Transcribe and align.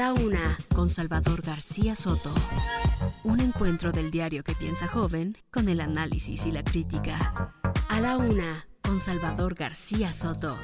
La 0.00 0.14
una, 0.14 0.58
con 0.74 0.88
Salvador 0.88 1.42
García 1.42 1.94
Soto. 1.94 2.32
Un 3.22 3.38
encuentro 3.38 3.92
del 3.92 4.10
diario 4.10 4.42
que 4.42 4.54
piensa 4.54 4.88
joven 4.88 5.36
con 5.50 5.68
el 5.68 5.78
análisis 5.78 6.46
y 6.46 6.52
la 6.52 6.64
crítica. 6.64 7.52
A 7.90 8.00
la 8.00 8.16
una, 8.16 8.66
con 8.80 8.98
Salvador 8.98 9.54
García 9.54 10.14
Soto. 10.14 10.56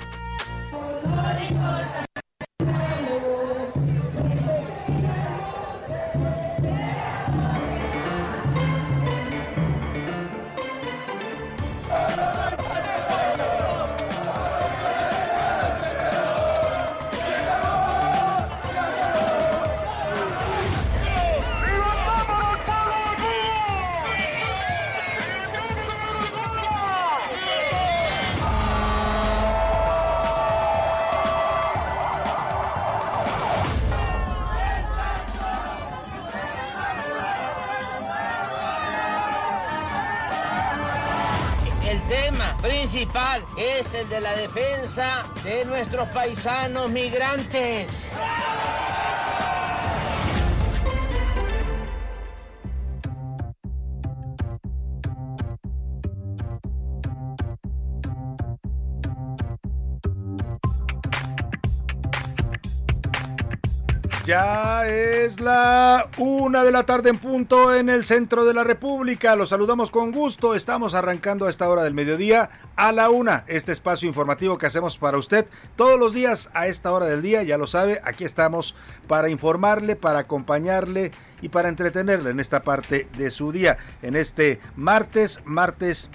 Es 43.57 43.95
el 43.95 44.09
de 44.09 44.21
la 44.21 44.33
defensa 44.37 45.25
de 45.43 45.65
nuestros 45.65 46.09
paisanos 46.09 46.91
migrantes. 46.91 47.89
Ya 64.27 64.85
es 64.89 65.41
la 65.41 66.09
una 66.19 66.65
de 66.65 66.73
la 66.73 66.83
tarde 66.83 67.11
en 67.11 67.19
punto 67.19 67.73
en 67.73 67.89
el 67.89 68.05
centro 68.05 68.45
de 68.45 68.55
la 68.55 68.65
República. 68.65 69.37
Los 69.37 69.51
saludamos 69.51 69.93
con 69.93 70.11
gusto. 70.11 70.57
Estamos 70.57 70.95
arrancando 70.95 71.47
a 71.47 71.51
esta 71.51 71.69
hora 71.69 71.85
del 71.85 71.95
mediodía 71.95 72.51
a 72.75 72.91
la 72.91 73.09
una. 73.09 73.45
Este 73.47 73.71
espacio 73.71 74.09
informativo 74.09 74.59
que 74.59 74.67
hacemos 74.67 74.99
para 74.99 75.17
usted 75.17 75.47
todos 75.77 75.97
los 76.01 76.13
días 76.13 76.51
a 76.55 76.67
esta 76.67 76.91
hora 76.91 77.07
del 77.07 77.23
día. 77.23 77.45
Ya 77.45 77.57
lo 77.57 77.69
sabe, 77.69 78.01
aquí 78.03 78.25
estamos 78.25 78.75
para 79.07 79.29
informarle, 79.29 79.95
para 79.95 80.19
acompañarle 80.19 81.13
y 81.41 81.49
para 81.49 81.69
entretenerle 81.69 82.31
en 82.31 82.41
esta 82.41 82.65
parte 82.65 83.07
de 83.17 83.31
su 83.31 83.53
día. 83.53 83.77
En 84.03 84.17
este 84.17 84.59
martes, 84.75 85.41
martes 85.45 86.11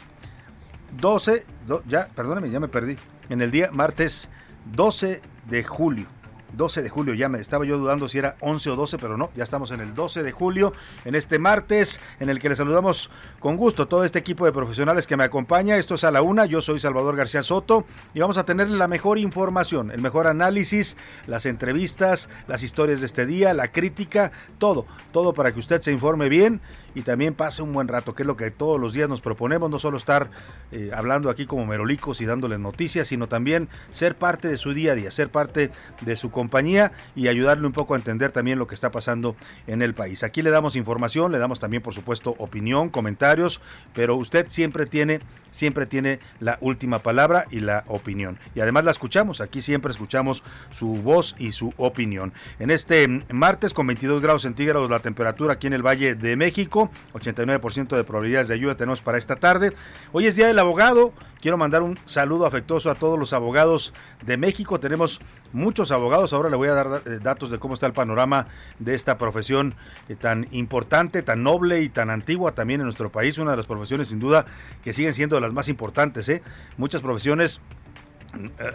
12, 1.00 1.46
do- 1.66 1.82
ya, 1.88 2.10
perdóneme, 2.14 2.50
ya 2.50 2.60
me 2.60 2.68
perdí. 2.68 2.98
En 3.30 3.40
el 3.42 3.52
día 3.52 3.70
martes 3.72 4.28
12 4.66 5.22
de 5.50 5.64
julio. 5.64 6.08
12 6.54 6.84
de 6.84 6.90
julio, 6.90 7.14
ya 7.14 7.30
me 7.30 7.40
estaba 7.40 7.66
yo 7.66 7.78
dudando 7.78 8.08
si 8.08 8.18
era 8.18 8.36
11 8.40 8.72
o 8.72 8.76
12, 8.76 8.98
pero 8.98 9.18
no, 9.18 9.30
ya 9.36 9.44
estamos 9.44 9.72
en 9.72 9.80
el 9.80 9.94
12 9.94 10.24
de 10.24 10.32
julio, 10.32 10.74
en 11.06 11.16
este 11.16 11.40
martes, 11.40 12.00
en 12.20 12.30
el 12.30 12.40
que 12.40 12.50
le 12.50 12.56
saludamos 12.56 13.10
con 13.40 13.58
gusto 13.58 13.88
todo 13.88 14.04
este 14.04 14.20
equipo 14.20 14.46
de 14.46 14.52
profesionales 14.52 15.08
que 15.08 15.18
me 15.18 15.24
acompaña. 15.24 15.78
Esto 15.78 15.96
es 15.96 16.04
a 16.04 16.12
la 16.12 16.22
una, 16.22 16.46
yo 16.46 16.62
soy 16.62 16.80
Salvador 16.80 17.16
García 17.16 17.44
Soto 17.44 17.86
y 18.14 18.20
vamos 18.20 18.38
a 18.38 18.46
tener 18.46 18.70
la 18.70 18.88
mejor 18.88 19.18
información, 19.18 19.92
el 19.92 20.02
mejor 20.02 20.28
análisis, 20.28 20.98
las 21.28 21.46
entrevistas, 21.46 22.30
las 22.48 22.64
historias 22.64 23.00
de 23.00 23.06
este 23.06 23.26
día, 23.26 23.54
la 23.54 23.72
crítica, 23.72 24.32
todo, 24.58 24.86
todo 25.12 25.34
para 25.34 25.54
que 25.54 25.60
usted 25.60 25.82
se 25.82 25.92
informe 25.92 26.30
bien 26.30 26.62
y 26.96 27.02
también 27.02 27.34
pase 27.34 27.62
un 27.62 27.74
buen 27.74 27.88
rato, 27.88 28.16
que 28.16 28.24
es 28.24 28.28
lo 28.28 28.38
que 28.38 28.52
todos 28.52 28.80
los 28.80 28.94
días 28.94 29.10
nos 29.10 29.22
proponemos, 29.22 29.70
no 29.70 29.80
solo 29.80 29.98
estar 29.98 30.30
eh, 30.72 30.92
hablando 30.94 31.30
aquí 31.30 31.46
como 31.46 31.66
merolicos 31.66 32.22
y 32.22 32.26
dándoles 32.26 32.60
noticias, 32.60 33.08
sino 33.08 33.28
también 33.28 33.70
ser 33.92 34.16
parte 34.16 34.48
de 34.48 34.58
su 34.58 34.74
día 34.74 34.94
a 34.94 34.96
día, 34.96 35.12
ser 35.12 35.30
parte 35.30 35.72
de 36.02 36.16
su 36.16 36.32
compañía 36.32 36.92
y 37.16 37.28
ayudarle 37.28 37.66
un 37.68 37.74
poco 37.74 37.94
a 37.94 37.98
entender 37.98 38.32
también 38.32 38.60
lo 38.60 38.68
que 38.68 38.76
está 38.76 38.92
pasando 38.92 39.36
en 39.68 39.82
el 39.82 39.94
país. 39.94 40.24
Aquí 40.24 40.42
le 40.42 40.50
damos 40.50 40.76
información, 40.76 41.32
le 41.32 41.40
damos 41.40 41.60
también 41.60 41.84
por 41.84 41.94
supuesto 41.94 42.36
opinión, 42.38 42.90
comentarios, 42.90 43.62
pero 43.94 44.16
usted 44.16 44.48
siempre 44.50 44.86
tiene 44.86 45.20
siempre 45.52 45.86
tiene 45.86 46.20
la 46.40 46.58
última 46.62 47.00
palabra 47.00 47.46
y 47.52 47.60
la 47.60 47.84
opinión. 47.88 48.40
Y 48.56 48.62
además 48.62 48.86
la 48.86 48.92
escuchamos, 48.92 49.42
aquí 49.42 49.62
siempre 49.62 49.92
escuchamos 49.92 50.44
su 50.74 50.96
voz 50.96 51.36
y 51.38 51.52
su 51.52 51.74
opinión. 51.78 52.34
En 52.60 52.72
este 52.72 53.08
martes 53.30 53.74
con 53.74 53.88
22 53.88 54.22
grados 54.22 54.44
centígrados 54.44 54.90
la 54.90 55.00
temperatura 55.00 55.54
aquí 55.54 55.68
en 55.68 55.74
el 55.74 55.86
Valle 55.86 56.16
de 56.16 56.36
México, 56.36 56.81
89% 57.14 57.96
de 57.96 58.04
probabilidades 58.04 58.48
de 58.48 58.58
lluvia 58.58 58.76
tenemos 58.76 59.02
para 59.02 59.18
esta 59.18 59.36
tarde. 59.36 59.74
Hoy 60.12 60.28
es 60.28 60.36
Día 60.36 60.48
del 60.48 60.58
Abogado, 60.60 61.14
quiero 61.42 61.58
mandar 61.58 61.82
un 61.82 62.00
saludo 62.06 62.46
afectuoso 62.46 62.90
a 62.90 62.96
todos 62.96 63.20
los 63.20 63.34
abogados 63.34 63.94
de 64.26 64.38
México. 64.38 64.80
Tenemos 64.80 65.20
muchos 65.52 65.92
abogados, 65.92 66.34
ahora 66.34 66.50
le 66.50 66.56
voy 66.56 66.70
a 66.70 66.74
dar 66.74 67.02
eh, 67.06 67.20
datos 67.22 67.52
de 67.52 67.60
cómo 67.60 67.74
está 67.74 67.88
el 67.88 67.94
panorama 67.94 68.48
de 68.80 68.96
esta 68.96 69.18
profesión 69.18 69.76
eh, 70.08 70.16
tan 70.16 70.48
importante, 70.52 71.22
tan 71.22 71.44
noble 71.44 71.82
y 71.82 71.90
tan 71.90 72.10
antigua 72.10 72.54
también 72.54 72.82
en 72.82 72.86
nuestro 72.86 73.12
país, 73.12 73.38
una 73.38 73.52
de 73.52 73.58
las 73.58 73.66
profesiones 73.66 74.08
sin 74.08 74.20
duda 74.20 74.46
que 74.84 74.94
siguen 74.94 75.14
siendo 75.14 75.36
de 75.36 75.42
las 75.42 75.54
más 75.54 75.68
importantes. 75.68 76.30
¿eh? 76.30 76.42
Muchas 76.78 77.02
profesiones 77.02 77.62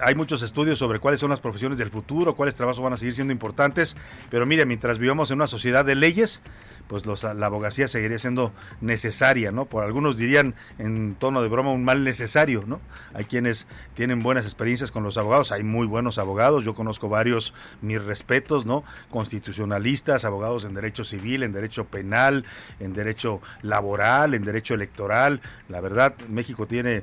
hay 0.03 0.15
muchos 0.15 0.43
estudios 0.43 0.79
sobre 0.79 0.99
cuáles 0.99 1.21
son 1.21 1.31
las 1.31 1.41
profesiones 1.41 1.79
del 1.79 1.91
futuro, 1.91 2.35
cuáles 2.37 2.55
trabajos 2.55 2.83
van 2.83 2.93
a 2.93 2.97
seguir 2.97 3.15
siendo 3.15 3.33
importantes, 3.33 3.97
pero 4.31 4.45
mire, 4.47 4.67
mientras 4.67 4.99
vivamos 4.99 5.31
en 5.31 5.37
una 5.37 5.47
sociedad 5.47 5.85
de 5.85 5.95
leyes, 5.95 6.43
pues 6.89 7.07
los, 7.07 7.25
la 7.25 7.47
abogacía 7.47 7.89
seguiría 7.89 8.19
siendo 8.19 8.53
necesaria, 8.81 9.53
¿no? 9.53 9.67
Por 9.67 9.85
algunos 9.85 10.17
dirían 10.17 10.55
en 10.79 11.15
tono 11.15 11.43
de 11.43 11.49
broma 11.49 11.73
un 11.73 11.85
mal 11.85 12.05
necesario, 12.05 12.65
¿no? 12.67 12.81
Hay 13.15 13.25
quienes 13.25 13.67
tienen 13.95 14.23
buenas 14.23 14.45
experiencias 14.45 14.91
con 14.91 15.03
los 15.03 15.17
abogados, 15.19 15.53
hay 15.53 15.63
muy 15.63 15.87
buenos 15.87 16.19
abogados, 16.19 16.65
yo 16.65 16.75
conozco 16.75 17.09
varios, 17.09 17.55
mis 17.83 18.03
respetos, 18.03 18.67
¿no? 18.67 18.85
Constitucionalistas, 19.11 20.25
abogados 20.25 20.65
en 20.65 20.75
derecho 20.75 21.05
civil, 21.05 21.43
en 21.43 21.53
derecho 21.53 21.85
penal, 21.87 22.45
en 22.81 22.93
derecho 22.93 23.41
laboral, 23.63 24.35
en 24.35 24.45
derecho 24.45 24.75
electoral. 24.75 25.41
La 25.69 25.81
verdad, 25.81 26.15
México 26.29 26.67
tiene 26.67 27.03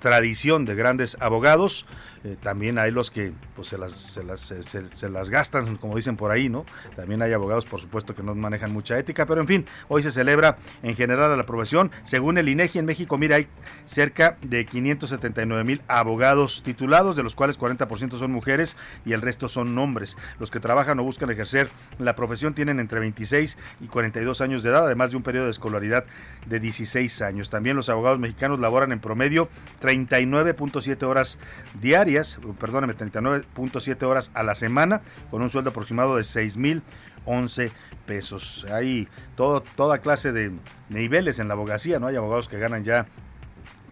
tradición 0.00 0.64
de 0.64 0.74
grandes 0.74 1.16
abogados. 1.20 1.86
Eh, 2.24 2.38
también 2.40 2.78
hay 2.78 2.90
los 2.90 3.10
que 3.10 3.32
pues 3.54 3.68
se 3.68 3.76
las, 3.76 3.92
se 3.92 4.24
las, 4.24 4.40
se, 4.40 5.08
las 5.10 5.28
gastan, 5.28 5.76
como 5.76 5.94
dicen 5.94 6.16
por 6.16 6.30
ahí, 6.30 6.48
¿no? 6.48 6.64
También 6.96 7.20
hay 7.20 7.34
abogados, 7.34 7.66
por 7.66 7.80
supuesto, 7.80 8.14
que 8.14 8.22
no 8.22 8.34
manejan 8.34 8.72
mucha 8.72 8.98
ética, 8.98 9.26
pero 9.26 9.42
en 9.42 9.46
fin, 9.46 9.66
hoy 9.88 10.02
se 10.02 10.10
celebra 10.10 10.56
en 10.82 10.96
general 10.96 11.36
la 11.36 11.42
aprobación. 11.42 11.90
Según 12.04 12.38
el 12.38 12.48
INEGI 12.48 12.78
en 12.78 12.86
México, 12.86 13.18
mira, 13.18 13.36
hay 13.36 13.46
cerca 13.84 14.38
de 14.40 14.64
579 14.64 15.64
mil 15.64 15.82
abogados 15.86 16.62
titulados, 16.62 17.14
de 17.14 17.22
los 17.22 17.36
cuales 17.36 17.58
40% 17.58 18.18
son 18.18 18.32
mujeres 18.32 18.74
y 19.04 19.12
el 19.12 19.20
resto 19.20 19.50
son 19.50 19.76
hombres. 19.76 20.16
Los 20.38 20.50
que 20.50 20.60
trabajan 20.60 20.98
o 21.00 21.02
buscan 21.02 21.30
ejercer 21.30 21.68
la 21.98 22.16
profesión 22.16 22.54
tienen 22.54 22.80
entre 22.80 23.00
26 23.00 23.58
y 23.82 23.86
42 23.86 24.40
años 24.40 24.62
de 24.62 24.70
edad, 24.70 24.86
además 24.86 25.10
de 25.10 25.18
un 25.18 25.22
periodo 25.22 25.44
de 25.44 25.50
escolaridad 25.50 26.06
de 26.46 26.58
16 26.58 27.20
años. 27.20 27.50
También 27.50 27.76
los 27.76 27.90
abogados 27.90 28.18
mexicanos 28.18 28.60
laboran 28.60 28.92
en 28.92 29.00
promedio 29.00 29.50
39.7 29.82 31.02
horas 31.02 31.38
diarias 31.82 32.13
perdóneme, 32.58 32.96
39.7 32.96 34.02
horas 34.04 34.30
a 34.34 34.42
la 34.42 34.54
semana, 34.54 35.02
con 35.30 35.42
un 35.42 35.50
sueldo 35.50 35.70
aproximado 35.70 36.16
de 36.16 36.24
6 36.24 36.56
mil 36.56 36.82
11 37.24 37.72
pesos. 38.06 38.66
Hay 38.70 39.08
todo, 39.36 39.62
toda 39.76 39.98
clase 39.98 40.32
de 40.32 40.52
niveles 40.88 41.38
en 41.38 41.48
la 41.48 41.54
abogacía, 41.54 41.98
¿no? 41.98 42.06
Hay 42.06 42.16
abogados 42.16 42.48
que 42.48 42.58
ganan 42.58 42.84
ya 42.84 43.06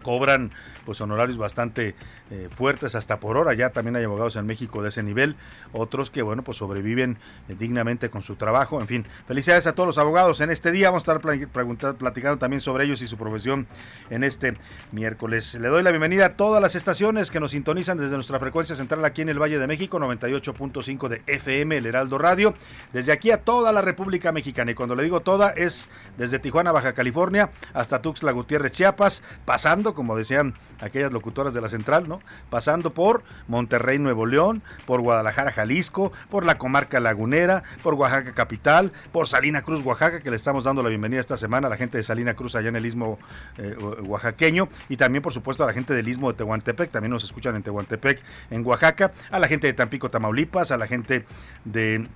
cobran 0.03 0.51
pues 0.85 1.01
honorarios 1.01 1.37
bastante 1.37 1.95
eh, 2.31 2.49
fuertes 2.55 2.95
hasta 2.95 3.19
por 3.19 3.37
hora. 3.37 3.53
Ya 3.53 3.69
también 3.71 3.95
hay 3.95 4.03
abogados 4.03 4.35
en 4.35 4.45
México 4.45 4.81
de 4.81 4.89
ese 4.89 5.03
nivel, 5.03 5.35
otros 5.71 6.09
que 6.09 6.21
bueno 6.21 6.43
pues 6.43 6.57
sobreviven 6.57 7.17
eh, 7.49 7.55
dignamente 7.57 8.09
con 8.09 8.21
su 8.21 8.35
trabajo. 8.35 8.79
En 8.81 8.87
fin, 8.87 9.05
felicidades 9.27 9.67
a 9.67 9.73
todos 9.73 9.87
los 9.87 9.97
abogados 9.97 10.41
en 10.41 10.49
este 10.49 10.71
día. 10.71 10.89
Vamos 10.89 11.07
a 11.07 11.13
estar 11.13 11.95
platicando 11.95 12.37
también 12.37 12.61
sobre 12.61 12.85
ellos 12.85 13.01
y 13.01 13.07
su 13.07 13.17
profesión 13.17 13.67
en 14.09 14.23
este 14.23 14.53
miércoles. 14.91 15.55
Le 15.55 15.67
doy 15.67 15.83
la 15.83 15.91
bienvenida 15.91 16.25
a 16.25 16.35
todas 16.35 16.61
las 16.61 16.75
estaciones 16.75 17.31
que 17.31 17.39
nos 17.39 17.51
sintonizan 17.51 17.97
desde 17.97 18.15
nuestra 18.15 18.39
frecuencia 18.39 18.75
central 18.75 19.03
aquí 19.05 19.21
en 19.21 19.29
el 19.29 19.41
Valle 19.41 19.59
de 19.59 19.67
México, 19.67 19.99
98.5 19.99 21.07
de 21.07 21.21
FM, 21.27 21.77
el 21.77 21.85
Heraldo 21.85 22.17
Radio. 22.17 22.53
Desde 22.91 23.11
aquí 23.11 23.31
a 23.31 23.41
toda 23.41 23.71
la 23.71 23.81
República 23.81 24.31
Mexicana. 24.31 24.71
Y 24.71 24.75
cuando 24.75 24.95
le 24.95 25.03
digo 25.03 25.21
toda, 25.21 25.49
es 25.49 25.89
desde 26.17 26.39
Tijuana, 26.39 26.71
Baja 26.71 26.93
California, 26.93 27.49
hasta 27.73 28.01
Tuxtla 28.01 28.31
Gutiérrez, 28.31 28.71
Chiapas, 28.71 29.23
pasando, 29.45 29.93
como 29.93 30.15
decían 30.15 30.53
aquellas 30.83 31.11
locutoras 31.11 31.53
de 31.53 31.61
la 31.61 31.69
central, 31.69 32.07
¿no? 32.07 32.21
Pasando 32.49 32.93
por 32.93 33.23
Monterrey, 33.47 33.99
Nuevo 33.99 34.25
León, 34.25 34.61
por 34.85 35.01
Guadalajara, 35.01 35.51
Jalisco, 35.51 36.11
por 36.29 36.45
la 36.45 36.55
comarca 36.55 36.99
lagunera, 36.99 37.63
por 37.81 37.93
Oaxaca 37.95 38.33
capital, 38.33 38.91
por 39.11 39.27
Salina 39.27 39.61
Cruz, 39.61 39.83
Oaxaca, 39.85 40.21
que 40.21 40.29
le 40.29 40.35
estamos 40.35 40.63
dando 40.63 40.83
la 40.83 40.89
bienvenida 40.89 41.19
esta 41.19 41.37
semana 41.37 41.67
a 41.67 41.69
la 41.69 41.77
gente 41.77 41.97
de 41.97 42.03
Salina 42.03 42.33
Cruz 42.33 42.55
allá 42.55 42.69
en 42.69 42.75
el 42.75 42.85
istmo 42.85 43.19
eh, 43.57 43.75
oaxaqueño 44.05 44.69
y 44.89 44.97
también 44.97 45.21
por 45.21 45.33
supuesto 45.33 45.63
a 45.63 45.67
la 45.67 45.73
gente 45.73 45.93
del 45.93 46.07
istmo 46.07 46.31
de 46.31 46.37
Tehuantepec, 46.37 46.91
también 46.91 47.11
nos 47.11 47.23
escuchan 47.23 47.55
en 47.55 47.63
Tehuantepec, 47.63 48.21
en 48.51 48.65
Oaxaca, 48.65 49.11
a 49.31 49.39
la 49.39 49.47
gente 49.47 49.67
de 49.67 49.73
Tampico, 49.73 50.09
Tamaulipas, 50.09 50.71
a 50.71 50.77
la 50.77 50.87
gente 50.87 51.25
de 51.65 52.07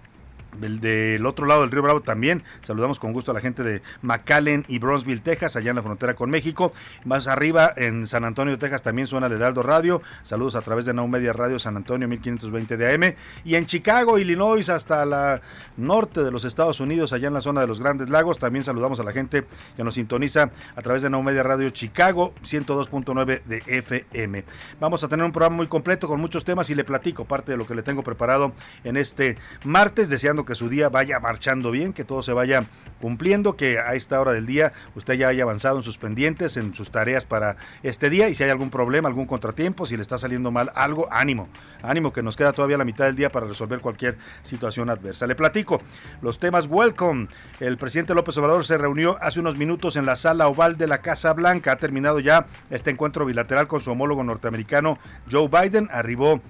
del, 0.60 1.26
otro 1.26 1.46
lado 1.46 1.62
del 1.62 1.72
río 1.72 1.82
Bravo 1.82 2.02
también. 2.02 2.44
Saludamos 2.62 3.00
con 3.00 3.14
gusto 3.14 3.32
a 3.32 3.34
la 3.34 3.40
gente 3.40 3.64
de 3.64 3.82
McAllen 4.02 4.66
y 4.68 4.80
Bronzeville, 4.80 5.22
Texas, 5.22 5.56
allá 5.56 5.70
en 5.70 5.76
la 5.76 5.84
frontera 5.84 6.16
con 6.16 6.30
México. 6.30 6.74
Más 7.06 7.28
arriba, 7.28 7.74
en 7.76 8.08
San 8.08 8.24
Antonio, 8.24 8.58
Texas, 8.58 8.82
también 8.82 9.08
suena 9.08 9.28
el 9.28 9.34
Heraldo 9.34 9.62
Radio. 9.62 10.02
Saludos 10.24 10.56
a 10.56 10.62
través 10.62 10.86
de 10.86 10.94
Now 10.94 11.08
Media 11.08 11.34
Radio 11.34 11.60
San 11.60 11.78
Antonio, 11.78 12.08
1520 12.08 12.78
de 12.78 12.94
AM. 12.94 13.16
Y 13.46 13.56
en 13.56 13.66
Chicago, 13.66 14.18
Illinois, 14.20 14.70
hasta 14.70 15.06
la 15.06 15.42
norte 15.78 16.24
de 16.24 16.32
los 16.32 16.46
Estados 16.46 16.80
Unidos, 16.80 17.14
allá 17.14 17.28
en 17.28 17.34
la 17.34 17.42
zona 17.42 17.62
de 17.62 17.68
los 17.68 17.80
Grandes 17.80 18.10
Lagos. 18.10 18.40
También 18.40 18.64
saludamos 18.64 19.00
a 19.00 19.04
la 19.04 19.14
gente 19.14 19.46
que 19.76 19.84
nos 19.84 19.96
sintoniza 19.96 20.52
a 20.76 20.82
través 20.82 21.02
de 21.02 21.10
Now 21.10 21.22
Media 21.24 21.44
Radio 21.44 21.70
Chicago, 21.70 22.34
102.9 22.44 23.44
de 23.44 23.64
FM. 23.66 24.44
Vamos 24.80 25.04
a 25.04 25.08
tener 25.08 25.26
un 25.26 25.32
programa 25.32 25.56
muy 25.56 25.68
completo 25.68 26.08
con 26.08 26.20
muchos 26.20 26.46
temas 26.46 26.70
y 26.70 26.76
le 26.76 26.84
platico 26.84 27.26
parte 27.26 27.52
de 27.52 27.58
lo 27.58 27.68
que 27.68 27.76
le 27.76 27.84
tengo 27.84 28.04
preparado 28.04 28.54
en 28.84 28.98
este 28.98 29.38
martes, 29.64 30.10
deseando 30.10 30.37
que 30.46 30.56
su 30.56 30.70
día 30.70 30.90
vaya 30.90 31.20
marchando 31.20 31.72
bien, 31.72 31.94
que 31.94 32.04
todo 32.04 32.22
se 32.22 32.34
vaya 32.34 32.66
cumpliendo, 33.02 33.56
que 33.56 33.80
a 33.80 33.94
esta 33.94 34.20
hora 34.20 34.32
del 34.32 34.46
día 34.46 34.74
usted 34.96 35.14
ya 35.16 35.28
haya 35.28 35.44
avanzado 35.44 35.78
en 35.78 35.84
sus 35.84 35.98
pendientes, 35.98 36.58
en 36.58 36.74
sus 36.74 36.92
tareas 36.92 37.26
para 37.26 37.58
este 37.84 38.10
día 38.10 38.30
y 38.30 38.36
si 38.36 38.44
hay 38.44 38.50
algún 38.50 38.70
problema, 38.70 39.08
algún 39.08 39.26
contratiempo, 39.26 39.86
si 39.86 39.96
le 39.96 40.02
está 40.02 40.18
saliendo 40.18 40.52
mal 40.52 40.72
algo, 40.76 41.08
ánimo, 41.12 41.48
ánimo 41.84 42.12
que 42.12 42.24
nos 42.24 42.36
queda 42.36 42.54
todavía 42.54 42.78
la 42.78 42.86
mitad 42.86 43.06
del 43.06 43.16
día 43.16 43.30
para 43.30 43.48
resolver 43.48 43.82
cualquier 43.82 44.18
situación 44.44 44.90
adversa. 44.90 45.28
Le 45.28 45.36
platico 45.36 45.82
los 46.22 46.40
temas 46.40 46.68
welcome. 46.68 47.28
El 47.60 47.78
presidente 47.78 48.14
López 48.14 48.38
Obrador 48.38 48.66
se 48.66 48.78
reunió 48.78 49.18
hace 49.22 49.40
unos 49.40 49.58
minutos 49.58 49.96
en 49.96 50.06
la 50.06 50.16
sala 50.16 50.48
oval 50.48 50.78
de 50.78 50.88
la 50.88 51.00
Casa 51.00 51.34
Blanca. 51.34 51.74
Ha 51.74 51.78
terminado 51.78 52.20
ya 52.20 52.48
este 52.70 52.92
encuentro 52.92 53.26
bilateral 53.26 53.68
con 53.68 53.80
su 53.80 53.92
homólogo 53.92 54.24
norteamericano 54.24 54.98
Joe 55.30 55.48
Biden. 55.48 55.90
Arribó 55.92 56.42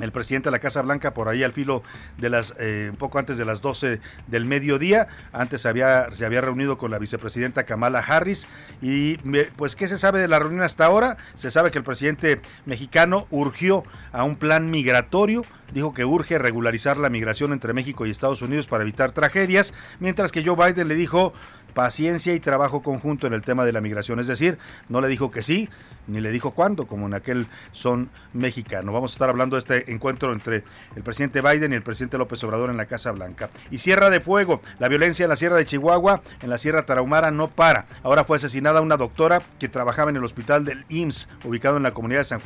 el 0.00 0.12
presidente 0.12 0.48
de 0.48 0.52
la 0.52 0.58
Casa 0.58 0.82
Blanca 0.82 1.14
por 1.14 1.28
ahí 1.28 1.42
al 1.42 1.52
filo 1.52 1.82
de 2.18 2.30
las 2.30 2.54
eh, 2.58 2.88
un 2.90 2.96
poco 2.96 3.18
antes 3.18 3.36
de 3.36 3.44
las 3.44 3.60
12 3.60 4.00
del 4.26 4.44
mediodía. 4.44 5.08
Antes 5.32 5.62
se 5.62 5.68
había 5.68 6.14
se 6.14 6.26
había 6.26 6.40
reunido 6.40 6.78
con 6.78 6.90
la 6.90 6.98
vicepresidenta 6.98 7.64
Kamala 7.64 8.00
Harris 8.00 8.46
y 8.82 9.16
pues 9.56 9.76
qué 9.76 9.88
se 9.88 9.98
sabe 9.98 10.20
de 10.20 10.28
la 10.28 10.38
reunión 10.38 10.62
hasta 10.62 10.86
ahora 10.86 11.16
se 11.34 11.50
sabe 11.50 11.70
que 11.70 11.78
el 11.78 11.84
presidente 11.84 12.40
mexicano 12.64 13.26
urgió 13.30 13.84
a 14.12 14.24
un 14.24 14.36
plan 14.36 14.70
migratorio. 14.70 15.44
Dijo 15.72 15.92
que 15.92 16.04
urge 16.04 16.38
regularizar 16.38 16.96
la 16.96 17.10
migración 17.10 17.52
entre 17.52 17.72
México 17.72 18.06
y 18.06 18.10
Estados 18.10 18.40
Unidos 18.40 18.66
para 18.68 18.82
evitar 18.82 19.10
tragedias 19.12 19.74
mientras 19.98 20.30
que 20.30 20.44
Joe 20.44 20.54
Biden 20.54 20.86
le 20.86 20.94
dijo 20.94 21.32
paciencia 21.76 22.34
y 22.34 22.40
trabajo 22.40 22.82
conjunto 22.82 23.26
en 23.26 23.34
el 23.34 23.42
tema 23.42 23.66
de 23.66 23.72
la 23.72 23.82
migración. 23.82 24.18
Es 24.18 24.26
decir, 24.26 24.58
no 24.88 25.02
le 25.02 25.08
dijo 25.08 25.30
que 25.30 25.42
sí, 25.42 25.68
ni 26.06 26.20
le 26.20 26.30
dijo 26.30 26.52
cuándo, 26.52 26.86
como 26.86 27.06
en 27.06 27.14
aquel 27.14 27.46
son 27.72 28.10
mexicano. 28.32 28.92
Vamos 28.92 29.12
a 29.12 29.14
estar 29.14 29.28
hablando 29.28 29.56
de 29.56 29.60
este 29.60 29.92
encuentro 29.92 30.32
entre 30.32 30.64
el 30.94 31.02
presidente 31.02 31.40
Biden 31.40 31.72
y 31.72 31.76
el 31.76 31.82
presidente 31.82 32.18
López 32.18 32.42
Obrador 32.44 32.70
en 32.70 32.76
la 32.76 32.86
Casa 32.86 33.12
Blanca. 33.12 33.50
Y 33.70 33.78
Sierra 33.78 34.10
de 34.10 34.20
Fuego, 34.20 34.60
la 34.78 34.88
violencia 34.88 35.24
en 35.24 35.30
la 35.30 35.36
Sierra 35.36 35.56
de 35.56 35.66
Chihuahua, 35.66 36.22
en 36.40 36.50
la 36.50 36.58
Sierra 36.58 36.86
Tarahumara 36.86 37.30
no 37.30 37.48
para. 37.48 37.86
Ahora 38.02 38.24
fue 38.24 38.36
asesinada 38.36 38.80
una 38.80 38.96
doctora 38.96 39.42
que 39.58 39.68
trabajaba 39.68 40.10
en 40.10 40.16
el 40.16 40.24
hospital 40.24 40.64
del 40.64 40.84
IMSS, 40.88 41.28
ubicado 41.44 41.76
en 41.76 41.82
la 41.82 41.94
comunidad 41.94 42.20
de 42.20 42.24
San, 42.24 42.40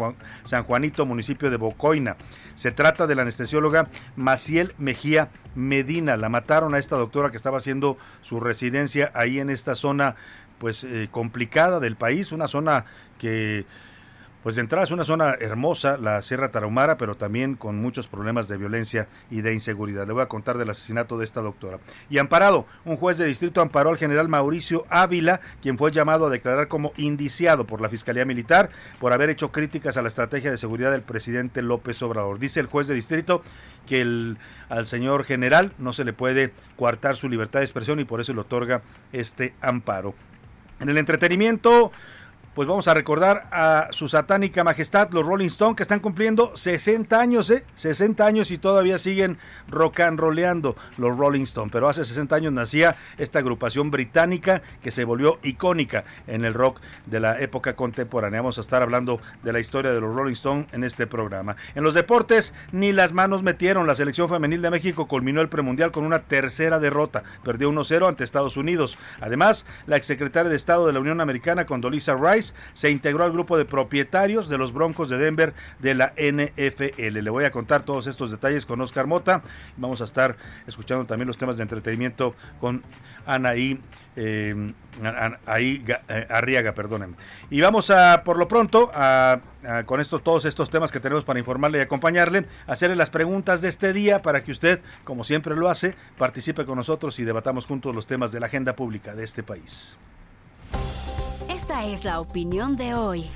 San 0.45 0.65
Juanito, 0.65 1.07
municipio 1.07 1.51
de 1.51 1.57
Bocoina. 1.57 2.17
Se 2.57 2.73
trata 2.73 3.07
de 3.07 3.15
la 3.15 3.23
anestesióloga 3.23 3.89
Maciel 4.17 4.75
Mejía 4.79 5.31
Medina. 5.55 6.17
La 6.17 6.29
mataron 6.29 6.75
a 6.75 6.79
esta 6.79 6.97
doctora 6.97 7.31
que 7.31 7.37
estaba 7.37 7.59
haciendo 7.59 7.97
su 8.23 8.41
residencia 8.41 9.11
ahí 9.15 9.41
en 9.41 9.51
esta 9.51 9.75
zona 9.75 10.17
pues 10.61 10.85
eh, 10.85 11.09
complicada 11.11 11.81
del 11.81 11.97
país, 11.97 12.31
una 12.31 12.47
zona 12.47 12.85
que 13.19 13.65
pues 14.43 14.55
de 14.55 14.63
entrada 14.63 14.85
es 14.85 14.91
una 14.91 15.05
zona 15.05 15.35
hermosa, 15.39 15.99
la 15.99 16.23
Sierra 16.23 16.51
Tarahumara, 16.51 16.97
pero 16.97 17.15
también 17.15 17.57
con 17.57 17.77
muchos 17.77 18.09
problemas 18.09 18.49
de 18.49 18.57
violencia 18.57 19.07
y 19.31 19.43
de 19.43 19.53
inseguridad. 19.53 20.07
Le 20.07 20.15
voy 20.15 20.23
a 20.23 20.29
contar 20.29 20.57
del 20.57 20.71
asesinato 20.71 21.19
de 21.19 21.25
esta 21.25 21.43
doctora. 21.43 21.79
Y 22.09 22.17
amparado, 22.17 22.65
un 22.87 22.97
juez 22.97 23.19
de 23.19 23.27
distrito 23.27 23.61
amparó 23.61 23.91
al 23.91 23.99
general 23.99 24.29
Mauricio 24.29 24.87
Ávila, 24.89 25.43
quien 25.61 25.77
fue 25.77 25.93
llamado 25.93 26.27
a 26.27 26.31
declarar 26.31 26.69
como 26.69 26.93
indiciado 26.97 27.67
por 27.67 27.83
la 27.83 27.91
Fiscalía 27.91 28.25
Militar 28.25 28.71
por 28.99 29.13
haber 29.13 29.29
hecho 29.29 29.53
críticas 29.53 29.99
a 29.99 30.03
la 30.03 30.09
estrategia 30.09 30.51
de 30.51 30.57
seguridad 30.57 30.91
del 30.91 31.03
presidente 31.03 31.61
López 31.61 32.01
Obrador. 32.03 32.39
Dice 32.39 32.61
el 32.61 32.67
juez 32.67 32.87
de 32.87 32.95
distrito 32.95 33.43
que 33.87 34.01
el, 34.01 34.39
al 34.71 34.87
señor 34.87 35.25
general 35.25 35.73
no 35.77 35.93
se 35.93 36.05
le 36.05 36.15
puede 36.15 36.53
coartar 36.77 37.17
su 37.17 37.29
libertad 37.29 37.61
de 37.61 37.67
expresión 37.67 38.01
y 38.01 38.05
por 38.05 38.23
eso 38.23 38.33
le 38.33 38.41
otorga 38.41 38.81
este 39.13 39.53
amparo. 39.61 40.15
En 40.81 40.89
el 40.89 40.99
entretenimiento, 40.99 41.93
pues 42.55 42.69
vamos 42.69 42.89
a 42.89 42.95
recordar 42.95 43.47
a 43.53 43.89
su 43.93 44.09
satánica 44.09 44.65
majestad, 44.65 45.11
los 45.13 45.25
Rolling 45.25 45.47
Stones, 45.47 45.77
que 45.77 45.85
están 45.85 46.01
cumpliendo 46.01 46.57
60 46.57 47.19
años, 47.19 47.49
¿eh? 47.51 47.65
60 47.77 48.27
años 48.27 48.51
y 48.51 48.59
todavía 48.59 48.99
siguen 48.99 49.39
rock 49.69 50.01
and 50.01 50.19
rollando 50.19 50.75
los 50.99 51.17
Rolling 51.17 51.43
Stones. 51.43 51.71
Pero 51.71 51.89
hace 51.89 52.05
60 52.05 52.35
años 52.35 52.53
nacía 52.53 52.97
esta 53.19 53.39
agrupación 53.39 53.93
británica 53.93 54.63
que 54.83 54.91
se 54.91 55.05
volvió 55.05 55.39
icónica 55.45 56.05
en 56.27 56.45
el 56.45 56.55
rock 56.55 56.81
de 57.07 57.21
la 57.21 57.39
época 57.41 57.77
contemporánea. 57.77 58.41
Vamos 58.41 58.59
a 58.59 58.63
estar 58.63 58.83
hablando 58.83 59.21
de 59.45 59.53
la 59.53 59.61
historia 59.61 59.93
de 59.93 60.01
los 60.01 60.13
Rolling 60.13 60.33
Stones 60.33 60.67
en 60.73 60.83
este 60.83 61.07
programa. 61.07 61.57
En 61.77 61.85
los 61.85 61.95
deportes, 61.95 62.53
ni 62.73 62.93
las 62.93 63.13
manos 63.13 63.45
metieron. 63.45 63.87
La 63.87 63.95
selección 63.95 64.29
femenil 64.29 64.61
de 64.61 64.71
México 64.71 65.07
culminó 65.07 65.41
el 65.41 65.49
premundial 65.49 65.93
con 65.93 66.05
una 66.05 66.21
tercera 66.21 66.81
derrota. 66.81 67.23
Perdió 67.45 67.71
1-0 67.71 68.09
ante 68.09 68.25
Estados 68.25 68.57
Unidos. 68.57 68.99
Además, 69.21 69.67
la 69.87 69.97
exsecretaria 69.97 70.51
de 70.51 70.57
Estado 70.57 70.89
de 70.89 70.93
la 70.93 71.01
Unión 71.01 71.21
Americana, 71.21 71.65
Condoleezza 71.65 72.17
Rice, 72.17 72.40
se 72.75 72.91
integró 72.91 73.25
al 73.25 73.33
grupo 73.33 73.57
de 73.57 73.65
propietarios 73.65 74.49
de 74.49 74.59
los 74.59 74.73
Broncos 74.73 75.09
de 75.09 75.19
Denver 75.19 75.55
de 75.79 75.95
la 75.95 76.13
NFL. 76.17 77.19
Le 77.21 77.31
voy 77.31 77.45
a 77.45 77.51
contar 77.51 77.83
todos 77.83 78.07
estos 78.07 78.31
detalles 78.31 78.67
con 78.67 78.81
Oscar 78.81 79.07
Mota. 79.07 79.43
Vamos 79.77 80.01
a 80.01 80.05
estar 80.05 80.37
escuchando 80.67 81.05
también 81.05 81.27
los 81.27 81.39
temas 81.39 81.57
de 81.57 81.63
entretenimiento 81.63 82.35
con 82.61 82.83
Anaí. 83.27 83.81
Eh, 84.17 84.73
ahí 85.47 85.85
eh, 86.09 86.27
Arriaga, 86.29 86.73
perdónenme. 86.73 87.17
Y 87.49 87.61
vamos 87.61 87.91
a, 87.91 88.23
por 88.25 88.37
lo 88.39 88.49
pronto, 88.49 88.91
a, 88.93 89.41
con 89.87 90.01
estos, 90.01 90.23
todos 90.23 90.45
estos 90.45 90.69
temas 90.69 90.91
que 90.91 91.01
tenemos 91.01 91.25
para 91.25 91.39
informarle 91.39 91.79
y 91.79 91.83
acompañarle, 91.83 92.45
hacerle 92.67 92.97
las 92.97 93.11
preguntas 93.11 93.63
de 93.63 93.69
este 93.69 93.93
día 93.93 94.21
para 94.21 94.43
que 94.43 94.53
usted, 94.53 94.81
como 95.05 95.25
siempre 95.25 95.55
lo 95.55 95.69
hace, 95.71 95.95
participe 96.19 96.65
con 96.65 96.77
nosotros 96.77 97.19
y 97.19 97.25
debatamos 97.25 97.67
juntos 97.67 97.95
los 97.95 98.07
temas 98.07 98.33
de 98.33 98.41
la 98.41 98.47
agenda 98.47 98.75
pública 98.75 99.15
de 99.15 99.25
este 99.25 99.43
país. 99.43 99.97
Esta 101.71 101.87
es 101.87 102.03
la 102.03 102.19
opinión 102.19 102.75
de 102.75 102.95
hoy. 102.95 103.31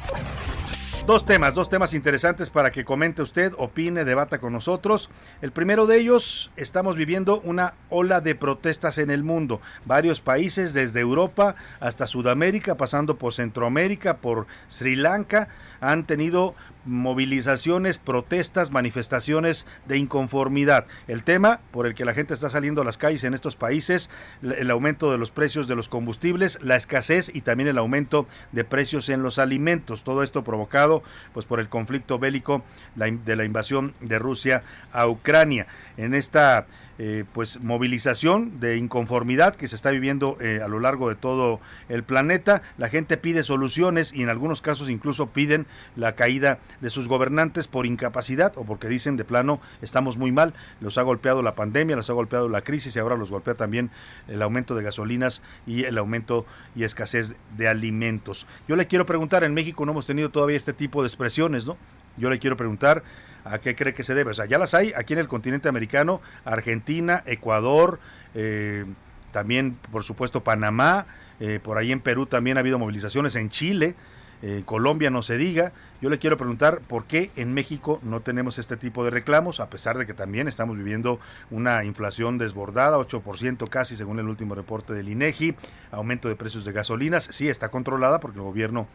Dos 1.07 1.25
temas, 1.25 1.55
dos 1.55 1.69
temas 1.69 1.95
interesantes 1.95 2.51
para 2.51 2.73
que 2.73 2.85
comente 2.85 3.23
usted, 3.23 3.53
opine, 3.59 4.05
debata 4.05 4.39
con 4.39 4.53
nosotros. 4.53 5.09
El 5.41 5.53
primero 5.53 5.87
de 5.87 5.99
ellos, 5.99 6.51
estamos 6.57 6.97
viviendo 6.97 7.41
una 7.43 7.75
ola 7.91 8.21
de 8.21 8.35
protestas 8.35 8.99
en 8.99 9.11
el 9.11 9.23
mundo. 9.23 9.61
Varios 9.85 10.21
países, 10.21 10.75
desde 10.75 10.99
Europa 10.99 11.55
hasta 11.79 12.09
Sudamérica, 12.09 12.75
pasando 12.75 13.19
por 13.19 13.35
Centroamérica, 13.35 14.17
por 14.17 14.49
Sri 14.67 14.97
Lanka, 14.97 15.47
han 15.81 16.05
tenido 16.05 16.57
movilizaciones, 16.85 17.99
protestas, 17.99 18.71
manifestaciones 18.71 19.67
de 19.87 19.99
inconformidad. 19.99 20.87
El 21.09 21.23
tema 21.23 21.61
por 21.71 21.87
el 21.87 21.95
que 21.95 22.05
la 22.05 22.15
gente 22.15 22.35
está 22.35 22.49
saliendo 22.49 22.83
a 22.83 22.85
las 22.85 22.99
calles 22.99 23.25
en 23.25 23.35
estos 23.35 23.57
países, 23.57 24.11
el 24.43 24.71
aumento 24.71 25.11
de 25.11 25.19
los 25.19 25.31
precios 25.31 25.69
de 25.69 25.77
los 25.77 25.89
combustibles, 25.89 26.59
la 26.63 26.77
escasez 26.77 27.31
y 27.35 27.41
también 27.41 27.69
el 27.69 27.79
aumento 27.79 28.27
de 28.53 28.65
precios 28.65 29.09
en 29.09 29.23
los 29.23 29.39
alimentos. 29.39 30.05
Todo 30.05 30.23
esto 30.23 30.45
provocado 30.45 31.03
pues 31.33 31.47
por 31.47 31.61
el 31.61 31.69
conflicto 31.69 32.19
bélico 32.19 32.63
de 32.95 33.37
la 33.37 33.45
invasión 33.45 33.95
de 34.01 34.19
Rusia 34.19 34.63
a 34.93 35.07
Ucrania. 35.09 35.67
En 35.97 36.15
esta 36.15 36.67
eh, 36.99 37.25
pues 37.33 37.65
movilización 37.65 38.61
de 38.61 38.77
inconformidad 38.77 39.57
que 39.57 39.67
se 39.67 39.75
está 39.75 39.91
viviendo 39.91 40.37
eh, 40.41 40.61
a 40.65 40.69
lo 40.69 40.79
largo 40.79 41.09
de 41.09 41.17
todo 41.17 41.61
el 41.89 42.05
planeta. 42.05 42.63
La 42.79 42.89
gente 42.89 43.17
pide 43.17 43.43
soluciones 43.43 44.13
y 44.13 44.23
en 44.23 44.29
algunos 44.29 44.63
casos 44.63 44.89
incluso 44.89 45.27
piden 45.27 45.67
la 45.97 46.15
caída 46.15 46.59
de 46.81 46.91
sus 46.91 47.09
gobernantes 47.09 47.67
por 47.67 47.85
incapacidad 47.87 48.53
o 48.57 48.65
porque 48.65 48.89
dicen 48.89 49.17
de 49.17 49.25
plano 49.25 49.61
estamos 49.83 50.17
muy 50.17 50.31
mal, 50.31 50.55
los 50.81 50.97
ha 50.99 51.03
golpeado 51.03 51.43
la 51.43 51.55
pandemia, 51.55 51.97
los 51.97 52.11
ha 52.11 52.13
golpeado 52.15 52.49
la 52.49 52.63
crisis 52.63 52.95
y 52.95 52.99
ahora 52.99 53.17
los 53.17 53.31
golpea 53.31 53.55
también 53.55 53.91
el 54.29 54.41
aumento 54.43 54.75
de 54.75 54.85
gasolinas 54.85 55.43
y 55.67 55.85
el 55.85 55.99
aumento 55.99 56.47
y 56.77 56.85
escasez 56.85 57.35
de 57.57 57.69
alimentos. 57.69 58.47
Yo 58.69 58.77
le 58.77 58.87
quiero 58.87 59.07
preguntar, 59.07 59.45
en 59.45 59.55
México 59.55 59.85
no 59.85 59.93
hemos 59.93 60.07
tenido 60.07 60.31
todavía 60.31 60.57
este 60.57 60.73
tipo 60.73 61.03
de 61.03 61.09
expresiones, 61.09 61.67
¿no? 61.67 61.77
Yo 62.17 62.31
le 62.31 62.39
quiero 62.39 62.57
preguntar 62.57 63.03
¿A 63.45 63.59
qué 63.59 63.75
cree 63.75 63.93
que 63.93 64.03
se 64.03 64.15
debe? 64.15 64.31
O 64.31 64.35
sea, 64.35 64.47
ya 64.47 64.59
las 64.59 64.75
hay 64.75 64.93
aquí 64.97 65.13
en 65.13 65.19
el 65.19 65.29
continente 65.29 65.69
americano, 65.69 66.21
Argentina, 66.45 67.23
Ecuador, 67.27 68.01
eh, 68.35 68.85
también 69.33 69.77
por 69.93 70.03
supuesto 70.03 70.43
Panamá, 70.43 71.07
eh, 71.41 71.61
por 71.63 71.79
ahí 71.79 71.93
en 71.93 72.01
Perú 72.01 72.27
también 72.27 72.57
ha 72.57 72.61
habido 72.61 72.79
movilizaciones, 72.79 73.37
en 73.37 73.51
Chile, 73.51 73.95
eh, 74.43 74.63
Colombia 74.65 75.11
no 75.11 75.23
se 75.23 75.37
diga. 75.37 75.73
Yo 76.01 76.11
le 76.11 76.19
quiero 76.19 76.37
preguntar 76.37 76.81
por 76.81 77.05
qué 77.05 77.31
en 77.37 77.55
México 77.55 77.99
no 78.03 78.21
tenemos 78.21 78.59
este 78.59 78.77
tipo 78.77 79.05
de 79.05 79.11
reclamos, 79.11 79.59
a 79.61 79.71
pesar 79.71 79.97
de 79.97 80.07
que 80.07 80.13
también 80.13 80.49
estamos 80.49 80.77
viviendo 80.77 81.19
una 81.51 81.85
inflación 81.85 82.37
desbordada, 82.37 82.99
8% 82.99 83.69
casi 83.69 83.97
según 83.97 84.19
el 84.19 84.29
último 84.29 84.55
reporte 84.55 84.93
del 84.93 85.09
INEGI, 85.09 85.55
aumento 85.91 86.29
de 86.29 86.37
precios 86.37 86.65
de 86.65 86.73
gasolinas, 86.73 87.29
sí 87.31 87.49
está 87.49 87.71
controlada 87.71 88.21
porque 88.21 88.39
el 88.39 88.45
gobierno 88.45 88.87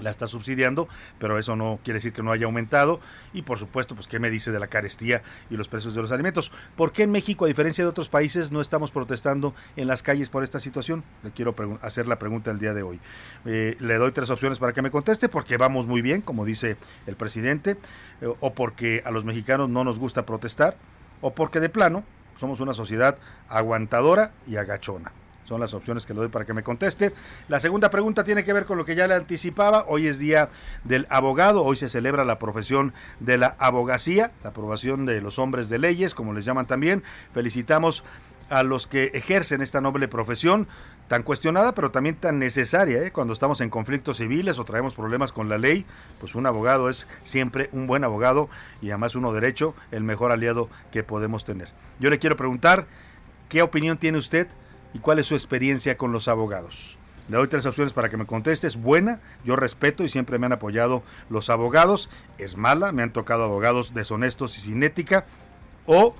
la 0.00 0.10
está 0.10 0.26
subsidiando, 0.26 0.88
pero 1.18 1.38
eso 1.38 1.56
no 1.56 1.78
quiere 1.84 1.98
decir 1.98 2.12
que 2.12 2.22
no 2.22 2.32
haya 2.32 2.46
aumentado. 2.46 3.00
Y 3.32 3.42
por 3.42 3.58
supuesto, 3.58 3.94
pues 3.94 4.06
qué 4.06 4.18
me 4.18 4.30
dice 4.30 4.52
de 4.52 4.58
la 4.58 4.66
carestía 4.66 5.22
y 5.50 5.56
los 5.56 5.68
precios 5.68 5.94
de 5.94 6.02
los 6.02 6.12
alimentos. 6.12 6.52
¿Por 6.76 6.92
qué 6.92 7.02
en 7.02 7.10
México, 7.10 7.44
a 7.44 7.48
diferencia 7.48 7.84
de 7.84 7.90
otros 7.90 8.08
países, 8.08 8.50
no 8.50 8.60
estamos 8.60 8.90
protestando 8.90 9.54
en 9.76 9.88
las 9.88 10.02
calles 10.02 10.30
por 10.30 10.44
esta 10.44 10.60
situación? 10.60 11.04
Le 11.22 11.30
quiero 11.30 11.54
hacer 11.82 12.06
la 12.06 12.18
pregunta 12.18 12.50
el 12.50 12.58
día 12.58 12.74
de 12.74 12.82
hoy. 12.82 13.00
Eh, 13.44 13.76
le 13.80 13.94
doy 13.96 14.12
tres 14.12 14.30
opciones 14.30 14.58
para 14.58 14.72
que 14.72 14.82
me 14.82 14.90
conteste, 14.90 15.28
porque 15.28 15.56
vamos 15.56 15.86
muy 15.86 16.02
bien, 16.02 16.22
como 16.22 16.44
dice 16.44 16.76
el 17.06 17.16
presidente, 17.16 17.76
eh, 18.20 18.26
o 18.40 18.54
porque 18.54 19.02
a 19.04 19.10
los 19.10 19.24
mexicanos 19.24 19.68
no 19.68 19.84
nos 19.84 19.98
gusta 19.98 20.26
protestar, 20.26 20.76
o 21.20 21.34
porque 21.34 21.60
de 21.60 21.68
plano 21.68 22.04
somos 22.36 22.60
una 22.60 22.72
sociedad 22.72 23.18
aguantadora 23.48 24.32
y 24.46 24.56
agachona. 24.56 25.12
Son 25.44 25.60
las 25.60 25.74
opciones 25.74 26.06
que 26.06 26.14
le 26.14 26.20
doy 26.20 26.28
para 26.28 26.44
que 26.44 26.54
me 26.54 26.62
conteste. 26.62 27.12
La 27.48 27.60
segunda 27.60 27.90
pregunta 27.90 28.24
tiene 28.24 28.44
que 28.44 28.52
ver 28.52 28.64
con 28.64 28.78
lo 28.78 28.84
que 28.84 28.94
ya 28.94 29.06
le 29.06 29.14
anticipaba. 29.14 29.84
Hoy 29.88 30.06
es 30.06 30.18
día 30.18 30.48
del 30.84 31.06
abogado. 31.10 31.62
Hoy 31.64 31.76
se 31.76 31.90
celebra 31.90 32.24
la 32.24 32.38
profesión 32.38 32.94
de 33.20 33.36
la 33.36 33.54
abogacía, 33.58 34.32
la 34.42 34.50
aprobación 34.50 35.04
de 35.04 35.20
los 35.20 35.38
hombres 35.38 35.68
de 35.68 35.78
leyes, 35.78 36.14
como 36.14 36.32
les 36.32 36.44
llaman 36.44 36.66
también. 36.66 37.02
Felicitamos 37.34 38.04
a 38.50 38.62
los 38.62 38.86
que 38.86 39.06
ejercen 39.14 39.60
esta 39.60 39.80
noble 39.80 40.08
profesión 40.08 40.68
tan 41.08 41.22
cuestionada 41.22 41.74
pero 41.74 41.90
también 41.90 42.16
tan 42.16 42.38
necesaria 42.38 43.02
¿eh? 43.02 43.10
cuando 43.10 43.32
estamos 43.32 43.60
en 43.60 43.70
conflictos 43.70 44.18
civiles 44.18 44.58
o 44.58 44.64
traemos 44.64 44.94
problemas 44.94 45.32
con 45.32 45.48
la 45.48 45.58
ley 45.58 45.86
pues 46.20 46.34
un 46.34 46.46
abogado 46.46 46.88
es 46.88 47.06
siempre 47.24 47.68
un 47.72 47.86
buen 47.86 48.04
abogado 48.04 48.48
y 48.80 48.90
además 48.90 49.14
uno 49.14 49.32
derecho 49.32 49.74
el 49.90 50.02
mejor 50.02 50.32
aliado 50.32 50.68
que 50.92 51.02
podemos 51.02 51.44
tener 51.44 51.68
yo 52.00 52.10
le 52.10 52.18
quiero 52.18 52.36
preguntar 52.36 52.86
qué 53.48 53.62
opinión 53.62 53.98
tiene 53.98 54.18
usted 54.18 54.46
y 54.94 55.00
cuál 55.00 55.18
es 55.18 55.26
su 55.26 55.34
experiencia 55.34 55.98
con 55.98 56.12
los 56.12 56.28
abogados. 56.28 56.98
Le 57.28 57.36
doy 57.36 57.48
tres 57.48 57.66
opciones 57.66 57.92
para 57.92 58.08
que 58.08 58.16
me 58.16 58.26
conteste. 58.26 58.66
Es 58.66 58.76
buena, 58.76 59.20
yo 59.44 59.56
respeto 59.56 60.04
y 60.04 60.08
siempre 60.08 60.38
me 60.38 60.46
han 60.46 60.52
apoyado 60.52 61.02
los 61.30 61.50
abogados. 61.50 62.10
Es 62.38 62.56
mala, 62.56 62.92
me 62.92 63.02
han 63.02 63.12
tocado 63.12 63.44
abogados 63.44 63.94
deshonestos 63.94 64.58
y 64.58 64.60
sin 64.60 64.82
ética. 64.82 65.24
O 65.86 66.14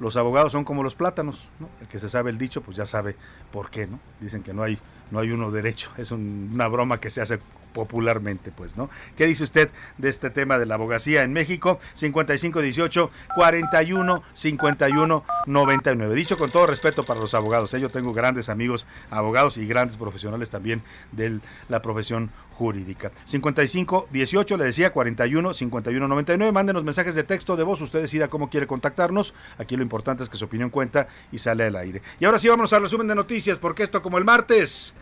los 0.00 0.16
abogados 0.16 0.52
son 0.52 0.64
como 0.64 0.82
los 0.82 0.94
plátanos, 0.94 1.48
El 1.80 1.88
que 1.88 1.98
se 1.98 2.08
sabe 2.08 2.30
el 2.30 2.38
dicho, 2.38 2.60
pues 2.62 2.76
ya 2.76 2.86
sabe 2.86 3.16
por 3.52 3.70
qué, 3.70 3.86
¿no? 3.86 3.98
Dicen 4.20 4.42
que 4.42 4.52
no 4.52 4.62
hay, 4.62 4.78
no 5.10 5.20
hay 5.20 5.30
uno 5.30 5.50
derecho. 5.50 5.90
Es 5.96 6.10
una 6.10 6.68
broma 6.68 7.00
que 7.00 7.10
se 7.10 7.20
hace 7.20 7.38
popularmente, 7.72 8.50
pues, 8.50 8.76
¿no? 8.76 8.90
¿Qué 9.16 9.26
dice 9.26 9.44
usted 9.44 9.70
de 9.98 10.08
este 10.08 10.30
tema 10.30 10.58
de 10.58 10.66
la 10.66 10.74
abogacía 10.74 11.22
en 11.22 11.32
México? 11.32 11.78
5518 11.94 13.10
41 13.34 14.22
51 14.34 15.24
99. 15.46 16.14
Dicho 16.14 16.38
con 16.38 16.50
todo 16.50 16.66
respeto 16.66 17.02
para 17.04 17.20
los 17.20 17.34
abogados, 17.34 17.72
¿eh? 17.74 17.80
yo 17.80 17.88
tengo 17.88 18.12
grandes 18.12 18.48
amigos 18.48 18.86
abogados 19.10 19.56
y 19.56 19.66
grandes 19.66 19.96
profesionales 19.96 20.50
también 20.50 20.82
de 21.12 21.40
la 21.68 21.82
profesión 21.82 22.30
jurídica. 22.58 23.12
55 23.24 24.08
18 24.10 24.56
le 24.56 24.64
decía 24.64 24.92
41 24.92 25.54
51 25.54 26.08
99. 26.08 26.52
Mándenos 26.52 26.84
mensajes 26.84 27.14
de 27.14 27.22
texto 27.22 27.56
de 27.56 27.62
voz. 27.62 27.80
Usted 27.80 28.02
decida 28.02 28.28
cómo 28.28 28.50
quiere 28.50 28.66
contactarnos. 28.66 29.32
Aquí 29.58 29.76
lo 29.76 29.82
importante 29.82 30.24
es 30.24 30.28
que 30.28 30.36
su 30.36 30.46
opinión 30.46 30.70
cuenta 30.70 31.08
y 31.30 31.38
sale 31.38 31.64
al 31.64 31.76
aire. 31.76 32.02
Y 32.18 32.24
ahora 32.24 32.38
sí 32.38 32.48
vamos 32.48 32.72
al 32.72 32.82
resumen 32.82 33.06
de 33.06 33.14
noticias 33.14 33.58
porque 33.58 33.84
esto 33.84 34.02
como 34.02 34.18
el 34.18 34.24
martes 34.24 34.94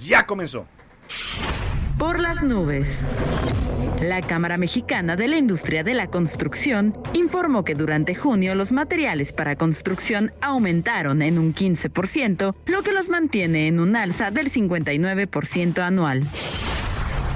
ya 0.00 0.26
comenzó 0.26 0.66
por 1.98 2.20
las 2.20 2.42
nubes. 2.42 2.88
La 4.00 4.20
Cámara 4.20 4.56
Mexicana 4.56 5.16
de 5.16 5.28
la 5.28 5.38
Industria 5.38 5.84
de 5.84 5.94
la 5.94 6.08
Construcción 6.08 6.96
informó 7.14 7.64
que 7.64 7.74
durante 7.74 8.14
junio 8.14 8.54
los 8.54 8.72
materiales 8.72 9.32
para 9.32 9.56
construcción 9.56 10.32
aumentaron 10.40 11.22
en 11.22 11.38
un 11.38 11.54
15%, 11.54 12.54
lo 12.66 12.82
que 12.82 12.92
los 12.92 13.08
mantiene 13.08 13.68
en 13.68 13.80
un 13.80 13.96
alza 13.96 14.30
del 14.30 14.50
59% 14.50 15.78
anual. 15.78 16.22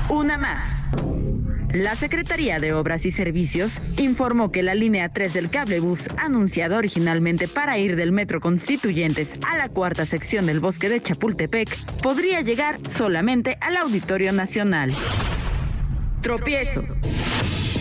Una 0.09 0.37
más. 0.37 0.85
La 1.73 1.95
Secretaría 1.97 2.59
de 2.61 2.73
Obras 2.73 3.05
y 3.05 3.11
Servicios 3.11 3.73
informó 3.99 4.51
que 4.51 4.63
la 4.63 4.75
línea 4.75 5.11
3 5.11 5.35
del 5.35 5.51
cablebús, 5.51 6.09
anunciada 6.17 6.79
originalmente 6.79 7.47
para 7.47 7.79
ir 7.79 7.95
del 7.95 8.11
Metro 8.11 8.41
Constituyentes 8.41 9.29
a 9.47 9.59
la 9.59 9.69
cuarta 9.69 10.07
sección 10.07 10.47
del 10.47 10.61
bosque 10.61 10.89
de 10.89 11.03
Chapultepec, 11.03 11.77
podría 12.03 12.41
llegar 12.41 12.79
solamente 12.91 13.59
al 13.61 13.77
Auditorio 13.77 14.33
Nacional. 14.33 14.93
Tropiezo. 16.23 16.85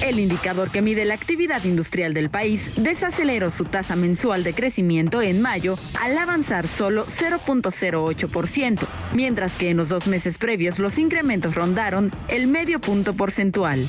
El 0.03 0.19
indicador 0.19 0.69
que 0.69 0.81
mide 0.81 1.05
la 1.05 1.15
actividad 1.15 1.63
industrial 1.63 2.13
del 2.13 2.29
país 2.29 2.69
desaceleró 2.77 3.49
su 3.49 3.65
tasa 3.65 3.95
mensual 3.95 4.43
de 4.43 4.53
crecimiento 4.53 5.21
en 5.21 5.41
mayo 5.41 5.77
al 5.99 6.17
avanzar 6.17 6.67
solo 6.67 7.05
0.08%, 7.05 8.79
mientras 9.13 9.53
que 9.53 9.69
en 9.69 9.77
los 9.77 9.89
dos 9.89 10.07
meses 10.07 10.37
previos 10.37 10.79
los 10.79 10.97
incrementos 10.97 11.55
rondaron 11.55 12.11
el 12.27 12.47
medio 12.47 12.79
punto 12.79 13.13
porcentual. 13.13 13.87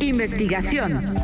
Investigación. 0.00 1.14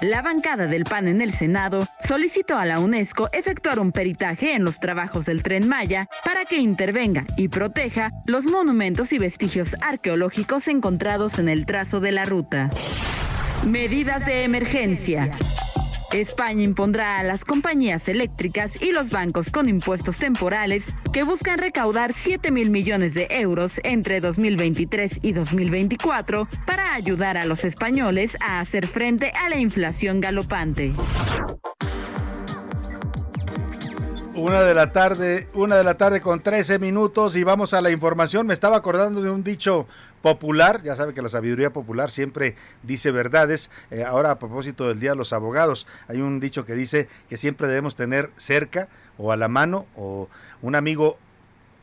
La 0.00 0.22
bancada 0.22 0.66
del 0.66 0.84
PAN 0.84 1.08
en 1.08 1.20
el 1.20 1.34
Senado 1.34 1.86
solicitó 2.02 2.56
a 2.56 2.64
la 2.64 2.78
UNESCO 2.78 3.28
efectuar 3.32 3.78
un 3.78 3.92
peritaje 3.92 4.54
en 4.54 4.64
los 4.64 4.80
trabajos 4.80 5.26
del 5.26 5.42
tren 5.42 5.68
Maya 5.68 6.08
para 6.24 6.46
que 6.46 6.56
intervenga 6.56 7.26
y 7.36 7.48
proteja 7.48 8.10
los 8.26 8.44
monumentos 8.46 9.12
y 9.12 9.18
vestigios 9.18 9.76
arqueológicos 9.82 10.68
encontrados 10.68 11.38
en 11.38 11.50
el 11.50 11.66
trazo 11.66 12.00
de 12.00 12.12
la 12.12 12.24
ruta. 12.24 12.70
Medidas 13.66 14.24
de 14.24 14.44
emergencia. 14.44 15.30
España 16.12 16.62
impondrá 16.64 17.18
a 17.18 17.22
las 17.22 17.44
compañías 17.44 18.08
eléctricas 18.08 18.82
y 18.82 18.90
los 18.90 19.10
bancos 19.10 19.50
con 19.50 19.68
impuestos 19.68 20.18
temporales 20.18 20.84
que 21.12 21.22
buscan 21.22 21.58
recaudar 21.58 22.12
7 22.12 22.50
mil 22.50 22.70
millones 22.70 23.14
de 23.14 23.28
euros 23.30 23.80
entre 23.84 24.20
2023 24.20 25.20
y 25.22 25.32
2024 25.32 26.48
para 26.66 26.94
ayudar 26.94 27.36
a 27.36 27.46
los 27.46 27.64
españoles 27.64 28.36
a 28.40 28.60
hacer 28.60 28.88
frente 28.88 29.30
a 29.30 29.48
la 29.48 29.58
inflación 29.58 30.20
galopante. 30.20 30.92
Una 34.34 34.62
de 34.62 34.74
la 34.74 34.90
tarde, 34.90 35.48
una 35.54 35.76
de 35.76 35.84
la 35.84 35.94
tarde 35.94 36.20
con 36.20 36.40
13 36.40 36.78
minutos 36.78 37.36
y 37.36 37.44
vamos 37.44 37.74
a 37.74 37.82
la 37.82 37.90
información. 37.90 38.46
Me 38.46 38.54
estaba 38.54 38.78
acordando 38.78 39.20
de 39.22 39.28
un 39.28 39.44
dicho 39.44 39.86
popular, 40.22 40.82
ya 40.82 40.96
sabe 40.96 41.14
que 41.14 41.22
la 41.22 41.28
sabiduría 41.28 41.72
popular 41.72 42.10
siempre 42.10 42.56
dice 42.82 43.10
verdades. 43.10 43.70
Eh, 43.90 44.04
ahora 44.04 44.32
a 44.32 44.38
propósito 44.38 44.88
del 44.88 45.00
Día 45.00 45.10
de 45.10 45.16
los 45.16 45.32
Abogados, 45.32 45.86
hay 46.08 46.20
un 46.20 46.40
dicho 46.40 46.64
que 46.64 46.74
dice 46.74 47.08
que 47.28 47.36
siempre 47.36 47.68
debemos 47.68 47.96
tener 47.96 48.30
cerca 48.36 48.88
o 49.18 49.32
a 49.32 49.36
la 49.36 49.48
mano 49.48 49.86
o 49.96 50.28
un 50.62 50.74
amigo 50.74 51.18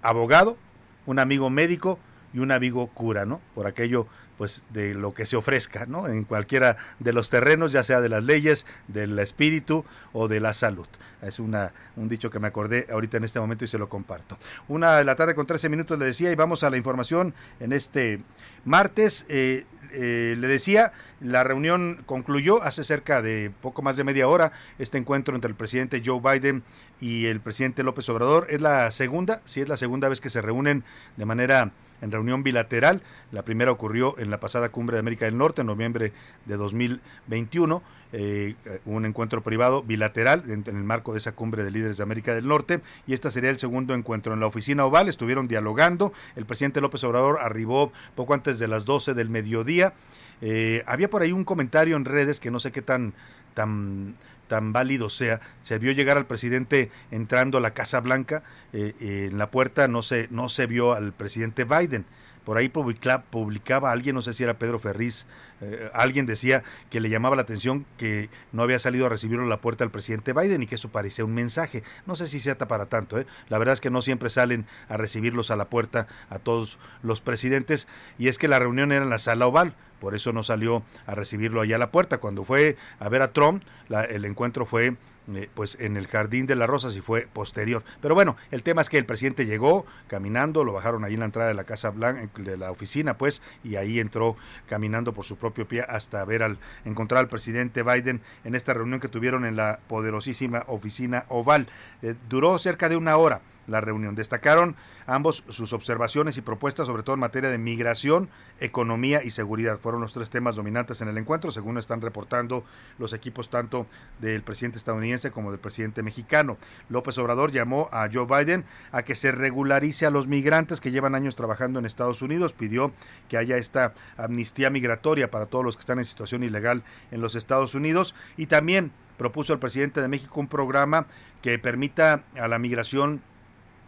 abogado, 0.01 0.57
un 1.05 1.19
amigo 1.19 1.49
médico 1.49 1.99
y 2.33 2.39
un 2.39 2.51
amigo 2.51 2.87
cura, 2.87 3.25
¿no? 3.25 3.41
Por 3.55 3.67
aquello 3.67 4.07
pues 4.37 4.63
de 4.69 4.93
lo 4.93 5.13
que 5.13 5.25
se 5.25 5.35
ofrezca, 5.35 5.85
¿no? 5.85 6.07
En 6.07 6.23
cualquiera 6.23 6.77
de 6.99 7.13
los 7.13 7.29
terrenos, 7.29 7.71
ya 7.71 7.83
sea 7.83 8.01
de 8.01 8.09
las 8.09 8.23
leyes, 8.23 8.65
del 8.87 9.17
espíritu 9.19 9.85
o 10.13 10.27
de 10.27 10.39
la 10.39 10.53
salud. 10.53 10.87
Es 11.21 11.39
una, 11.39 11.73
un 11.95 12.07
dicho 12.07 12.29
que 12.29 12.39
me 12.39 12.47
acordé 12.47 12.87
ahorita 12.91 13.17
en 13.17 13.23
este 13.23 13.39
momento 13.39 13.65
y 13.65 13.67
se 13.67 13.77
lo 13.77 13.89
comparto. 13.89 14.37
Una 14.67 14.97
de 14.97 15.03
la 15.03 15.15
tarde 15.15 15.35
con 15.35 15.47
13 15.47 15.69
minutos 15.69 15.97
le 15.97 16.05
decía 16.05 16.31
y 16.31 16.35
vamos 16.35 16.63
a 16.63 16.69
la 16.69 16.77
información 16.77 17.33
en 17.59 17.73
este 17.73 18.21
martes. 18.65 19.25
Eh, 19.29 19.65
eh, 19.91 20.35
le 20.37 20.47
decía, 20.47 20.91
la 21.21 21.43
reunión 21.43 22.03
concluyó 22.05 22.61
hace 22.61 22.83
cerca 22.83 23.21
de 23.21 23.51
poco 23.61 23.81
más 23.81 23.97
de 23.97 24.03
media 24.03 24.27
hora. 24.27 24.51
Este 24.79 24.97
encuentro 24.97 25.35
entre 25.35 25.49
el 25.49 25.55
presidente 25.55 26.01
Joe 26.05 26.19
Biden 26.21 26.63
y 26.99 27.25
el 27.25 27.39
presidente 27.39 27.83
López 27.83 28.07
Obrador 28.09 28.47
es 28.49 28.61
la 28.61 28.91
segunda, 28.91 29.41
sí 29.45 29.61
es 29.61 29.69
la 29.69 29.77
segunda 29.77 30.09
vez 30.09 30.21
que 30.21 30.29
se 30.29 30.41
reúnen 30.41 30.83
de 31.15 31.25
manera 31.25 31.71
en 32.01 32.11
reunión 32.11 32.43
bilateral. 32.43 33.01
La 33.31 33.43
primera 33.43 33.71
ocurrió 33.71 34.17
en 34.19 34.29
la 34.29 34.39
pasada 34.39 34.69
cumbre 34.69 34.95
de 34.95 34.99
América 34.99 35.25
del 35.25 35.37
Norte, 35.37 35.61
en 35.61 35.67
noviembre 35.67 36.13
de 36.45 36.57
2021. 36.57 37.81
Eh, 38.13 38.55
un 38.85 39.05
encuentro 39.05 39.41
privado 39.41 39.83
bilateral 39.83 40.43
en, 40.49 40.63
el 40.65 40.83
marco 40.83 41.11
de 41.11 41.17
esa 41.17 41.33
cumbre 41.33 41.65
de 41.65 41.71
líderes 41.71 41.97
de 41.97 42.03
América 42.03 42.33
del 42.33 42.47
Norte 42.47 42.79
y 43.05 43.13
este 43.13 43.29
sería 43.31 43.49
el 43.49 43.59
segundo 43.59 43.93
encuentro 43.93 44.33
en 44.33 44.39
la 44.39 44.47
oficina 44.47 44.85
oval. 44.85 45.09
Estuvieron 45.09 45.47
dialogando. 45.47 46.13
El 46.35 46.45
presidente 46.45 46.79
López 46.79 47.03
Obrador 47.03 47.39
arribó 47.41 47.91
poco 48.15 48.33
antes 48.33 48.59
de 48.59 48.67
las 48.67 48.85
12 48.85 49.13
del 49.13 49.29
mediodía. 49.29 49.93
Eh, 50.41 50.83
había 50.85 51.09
por 51.09 51.21
ahí 51.21 51.31
un 51.31 51.43
comentario 51.43 51.97
en 51.97 52.05
redes 52.05 52.39
que 52.39 52.51
no 52.51 52.59
sé 52.59 52.71
qué 52.71 52.81
tan 52.81 53.13
tan 53.53 54.13
tan 54.47 54.73
válido 54.73 55.09
sea, 55.09 55.39
se 55.61 55.77
vio 55.77 55.91
llegar 55.91 56.17
al 56.17 56.25
presidente 56.25 56.91
entrando 57.11 57.57
a 57.57 57.61
la 57.61 57.71
Casa 57.71 57.99
Blanca, 57.99 58.43
eh, 58.73 58.93
en 58.99 59.37
la 59.37 59.51
puerta 59.51 59.87
no 59.87 60.01
se, 60.01 60.27
no 60.31 60.49
se 60.49 60.65
vio 60.65 60.93
al 60.93 61.13
presidente 61.13 61.63
Biden. 61.63 62.05
Por 62.47 62.57
ahí 62.57 62.69
publicaba 62.69 63.91
alguien, 63.91 64.15
no 64.15 64.21
sé 64.21 64.33
si 64.33 64.41
era 64.41 64.57
Pedro 64.57 64.79
Ferriz, 64.79 65.25
eh, 65.59 65.91
alguien 65.93 66.25
decía 66.25 66.63
que 66.89 67.01
le 67.01 67.09
llamaba 67.09 67.35
la 67.35 67.41
atención 67.41 67.85
que 67.97 68.29
no 68.53 68.63
había 68.63 68.79
salido 68.79 69.05
a 69.05 69.09
recibirlo 69.09 69.43
a 69.43 69.49
la 69.49 69.59
puerta 69.59 69.83
al 69.83 69.91
presidente 69.91 70.31
Biden 70.31 70.63
y 70.63 70.67
que 70.67 70.75
eso 70.75 70.87
parecía 70.87 71.25
un 71.25 71.33
mensaje. 71.33 71.83
No 72.05 72.15
sé 72.15 72.25
si 72.25 72.39
sea 72.39 72.57
para 72.57 72.85
tanto, 72.85 73.19
¿eh? 73.19 73.27
la 73.49 73.57
verdad 73.57 73.73
es 73.73 73.81
que 73.81 73.89
no 73.89 74.01
siempre 74.01 74.29
salen 74.29 74.65
a 74.87 74.95
recibirlos 74.95 75.51
a 75.51 75.57
la 75.57 75.65
puerta 75.65 76.07
a 76.29 76.39
todos 76.39 76.79
los 77.03 77.19
presidentes 77.19 77.85
y 78.17 78.29
es 78.29 78.37
que 78.37 78.47
la 78.47 78.59
reunión 78.59 78.93
era 78.93 79.03
en 79.03 79.09
la 79.09 79.19
sala 79.19 79.45
oval 79.45 79.75
por 79.99 80.15
eso 80.15 80.33
no 80.33 80.43
salió 80.43 80.83
a 81.05 81.15
recibirlo 81.15 81.61
allá 81.61 81.75
a 81.75 81.79
la 81.79 81.91
puerta. 81.91 82.19
Cuando 82.19 82.43
fue 82.43 82.77
a 82.99 83.09
ver 83.09 83.21
a 83.21 83.33
Trump, 83.33 83.63
el 84.09 84.25
encuentro 84.25 84.65
fue 84.65 84.95
eh, 85.33 85.49
pues 85.53 85.75
en 85.81 85.97
el 85.97 86.07
Jardín 86.07 86.47
de 86.47 86.55
las 86.55 86.69
Rosas 86.69 86.95
y 86.95 87.01
fue 87.01 87.27
posterior. 87.31 87.83
Pero 88.01 88.15
bueno, 88.15 88.37
el 88.49 88.63
tema 88.63 88.81
es 88.81 88.89
que 88.89 88.97
el 88.97 89.05
presidente 89.05 89.45
llegó 89.45 89.85
caminando, 90.07 90.63
lo 90.63 90.71
bajaron 90.71 91.03
ahí 91.03 91.15
en 91.15 91.19
la 91.19 91.25
entrada 91.25 91.49
de 91.49 91.53
la 91.53 91.65
Casa 91.65 91.89
Blanca, 91.89 92.29
de 92.37 92.55
la 92.55 92.71
oficina, 92.71 93.17
pues, 93.17 93.41
y 93.63 93.75
ahí 93.75 93.99
entró 93.99 94.37
caminando 94.67 95.13
por 95.13 95.25
su 95.25 95.35
propio 95.35 95.67
pie 95.67 95.81
hasta 95.81 96.23
ver 96.23 96.43
al 96.43 96.59
encontrar 96.85 97.19
al 97.19 97.27
presidente 97.27 97.83
Biden 97.83 98.21
en 98.45 98.55
esta 98.55 98.73
reunión 98.73 99.01
que 99.01 99.09
tuvieron 99.09 99.45
en 99.45 99.57
la 99.57 99.79
poderosísima 99.87 100.63
oficina 100.67 101.25
oval. 101.27 101.67
Eh, 102.01 102.15
duró 102.29 102.57
cerca 102.57 102.87
de 102.87 102.95
una 102.95 103.17
hora 103.17 103.41
la 103.67 103.81
reunión. 103.81 104.15
Destacaron 104.15 104.75
ambos 105.05 105.43
sus 105.49 105.73
observaciones 105.73 106.37
y 106.37 106.41
propuestas, 106.41 106.87
sobre 106.87 107.03
todo 107.03 107.13
en 107.13 107.19
materia 107.19 107.49
de 107.49 107.57
migración, 107.57 108.29
economía 108.59 109.23
y 109.23 109.31
seguridad. 109.31 109.77
Fueron 109.79 110.01
los 110.01 110.13
tres 110.13 110.29
temas 110.29 110.55
dominantes 110.55 111.01
en 111.01 111.09
el 111.09 111.17
encuentro, 111.17 111.51
según 111.51 111.77
están 111.77 112.01
reportando 112.01 112.63
los 112.97 113.13
equipos 113.13 113.49
tanto 113.49 113.85
del 114.19 114.41
presidente 114.41 114.77
estadounidense 114.77 115.31
como 115.31 115.51
del 115.51 115.59
presidente 115.59 116.01
mexicano. 116.03 116.57
López 116.89 117.17
Obrador 117.17 117.51
llamó 117.51 117.89
a 117.91 118.09
Joe 118.11 118.25
Biden 118.25 118.65
a 118.91 119.03
que 119.03 119.15
se 119.15 119.31
regularice 119.31 120.05
a 120.05 120.11
los 120.11 120.27
migrantes 120.27 120.81
que 120.81 120.91
llevan 120.91 121.15
años 121.15 121.35
trabajando 121.35 121.79
en 121.79 121.85
Estados 121.85 122.21
Unidos. 122.21 122.53
Pidió 122.53 122.91
que 123.29 123.37
haya 123.37 123.57
esta 123.57 123.93
amnistía 124.17 124.69
migratoria 124.69 125.29
para 125.29 125.45
todos 125.45 125.63
los 125.63 125.75
que 125.75 125.81
están 125.81 125.99
en 125.99 126.05
situación 126.05 126.43
ilegal 126.43 126.83
en 127.11 127.21
los 127.21 127.35
Estados 127.35 127.75
Unidos 127.75 128.15
y 128.37 128.47
también 128.47 128.91
propuso 129.17 129.53
al 129.53 129.59
presidente 129.59 130.01
de 130.01 130.07
México 130.07 130.39
un 130.39 130.47
programa 130.47 131.05
que 131.41 131.57
permita 131.59 132.23
a 132.39 132.47
la 132.47 132.59
migración 132.59 133.21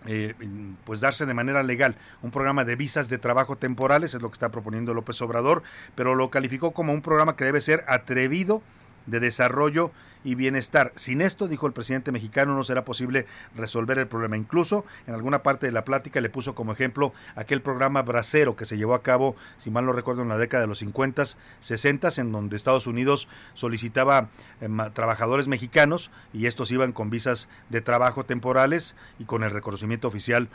eh, 0.05 0.33
pues 0.85 1.01
darse 1.01 1.25
de 1.25 1.33
manera 1.33 1.63
legal 1.63 1.95
un 2.21 2.31
programa 2.31 2.65
de 2.65 2.75
visas 2.75 3.09
de 3.09 3.17
trabajo 3.17 3.57
temporales, 3.57 4.13
es 4.13 4.21
lo 4.21 4.29
que 4.29 4.33
está 4.33 4.49
proponiendo 4.49 4.93
López 4.93 5.21
Obrador, 5.21 5.63
pero 5.95 6.15
lo 6.15 6.29
calificó 6.29 6.71
como 6.71 6.93
un 6.93 7.01
programa 7.01 7.35
que 7.35 7.45
debe 7.45 7.61
ser 7.61 7.83
atrevido 7.87 8.61
de 9.05 9.19
desarrollo 9.19 9.91
y 10.23 10.35
bienestar. 10.35 10.91
Sin 10.95 11.21
esto, 11.21 11.47
dijo 11.47 11.67
el 11.67 11.73
presidente 11.73 12.11
mexicano, 12.11 12.55
no 12.55 12.63
será 12.63 12.85
posible 12.85 13.25
resolver 13.55 13.97
el 13.99 14.07
problema. 14.07 14.37
Incluso 14.37 14.85
en 15.07 15.13
alguna 15.13 15.43
parte 15.43 15.65
de 15.65 15.71
la 15.71 15.85
plática 15.85 16.21
le 16.21 16.29
puso 16.29 16.55
como 16.55 16.73
ejemplo 16.73 17.13
aquel 17.35 17.61
programa 17.61 18.01
bracero 18.01 18.55
que 18.55 18.65
se 18.65 18.77
llevó 18.77 18.93
a 18.93 19.03
cabo, 19.03 19.35
si 19.57 19.69
mal 19.69 19.85
no 19.85 19.93
recuerdo, 19.93 20.21
en 20.21 20.29
la 20.29 20.37
década 20.37 20.61
de 20.61 20.67
los 20.67 20.79
50, 20.79 21.23
60, 21.61 22.09
en 22.17 22.31
donde 22.31 22.55
Estados 22.55 22.87
Unidos 22.87 23.27
solicitaba 23.53 24.29
em, 24.61 24.77
trabajadores 24.93 25.47
mexicanos 25.47 26.11
y 26.33 26.45
estos 26.47 26.71
iban 26.71 26.91
con 26.91 27.09
visas 27.09 27.49
de 27.69 27.81
trabajo 27.81 28.23
temporales 28.23 28.95
y 29.19 29.25
con 29.25 29.43
el 29.43 29.51
reconocimiento 29.51 30.07
oficial 30.07 30.49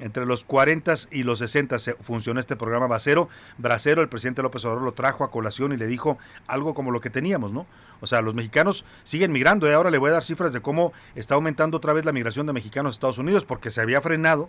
entre 0.00 0.26
los 0.26 0.44
40 0.44 0.94
y 1.12 1.22
los 1.22 1.38
60 1.38 1.78
se 1.78 1.94
funcionó 1.94 2.40
este 2.40 2.56
programa 2.56 2.86
Bracero. 2.86 3.28
Bracero, 3.58 4.02
el 4.02 4.08
presidente 4.08 4.42
López 4.42 4.64
Obrador 4.64 4.82
lo 4.82 4.92
trajo 4.92 5.24
a 5.24 5.30
colación 5.30 5.72
y 5.72 5.76
le 5.76 5.86
dijo 5.86 6.18
algo 6.46 6.74
como 6.74 6.90
lo 6.90 7.00
que 7.00 7.10
teníamos, 7.10 7.52
¿no? 7.52 7.66
O 8.00 8.06
sea, 8.06 8.22
los 8.22 8.34
mexicanos 8.34 8.84
siguen 9.04 9.32
migrando. 9.32 9.66
Y 9.66 9.70
¿eh? 9.70 9.74
ahora 9.74 9.90
le 9.90 9.98
voy 9.98 10.10
a 10.10 10.14
dar 10.14 10.24
cifras 10.24 10.52
de 10.52 10.60
cómo 10.60 10.92
está 11.14 11.34
aumentando 11.34 11.76
otra 11.76 11.92
vez 11.92 12.04
la 12.04 12.12
migración 12.12 12.46
de 12.46 12.52
mexicanos 12.52 12.92
a 12.92 12.94
Estados 12.94 13.18
Unidos, 13.18 13.44
porque 13.44 13.70
se 13.70 13.80
había 13.80 14.00
frenado 14.00 14.48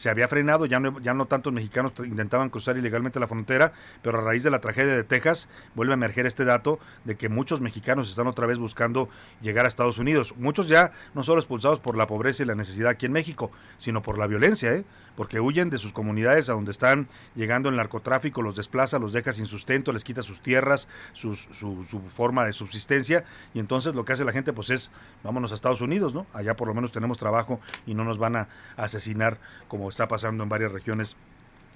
se 0.00 0.08
había 0.08 0.28
frenado, 0.28 0.64
ya 0.64 0.80
no, 0.80 0.98
ya 1.00 1.12
no 1.12 1.26
tantos 1.26 1.52
mexicanos 1.52 1.92
intentaban 1.98 2.48
cruzar 2.48 2.78
ilegalmente 2.78 3.20
la 3.20 3.28
frontera, 3.28 3.74
pero 4.00 4.18
a 4.18 4.22
raíz 4.22 4.42
de 4.42 4.50
la 4.50 4.58
tragedia 4.58 4.94
de 4.94 5.04
Texas 5.04 5.46
vuelve 5.74 5.92
a 5.92 5.94
emerger 5.96 6.24
este 6.24 6.46
dato 6.46 6.78
de 7.04 7.16
que 7.16 7.28
muchos 7.28 7.60
mexicanos 7.60 8.08
están 8.08 8.26
otra 8.26 8.46
vez 8.46 8.56
buscando 8.56 9.10
llegar 9.42 9.66
a 9.66 9.68
Estados 9.68 9.98
Unidos. 9.98 10.32
Muchos 10.38 10.68
ya 10.68 10.92
no 11.12 11.22
solo 11.22 11.38
expulsados 11.38 11.80
por 11.80 11.98
la 11.98 12.06
pobreza 12.06 12.42
y 12.42 12.46
la 12.46 12.54
necesidad 12.54 12.88
aquí 12.88 13.04
en 13.04 13.12
México, 13.12 13.50
sino 13.76 14.00
por 14.00 14.16
la 14.16 14.26
violencia, 14.26 14.72
¿eh? 14.72 14.86
Porque 15.16 15.40
huyen 15.40 15.70
de 15.70 15.78
sus 15.78 15.92
comunidades 15.92 16.48
a 16.48 16.52
donde 16.52 16.70
están 16.70 17.08
llegando 17.34 17.68
el 17.68 17.76
narcotráfico, 17.76 18.42
los 18.42 18.56
desplaza, 18.56 18.98
los 18.98 19.12
deja 19.12 19.32
sin 19.32 19.46
sustento, 19.46 19.92
les 19.92 20.04
quita 20.04 20.22
sus 20.22 20.40
tierras, 20.40 20.88
su, 21.12 21.36
su, 21.36 21.84
forma 22.08 22.44
de 22.44 22.52
subsistencia, 22.52 23.24
y 23.54 23.58
entonces 23.58 23.94
lo 23.94 24.04
que 24.04 24.12
hace 24.12 24.24
la 24.24 24.32
gente 24.32 24.52
pues 24.52 24.70
es, 24.70 24.90
vámonos 25.22 25.52
a 25.52 25.54
Estados 25.54 25.80
Unidos, 25.80 26.14
¿no? 26.14 26.26
Allá 26.32 26.54
por 26.54 26.68
lo 26.68 26.74
menos 26.74 26.92
tenemos 26.92 27.18
trabajo 27.18 27.60
y 27.86 27.94
no 27.94 28.04
nos 28.04 28.18
van 28.18 28.36
a 28.36 28.48
asesinar 28.76 29.38
como 29.68 29.88
está 29.88 30.08
pasando 30.08 30.42
en 30.42 30.48
varias 30.48 30.72
regiones 30.72 31.16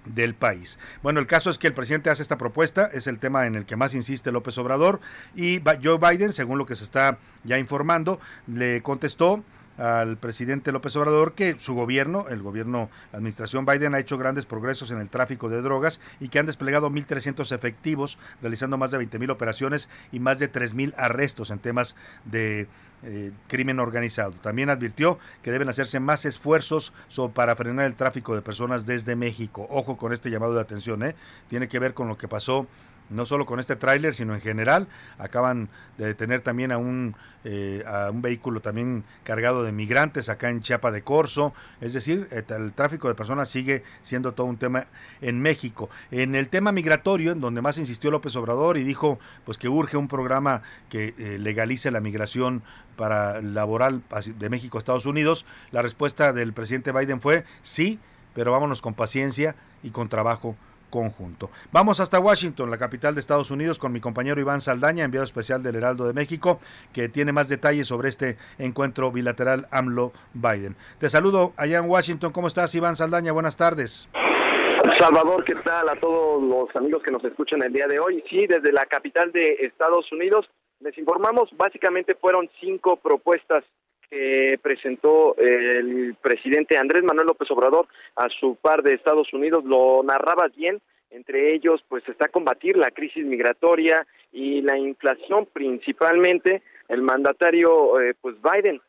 del 0.04 0.34
país. 0.34 0.78
Bueno, 1.02 1.20
el 1.20 1.26
caso 1.26 1.50
es 1.50 1.58
que 1.58 1.66
el 1.66 1.72
presidente 1.72 2.10
hace 2.10 2.22
esta 2.22 2.38
propuesta, 2.38 2.90
es 2.92 3.06
el 3.06 3.18
tema 3.18 3.46
en 3.46 3.54
el 3.54 3.64
que 3.64 3.76
más 3.76 3.94
insiste 3.94 4.32
López 4.32 4.56
Obrador, 4.58 5.00
y 5.34 5.62
Joe 5.82 5.98
Biden, 5.98 6.32
según 6.32 6.58
lo 6.58 6.66
que 6.66 6.76
se 6.76 6.84
está 6.84 7.18
ya 7.44 7.58
informando, 7.58 8.20
le 8.46 8.82
contestó 8.82 9.42
al 9.78 10.16
presidente 10.16 10.72
López 10.72 10.94
Obrador 10.96 11.34
que 11.34 11.56
su 11.58 11.74
gobierno, 11.74 12.26
el 12.28 12.42
gobierno, 12.42 12.90
la 13.12 13.18
administración 13.18 13.66
Biden 13.66 13.94
ha 13.94 13.98
hecho 13.98 14.18
grandes 14.18 14.46
progresos 14.46 14.90
en 14.90 14.98
el 14.98 15.08
tráfico 15.08 15.48
de 15.48 15.62
drogas 15.62 16.00
y 16.20 16.28
que 16.28 16.38
han 16.38 16.46
desplegado 16.46 16.90
1.300 16.90 17.52
efectivos, 17.54 18.18
realizando 18.40 18.78
más 18.78 18.90
de 18.90 18.98
20.000 18.98 19.30
operaciones 19.30 19.88
y 20.12 20.20
más 20.20 20.38
de 20.38 20.50
3.000 20.50 20.94
arrestos 20.96 21.50
en 21.50 21.58
temas 21.58 21.96
de 22.24 22.68
eh, 23.06 23.32
crimen 23.48 23.80
organizado. 23.80 24.32
También 24.32 24.70
advirtió 24.70 25.18
que 25.42 25.50
deben 25.50 25.68
hacerse 25.68 26.00
más 26.00 26.24
esfuerzos 26.24 26.92
para 27.34 27.54
frenar 27.54 27.84
el 27.84 27.96
tráfico 27.96 28.34
de 28.34 28.40
personas 28.40 28.86
desde 28.86 29.14
México. 29.14 29.66
Ojo 29.68 29.96
con 29.98 30.12
este 30.12 30.30
llamado 30.30 30.54
de 30.54 30.62
atención, 30.62 31.02
¿eh? 31.02 31.14
tiene 31.50 31.68
que 31.68 31.78
ver 31.78 31.92
con 31.92 32.08
lo 32.08 32.16
que 32.16 32.28
pasó 32.28 32.66
no 33.10 33.26
solo 33.26 33.46
con 33.46 33.60
este 33.60 33.76
tráiler, 33.76 34.14
sino 34.14 34.34
en 34.34 34.40
general. 34.40 34.88
Acaban 35.18 35.68
de 35.98 36.06
detener 36.06 36.40
también 36.40 36.72
a 36.72 36.78
un, 36.78 37.14
eh, 37.44 37.84
a 37.86 38.10
un 38.10 38.22
vehículo 38.22 38.60
también 38.60 39.04
cargado 39.22 39.62
de 39.64 39.72
migrantes 39.72 40.28
acá 40.28 40.50
en 40.50 40.62
Chiapa 40.62 40.90
de 40.90 41.02
Corzo. 41.02 41.52
Es 41.80 41.92
decir, 41.92 42.28
el 42.30 42.72
tráfico 42.72 43.08
de 43.08 43.14
personas 43.14 43.48
sigue 43.48 43.82
siendo 44.02 44.32
todo 44.32 44.46
un 44.46 44.56
tema 44.56 44.86
en 45.20 45.40
México. 45.40 45.90
En 46.10 46.34
el 46.34 46.48
tema 46.48 46.72
migratorio, 46.72 47.32
en 47.32 47.40
donde 47.40 47.62
más 47.62 47.78
insistió 47.78 48.10
López 48.10 48.34
Obrador 48.36 48.76
y 48.76 48.84
dijo 48.84 49.18
pues 49.44 49.58
que 49.58 49.68
urge 49.68 49.96
un 49.96 50.08
programa 50.08 50.62
que 50.88 51.14
eh, 51.18 51.38
legalice 51.38 51.90
la 51.90 52.00
migración 52.00 52.62
para 52.96 53.42
laboral 53.42 54.02
de 54.38 54.48
México 54.48 54.78
a 54.78 54.80
Estados 54.80 55.06
Unidos, 55.06 55.44
la 55.72 55.82
respuesta 55.82 56.32
del 56.32 56.52
presidente 56.52 56.92
Biden 56.92 57.20
fue 57.20 57.44
sí, 57.62 57.98
pero 58.34 58.52
vámonos 58.52 58.82
con 58.82 58.94
paciencia 58.94 59.56
y 59.82 59.90
con 59.90 60.08
trabajo 60.08 60.56
conjunto. 60.94 61.50
Vamos 61.72 61.98
hasta 61.98 62.20
Washington, 62.20 62.70
la 62.70 62.78
capital 62.78 63.14
de 63.14 63.20
Estados 63.20 63.50
Unidos, 63.50 63.80
con 63.80 63.90
mi 63.90 64.00
compañero 64.00 64.40
Iván 64.40 64.60
Saldaña, 64.60 65.04
enviado 65.04 65.24
especial 65.24 65.60
del 65.60 65.74
Heraldo 65.74 66.06
de 66.06 66.12
México, 66.12 66.60
que 66.92 67.08
tiene 67.08 67.32
más 67.32 67.48
detalles 67.48 67.88
sobre 67.88 68.10
este 68.10 68.36
encuentro 68.58 69.10
bilateral 69.10 69.66
AMLO-Biden. 69.72 70.76
Te 71.00 71.08
saludo 71.08 71.52
allá 71.56 71.78
en 71.78 71.90
Washington. 71.90 72.30
¿Cómo 72.30 72.46
estás, 72.46 72.72
Iván 72.76 72.94
Saldaña? 72.94 73.32
Buenas 73.32 73.56
tardes. 73.56 74.08
Salvador, 74.96 75.42
¿qué 75.42 75.56
tal 75.56 75.88
a 75.88 75.96
todos 75.96 76.40
los 76.40 76.76
amigos 76.76 77.02
que 77.02 77.10
nos 77.10 77.24
escuchan 77.24 77.60
el 77.64 77.72
día 77.72 77.88
de 77.88 77.98
hoy? 77.98 78.22
Sí, 78.30 78.46
desde 78.46 78.70
la 78.70 78.84
capital 78.86 79.32
de 79.32 79.56
Estados 79.62 80.12
Unidos 80.12 80.48
les 80.78 80.96
informamos, 80.96 81.50
básicamente 81.56 82.14
fueron 82.14 82.48
cinco 82.60 82.98
propuestas 82.98 83.64
que 84.14 84.60
presentó 84.62 85.34
el 85.38 86.14
presidente 86.22 86.78
Andrés 86.78 87.02
Manuel 87.02 87.26
López 87.26 87.50
Obrador 87.50 87.88
a 88.14 88.28
su 88.28 88.54
par 88.54 88.84
de 88.84 88.94
Estados 88.94 89.32
Unidos, 89.32 89.64
lo 89.64 90.04
narraba 90.04 90.46
bien, 90.54 90.80
entre 91.10 91.52
ellos 91.52 91.84
pues 91.88 92.08
está 92.08 92.28
combatir 92.28 92.76
la 92.76 92.92
crisis 92.92 93.24
migratoria 93.24 94.06
y 94.32 94.62
la 94.62 94.78
inflación 94.78 95.48
principalmente. 95.52 96.62
El 96.88 97.02
mandatario 97.02 98.00
eh, 98.00 98.14
pues 98.20 98.36
Biden 98.40 98.80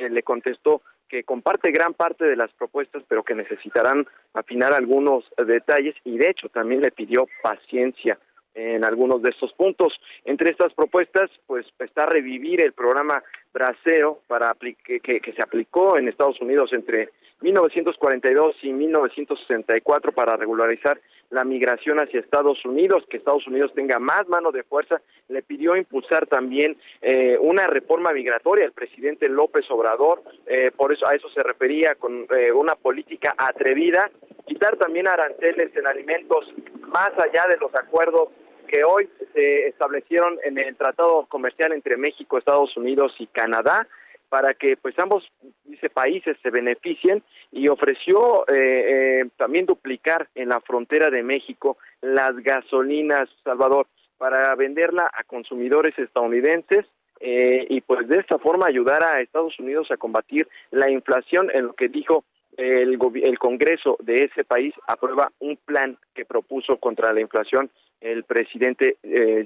eh, 0.00 0.10
le 0.10 0.22
contestó 0.24 0.82
que 1.08 1.22
comparte 1.22 1.70
gran 1.70 1.94
parte 1.94 2.24
de 2.24 2.34
las 2.34 2.52
propuestas, 2.52 3.04
pero 3.06 3.22
que 3.22 3.36
necesitarán 3.36 4.04
afinar 4.34 4.72
algunos 4.72 5.24
detalles 5.46 5.94
y 6.04 6.18
de 6.18 6.30
hecho 6.30 6.48
también 6.48 6.80
le 6.80 6.90
pidió 6.90 7.28
paciencia 7.40 8.18
en 8.54 8.84
algunos 8.84 9.22
de 9.22 9.30
estos 9.30 9.52
puntos. 9.52 9.92
Entre 10.24 10.50
estas 10.50 10.72
propuestas, 10.74 11.30
pues 11.46 11.66
está 11.78 12.06
revivir 12.06 12.62
el 12.62 12.72
programa 12.72 13.22
Braseo 13.52 14.20
para 14.26 14.54
que, 14.54 15.00
que, 15.00 15.32
se 15.32 15.42
aplicó 15.42 15.98
en 15.98 16.08
Estados 16.08 16.40
Unidos 16.40 16.72
entre 16.72 17.10
1942 17.40 18.56
y 18.62 18.72
1964 18.72 20.12
para 20.12 20.36
regularizar 20.36 21.00
la 21.30 21.44
migración 21.44 21.98
hacia 21.98 22.20
Estados 22.20 22.64
Unidos, 22.64 23.04
que 23.08 23.16
Estados 23.16 23.46
Unidos 23.46 23.72
tenga 23.74 23.98
más 23.98 24.28
mano 24.28 24.52
de 24.52 24.62
fuerza, 24.62 25.00
le 25.28 25.42
pidió 25.42 25.74
impulsar 25.76 26.26
también 26.26 26.76
eh, 27.00 27.36
una 27.40 27.66
reforma 27.66 28.12
migratoria 28.12 28.66
el 28.66 28.72
presidente 28.72 29.28
López 29.28 29.68
Obrador, 29.70 30.22
eh, 30.46 30.70
por 30.76 30.92
eso 30.92 31.08
a 31.08 31.14
eso 31.14 31.28
se 31.30 31.42
refería 31.42 31.94
con 31.94 32.26
eh, 32.36 32.52
una 32.52 32.74
política 32.74 33.34
atrevida, 33.36 34.10
quitar 34.46 34.76
también 34.76 35.08
aranceles 35.08 35.74
en 35.74 35.86
alimentos 35.86 36.52
más 36.88 37.12
allá 37.18 37.46
de 37.48 37.56
los 37.56 37.74
acuerdos 37.74 38.28
que 38.72 38.84
hoy 38.84 39.08
se 39.34 39.66
establecieron 39.66 40.38
en 40.44 40.58
el 40.58 40.74
tratado 40.76 41.26
comercial 41.26 41.72
entre 41.72 41.98
México, 41.98 42.38
Estados 42.38 42.74
Unidos 42.76 43.12
y 43.18 43.26
Canadá 43.26 43.86
para 44.30 44.54
que 44.54 44.78
pues 44.78 44.98
ambos 44.98 45.30
dice 45.64 45.90
países 45.90 46.38
se 46.42 46.48
beneficien 46.48 47.22
y 47.50 47.68
ofreció 47.68 48.48
eh, 48.48 48.54
eh, 48.54 49.28
también 49.36 49.66
duplicar 49.66 50.26
en 50.34 50.48
la 50.48 50.60
frontera 50.62 51.10
de 51.10 51.22
México 51.22 51.76
las 52.00 52.34
gasolinas 52.36 53.28
Salvador 53.44 53.88
para 54.16 54.54
venderla 54.54 55.10
a 55.12 55.22
consumidores 55.24 55.98
estadounidenses 55.98 56.86
eh, 57.20 57.66
y 57.68 57.82
pues 57.82 58.08
de 58.08 58.20
esta 58.20 58.38
forma 58.38 58.66
ayudar 58.66 59.02
a 59.02 59.20
Estados 59.20 59.58
Unidos 59.58 59.90
a 59.90 59.98
combatir 59.98 60.48
la 60.70 60.90
inflación 60.90 61.50
en 61.52 61.66
lo 61.66 61.74
que 61.74 61.88
dijo 61.90 62.24
el, 62.56 62.98
el 63.22 63.38
Congreso 63.38 63.98
de 64.00 64.24
ese 64.24 64.44
país 64.44 64.72
aprueba 64.86 65.30
un 65.40 65.58
plan 65.58 65.98
que 66.14 66.24
propuso 66.24 66.78
contra 66.78 67.12
la 67.12 67.20
inflación 67.20 67.70
el 68.02 68.24
presidente 68.24 68.98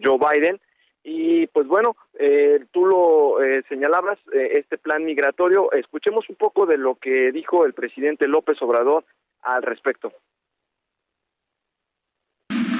Joe 0.03 0.19
Biden 0.19 0.61
y 1.09 1.47
pues 1.47 1.69
bueno, 1.69 1.97
eh, 2.19 2.67
tú 2.73 2.85
lo 2.85 3.41
eh, 3.41 3.63
señalabas, 3.69 4.19
eh, 4.35 4.55
este 4.55 4.77
plan 4.77 5.05
migratorio. 5.05 5.71
Escuchemos 5.71 6.29
un 6.29 6.35
poco 6.35 6.67
de 6.67 6.79
lo 6.79 6.97
que 6.97 7.31
dijo 7.31 7.65
el 7.65 7.75
presidente 7.75 8.27
López 8.27 8.61
Obrador 8.61 9.05
al 9.43 9.63
respecto. 9.63 10.13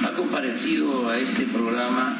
Algo 0.05 0.25
parecido 0.25 1.07
a 1.07 1.17
este 1.17 1.45
programa 1.45 2.17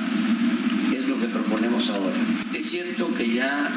es 0.96 1.10
lo 1.10 1.20
que 1.20 1.28
proponemos 1.28 1.90
ahora. 1.90 2.16
Es 2.56 2.70
cierto 2.70 3.08
que 3.18 3.28
ya 3.28 3.68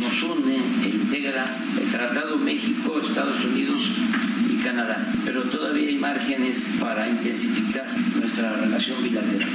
nos 0.00 0.22
une 0.22 0.58
e 0.84 0.88
integra 0.90 1.44
el 1.82 1.90
Tratado 1.90 2.38
México, 2.38 3.00
Estados 3.00 3.44
Unidos 3.44 4.27
Canadá, 4.62 5.06
pero 5.24 5.42
todavía 5.42 5.88
hay 5.88 5.96
márgenes 5.96 6.74
para 6.80 7.08
intensificar 7.08 7.86
nuestra 8.16 8.52
relación 8.52 9.02
bilateral 9.02 9.48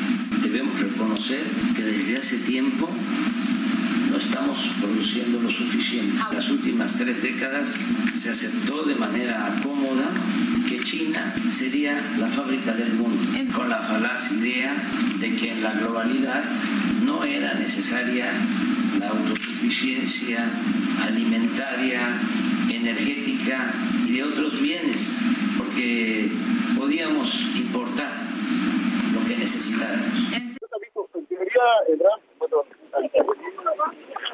debemos 0.43 0.79
reconocer 0.79 1.41
que 1.75 1.83
desde 1.83 2.17
hace 2.17 2.37
tiempo 2.37 2.87
no 4.11 4.17
estamos 4.17 4.69
produciendo 4.79 5.39
lo 5.39 5.49
suficiente. 5.49 6.21
En 6.29 6.35
las 6.35 6.49
últimas 6.49 6.93
tres 6.97 7.23
décadas 7.23 7.79
se 8.13 8.29
aceptó 8.29 8.83
de 8.83 8.93
manera 8.93 9.59
cómoda 9.63 10.05
que 10.69 10.79
China 10.81 11.33
sería 11.49 11.99
la 12.19 12.27
fábrica 12.27 12.73
del 12.73 12.93
mundo, 12.93 13.23
con 13.55 13.69
la 13.69 13.79
falaz 13.79 14.31
idea 14.33 14.75
de 15.19 15.35
que 15.35 15.53
en 15.53 15.63
la 15.63 15.73
globalidad 15.73 16.43
no 17.03 17.23
era 17.23 17.55
necesaria 17.55 18.31
la 18.99 19.09
autosuficiencia 19.09 20.45
alimentaria, 21.03 22.01
energética 22.69 23.73
y 24.07 24.17
de 24.17 24.23
otros 24.23 24.61
bienes, 24.61 25.17
porque 25.57 26.29
podíamos 26.77 27.55
importar 27.55 28.11
lo 29.13 29.27
que 29.27 29.37
necesitáramos. 29.37 30.07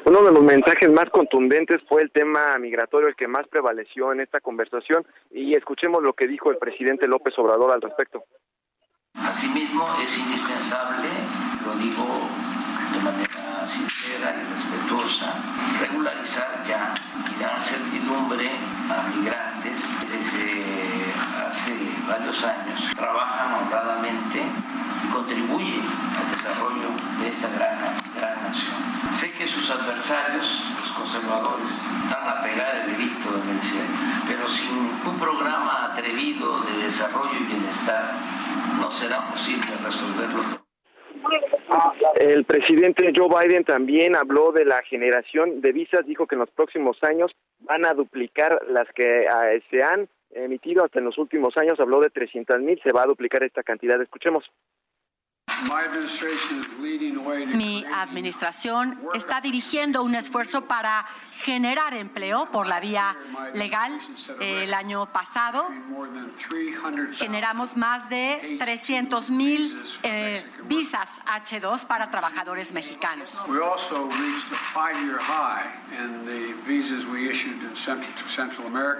Uno 0.04 0.24
de 0.24 0.32
los 0.32 0.42
mensajes 0.42 0.90
más 0.90 1.08
contundentes 1.10 1.80
fue 1.88 2.02
el 2.02 2.10
tema 2.10 2.58
migratorio, 2.58 3.08
el 3.08 3.14
que 3.14 3.28
más 3.28 3.46
prevaleció 3.48 4.12
en 4.12 4.20
esta 4.20 4.40
conversación, 4.40 5.06
y 5.30 5.54
escuchemos 5.54 6.02
lo 6.02 6.14
que 6.14 6.26
dijo 6.26 6.50
el 6.50 6.58
presidente 6.58 7.06
López 7.06 7.38
Obrador 7.38 7.70
al 7.72 7.80
respecto. 7.80 8.24
Asimismo, 9.14 9.86
es 10.02 10.18
indispensable, 10.18 11.08
lo 11.64 11.74
digo 11.76 12.04
de 12.92 13.00
manera 13.00 13.66
sincera 13.66 14.34
y 14.34 14.54
respetuosa, 14.54 15.34
regularizar 15.80 16.64
ya 16.66 16.94
y 17.30 17.42
dar 17.42 17.60
certidumbre 17.60 18.50
a 18.88 19.08
migrantes 19.14 19.86
que 20.00 20.06
desde 20.06 21.12
hace 21.46 21.76
varios 22.08 22.42
años 22.44 22.80
trabajan 22.96 23.54
honradamente 23.54 24.42
contribuye 25.12 25.80
al 26.18 26.30
desarrollo 26.30 26.88
de 27.20 27.28
esta 27.28 27.48
gran, 27.48 27.78
gran 28.16 28.42
nación. 28.42 28.74
Sé 29.14 29.32
que 29.32 29.46
sus 29.46 29.70
adversarios, 29.70 30.64
los 30.80 30.90
conservadores, 30.90 31.70
van 32.10 32.28
a 32.28 32.42
pegar 32.42 32.76
el 32.76 32.94
grito 32.94 33.28
en 33.42 33.56
el 33.56 33.62
cielo, 33.62 33.88
pero 34.26 34.48
sin 34.48 34.90
un 35.04 35.18
programa 35.18 35.90
atrevido 35.92 36.60
de 36.60 36.84
desarrollo 36.84 37.38
y 37.38 37.44
bienestar 37.44 38.12
no 38.78 38.90
será 38.90 39.28
posible 39.28 39.76
resolverlo. 39.82 40.59
El 42.16 42.44
presidente 42.44 43.12
Joe 43.14 43.28
Biden 43.28 43.64
también 43.64 44.16
habló 44.16 44.52
de 44.52 44.64
la 44.64 44.82
generación 44.82 45.60
de 45.60 45.72
visas, 45.72 46.06
dijo 46.06 46.26
que 46.26 46.34
en 46.34 46.40
los 46.40 46.50
próximos 46.50 46.98
años 47.02 47.32
van 47.60 47.84
a 47.84 47.94
duplicar 47.94 48.60
las 48.68 48.88
que 48.94 49.26
ah, 49.28 49.50
se 49.70 49.82
han 49.82 50.08
emitido 50.32 50.84
hasta 50.84 50.98
en 50.98 51.06
los 51.06 51.18
últimos 51.18 51.56
años, 51.56 51.78
habló 51.80 52.00
de 52.00 52.10
300 52.10 52.60
mil, 52.60 52.80
se 52.82 52.92
va 52.92 53.02
a 53.02 53.06
duplicar 53.06 53.42
esta 53.42 53.62
cantidad. 53.62 54.00
Escuchemos. 54.00 54.44
Mi 57.54 57.84
administración 57.92 58.98
está 59.14 59.40
dirigiendo 59.40 60.02
un 60.02 60.14
esfuerzo 60.14 60.64
para 60.66 61.06
generar 61.40 61.94
empleo 61.94 62.50
por 62.50 62.66
la 62.66 62.80
vía 62.80 63.16
legal. 63.54 63.98
El 64.40 64.74
año 64.74 65.06
pasado 65.12 65.68
generamos 67.12 67.76
más 67.76 68.08
de 68.08 68.56
300 68.58 69.30
mil 69.30 69.82
eh, 70.02 70.42
visas 70.64 71.20
H2 71.26 71.86
para 71.86 72.10
trabajadores 72.10 72.72
mexicanos. 72.72 73.30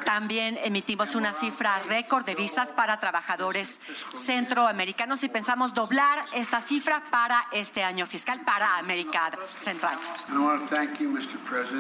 También 0.05 0.59
emitimos 0.63 1.15
una 1.15 1.33
cifra 1.33 1.79
récord 1.89 2.25
de 2.25 2.35
visas 2.35 2.73
para 2.73 2.99
trabajadores 2.99 3.81
centroamericanos 4.15 5.23
y 5.25 5.29
pensamos 5.29 5.75
doblar 5.75 6.25
esta 6.51 6.63
cifra 6.63 7.01
para 7.13 7.43
este 7.53 7.85
año 7.85 8.07
fiscal 8.07 8.41
para 8.45 8.79
América 8.79 9.31
Central. 9.55 9.97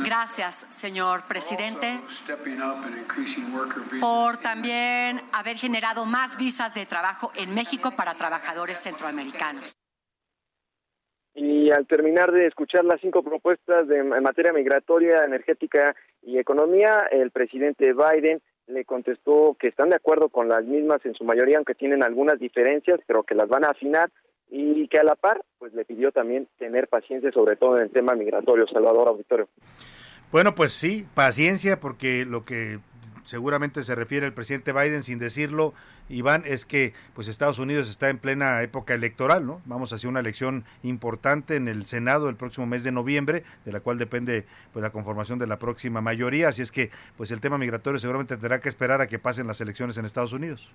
Gracias, 0.04 0.64
señor 0.70 1.26
presidente, 1.26 1.98
por 4.00 4.38
también 4.38 5.22
haber 5.32 5.56
generado 5.56 6.04
más 6.04 6.36
visas 6.38 6.72
de 6.72 6.86
trabajo 6.86 7.32
en 7.34 7.52
México 7.52 7.90
para 7.96 8.14
trabajadores 8.14 8.78
centroamericanos. 8.78 9.76
Y 11.34 11.72
al 11.72 11.88
terminar 11.88 12.30
de 12.30 12.46
escuchar 12.46 12.84
las 12.84 13.00
cinco 13.00 13.24
propuestas 13.24 13.88
de, 13.88 13.98
en 13.98 14.22
materia 14.22 14.52
migratoria, 14.52 15.24
energética 15.24 15.96
y 16.22 16.38
economía, 16.38 17.08
el 17.10 17.32
presidente 17.32 17.92
Biden 17.92 18.40
le 18.68 18.84
contestó 18.84 19.56
que 19.58 19.66
están 19.66 19.90
de 19.90 19.96
acuerdo 19.96 20.28
con 20.28 20.48
las 20.48 20.64
mismas 20.64 21.04
en 21.04 21.14
su 21.14 21.24
mayoría, 21.24 21.56
aunque 21.56 21.74
tienen 21.74 22.04
algunas 22.04 22.38
diferencias, 22.38 23.00
pero 23.08 23.24
que 23.24 23.34
las 23.34 23.48
van 23.48 23.64
a 23.64 23.70
afinar 23.70 24.12
y 24.50 24.88
que 24.88 24.98
a 24.98 25.04
la 25.04 25.14
par, 25.14 25.44
pues 25.58 25.72
le 25.74 25.84
pidió 25.84 26.12
también 26.12 26.48
tener 26.58 26.88
paciencia, 26.88 27.30
sobre 27.32 27.56
todo 27.56 27.76
en 27.76 27.84
el 27.84 27.90
tema 27.90 28.14
migratorio. 28.14 28.66
Salvador 28.66 29.08
Auditorio. 29.08 29.48
Bueno, 30.32 30.54
pues 30.54 30.72
sí, 30.72 31.06
paciencia, 31.14 31.80
porque 31.80 32.24
lo 32.24 32.44
que 32.44 32.78
seguramente 33.24 33.84
se 33.84 33.94
refiere 33.94 34.26
el 34.26 34.32
presidente 34.32 34.72
Biden 34.72 35.04
sin 35.04 35.20
decirlo, 35.20 35.72
Iván, 36.08 36.42
es 36.44 36.66
que 36.66 36.92
pues 37.14 37.28
Estados 37.28 37.60
Unidos 37.60 37.88
está 37.88 38.08
en 38.08 38.18
plena 38.18 38.60
época 38.62 38.94
electoral, 38.94 39.46
¿no? 39.46 39.60
Vamos 39.66 39.92
hacia 39.92 40.08
una 40.08 40.18
elección 40.18 40.64
importante 40.82 41.54
en 41.54 41.68
el 41.68 41.86
Senado 41.86 42.28
el 42.28 42.34
próximo 42.34 42.66
mes 42.66 42.82
de 42.82 42.90
noviembre, 42.90 43.44
de 43.64 43.72
la 43.72 43.78
cual 43.78 43.98
depende 43.98 44.46
pues 44.72 44.82
la 44.82 44.90
conformación 44.90 45.38
de 45.38 45.46
la 45.46 45.60
próxima 45.60 46.00
mayoría, 46.00 46.48
así 46.48 46.62
es 46.62 46.72
que 46.72 46.90
pues 47.16 47.30
el 47.30 47.40
tema 47.40 47.58
migratorio 47.58 48.00
seguramente 48.00 48.36
tendrá 48.36 48.60
que 48.60 48.68
esperar 48.68 49.00
a 49.00 49.06
que 49.06 49.20
pasen 49.20 49.46
las 49.46 49.60
elecciones 49.60 49.96
en 49.96 50.04
Estados 50.04 50.32
Unidos. 50.32 50.72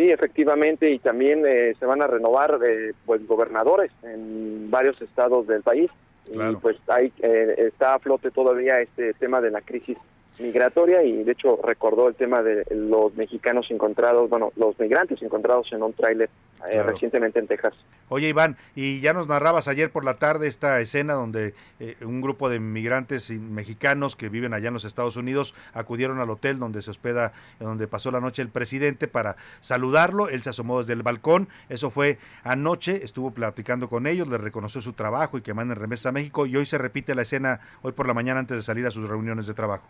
Sí, 0.00 0.10
efectivamente, 0.10 0.90
y 0.90 0.98
también 0.98 1.44
eh, 1.46 1.74
se 1.78 1.84
van 1.84 2.00
a 2.00 2.06
renovar 2.06 2.58
eh, 2.66 2.94
pues 3.04 3.26
gobernadores 3.26 3.90
en 4.02 4.70
varios 4.70 4.98
estados 5.02 5.46
del 5.46 5.62
país. 5.62 5.90
Y 6.32 6.38
pues 6.56 6.78
ahí 6.88 7.12
eh, 7.20 7.54
está 7.58 7.96
a 7.96 7.98
flote 7.98 8.30
todavía 8.30 8.80
este 8.80 9.12
tema 9.12 9.42
de 9.42 9.50
la 9.50 9.60
crisis 9.60 9.98
migratoria 10.38 11.02
y 11.02 11.22
de 11.24 11.32
hecho 11.32 11.58
recordó 11.62 12.08
el 12.08 12.14
tema 12.14 12.42
de 12.42 12.64
los 12.70 13.14
mexicanos 13.14 13.66
encontrados, 13.70 14.30
bueno, 14.30 14.52
los 14.56 14.78
migrantes 14.78 15.20
encontrados 15.22 15.72
en 15.72 15.82
un 15.82 15.92
tráiler 15.92 16.30
eh, 16.70 16.82
recientemente 16.82 17.38
en 17.38 17.46
Texas. 17.46 17.74
Oye 18.08 18.28
Iván, 18.28 18.56
y 18.74 19.00
ya 19.00 19.12
nos 19.12 19.28
narrabas 19.28 19.68
ayer 19.68 19.90
por 19.90 20.04
la 20.04 20.14
tarde 20.14 20.48
esta 20.48 20.80
escena 20.80 21.14
donde 21.14 21.54
eh, 21.78 21.96
un 22.02 22.20
grupo 22.20 22.48
de 22.48 22.58
migrantes 22.58 23.30
mexicanos 23.30 24.16
que 24.16 24.28
viven 24.28 24.54
allá 24.54 24.68
en 24.68 24.74
los 24.74 24.84
Estados 24.84 25.16
Unidos 25.16 25.54
acudieron 25.72 26.20
al 26.20 26.30
hotel 26.30 26.58
donde 26.58 26.82
se 26.82 26.90
hospeda, 26.90 27.32
donde 27.58 27.88
pasó 27.88 28.10
la 28.10 28.20
noche 28.20 28.42
el 28.42 28.48
presidente 28.48 29.08
para 29.08 29.36
saludarlo, 29.60 30.28
él 30.28 30.42
se 30.42 30.50
asomó 30.50 30.80
desde 30.80 30.92
el 30.92 31.02
balcón, 31.02 31.48
eso 31.68 31.90
fue 31.90 32.18
anoche, 32.44 33.04
estuvo 33.04 33.32
platicando 33.32 33.88
con 33.88 34.06
ellos, 34.06 34.28
le 34.28 34.38
reconoció 34.38 34.80
su 34.80 34.92
trabajo 34.92 35.38
y 35.38 35.42
que 35.42 35.54
manden 35.54 35.76
remesas 35.76 36.06
a 36.06 36.12
México. 36.12 36.46
Y 36.46 36.56
hoy 36.56 36.66
se 36.66 36.78
repite 36.78 37.14
la 37.14 37.22
escena 37.22 37.60
hoy 37.82 37.92
por 37.92 38.06
la 38.06 38.14
mañana 38.14 38.40
antes 38.40 38.56
de 38.56 38.62
salir 38.62 38.86
a 38.86 38.90
sus 38.90 39.08
reuniones 39.08 39.46
de 39.46 39.54
trabajo. 39.54 39.86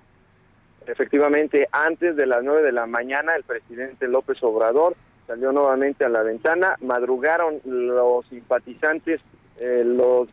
Efectivamente, 0.90 1.68
antes 1.70 2.16
de 2.16 2.26
las 2.26 2.42
9 2.42 2.62
de 2.62 2.72
la 2.72 2.87
mañana, 2.87 3.37
el 3.37 3.44
presidente 3.44 4.09
López 4.09 4.42
Obrador 4.42 4.96
salió 5.26 5.53
nuevamente 5.53 6.05
a 6.05 6.09
la 6.09 6.22
ventana, 6.22 6.74
madrugaron 6.81 7.61
los 7.64 8.26
simpatizantes, 8.26 9.20
eh, 9.61 9.85
los, 9.85 10.29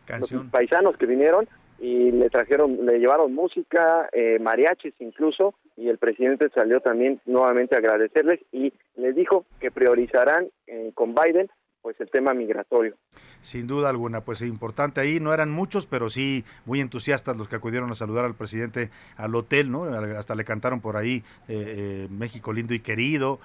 paisanos 0.50 0.96
que 0.96 1.06
vinieron 1.06 1.46
y 1.78 2.10
le 2.10 2.28
trajeron, 2.28 2.84
le 2.84 2.98
llevaron 2.98 3.32
música, 3.32 4.08
eh, 4.12 4.38
mariachis 4.40 4.94
incluso, 4.98 5.54
y 5.76 5.88
el 5.88 5.98
presidente 5.98 6.48
salió 6.52 6.80
también 6.80 7.20
nuevamente 7.26 7.76
a 7.76 7.78
agradecerles 7.78 8.40
y 8.50 8.72
les 8.96 9.14
dijo 9.14 9.44
que 9.60 9.70
priorizarán 9.70 10.48
eh, 10.66 10.90
con 10.94 11.14
Biden 11.14 11.48
pues 11.82 12.00
el 12.00 12.10
tema 12.10 12.34
migratorio. 12.34 12.96
Sin 13.42 13.66
duda 13.66 13.88
alguna, 13.88 14.22
pues 14.22 14.42
importante 14.42 15.00
ahí, 15.00 15.20
no 15.20 15.32
eran 15.32 15.50
muchos, 15.50 15.86
pero 15.86 16.10
sí 16.10 16.44
muy 16.66 16.80
entusiastas 16.80 17.36
los 17.36 17.48
que 17.48 17.56
acudieron 17.56 17.90
a 17.90 17.94
saludar 17.94 18.24
al 18.24 18.34
presidente 18.34 18.90
al 19.16 19.34
hotel, 19.34 19.70
¿no? 19.70 19.84
Hasta 19.84 20.34
le 20.34 20.44
cantaron 20.44 20.80
por 20.80 20.96
ahí 20.96 21.22
eh, 21.48 22.06
eh, 22.06 22.08
México 22.10 22.52
lindo 22.52 22.74
y 22.74 22.80
querido, 22.80 23.38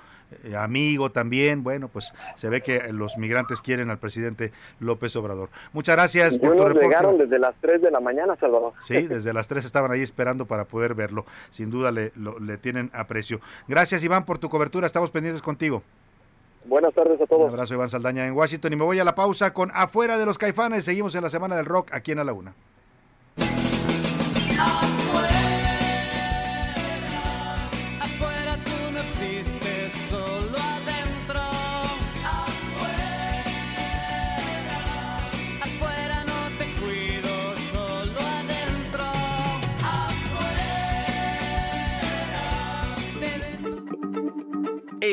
eh, 0.43 0.55
amigo 0.55 1.11
también, 1.11 1.63
bueno, 1.63 1.87
pues 1.87 2.13
se 2.35 2.49
ve 2.49 2.61
que 2.61 2.91
los 2.91 3.17
migrantes 3.17 3.61
quieren 3.61 3.89
al 3.89 3.99
presidente 3.99 4.51
López 4.79 5.15
Obrador. 5.15 5.49
Muchas 5.71 5.95
gracias 5.95 6.37
por 6.37 6.55
tu 6.55 6.63
reporte. 6.63 6.87
llegaron 6.87 7.17
desde 7.17 7.39
las 7.39 7.55
3 7.61 7.81
de 7.81 7.91
la 7.91 7.99
mañana, 7.99 8.35
Salvador. 8.37 8.73
Sí, 8.79 9.07
desde 9.07 9.33
las 9.33 9.47
3 9.47 9.63
estaban 9.63 9.91
ahí 9.91 10.01
esperando 10.01 10.45
para 10.45 10.65
poder 10.65 10.95
verlo, 10.95 11.25
sin 11.51 11.69
duda 11.69 11.91
le, 11.91 12.11
le 12.41 12.57
tienen 12.57 12.89
aprecio. 12.93 13.39
Gracias 13.67 14.03
Iván 14.03 14.25
por 14.25 14.39
tu 14.39 14.49
cobertura, 14.49 14.87
estamos 14.87 15.11
pendientes 15.11 15.41
contigo. 15.41 15.83
Buenas 16.65 16.93
tardes 16.93 17.19
a 17.19 17.25
todos. 17.25 17.43
Un 17.43 17.49
abrazo, 17.49 17.73
Iván 17.73 17.89
Saldaña 17.89 18.25
en 18.25 18.33
Washington. 18.33 18.73
Y 18.73 18.75
me 18.75 18.83
voy 18.83 18.99
a 18.99 19.03
la 19.03 19.15
pausa 19.15 19.53
con 19.53 19.71
Afuera 19.73 20.17
de 20.17 20.25
los 20.25 20.37
Caifanes. 20.37 20.85
Seguimos 20.85 21.13
en 21.15 21.23
la 21.23 21.29
Semana 21.29 21.55
del 21.55 21.65
Rock 21.65 21.93
aquí 21.93 22.11
en 22.11 22.19
A 22.19 22.23
la 22.23 22.33
Una. 22.33 22.53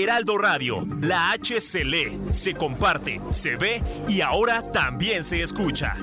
Heraldo 0.03 0.39
Radio, 0.39 0.87
la 1.01 1.33
H 1.33 1.61
se 1.61 1.85
lee, 1.85 2.19
se 2.31 2.55
comparte, 2.55 3.21
se 3.31 3.57
ve 3.57 3.83
y 4.09 4.23
ahora 4.23 4.63
también 4.63 5.23
se 5.23 5.43
escucha. 5.43 5.95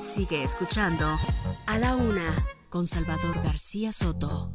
Sigue 0.00 0.44
escuchando 0.44 1.04
a 1.66 1.78
la 1.78 1.96
una 1.96 2.44
con 2.68 2.86
Salvador 2.86 3.42
García 3.42 3.92
Soto. 3.92 4.52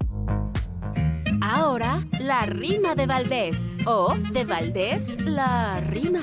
Ahora, 1.42 2.00
la 2.22 2.46
rima 2.46 2.96
de 2.96 3.08
Valdés 3.08 3.76
o 3.86 4.16
de 4.32 4.46
Valdés, 4.46 5.14
la 5.20 5.82
rima. 5.82 6.22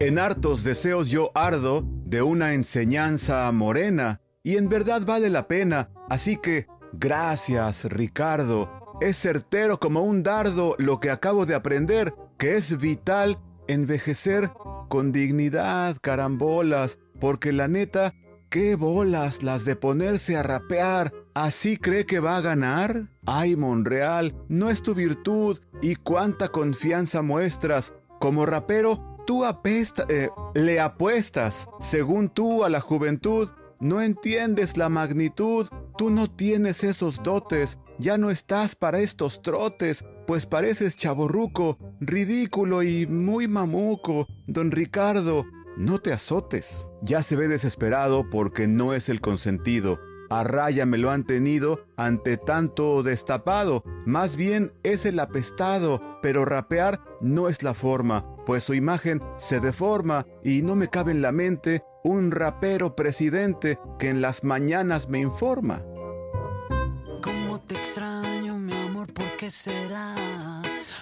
En 0.00 0.18
hartos 0.18 0.64
deseos 0.64 1.08
yo 1.08 1.30
ardo 1.34 1.84
de 2.04 2.22
una 2.22 2.54
enseñanza 2.54 3.50
morena 3.52 4.20
y 4.46 4.58
en 4.58 4.68
verdad 4.68 5.02
vale 5.04 5.28
la 5.28 5.48
pena, 5.48 5.90
así 6.08 6.36
que 6.36 6.68
gracias 6.92 7.84
Ricardo. 7.86 8.70
Es 9.00 9.16
certero 9.16 9.80
como 9.80 10.02
un 10.02 10.22
dardo 10.22 10.76
lo 10.78 11.00
que 11.00 11.10
acabo 11.10 11.46
de 11.46 11.56
aprender, 11.56 12.14
que 12.38 12.54
es 12.54 12.78
vital 12.78 13.40
envejecer 13.66 14.52
con 14.88 15.10
dignidad, 15.10 15.96
carambolas, 16.00 17.00
porque 17.20 17.52
la 17.52 17.66
neta, 17.66 18.14
qué 18.48 18.76
bolas 18.76 19.42
las 19.42 19.64
de 19.64 19.74
ponerse 19.74 20.36
a 20.36 20.44
rapear. 20.44 21.12
¿Así 21.34 21.76
cree 21.76 22.06
que 22.06 22.20
va 22.20 22.36
a 22.36 22.40
ganar? 22.40 23.08
Ay, 23.26 23.56
Monreal, 23.56 24.32
no 24.48 24.70
es 24.70 24.80
tu 24.80 24.94
virtud 24.94 25.58
y 25.82 25.96
cuánta 25.96 26.50
confianza 26.50 27.20
muestras. 27.20 27.94
Como 28.20 28.46
rapero, 28.46 29.16
tú 29.26 29.44
apesta, 29.44 30.06
eh, 30.08 30.30
le 30.54 30.78
apuestas, 30.78 31.68
según 31.80 32.28
tú, 32.28 32.62
a 32.62 32.70
la 32.70 32.80
juventud 32.80 33.50
no 33.80 34.00
entiendes 34.00 34.76
la 34.76 34.88
magnitud, 34.88 35.68
tú 35.96 36.10
no 36.10 36.30
tienes 36.30 36.84
esos 36.84 37.22
dotes, 37.22 37.78
ya 37.98 38.18
no 38.18 38.30
estás 38.30 38.74
para 38.74 38.98
estos 39.00 39.42
trotes, 39.42 40.04
pues 40.26 40.46
pareces 40.46 40.96
chaborruco, 40.96 41.78
ridículo 42.00 42.82
y 42.82 43.06
muy 43.06 43.48
mamuco. 43.48 44.26
Don 44.46 44.70
Ricardo, 44.70 45.44
no 45.76 46.00
te 46.00 46.12
azotes. 46.12 46.88
Ya 47.02 47.22
se 47.22 47.36
ve 47.36 47.48
desesperado 47.48 48.28
porque 48.28 48.66
no 48.66 48.92
es 48.92 49.08
el 49.08 49.20
consentido. 49.20 49.98
A 50.28 50.42
raya 50.42 50.86
me 50.86 50.98
lo 50.98 51.10
han 51.10 51.24
tenido 51.24 51.86
ante 51.96 52.36
tanto 52.36 53.02
destapado. 53.02 53.84
Más 54.04 54.36
bien 54.36 54.72
es 54.82 55.06
el 55.06 55.20
apestado, 55.20 56.00
pero 56.20 56.44
rapear 56.44 57.00
no 57.20 57.48
es 57.48 57.62
la 57.62 57.74
forma, 57.74 58.26
pues 58.44 58.64
su 58.64 58.74
imagen 58.74 59.20
se 59.36 59.60
deforma 59.60 60.26
y 60.42 60.62
no 60.62 60.74
me 60.74 60.88
cabe 60.88 61.12
en 61.12 61.22
la 61.22 61.30
mente 61.30 61.84
un 62.06 62.30
rapero 62.30 62.94
presidente 62.94 63.80
que 63.98 64.08
en 64.08 64.20
las 64.20 64.44
mañanas 64.44 65.08
me 65.08 65.18
informa. 65.18 65.82
¿Cómo 67.20 67.58
te 67.66 67.74
extraño, 67.74 68.56
mi 68.58 68.72
amor? 68.72 69.12
¿Por 69.12 69.36
qué 69.36 69.50
será? 69.50 70.14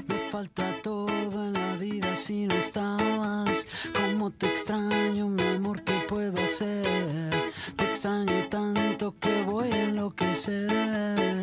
Me 0.09 0.31
falta 0.31 0.65
todo 0.83 1.45
en 1.45 1.53
la 1.53 1.77
vida 1.77 2.17
si 2.17 2.47
no 2.47 2.55
estabas. 2.55 3.69
¿Cómo 3.95 4.31
te 4.31 4.47
extraño, 4.47 5.29
mi 5.29 5.43
amor? 5.43 5.85
¿Qué 5.85 6.01
puedo 6.09 6.43
hacer? 6.43 7.53
Te 7.77 7.85
extraño 7.85 8.49
tanto 8.49 9.15
que 9.21 9.43
voy 9.43 9.71
a 9.73 9.83
enloquecer. 9.85 11.35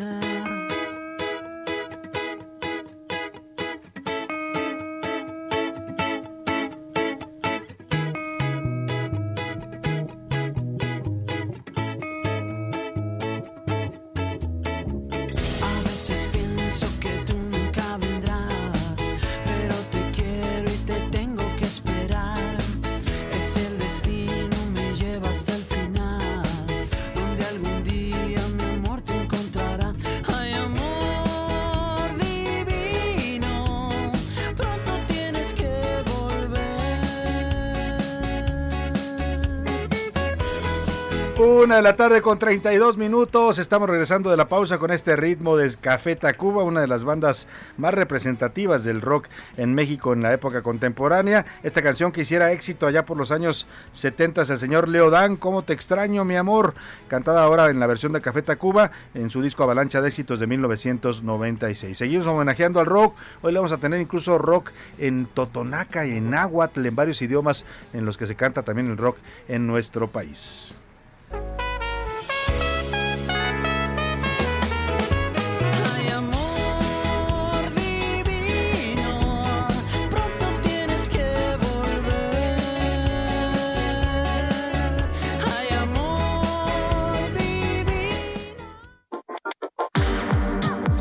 De 41.72 41.80
la 41.80 41.96
tarde 41.96 42.20
con 42.20 42.38
32 42.38 42.98
minutos. 42.98 43.58
Estamos 43.58 43.88
regresando 43.88 44.30
de 44.30 44.36
la 44.36 44.46
pausa 44.46 44.76
con 44.76 44.90
este 44.90 45.16
ritmo 45.16 45.56
de 45.56 45.74
Café 45.74 46.16
Tacuba, 46.16 46.64
una 46.64 46.82
de 46.82 46.86
las 46.86 47.02
bandas 47.02 47.48
más 47.78 47.94
representativas 47.94 48.84
del 48.84 49.00
rock 49.00 49.28
en 49.56 49.74
México 49.74 50.12
en 50.12 50.20
la 50.20 50.34
época 50.34 50.62
contemporánea. 50.62 51.46
Esta 51.62 51.80
canción 51.80 52.12
que 52.12 52.20
hiciera 52.20 52.52
éxito 52.52 52.86
allá 52.86 53.06
por 53.06 53.16
los 53.16 53.32
años 53.32 53.66
70 53.94 54.42
el 54.42 54.58
señor 54.58 54.86
Leodán, 54.86 55.36
¿Cómo 55.36 55.62
te 55.62 55.72
extraño, 55.72 56.26
mi 56.26 56.36
amor? 56.36 56.74
Cantada 57.08 57.42
ahora 57.42 57.70
en 57.70 57.80
la 57.80 57.86
versión 57.86 58.12
de 58.12 58.20
Café 58.20 58.42
Tacuba 58.42 58.90
en 59.14 59.30
su 59.30 59.40
disco 59.40 59.62
Avalancha 59.62 60.02
de 60.02 60.08
éxitos 60.08 60.40
de 60.40 60.46
1996. 60.46 61.96
Seguimos 61.96 62.26
homenajeando 62.26 62.80
al 62.80 62.86
rock. 62.86 63.16
Hoy 63.40 63.52
le 63.52 63.60
vamos 63.60 63.72
a 63.72 63.78
tener 63.78 63.98
incluso 63.98 64.36
rock 64.36 64.72
en 64.98 65.24
Totonaca 65.24 66.04
y 66.04 66.18
en 66.18 66.28
Náhuatl, 66.28 66.84
en 66.84 66.94
varios 66.94 67.22
idiomas 67.22 67.64
en 67.94 68.04
los 68.04 68.18
que 68.18 68.26
se 68.26 68.34
canta 68.34 68.62
también 68.62 68.90
el 68.90 68.98
rock 68.98 69.16
en 69.48 69.66
nuestro 69.66 70.10
país. 70.10 70.76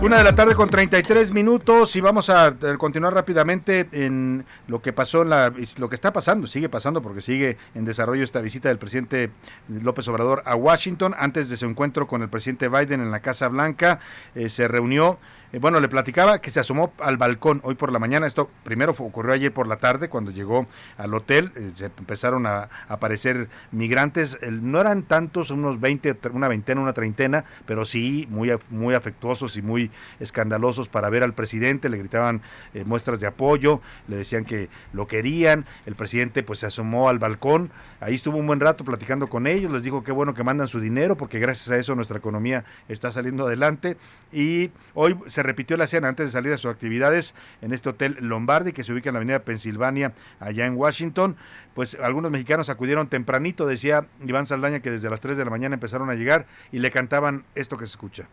Una 0.01 0.17
de 0.17 0.23
la 0.23 0.33
tarde 0.33 0.55
con 0.55 0.67
33 0.67 1.31
minutos 1.31 1.95
y 1.95 2.01
vamos 2.01 2.31
a 2.31 2.55
continuar 2.79 3.13
rápidamente 3.13 3.87
en 3.91 4.45
lo 4.67 4.81
que 4.81 4.93
pasó, 4.93 5.21
en 5.21 5.29
la, 5.29 5.53
lo 5.77 5.89
que 5.89 5.95
está 5.95 6.11
pasando, 6.11 6.47
sigue 6.47 6.69
pasando 6.69 7.03
porque 7.03 7.21
sigue 7.21 7.57
en 7.75 7.85
desarrollo 7.85 8.23
esta 8.23 8.41
visita 8.41 8.69
del 8.69 8.79
presidente 8.79 9.29
López 9.67 10.07
Obrador 10.07 10.41
a 10.45 10.55
Washington. 10.55 11.13
Antes 11.19 11.49
de 11.49 11.57
su 11.57 11.67
encuentro 11.67 12.07
con 12.07 12.23
el 12.23 12.29
presidente 12.29 12.67
Biden 12.67 12.99
en 12.99 13.11
la 13.11 13.19
Casa 13.19 13.47
Blanca, 13.47 13.99
eh, 14.33 14.49
se 14.49 14.67
reunió 14.67 15.19
eh, 15.53 15.59
bueno, 15.59 15.79
le 15.79 15.89
platicaba 15.89 16.39
que 16.39 16.49
se 16.49 16.59
asomó 16.59 16.93
al 16.99 17.17
balcón 17.17 17.59
hoy 17.63 17.75
por 17.75 17.91
la 17.91 17.99
mañana. 17.99 18.25
Esto 18.25 18.49
primero 18.63 18.93
ocurrió 18.97 19.33
ayer 19.33 19.51
por 19.51 19.67
la 19.67 19.77
tarde 19.77 20.07
cuando 20.07 20.31
llegó 20.31 20.65
al 20.97 21.13
hotel. 21.13 21.51
Eh, 21.55 21.71
se 21.75 21.85
empezaron 21.85 22.45
a, 22.45 22.69
aparecer 22.87 23.49
migrantes. 23.71 24.37
no 24.49 24.79
eran 24.79 25.03
tantos, 25.03 25.51
unos 25.51 25.79
20, 25.79 26.17
una 26.31 26.47
veintena, 26.47 26.81
una 26.81 26.93
treintena, 26.93 27.45
pero 27.65 27.85
sí 27.85 28.27
muy, 28.29 28.51
muy 28.69 28.95
afectuosos 28.95 29.57
y 29.57 29.61
muy 29.61 29.91
escandalosos 30.19 30.87
para 30.87 31.09
ver 31.09 31.23
al 31.23 31.33
presidente. 31.33 31.89
Le 31.89 31.97
gritaban 31.97 32.41
eh, 32.73 32.83
muestras 32.85 33.19
de 33.19 33.27
apoyo, 33.27 33.81
le 34.07 34.17
decían 34.17 34.45
que 34.45 34.69
lo 34.93 35.07
querían. 35.07 35.65
El 35.85 35.95
presidente 35.95 36.43
pues 36.43 36.59
se 36.59 36.67
asomó 36.67 37.09
al 37.09 37.19
balcón. 37.19 37.71
Ahí 37.99 38.15
estuvo 38.15 38.37
un 38.37 38.47
buen 38.47 38.59
rato 38.59 38.85
platicando 38.85 39.27
con 39.27 39.47
ellos. 39.47 39.71
Les 39.71 39.83
dijo 39.83 40.03
que 40.03 40.11
bueno 40.11 40.33
que 40.33 40.43
mandan 40.43 40.67
su 40.67 40.79
dinero 40.79 41.17
porque 41.17 41.39
gracias 41.39 41.69
a 41.71 41.77
eso 41.77 41.95
nuestra 41.95 42.17
economía 42.17 42.63
está 42.87 43.11
saliendo 43.11 43.47
adelante. 43.47 43.97
Y 44.31 44.71
hoy 44.93 45.17
se 45.27 45.40
repitió 45.43 45.77
la 45.77 45.87
cena 45.87 46.07
antes 46.07 46.27
de 46.27 46.31
salir 46.31 46.53
a 46.53 46.57
sus 46.57 46.71
actividades 46.71 47.33
en 47.61 47.73
este 47.73 47.89
hotel 47.89 48.17
Lombardi 48.19 48.73
que 48.73 48.83
se 48.83 48.93
ubica 48.93 49.09
en 49.09 49.13
la 49.13 49.19
avenida 49.19 49.39
Pensilvania, 49.39 50.13
allá 50.39 50.65
en 50.65 50.75
Washington. 50.75 51.35
Pues 51.73 51.97
algunos 52.01 52.31
mexicanos 52.31 52.69
acudieron 52.69 53.07
tempranito, 53.07 53.65
decía 53.65 54.05
Iván 54.25 54.45
Saldaña, 54.45 54.81
que 54.81 54.91
desde 54.91 55.09
las 55.09 55.21
3 55.21 55.37
de 55.37 55.45
la 55.45 55.51
mañana 55.51 55.75
empezaron 55.75 56.09
a 56.09 56.15
llegar 56.15 56.45
y 56.71 56.79
le 56.79 56.91
cantaban 56.91 57.43
esto 57.55 57.77
que 57.77 57.85
se 57.85 57.91
escucha. 57.91 58.27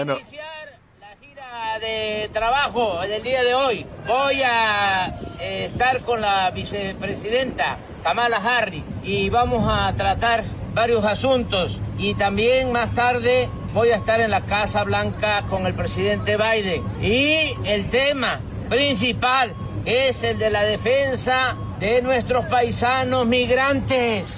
A 0.00 0.02
iniciar 0.02 0.78
la 0.98 1.14
gira 1.20 1.78
de 1.78 2.30
trabajo 2.32 3.02
del 3.02 3.22
día 3.22 3.44
de 3.44 3.52
hoy. 3.52 3.84
Voy 4.06 4.40
a 4.42 5.14
eh, 5.38 5.66
estar 5.66 6.00
con 6.04 6.22
la 6.22 6.50
vicepresidenta 6.52 7.76
Kamala 8.02 8.38
Harris 8.38 8.82
y 9.02 9.28
vamos 9.28 9.70
a 9.70 9.92
tratar 9.92 10.42
varios 10.72 11.04
asuntos 11.04 11.78
y 11.98 12.14
también 12.14 12.72
más 12.72 12.94
tarde 12.94 13.50
voy 13.74 13.90
a 13.90 13.96
estar 13.96 14.22
en 14.22 14.30
la 14.30 14.40
Casa 14.40 14.84
Blanca 14.84 15.42
con 15.50 15.66
el 15.66 15.74
presidente 15.74 16.38
Biden. 16.38 16.82
Y 17.02 17.52
el 17.66 17.90
tema 17.90 18.40
principal 18.70 19.52
es 19.84 20.22
el 20.22 20.38
de 20.38 20.48
la 20.48 20.62
defensa 20.62 21.56
de 21.78 22.00
nuestros 22.00 22.46
paisanos 22.46 23.26
migrantes. 23.26 24.28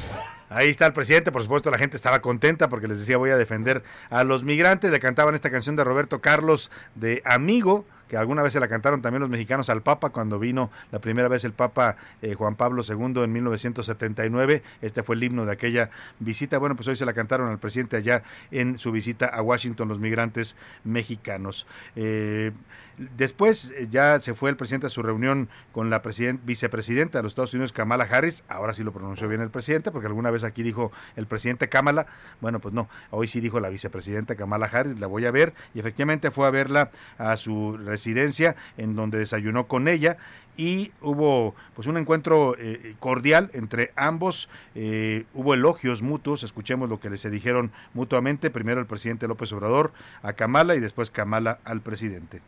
Ahí 0.55 0.69
está 0.69 0.87
el 0.87 0.93
presidente, 0.93 1.33
por 1.33 1.43
supuesto 1.43 1.71
la 1.71 1.79
gente 1.79 1.97
estaba 1.97 2.21
contenta 2.21 2.69
porque 2.69 2.87
les 2.87 2.99
decía 2.99 3.17
voy 3.17 3.31
a 3.31 3.37
defender 3.37 3.83
a 4.11 4.23
los 4.23 4.45
migrantes, 4.45 4.91
le 4.91 5.01
cantaban 5.01 5.35
esta 5.35 5.51
canción 5.51 5.77
de 5.77 5.85
Roberto 5.85 6.21
Carlos 6.21 6.71
de 6.95 7.23
Amigo, 7.25 7.87
que 8.09 8.19
alguna 8.19 8.43
vez 8.43 8.53
se 8.53 8.61
la 8.61 8.69
cantaron 8.69 9.01
también 9.01 9.23
los 9.23 9.31
mexicanos 9.31 9.71
al 9.71 9.81
Papa 9.81 10.11
cuando 10.11 10.39
vino 10.39 10.71
la 10.91 10.99
primera 10.99 11.29
vez 11.29 11.45
el 11.45 11.55
Papa 11.55 11.97
eh, 12.21 12.35
Juan 12.35 12.57
Pablo 12.57 12.83
II 12.87 13.23
en 13.23 13.33
1979. 13.33 14.63
Este 14.83 15.03
fue 15.03 15.17
el 15.17 15.25
himno 15.25 15.47
de 15.47 15.53
aquella 15.53 15.89
visita. 16.19 16.59
Bueno, 16.59 16.77
pues 16.77 16.87
hoy 16.89 16.97
se 16.97 17.07
la 17.07 17.15
cantaron 17.15 17.49
al 17.49 17.59
presidente 17.59 17.97
allá 17.97 18.23
en 18.51 18.77
su 18.77 18.93
visita 18.93 19.27
a 19.27 19.41
Washington 19.41 19.89
los 19.89 19.99
migrantes 19.99 20.57
mexicanos. 20.85 21.67
Eh, 21.97 22.53
Después 22.99 23.73
eh, 23.77 23.89
ya 23.91 24.21
se 24.21 24.35
fue 24.35 24.51
el 24.51 24.57
presidente 24.57 24.87
a 24.87 24.91
su 24.91 25.03
reunión 25.03 25.49
con 25.73 25.91
la 25.91 26.03
vicepresidenta 26.45 27.19
de 27.19 27.23
los 27.23 27.33
Estados 27.33 27.55
Unidos, 27.55 27.73
Kamala 27.73 28.05
Harris. 28.05 28.45
Ahora 28.49 28.73
sí 28.73 28.83
lo 28.83 28.93
pronunció 28.93 29.29
bien 29.29 29.41
el 29.41 29.51
presidente, 29.51 29.91
porque 29.91 30.07
alguna 30.07 30.31
vez 30.31 30.45
aquí 30.45 30.63
dijo 30.63 30.93
el 31.17 31.27
presidente 31.27 31.69
Kamala. 31.69 32.07
Bueno, 32.41 32.61
pues 32.61 32.75
no, 32.75 32.89
hoy 33.11 33.29
sí 33.29 33.41
dijo 33.41 33.61
la 33.61 33.69
vicepresidenta 33.69 34.35
Kamala 34.37 34.67
Harris, 34.67 34.99
la 35.01 35.07
voy 35.07 35.27
a 35.27 35.31
ver. 35.31 35.55
Y 35.75 35.81
efectivamente 35.81 36.31
fue 36.31 36.47
a 36.47 36.51
verla 36.51 36.91
a 37.19 37.37
su 37.37 37.77
residencia, 37.77 38.57
en 38.77 38.95
donde 38.97 39.19
desayunó 39.19 39.67
con 39.67 39.89
ella 39.89 40.19
y 40.57 40.93
hubo 41.01 41.55
pues 41.75 41.89
un 41.89 41.97
encuentro 41.97 42.55
eh, 42.59 42.95
cordial 42.99 43.51
entre 43.55 43.93
ambos, 43.97 44.49
eh, 44.75 45.25
hubo 45.35 45.55
elogios 45.55 46.03
mutuos, 46.03 46.43
escuchemos 46.43 46.89
lo 46.89 47.01
que 47.01 47.17
se 47.17 47.31
dijeron 47.31 47.73
mutuamente, 47.95 48.51
primero 48.51 48.81
el 48.81 48.87
presidente 48.87 49.29
López 49.29 49.53
Obrador 49.53 49.93
a 50.23 50.35
Kamala 50.35 50.75
y 50.75 50.81
después 50.81 51.11
Kamala 51.11 51.59
al 51.65 51.81
presidente. 51.81 52.43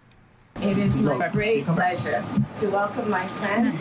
It 0.62 0.78
is 0.78 0.94
my 0.96 1.28
great 1.28 1.66
pleasure 1.66 2.24
to 2.60 2.70
welcome 2.70 3.10
my 3.10 3.26
friend. 3.26 3.76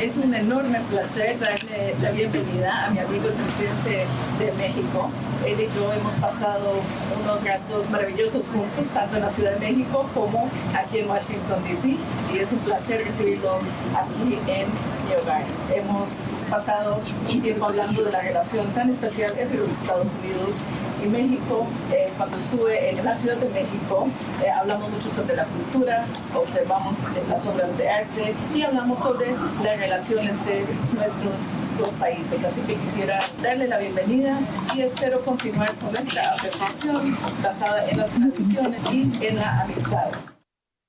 Es 0.00 0.16
un 0.16 0.32
enorme 0.32 0.80
placer 0.90 1.36
darle 1.38 1.94
la 2.00 2.10
bienvenida 2.12 2.86
a 2.86 2.90
mi 2.90 3.00
amigo 3.00 3.28
el 3.28 3.34
presidente 3.34 4.06
de 4.38 4.52
México. 4.52 5.10
Él 5.44 5.60
y 5.60 5.68
yo 5.74 5.92
hemos 5.92 6.14
pasado 6.14 6.80
unos 7.20 7.44
ratos 7.44 7.90
maravillosos 7.90 8.46
juntos, 8.46 8.88
tanto 8.90 9.16
en 9.16 9.22
la 9.22 9.30
Ciudad 9.30 9.52
de 9.52 9.60
México 9.60 10.08
como 10.14 10.48
aquí 10.74 11.00
en 11.00 11.10
Washington, 11.10 11.62
D.C. 11.64 11.96
Y 12.32 12.38
es 12.38 12.52
un 12.52 12.60
placer 12.60 13.04
recibirlo 13.04 13.58
aquí 13.94 14.38
en 14.46 14.68
mi 15.04 15.14
hogar. 15.20 15.44
Hemos 15.74 16.22
pasado 16.48 17.00
un 17.28 17.42
tiempo 17.42 17.66
hablando 17.66 18.04
de 18.04 18.12
la 18.12 18.20
relación 18.20 18.72
tan 18.72 18.88
especial 18.90 19.34
entre 19.38 19.58
los 19.58 19.72
Estados 19.72 20.10
Unidos 20.22 20.62
y 21.04 21.08
México. 21.08 21.66
Eh, 21.92 22.12
cuando 22.16 22.36
estuve 22.36 22.90
en 22.90 23.04
la 23.04 23.14
Ciudad 23.14 23.36
de 23.36 23.48
México, 23.48 24.08
eh, 24.44 24.50
hablamos 24.50 24.90
mucho 24.90 25.10
sobre 25.10 25.36
la 25.36 25.44
cultura, 25.44 26.04
observamos 26.34 27.02
las 27.28 27.46
obras 27.46 27.76
de 27.76 27.88
arte 27.88 28.34
y 28.54 28.62
hablamos 28.62 28.98
sobre 29.00 29.34
la 29.62 29.76
relación 29.76 30.24
entre 30.24 30.64
nuestros 30.94 31.54
dos 31.78 31.90
países. 31.94 32.44
Así 32.44 32.62
que 32.62 32.74
quisiera 32.76 33.20
darle 33.42 33.68
la 33.68 33.78
bienvenida 33.78 34.38
y 34.74 34.82
espero 34.82 35.20
continuar 35.24 35.72
con 35.74 35.96
esta 35.96 36.32
conversación 36.32 37.16
basada 37.42 37.88
en 37.88 37.98
las 37.98 38.10
tradiciones 38.10 38.80
y 38.92 39.26
en 39.26 39.36
la 39.36 39.62
amistad. 39.62 40.37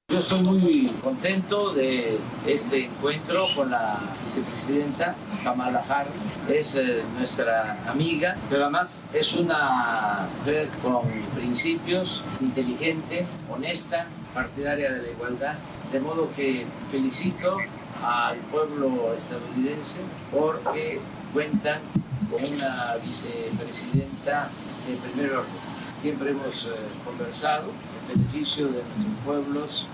Yo 0.09 0.17
estoy 0.17 0.41
muy 0.41 0.87
contento 1.03 1.71
de 1.71 2.17
este 2.47 2.85
encuentro 2.85 3.45
con 3.55 3.69
la 3.69 3.99
vicepresidenta 4.25 5.13
Kamala 5.43 5.85
Harris. 5.87 6.15
Es 6.49 6.73
eh, 6.73 7.03
nuestra 7.15 7.77
amiga, 7.87 8.35
pero 8.49 8.63
además 8.63 9.03
es 9.13 9.33
una 9.33 10.27
mujer 10.39 10.67
con 10.81 11.03
principios, 11.35 12.23
inteligente, 12.41 13.27
honesta, 13.51 14.07
partidaria 14.33 14.91
de 14.93 15.03
la 15.03 15.11
igualdad. 15.11 15.53
De 15.91 15.99
modo 15.99 16.31
que 16.35 16.65
felicito 16.91 17.57
al 18.03 18.37
pueblo 18.51 19.13
estadounidense 19.15 19.99
porque 20.31 20.99
cuentan 21.33 21.81
con 22.31 22.43
una 22.55 22.95
vicepresidenta 23.05 24.49
de 24.87 24.95
primer 25.07 25.33
orden. 25.33 25.69
Siempre 25.95 26.31
hemos 26.31 26.65
eh, 26.65 26.69
conversado 27.05 27.65
en 27.67 28.19
beneficio 28.19 28.69
de 28.69 28.81
nuestros 28.81 29.23
pueblos 29.23 29.85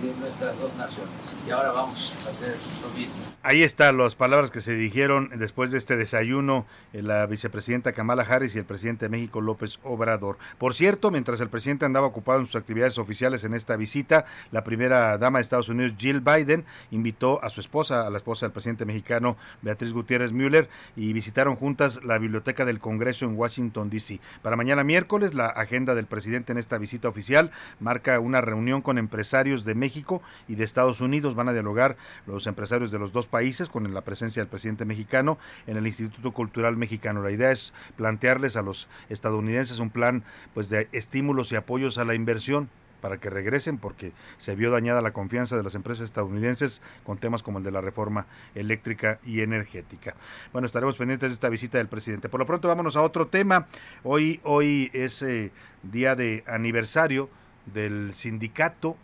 de 0.00 0.14
nuestras 0.20 0.58
dos 0.58 0.74
naciones. 0.76 1.12
Y 1.46 1.50
ahora 1.50 1.72
vamos 1.72 2.26
a 2.26 2.30
hacer 2.30 2.54
lo 2.82 2.96
mismo. 2.96 3.14
Ahí 3.42 3.62
están 3.62 3.96
las 3.96 4.14
palabras 4.14 4.50
que 4.50 4.60
se 4.60 4.72
dijeron 4.72 5.30
después 5.36 5.70
de 5.70 5.78
este 5.78 5.96
desayuno 5.96 6.66
eh, 6.92 7.02
la 7.02 7.24
vicepresidenta 7.26 7.92
Kamala 7.92 8.22
Harris 8.22 8.54
y 8.54 8.58
el 8.58 8.64
presidente 8.64 9.06
de 9.06 9.08
México 9.08 9.40
López 9.40 9.78
Obrador. 9.82 10.38
Por 10.58 10.74
cierto, 10.74 11.10
mientras 11.10 11.40
el 11.40 11.48
presidente 11.48 11.86
andaba 11.86 12.06
ocupado 12.06 12.40
en 12.40 12.46
sus 12.46 12.56
actividades 12.56 12.98
oficiales 12.98 13.44
en 13.44 13.54
esta 13.54 13.76
visita, 13.76 14.26
la 14.50 14.64
primera 14.64 15.16
dama 15.18 15.38
de 15.38 15.42
Estados 15.42 15.68
Unidos, 15.68 15.94
Jill 15.96 16.20
Biden, 16.20 16.64
invitó 16.90 17.42
a 17.42 17.48
su 17.48 17.60
esposa, 17.60 18.06
a 18.06 18.10
la 18.10 18.18
esposa 18.18 18.46
del 18.46 18.52
presidente 18.52 18.84
mexicano 18.84 19.36
Beatriz 19.62 19.92
Gutiérrez 19.92 20.32
Müller, 20.32 20.68
y 20.96 21.12
visitaron 21.12 21.56
juntas 21.56 22.00
la 22.04 22.18
biblioteca 22.18 22.64
del 22.64 22.80
Congreso 22.80 23.24
en 23.24 23.36
Washington, 23.36 23.88
D.C. 23.88 24.20
Para 24.42 24.56
mañana 24.56 24.84
miércoles, 24.84 25.34
la 25.34 25.46
agenda 25.46 25.94
del 25.94 26.06
presidente 26.06 26.52
en 26.52 26.58
esta 26.58 26.78
visita 26.78 27.08
oficial 27.08 27.50
marca 27.80 28.20
una 28.20 28.40
reunión 28.40 28.82
con 28.82 28.98
empresarios 28.98 29.64
de 29.64 29.74
México 29.78 30.22
y 30.48 30.54
de 30.54 30.64
Estados 30.64 31.00
Unidos. 31.00 31.34
Van 31.34 31.48
a 31.48 31.52
dialogar 31.52 31.96
los 32.26 32.46
empresarios 32.46 32.90
de 32.90 32.98
los 32.98 33.12
dos 33.12 33.26
países 33.26 33.68
con 33.68 33.92
la 33.92 34.02
presencia 34.02 34.42
del 34.42 34.50
presidente 34.50 34.84
mexicano 34.84 35.38
en 35.66 35.76
el 35.76 35.86
Instituto 35.86 36.32
Cultural 36.32 36.76
Mexicano. 36.76 37.22
La 37.22 37.30
idea 37.30 37.52
es 37.52 37.72
plantearles 37.96 38.56
a 38.56 38.62
los 38.62 38.88
estadounidenses 39.08 39.78
un 39.78 39.90
plan 39.90 40.24
pues 40.54 40.68
de 40.68 40.88
estímulos 40.92 41.52
y 41.52 41.56
apoyos 41.56 41.98
a 41.98 42.04
la 42.04 42.14
inversión 42.14 42.68
para 43.00 43.18
que 43.18 43.30
regresen 43.30 43.78
porque 43.78 44.12
se 44.38 44.54
vio 44.54 44.70
dañada 44.70 45.02
la 45.02 45.12
confianza 45.12 45.56
de 45.56 45.62
las 45.62 45.74
empresas 45.74 46.06
estadounidenses 46.06 46.82
con 47.04 47.18
temas 47.18 47.42
como 47.42 47.58
el 47.58 47.64
de 47.64 47.70
la 47.70 47.80
reforma 47.80 48.26
eléctrica 48.54 49.18
y 49.24 49.40
energética. 49.40 50.14
Bueno, 50.52 50.66
estaremos 50.66 50.96
pendientes 50.96 51.30
de 51.30 51.34
esta 51.34 51.48
visita 51.48 51.78
del 51.78 51.88
presidente. 51.88 52.28
Por 52.28 52.40
lo 52.40 52.46
pronto 52.46 52.68
vámonos 52.68 52.96
a 52.96 53.02
otro 53.02 53.26
tema. 53.26 53.66
Hoy 54.02 54.40
hoy 54.42 54.90
es 54.92 55.22
eh, 55.22 55.50
día 55.82 56.14
de 56.14 56.44
aniversario 56.46 57.28
del 57.66 58.14
sindicato 58.14 58.96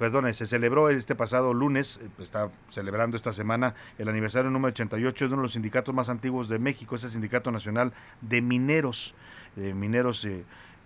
perdón, 0.00 0.32
se 0.32 0.46
celebró 0.46 0.88
este 0.88 1.14
pasado 1.14 1.52
lunes, 1.52 2.00
eh, 2.02 2.08
está 2.22 2.48
celebrando 2.70 3.18
esta 3.18 3.34
semana 3.34 3.74
el 3.98 4.08
aniversario 4.08 4.50
número 4.50 4.70
88 4.70 5.26
de 5.26 5.34
uno 5.34 5.42
de 5.42 5.42
los 5.42 5.52
sindicatos 5.52 5.94
más 5.94 6.08
antiguos 6.08 6.48
de 6.48 6.58
México, 6.58 6.96
es 6.96 7.04
el 7.04 7.10
Sindicato 7.10 7.52
Nacional 7.52 7.92
de 8.22 8.40
Mineros, 8.40 9.14
mineros 9.56 10.24
eh, 10.24 10.44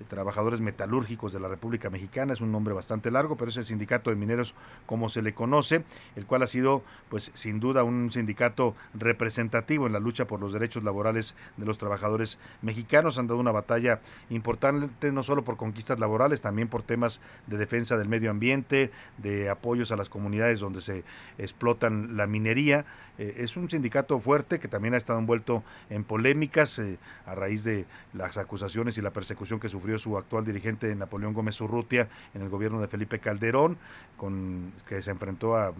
trabajadores 0.08 0.60
metalúrgicos 0.60 1.32
de 1.32 1.40
la 1.40 1.48
República 1.48 1.90
Mexicana, 1.90 2.32
es 2.32 2.40
un 2.40 2.52
nombre 2.52 2.74
bastante 2.74 3.10
largo, 3.10 3.36
pero 3.36 3.50
es 3.50 3.56
el 3.56 3.64
sindicato 3.64 4.10
de 4.10 4.16
mineros 4.16 4.54
como 4.86 5.08
se 5.08 5.22
le 5.22 5.34
conoce, 5.34 5.84
el 6.16 6.26
cual 6.26 6.42
ha 6.42 6.46
sido 6.46 6.82
pues 7.08 7.30
sin 7.34 7.60
duda 7.60 7.84
un 7.84 8.10
sindicato 8.12 8.74
representativo 8.94 9.86
en 9.86 9.92
la 9.92 10.00
lucha 10.00 10.26
por 10.26 10.40
los 10.40 10.52
derechos 10.52 10.84
laborales 10.84 11.34
de 11.56 11.66
los 11.66 11.78
trabajadores 11.78 12.38
mexicanos, 12.62 13.18
han 13.18 13.26
dado 13.26 13.40
una 13.40 13.52
batalla 13.52 14.00
importante 14.30 15.12
no 15.12 15.22
solo 15.22 15.44
por 15.44 15.56
conquistas 15.56 16.00
laborales, 16.00 16.40
también 16.40 16.68
por 16.68 16.82
temas 16.82 17.20
de 17.46 17.56
defensa 17.56 17.96
del 17.96 18.08
medio 18.08 18.30
ambiente, 18.30 18.90
de 19.18 19.48
apoyos 19.48 19.92
a 19.92 19.96
las 19.96 20.08
comunidades 20.08 20.60
donde 20.60 20.80
se 20.80 21.04
explotan 21.38 22.16
la 22.16 22.26
minería, 22.26 22.84
eh, 23.18 23.34
es 23.38 23.56
un 23.56 23.70
sindicato 23.70 24.18
fuerte 24.18 24.58
que 24.58 24.66
también 24.66 24.94
ha 24.94 24.96
estado 24.96 25.18
envuelto 25.18 25.62
en 25.88 26.02
polémicas 26.02 26.78
eh, 26.80 26.98
a 27.26 27.34
raíz 27.34 27.62
de 27.62 27.86
las 28.12 28.38
acusaciones 28.38 28.98
y 28.98 29.02
la 29.02 29.12
persecución 29.12 29.60
que 29.60 29.68
sufrió 29.68 29.83
su 29.98 30.16
actual 30.16 30.44
dirigente 30.44 30.94
Napoleón 30.94 31.34
Gómez 31.34 31.60
Urrutia 31.60 32.08
en 32.34 32.42
el 32.42 32.48
gobierno 32.48 32.80
de 32.80 32.88
Felipe 32.88 33.18
Calderón, 33.18 33.76
con 34.16 34.72
que 34.88 35.02
se 35.02 35.10
enfrentó 35.10 35.56
a, 35.56 35.72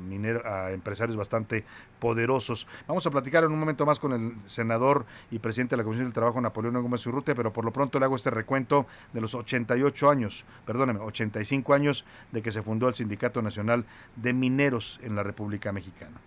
a 0.45 0.71
empresarios 0.73 1.17
bastante 1.17 1.65
poderosos. 1.99 2.69
Vamos 2.87 3.07
a 3.07 3.11
platicar 3.11 3.45
en 3.45 3.53
un 3.53 3.59
momento 3.59 3.87
más 3.87 3.99
con 3.99 4.13
el 4.13 4.35
senador 4.47 5.07
y 5.31 5.39
presidente 5.39 5.75
de 5.75 5.79
la 5.79 5.85
Comisión 5.85 6.07
del 6.07 6.13
Trabajo 6.13 6.41
Napoleón 6.41 6.81
Gómez 6.83 7.07
Urrutia, 7.07 7.35
pero 7.35 7.53
por 7.53 7.65
lo 7.65 7.73
pronto 7.73 7.99
le 7.99 8.05
hago 8.05 8.17
este 8.17 8.31
recuento 8.31 8.87
de 9.13 9.21
los 9.21 9.35
88 9.35 10.11
años, 10.11 10.45
perdóneme, 10.67 11.01
85 11.01 11.75
años 11.75 12.05
de 12.33 12.43
que 12.43 12.53
se 12.53 12.63
fundó 12.63 12.89
el 12.89 12.95
Sindicato 12.95 13.43
Nacional 13.43 13.87
de 14.17 14.33
Mineros 14.33 15.01
en 15.03 15.17
la 15.17 15.23
República 15.23 15.73
Mexicana. 15.73 16.21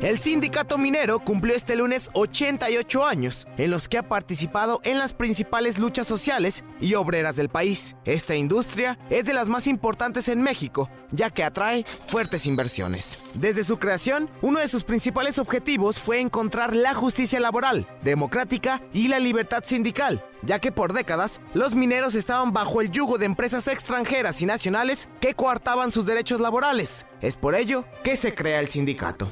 El 0.00 0.20
sindicato 0.20 0.78
minero 0.78 1.20
cumplió 1.20 1.54
este 1.54 1.74
lunes 1.74 2.10
88 2.12 3.06
años, 3.06 3.48
en 3.56 3.70
los 3.70 3.88
que 3.88 3.98
ha 3.98 4.08
participado 4.08 4.80
en 4.84 4.98
las 4.98 5.14
principales 5.14 5.78
luchas 5.78 6.06
sociales 6.06 6.64
y 6.80 6.94
obreras 6.94 7.36
del 7.36 7.48
país. 7.48 7.96
Esta 8.04 8.36
industria 8.36 8.98
es 9.10 9.24
de 9.24 9.34
las 9.34 9.48
más 9.48 9.66
importantes 9.66 10.28
en 10.28 10.42
México, 10.42 10.90
ya 11.10 11.30
que 11.30 11.44
atrae 11.44 11.84
fuertes 12.06 12.46
inversiones. 12.46 13.18
Desde 13.34 13.64
su 13.64 13.78
creación, 13.78 14.30
uno 14.42 14.60
de 14.60 14.68
sus 14.68 14.84
principales 14.84 15.38
objetivos 15.38 15.98
fue 15.98 16.20
encontrar 16.20 16.74
la 16.74 16.94
justicia 16.94 17.40
laboral, 17.40 17.86
democrática 18.02 18.82
y 18.92 19.08
la 19.08 19.18
libertad 19.18 19.64
sindical, 19.66 20.24
ya 20.42 20.58
que 20.58 20.72
por 20.72 20.92
décadas 20.92 21.40
los 21.54 21.74
mineros 21.74 22.14
estaban 22.14 22.52
bajo 22.52 22.80
el 22.80 22.90
yugo 22.90 23.18
de 23.18 23.26
empresas 23.26 23.66
extranjeras 23.66 24.42
y 24.42 24.46
nacionales 24.46 25.08
que 25.20 25.34
coartaban 25.34 25.90
sus 25.90 26.06
derechos 26.06 26.40
laborales. 26.40 27.06
Es 27.20 27.36
por 27.36 27.54
ello 27.54 27.84
que 28.04 28.16
se 28.16 28.34
crea 28.34 28.60
el 28.60 28.68
sindicato. 28.68 29.30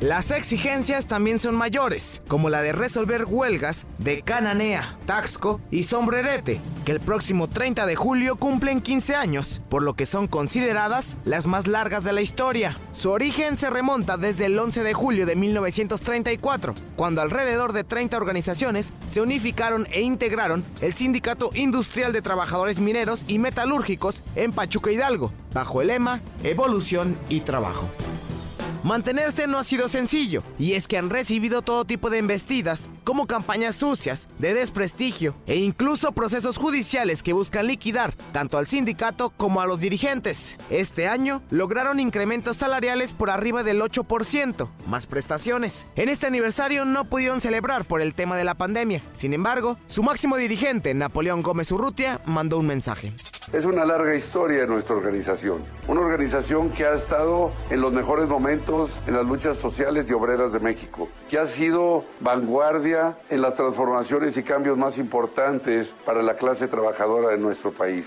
Las 0.00 0.30
exigencias 0.30 1.06
también 1.06 1.40
son 1.40 1.56
mayores, 1.56 2.22
como 2.28 2.50
la 2.50 2.62
de 2.62 2.70
resolver 2.70 3.24
huelgas 3.24 3.84
de 3.98 4.22
Cananea, 4.22 4.96
Taxco 5.06 5.60
y 5.72 5.82
Sombrerete, 5.82 6.60
que 6.84 6.92
el 6.92 7.00
próximo 7.00 7.48
30 7.48 7.84
de 7.84 7.96
julio 7.96 8.36
cumplen 8.36 8.80
15 8.80 9.16
años, 9.16 9.60
por 9.68 9.82
lo 9.82 9.94
que 9.94 10.06
son 10.06 10.28
consideradas 10.28 11.16
las 11.24 11.48
más 11.48 11.66
largas 11.66 12.04
de 12.04 12.12
la 12.12 12.20
historia. 12.20 12.76
Su 12.92 13.10
origen 13.10 13.56
se 13.56 13.70
remonta 13.70 14.16
desde 14.16 14.46
el 14.46 14.56
11 14.56 14.84
de 14.84 14.94
julio 14.94 15.26
de 15.26 15.34
1934, 15.34 16.76
cuando 16.94 17.20
alrededor 17.20 17.72
de 17.72 17.82
30 17.82 18.16
organizaciones 18.18 18.92
se 19.08 19.20
unificaron 19.20 19.88
e 19.90 20.02
integraron 20.02 20.64
el 20.80 20.94
Sindicato 20.94 21.50
Industrial 21.54 22.12
de 22.12 22.22
Trabajadores 22.22 22.78
Mineros 22.78 23.24
y 23.26 23.40
Metalúrgicos 23.40 24.22
en 24.36 24.52
Pachuca 24.52 24.92
Hidalgo, 24.92 25.32
bajo 25.52 25.80
el 25.80 25.88
lema 25.88 26.20
Evolución 26.44 27.18
y 27.28 27.40
Trabajo. 27.40 27.90
Mantenerse 28.84 29.48
no 29.48 29.58
ha 29.58 29.64
sido 29.64 29.88
sencillo, 29.88 30.44
y 30.56 30.74
es 30.74 30.86
que 30.86 30.98
han 30.98 31.10
recibido 31.10 31.62
todo 31.62 31.84
tipo 31.84 32.10
de 32.10 32.18
embestidas, 32.18 32.88
como 33.02 33.26
campañas 33.26 33.74
sucias, 33.74 34.28
de 34.38 34.54
desprestigio 34.54 35.34
e 35.46 35.56
incluso 35.56 36.12
procesos 36.12 36.58
judiciales 36.58 37.24
que 37.24 37.32
buscan 37.32 37.66
liquidar 37.66 38.12
tanto 38.32 38.56
al 38.56 38.68
sindicato 38.68 39.30
como 39.36 39.60
a 39.60 39.66
los 39.66 39.80
dirigentes. 39.80 40.58
Este 40.70 41.08
año 41.08 41.42
lograron 41.50 41.98
incrementos 41.98 42.56
salariales 42.56 43.14
por 43.14 43.30
arriba 43.30 43.64
del 43.64 43.82
8%, 43.82 44.68
más 44.86 45.06
prestaciones. 45.06 45.88
En 45.96 46.08
este 46.08 46.28
aniversario 46.28 46.84
no 46.84 47.04
pudieron 47.04 47.40
celebrar 47.40 47.84
por 47.84 48.00
el 48.00 48.14
tema 48.14 48.36
de 48.36 48.44
la 48.44 48.54
pandemia. 48.54 49.02
Sin 49.12 49.34
embargo, 49.34 49.76
su 49.88 50.04
máximo 50.04 50.36
dirigente, 50.36 50.94
Napoleón 50.94 51.42
Gómez 51.42 51.72
Urrutia, 51.72 52.20
mandó 52.26 52.58
un 52.58 52.68
mensaje. 52.68 53.12
Es 53.52 53.64
una 53.64 53.86
larga 53.86 54.14
historia 54.14 54.60
de 54.60 54.66
nuestra 54.66 54.94
organización, 54.94 55.64
una 55.88 56.02
organización 56.02 56.68
que 56.70 56.84
ha 56.84 56.94
estado 56.94 57.50
en 57.70 57.80
los 57.80 57.94
mejores 57.94 58.28
momentos 58.28 58.68
en 59.06 59.14
las 59.14 59.24
luchas 59.24 59.58
sociales 59.58 60.06
y 60.08 60.12
obreras 60.12 60.52
de 60.52 60.60
México, 60.60 61.08
que 61.28 61.38
ha 61.38 61.46
sido 61.46 62.04
vanguardia 62.20 63.18
en 63.30 63.42
las 63.42 63.54
transformaciones 63.54 64.36
y 64.36 64.42
cambios 64.42 64.76
más 64.76 64.96
importantes 64.98 65.88
para 66.04 66.22
la 66.22 66.36
clase 66.36 66.68
trabajadora 66.68 67.30
de 67.30 67.38
nuestro 67.38 67.72
país. 67.72 68.06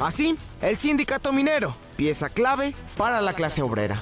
Así, 0.00 0.36
el 0.60 0.76
sindicato 0.78 1.32
minero, 1.32 1.74
pieza 1.96 2.28
clave 2.28 2.74
para 2.96 3.20
la 3.20 3.34
clase 3.34 3.62
obrera. 3.62 4.00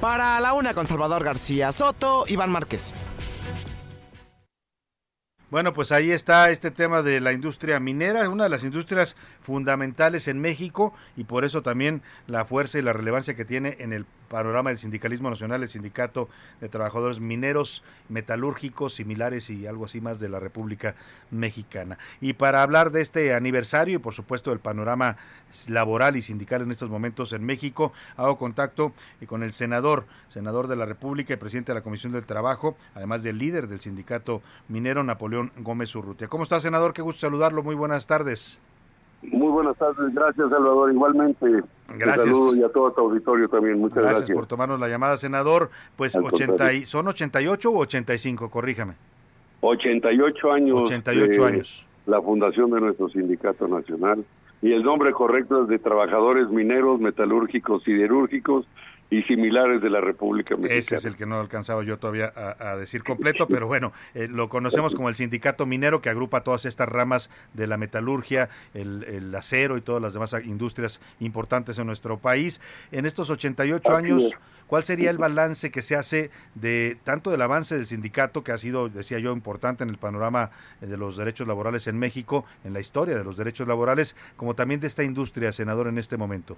Para 0.00 0.38
la 0.40 0.52
una 0.52 0.74
con 0.74 0.86
Salvador 0.86 1.24
García 1.24 1.72
Soto, 1.72 2.24
Iván 2.28 2.50
Márquez. 2.50 2.92
Bueno, 5.54 5.72
pues 5.72 5.92
ahí 5.92 6.10
está 6.10 6.50
este 6.50 6.72
tema 6.72 7.02
de 7.02 7.20
la 7.20 7.32
industria 7.32 7.78
minera, 7.78 8.28
una 8.28 8.42
de 8.42 8.50
las 8.50 8.64
industrias 8.64 9.14
fundamentales 9.40 10.26
en 10.26 10.40
México 10.40 10.92
y 11.16 11.22
por 11.22 11.44
eso 11.44 11.62
también 11.62 12.02
la 12.26 12.44
fuerza 12.44 12.80
y 12.80 12.82
la 12.82 12.92
relevancia 12.92 13.34
que 13.34 13.44
tiene 13.44 13.76
en 13.78 13.92
el 13.92 14.04
panorama 14.28 14.70
del 14.70 14.80
sindicalismo 14.80 15.30
nacional, 15.30 15.62
el 15.62 15.68
sindicato 15.68 16.28
de 16.60 16.68
trabajadores 16.68 17.20
mineros, 17.20 17.84
metalúrgicos, 18.08 18.94
similares 18.94 19.48
y 19.48 19.68
algo 19.68 19.84
así 19.84 20.00
más 20.00 20.18
de 20.18 20.28
la 20.28 20.40
República 20.40 20.96
Mexicana. 21.30 21.98
Y 22.20 22.32
para 22.32 22.62
hablar 22.62 22.90
de 22.90 23.00
este 23.00 23.32
aniversario 23.32 23.94
y 23.94 24.00
por 24.00 24.12
supuesto 24.12 24.50
del 24.50 24.58
panorama 24.58 25.18
laboral 25.68 26.16
y 26.16 26.22
sindical 26.22 26.62
en 26.62 26.72
estos 26.72 26.90
momentos 26.90 27.32
en 27.32 27.44
México, 27.44 27.92
hago 28.16 28.38
contacto 28.38 28.92
con 29.28 29.44
el 29.44 29.52
senador, 29.52 30.04
senador 30.30 30.66
de 30.66 30.74
la 30.74 30.84
República 30.84 31.32
y 31.32 31.36
presidente 31.36 31.70
de 31.70 31.78
la 31.78 31.84
Comisión 31.84 32.12
del 32.12 32.26
Trabajo, 32.26 32.76
además 32.96 33.22
del 33.22 33.38
líder 33.38 33.68
del 33.68 33.78
sindicato 33.78 34.42
minero, 34.66 35.04
Napoleón 35.04 35.43
Gómez 35.58 35.94
Urrutia. 35.96 36.28
¿Cómo 36.28 36.44
está, 36.44 36.60
senador? 36.60 36.92
Qué 36.92 37.02
gusto 37.02 37.20
saludarlo. 37.20 37.62
Muy 37.62 37.74
buenas 37.74 38.06
tardes. 38.06 38.60
Muy 39.30 39.50
buenas 39.50 39.76
tardes, 39.78 40.14
gracias 40.14 40.50
Salvador, 40.50 40.92
igualmente. 40.92 41.46
Gracias. 41.88 42.26
saludo 42.26 42.56
y 42.56 42.62
a 42.62 42.68
todo 42.68 42.92
tu 42.92 43.00
auditorio 43.00 43.48
también, 43.48 43.78
muchas 43.78 43.98
gracias. 43.98 44.18
Gracias 44.20 44.36
por 44.36 44.46
tomarnos 44.46 44.78
la 44.78 44.88
llamada, 44.88 45.16
senador. 45.16 45.70
Pues 45.96 46.14
80 46.16 46.72
y, 46.74 46.84
¿son 46.84 47.08
88 47.08 47.70
o 47.70 47.78
85? 47.78 48.50
Corríjame. 48.50 48.94
88 49.60 50.52
años. 50.52 50.82
88 50.82 51.46
años. 51.46 51.86
La 52.06 52.20
fundación 52.20 52.70
de 52.70 52.80
nuestro 52.80 53.08
sindicato 53.08 53.66
nacional. 53.66 54.24
Y 54.60 54.72
el 54.72 54.82
nombre 54.82 55.12
correcto 55.12 55.62
es 55.62 55.68
de 55.68 55.78
Trabajadores 55.78 56.48
Mineros, 56.48 57.00
Metalúrgicos, 57.00 57.82
Siderúrgicos 57.82 58.66
y 59.10 59.22
similares 59.22 59.82
de 59.82 59.90
la 59.90 60.00
República 60.00 60.56
Mexicana. 60.56 60.78
Ese 60.78 60.96
es 60.96 61.04
el 61.04 61.16
que 61.16 61.26
no 61.26 61.38
alcanzado 61.38 61.82
yo 61.82 61.98
todavía 61.98 62.32
a, 62.34 62.76
decir 62.76 63.04
completo, 63.04 63.46
pero 63.46 63.66
bueno, 63.66 63.92
eh, 64.14 64.28
lo 64.28 64.48
conocemos 64.48 64.94
como 64.94 65.08
el 65.08 65.14
sindicato 65.14 65.66
minero 65.66 66.00
que 66.00 66.10
agrupa 66.10 66.42
todas 66.42 66.64
estas 66.64 66.88
ramas 66.88 67.30
de 67.52 67.66
la 67.66 67.76
metalurgia, 67.76 68.48
el, 68.72 69.32
acero 69.34 69.76
y 69.76 69.80
todas 69.80 70.02
las 70.02 70.14
demás 70.14 70.34
industrias 70.44 71.00
importantes 71.20 71.78
en 71.78 71.86
nuestro 71.86 72.18
país. 72.18 72.60
En 72.92 73.06
estos 73.06 73.30
88 73.30 73.94
años, 73.94 74.32
¿cuál 74.66 74.84
sería 74.84 75.10
el 75.10 75.18
balance 75.18 75.70
que 75.70 75.82
se 75.82 75.96
hace 75.96 76.30
de 76.54 76.96
tanto 77.04 77.30
del 77.30 77.42
avance 77.42 77.76
del 77.76 77.86
sindicato, 77.86 78.42
que 78.42 78.52
ha 78.52 78.58
sido, 78.58 78.88
decía 78.88 79.18
yo, 79.18 79.32
importante 79.32 79.84
en 79.84 79.90
el 79.90 79.98
panorama 79.98 80.50
eh, 80.80 80.86
de 80.86 80.96
los 80.96 81.16
derechos 81.16 81.46
laborales 81.46 81.86
en 81.86 81.98
México, 81.98 82.44
en 82.64 82.72
la 82.72 82.80
historia 82.80 83.16
de 83.16 83.24
los 83.24 83.36
derechos 83.36 83.68
laborales, 83.68 84.16
como 84.36 84.54
también 84.54 84.80
de 84.80 84.86
esta 84.86 85.04
industria, 85.04 85.52
senador, 85.52 85.88
en 85.88 85.98
este 85.98 86.16
momento? 86.16 86.56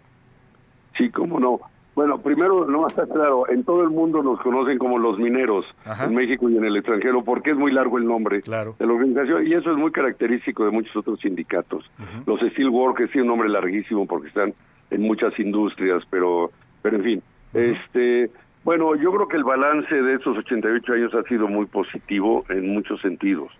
Sí, 0.96 1.10
cómo 1.10 1.38
no. 1.38 1.60
Bueno, 1.96 2.18
primero, 2.20 2.66
no 2.66 2.86
está 2.86 3.06
claro, 3.06 3.48
en 3.48 3.64
todo 3.64 3.82
el 3.82 3.88
mundo 3.88 4.22
nos 4.22 4.38
conocen 4.42 4.76
como 4.76 4.98
los 4.98 5.18
mineros, 5.18 5.64
en 6.04 6.14
México 6.14 6.50
y 6.50 6.58
en 6.58 6.66
el 6.66 6.76
extranjero, 6.76 7.24
porque 7.24 7.52
es 7.52 7.56
muy 7.56 7.72
largo 7.72 7.96
el 7.96 8.04
nombre 8.04 8.42
de 8.42 8.50
la 8.50 8.92
organización 8.92 9.46
y 9.46 9.54
eso 9.54 9.72
es 9.72 9.78
muy 9.78 9.90
característico 9.90 10.66
de 10.66 10.72
muchos 10.72 10.94
otros 10.94 11.18
sindicatos. 11.20 11.90
Los 12.26 12.40
Steelworkers 12.40 13.10
tienen 13.12 13.30
un 13.30 13.38
nombre 13.38 13.48
larguísimo 13.48 14.06
porque 14.06 14.28
están 14.28 14.52
en 14.90 15.00
muchas 15.00 15.38
industrias, 15.40 16.02
pero, 16.10 16.50
pero 16.82 16.98
en 16.98 17.02
fin. 17.02 17.22
este 17.54 18.30
Bueno, 18.62 18.94
yo 18.94 19.10
creo 19.12 19.28
que 19.28 19.38
el 19.38 19.44
balance 19.44 19.94
de 19.94 20.16
estos 20.16 20.36
88 20.36 20.92
años 20.92 21.14
ha 21.14 21.22
sido 21.22 21.48
muy 21.48 21.64
positivo 21.64 22.44
en 22.50 22.74
muchos 22.74 23.00
sentidos. 23.00 23.50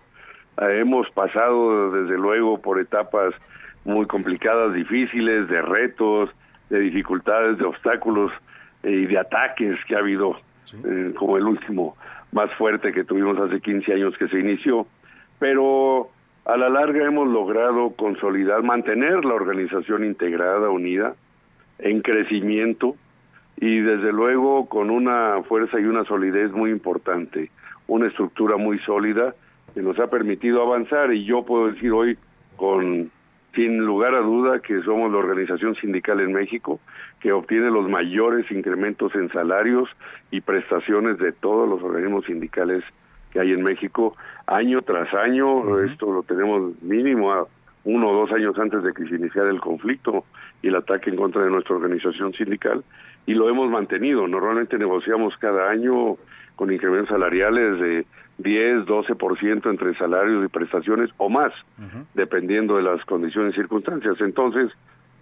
Eh, 0.61 0.81
hemos 0.81 1.09
pasado, 1.09 1.89
desde 1.89 2.19
luego, 2.19 2.61
por 2.61 2.79
etapas 2.79 3.33
muy 3.83 4.05
complicadas, 4.05 4.75
difíciles, 4.75 5.47
de 5.47 5.59
retos, 5.63 6.29
de 6.69 6.79
dificultades, 6.79 7.57
de 7.57 7.65
obstáculos 7.65 8.31
eh, 8.83 8.91
y 8.91 9.05
de 9.05 9.19
ataques 9.19 9.77
que 9.87 9.95
ha 9.95 9.99
habido, 9.99 10.37
eh, 10.85 11.13
como 11.17 11.37
el 11.37 11.45
último 11.45 11.95
más 12.31 12.53
fuerte 12.55 12.91
que 12.91 13.03
tuvimos 13.03 13.37
hace 13.39 13.61
15 13.61 13.93
años 13.93 14.17
que 14.17 14.27
se 14.27 14.39
inició. 14.39 14.87
Pero 15.39 16.09
a 16.45 16.57
la 16.57 16.69
larga 16.69 17.05
hemos 17.05 17.27
logrado 17.27 17.91
consolidar, 17.91 18.63
mantener 18.63 19.23
la 19.25 19.33
organización 19.33 20.03
integrada, 20.03 20.69
unida, 20.69 21.15
en 21.79 22.01
crecimiento 22.01 22.95
y 23.57 23.79
desde 23.79 24.11
luego 24.11 24.67
con 24.67 24.89
una 24.89 25.41
fuerza 25.47 25.79
y 25.79 25.85
una 25.85 26.03
solidez 26.05 26.51
muy 26.51 26.71
importante, 26.71 27.51
una 27.87 28.07
estructura 28.07 28.57
muy 28.57 28.79
sólida 28.79 29.33
que 29.73 29.81
nos 29.81 29.99
ha 29.99 30.07
permitido 30.07 30.61
avanzar 30.61 31.13
y 31.13 31.25
yo 31.25 31.43
puedo 31.43 31.71
decir 31.71 31.91
hoy 31.91 32.17
con 32.55 33.11
sin 33.57 33.79
lugar 33.79 34.13
a 34.13 34.19
duda 34.19 34.59
que 34.59 34.83
somos 34.83 35.11
la 35.11 35.17
organización 35.17 35.73
sindical 35.75 36.19
en 36.19 36.31
México 36.31 36.79
que 37.19 37.31
obtiene 37.31 37.71
los 37.71 37.89
mayores 37.89 38.49
incrementos 38.51 39.15
en 39.15 39.29
salarios 39.29 39.89
y 40.29 40.41
prestaciones 40.41 41.17
de 41.17 41.31
todos 41.31 41.67
los 41.67 41.81
organismos 41.81 42.25
sindicales 42.25 42.83
que 43.31 43.39
hay 43.39 43.53
en 43.53 43.63
México 43.63 44.15
año 44.45 44.83
tras 44.83 45.11
año. 45.11 45.79
Esto 45.79 46.13
lo 46.13 46.21
tenemos 46.21 46.79
mínimo 46.83 47.33
a 47.33 47.47
uno 47.83 48.09
o 48.09 48.13
dos 48.13 48.31
años 48.31 48.55
antes 48.59 48.83
de 48.83 48.93
que 48.93 49.07
se 49.07 49.15
iniciara 49.15 49.49
el 49.49 49.59
conflicto 49.59 50.25
y 50.61 50.67
el 50.67 50.75
ataque 50.75 51.09
en 51.09 51.15
contra 51.15 51.43
de 51.43 51.49
nuestra 51.49 51.77
organización 51.77 52.33
sindical 52.33 52.83
y 53.25 53.33
lo 53.33 53.49
hemos 53.49 53.71
mantenido. 53.71 54.27
Normalmente 54.27 54.77
negociamos 54.77 55.35
cada 55.37 55.71
año 55.71 56.17
con 56.57 56.73
incrementos 56.73 57.07
salariales 57.07 57.79
de 57.79 58.05
10, 58.39 58.85
12% 58.85 59.69
entre 59.69 59.95
salarios 59.95 60.43
y 60.43 60.47
prestaciones 60.49 61.09
o 61.17 61.29
más, 61.29 61.53
dependiendo 62.13 62.75
de 62.75 62.83
las 62.83 63.03
condiciones 63.05 63.53
y 63.53 63.61
circunstancias. 63.61 64.17
Entonces, 64.19 64.71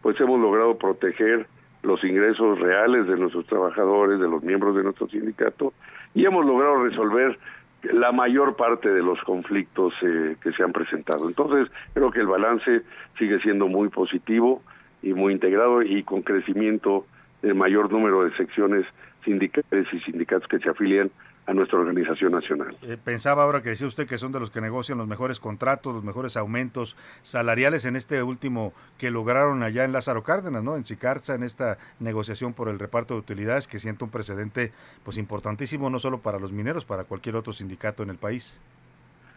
pues 0.02 0.20
hemos 0.20 0.40
logrado 0.40 0.78
proteger 0.78 1.46
los 1.84 2.04
ingresos 2.04 2.60
reales 2.60 3.08
de 3.08 3.18
nuestros 3.18 3.46
trabajadores, 3.46 4.20
de 4.20 4.28
los 4.28 4.42
miembros 4.44 4.76
de 4.76 4.84
nuestro 4.84 5.08
sindicato, 5.08 5.74
y 6.14 6.26
hemos 6.26 6.46
logrado 6.46 6.84
resolver 6.84 7.38
la 7.84 8.12
mayor 8.12 8.56
parte 8.56 8.90
de 8.90 9.04
los 9.04 9.20
conflictos 9.22 9.94
eh, 10.02 10.38
que 10.42 10.52
se 10.54 10.64
han 10.64 10.72
presentado. 10.72 11.28
Entonces, 11.28 11.72
creo 11.94 12.12
que 12.12 12.22
el 12.22 12.28
balance 12.28 12.82
sigue 13.20 13.40
siendo 13.42 13.68
muy 13.68 13.90
positivo 13.90 14.64
y 15.04 15.14
muy 15.14 15.34
integrado 15.34 15.84
y 15.84 16.02
con 16.04 16.24
crecimiento 16.24 17.06
del 17.42 17.56
mayor 17.56 17.92
número 17.92 18.24
de 18.24 18.36
secciones 18.38 18.86
sindicales 19.26 19.88
y 19.92 20.00
sindicatos 20.00 20.48
que 20.48 20.60
se 20.60 20.70
afilian 20.70 21.12
a 21.48 21.54
nuestra 21.54 21.78
organización 21.80 22.32
nacional. 22.32 22.76
Eh, 22.82 22.98
pensaba 23.04 23.44
ahora 23.44 23.62
que 23.62 23.70
decía 23.70 23.86
usted 23.86 24.08
que 24.08 24.18
son 24.18 24.32
de 24.32 24.40
los 24.40 24.50
que 24.50 24.62
negocian 24.62 24.98
los 24.98 25.08
mejores 25.08 25.40
contratos, 25.40 25.94
los 25.94 26.04
mejores 26.04 26.38
aumentos 26.38 26.98
salariales 27.22 27.86
en 27.86 27.96
este 27.96 28.24
último 28.24 28.74
que 28.98 29.12
lograron 29.12 29.62
allá 29.62 29.84
en 29.84 29.92
Lázaro 29.92 30.24
Cárdenas, 30.24 30.64
¿no? 30.64 30.76
En 30.76 30.86
Cicarza, 30.86 31.36
en 31.36 31.44
esta 31.44 31.78
negociación 32.00 32.54
por 32.54 32.70
el 32.70 32.80
reparto 32.80 33.14
de 33.14 33.20
utilidades 33.20 33.68
que 33.68 33.78
siente 33.78 34.04
un 34.04 34.10
precedente 34.10 34.72
pues 35.04 35.18
importantísimo 35.18 35.90
no 35.90 36.00
solo 36.00 36.20
para 36.20 36.40
los 36.40 36.52
mineros, 36.52 36.84
para 36.84 37.04
cualquier 37.04 37.36
otro 37.36 37.54
sindicato 37.54 38.02
en 38.02 38.10
el 38.10 38.18
país. 38.18 38.60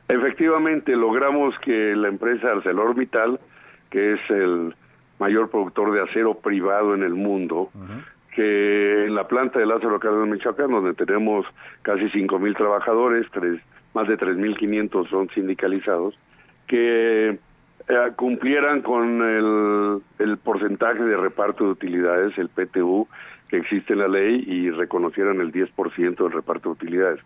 Efectivamente, 0.09 0.97
logramos 0.97 1.55
que 1.59 1.95
la 1.95 2.09
empresa 2.09 2.53
ArcelorMittal, 2.53 3.39
que 3.91 4.15
es 4.15 4.21
el 4.31 4.75
mayor 5.19 5.51
productor 5.51 5.93
de 5.93 6.03
acero 6.03 6.35
privado 6.35 6.95
en 6.95 7.03
el 7.03 7.15
mundo, 7.15 7.71
que 8.39 9.07
en 9.07 9.17
la 9.17 9.27
planta 9.27 9.59
de 9.59 9.67
Lázaro 9.67 9.99
Cárdenas, 9.99 10.29
Michoacán, 10.29 10.71
donde 10.71 10.95
tenemos 10.95 11.45
casi 11.83 12.05
5.000 12.05 12.57
trabajadores, 12.57 13.27
tres, 13.33 13.61
más 13.95 14.07
de 14.07 14.17
3.500 14.17 15.09
son 15.09 15.29
sindicalizados, 15.31 16.17
que 16.69 17.31
eh, 17.31 18.13
cumplieran 18.15 18.83
con 18.83 19.23
el, 19.23 20.01
el 20.21 20.39
porcentaje 20.39 21.03
de 21.03 21.17
reparto 21.17 21.65
de 21.65 21.71
utilidades, 21.71 22.39
el 22.39 22.49
PTU, 22.49 23.09
que 23.49 23.57
existe 23.57 23.95
en 23.95 23.99
la 23.99 24.09
ley 24.09 24.45
y 24.47 24.71
reconocieran 24.71 25.41
el 25.41 25.51
10% 25.51 26.17
del 26.17 26.31
reparto 26.31 26.69
de 26.69 26.75
utilidades. 26.75 27.21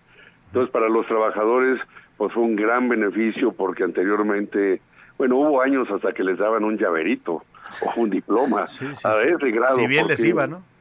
Entonces, 0.47 0.73
para 0.73 0.89
los 0.89 1.07
trabajadores, 1.09 1.79
pues 2.17 2.33
fue 2.33 2.43
un 2.43 2.57
gran 2.57 2.89
beneficio 2.89 3.53
porque 3.53 3.85
anteriormente, 3.85 4.81
bueno, 5.19 5.37
hubo 5.37 5.61
años 5.61 5.91
hasta 5.91 6.15
que 6.15 6.25
les 6.25 6.39
daban 6.39 6.65
un 6.65 6.79
llaverito 6.79 7.45
o 7.83 8.01
un 8.01 8.09
diploma 8.09 8.63
a 8.63 8.65
ese 8.65 9.51
grado. 9.51 9.77
Si 9.77 9.87
bien 9.87 10.07
les 10.07 10.25
iba, 10.25 10.47
¿no? 10.47 10.72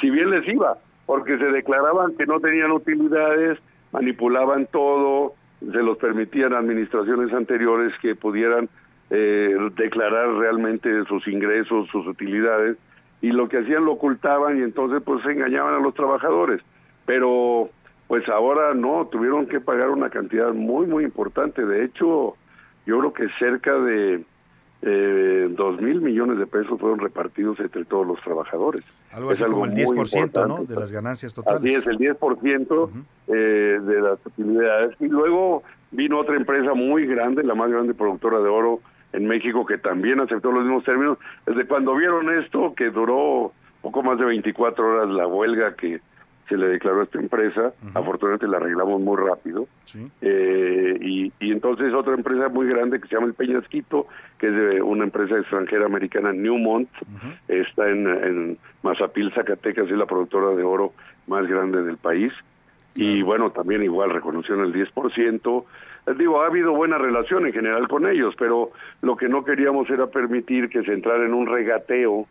Si 0.00 0.10
bien 0.10 0.30
les 0.30 0.46
iba, 0.48 0.78
porque 1.06 1.38
se 1.38 1.46
declaraban 1.46 2.16
que 2.16 2.26
no 2.26 2.40
tenían 2.40 2.72
utilidades, 2.72 3.58
manipulaban 3.92 4.66
todo, 4.66 5.34
se 5.60 5.82
los 5.82 5.96
permitían 5.98 6.52
administraciones 6.52 7.32
anteriores 7.32 7.92
que 8.02 8.14
pudieran 8.14 8.68
eh, 9.10 9.56
declarar 9.76 10.34
realmente 10.34 11.04
sus 11.04 11.26
ingresos, 11.28 11.88
sus 11.90 12.06
utilidades, 12.06 12.76
y 13.22 13.30
lo 13.30 13.48
que 13.48 13.58
hacían 13.58 13.84
lo 13.84 13.92
ocultaban 13.92 14.58
y 14.58 14.62
entonces 14.62 15.02
pues 15.04 15.22
se 15.22 15.32
engañaban 15.32 15.74
a 15.74 15.78
los 15.80 15.94
trabajadores. 15.94 16.60
Pero 17.06 17.70
pues 18.08 18.28
ahora 18.28 18.74
no, 18.74 19.06
tuvieron 19.06 19.46
que 19.46 19.60
pagar 19.60 19.90
una 19.90 20.10
cantidad 20.10 20.52
muy, 20.52 20.86
muy 20.86 21.04
importante. 21.04 21.64
De 21.64 21.84
hecho, 21.84 22.36
yo 22.84 22.98
creo 22.98 23.12
que 23.12 23.28
cerca 23.38 23.72
de 23.78 24.24
eh, 24.88 25.48
dos 25.50 25.80
mil 25.80 26.00
millones 26.00 26.38
de 26.38 26.46
pesos 26.46 26.78
fueron 26.78 27.00
repartidos 27.00 27.58
entre 27.58 27.84
todos 27.84 28.06
los 28.06 28.20
trabajadores. 28.20 28.84
Algo 29.10 29.30
así 29.30 29.42
como 29.42 29.64
el 29.64 29.72
10%, 29.72 30.46
¿no? 30.46 30.64
De 30.64 30.76
las 30.76 30.92
ganancias 30.92 31.34
totales. 31.34 31.60
Así 31.60 31.74
es, 31.74 31.86
el 31.88 31.98
10% 31.98 32.90
eh, 33.26 33.32
de 33.32 34.00
las 34.00 34.24
utilidades. 34.24 34.94
Y 35.00 35.08
luego 35.08 35.64
vino 35.90 36.20
otra 36.20 36.36
empresa 36.36 36.74
muy 36.74 37.04
grande, 37.04 37.42
la 37.42 37.56
más 37.56 37.68
grande 37.68 37.94
productora 37.94 38.38
de 38.38 38.48
oro 38.48 38.80
en 39.12 39.26
México, 39.26 39.66
que 39.66 39.78
también 39.78 40.20
aceptó 40.20 40.52
los 40.52 40.62
mismos 40.62 40.84
términos. 40.84 41.18
Desde 41.46 41.66
cuando 41.66 41.96
vieron 41.96 42.30
esto, 42.38 42.72
que 42.76 42.90
duró 42.90 43.52
poco 43.82 44.04
más 44.04 44.18
de 44.18 44.24
24 44.26 44.86
horas 44.86 45.08
la 45.08 45.26
huelga 45.26 45.74
que 45.74 46.00
se 46.48 46.56
le 46.56 46.68
declaró 46.68 47.00
a 47.00 47.04
esta 47.04 47.18
empresa, 47.18 47.72
afortunadamente 47.94 48.46
la 48.46 48.58
arreglamos 48.58 49.00
muy 49.00 49.16
rápido, 49.16 49.66
eh, 50.20 50.98
y, 51.00 51.32
y, 51.40 51.52
entonces 51.52 51.92
otra 51.92 52.14
empresa 52.14 52.48
muy 52.48 52.66
grande 52.68 53.00
que 53.00 53.08
se 53.08 53.14
llama 53.14 53.26
el 53.26 53.34
Peñasquito, 53.34 54.06
que 54.38 54.48
es 54.48 54.52
de 54.52 54.82
una 54.82 55.04
empresa 55.04 55.38
extranjera 55.38 55.86
americana, 55.86 56.32
Newmont, 56.32 56.88
está 57.48 57.88
en, 57.88 58.06
en 58.06 58.58
Mazapil, 58.82 59.32
Zacatecas, 59.32 59.90
es 59.90 59.96
la 59.96 60.06
productora 60.06 60.50
de 60.50 60.62
oro 60.62 60.92
más 61.26 61.46
grande 61.46 61.82
del 61.82 61.96
país, 61.96 62.32
y 62.94 63.22
bueno, 63.22 63.50
también 63.50 63.82
igual 63.82 64.10
reconocieron 64.10 64.64
el 64.64 64.72
10%, 64.72 65.64
digo, 66.14 66.42
ha 66.42 66.46
habido 66.46 66.72
buena 66.72 66.98
relación 66.98 67.46
en 67.46 67.52
general 67.52 67.88
con 67.88 68.06
ellos, 68.06 68.34
pero 68.38 68.70
lo 69.02 69.16
que 69.16 69.28
no 69.28 69.44
queríamos 69.44 69.90
era 69.90 70.06
permitir 70.06 70.68
que 70.68 70.82
se 70.84 70.92
entrara 70.92 71.24
en 71.24 71.34
un 71.34 71.46
regateo, 71.46 72.26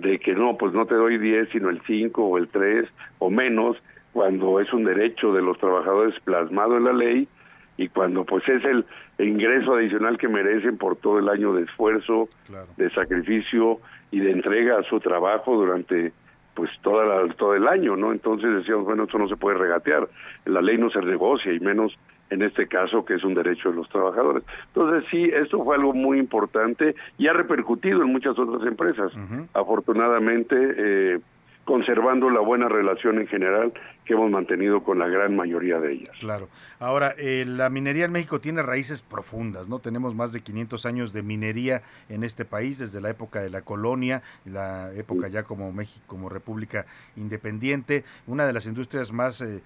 de 0.00 0.18
que 0.18 0.34
no, 0.34 0.56
pues 0.56 0.72
no 0.72 0.86
te 0.86 0.94
doy 0.94 1.18
10, 1.18 1.50
sino 1.50 1.70
el 1.70 1.80
5 1.86 2.22
o 2.22 2.38
el 2.38 2.48
3 2.48 2.86
o 3.18 3.30
menos, 3.30 3.76
cuando 4.12 4.60
es 4.60 4.72
un 4.72 4.84
derecho 4.84 5.32
de 5.32 5.42
los 5.42 5.58
trabajadores 5.58 6.18
plasmado 6.24 6.76
en 6.76 6.84
la 6.84 6.92
ley 6.92 7.28
y 7.76 7.88
cuando 7.88 8.24
pues 8.24 8.46
es 8.48 8.62
el 8.64 8.84
ingreso 9.18 9.74
adicional 9.74 10.18
que 10.18 10.28
merecen 10.28 10.76
por 10.76 10.96
todo 10.96 11.18
el 11.18 11.28
año 11.28 11.54
de 11.54 11.62
esfuerzo, 11.62 12.28
de 12.76 12.90
sacrificio 12.90 13.80
y 14.10 14.20
de 14.20 14.32
entrega 14.32 14.78
a 14.78 14.82
su 14.82 15.00
trabajo 15.00 15.56
durante 15.56 16.12
pues 16.54 16.70
toda 16.82 17.06
la, 17.06 17.32
todo 17.34 17.54
el 17.54 17.68
año, 17.68 17.96
¿no? 17.96 18.12
Entonces 18.12 18.52
decíamos, 18.52 18.84
bueno, 18.84 19.04
esto 19.04 19.18
no 19.18 19.28
se 19.28 19.36
puede 19.36 19.56
regatear, 19.56 20.08
la 20.44 20.60
ley 20.60 20.76
no 20.76 20.90
se 20.90 21.00
negocia 21.00 21.52
y 21.52 21.60
menos 21.60 21.96
en 22.30 22.42
este 22.42 22.66
caso 22.66 23.04
que 23.04 23.14
es 23.14 23.24
un 23.24 23.34
derecho 23.34 23.70
de 23.70 23.76
los 23.76 23.88
trabajadores. 23.88 24.44
Entonces 24.68 25.04
sí, 25.10 25.30
esto 25.32 25.62
fue 25.62 25.76
algo 25.76 25.92
muy 25.92 26.18
importante 26.18 26.94
y 27.18 27.26
ha 27.26 27.32
repercutido 27.32 28.02
en 28.02 28.12
muchas 28.12 28.38
otras 28.38 28.66
empresas. 28.66 29.12
Afortunadamente, 29.52 30.56
eh, 30.56 31.20
conservando 31.64 32.30
la 32.30 32.40
buena 32.40 32.68
relación 32.68 33.20
en 33.20 33.28
general 33.28 33.72
que 34.04 34.14
hemos 34.14 34.28
mantenido 34.28 34.82
con 34.82 34.98
la 34.98 35.06
gran 35.06 35.36
mayoría 35.36 35.78
de 35.78 35.92
ellas. 35.92 36.16
Claro. 36.18 36.48
Ahora, 36.80 37.14
eh, 37.16 37.44
la 37.46 37.70
minería 37.70 38.06
en 38.06 38.12
México 38.12 38.40
tiene 38.40 38.62
raíces 38.62 39.02
profundas, 39.02 39.68
¿no? 39.68 39.78
Tenemos 39.78 40.14
más 40.16 40.32
de 40.32 40.40
500 40.40 40.84
años 40.84 41.12
de 41.12 41.22
minería 41.22 41.82
en 42.08 42.24
este 42.24 42.44
país, 42.44 42.78
desde 42.78 43.00
la 43.00 43.10
época 43.10 43.40
de 43.40 43.50
la 43.50 43.62
colonia, 43.62 44.22
la 44.44 44.92
época 44.94 45.28
ya 45.28 45.44
como 45.44 45.70
México, 45.72 46.02
como 46.08 46.28
república 46.28 46.86
independiente, 47.14 48.04
una 48.26 48.46
de 48.46 48.52
las 48.52 48.66
industrias 48.66 49.12
más 49.12 49.40
eh, 49.40 49.62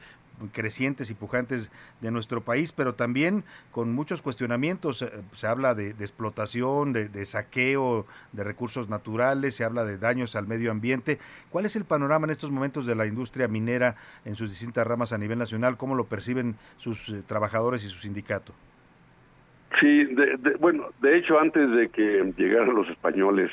crecientes 0.53 1.11
y 1.11 1.15
pujantes 1.15 1.71
de 2.01 2.11
nuestro 2.11 2.43
país, 2.43 2.73
pero 2.73 2.95
también 2.95 3.45
con 3.71 3.93
muchos 3.93 4.23
cuestionamientos. 4.23 5.03
Eh, 5.03 5.11
se 5.35 5.47
habla 5.47 5.75
de, 5.75 5.91
explotación, 5.91 6.93
de, 6.93 7.25
saqueo 7.25 8.07
de 8.33 8.45
recursos 8.45 8.89
naturales, 8.89 9.55
se 9.57 9.65
habla 9.65 9.85
de 9.85 9.99
daños 9.99 10.37
al 10.37 10.47
medio 10.47 10.71
ambiente. 10.71 11.19
¿Cuál 11.51 11.67
es 11.67 11.77
el 11.77 11.85
panorama 11.85 12.27
en 12.27 12.31
estos 12.31 12.51
momentos 12.51 12.87
de 12.87 12.95
la 12.95 13.07
industria 13.07 13.49
minera 13.49 13.97
en 14.25 14.35
sus 14.35 14.51
distintas 14.51 14.87
ramas 14.87 15.13
a 15.13 15.19
nivel 15.19 15.39
nacional? 15.39 15.77
¿Cómo 15.77 15.95
lo 15.95 16.07
perciben 16.07 16.57
sus 16.79 17.09
eh, 17.09 17.23
trabajadores 17.27 17.85
y 17.85 17.89
su 17.89 17.99
sindicato? 17.99 18.53
Sí, 19.81 20.07
bueno, 20.61 20.87
de 21.01 21.19
hecho 21.19 21.39
antes 21.39 21.69
de 21.71 21.89
que 21.89 22.33
llegaran 22.37 22.75
los 22.75 22.89
españoles 22.89 23.51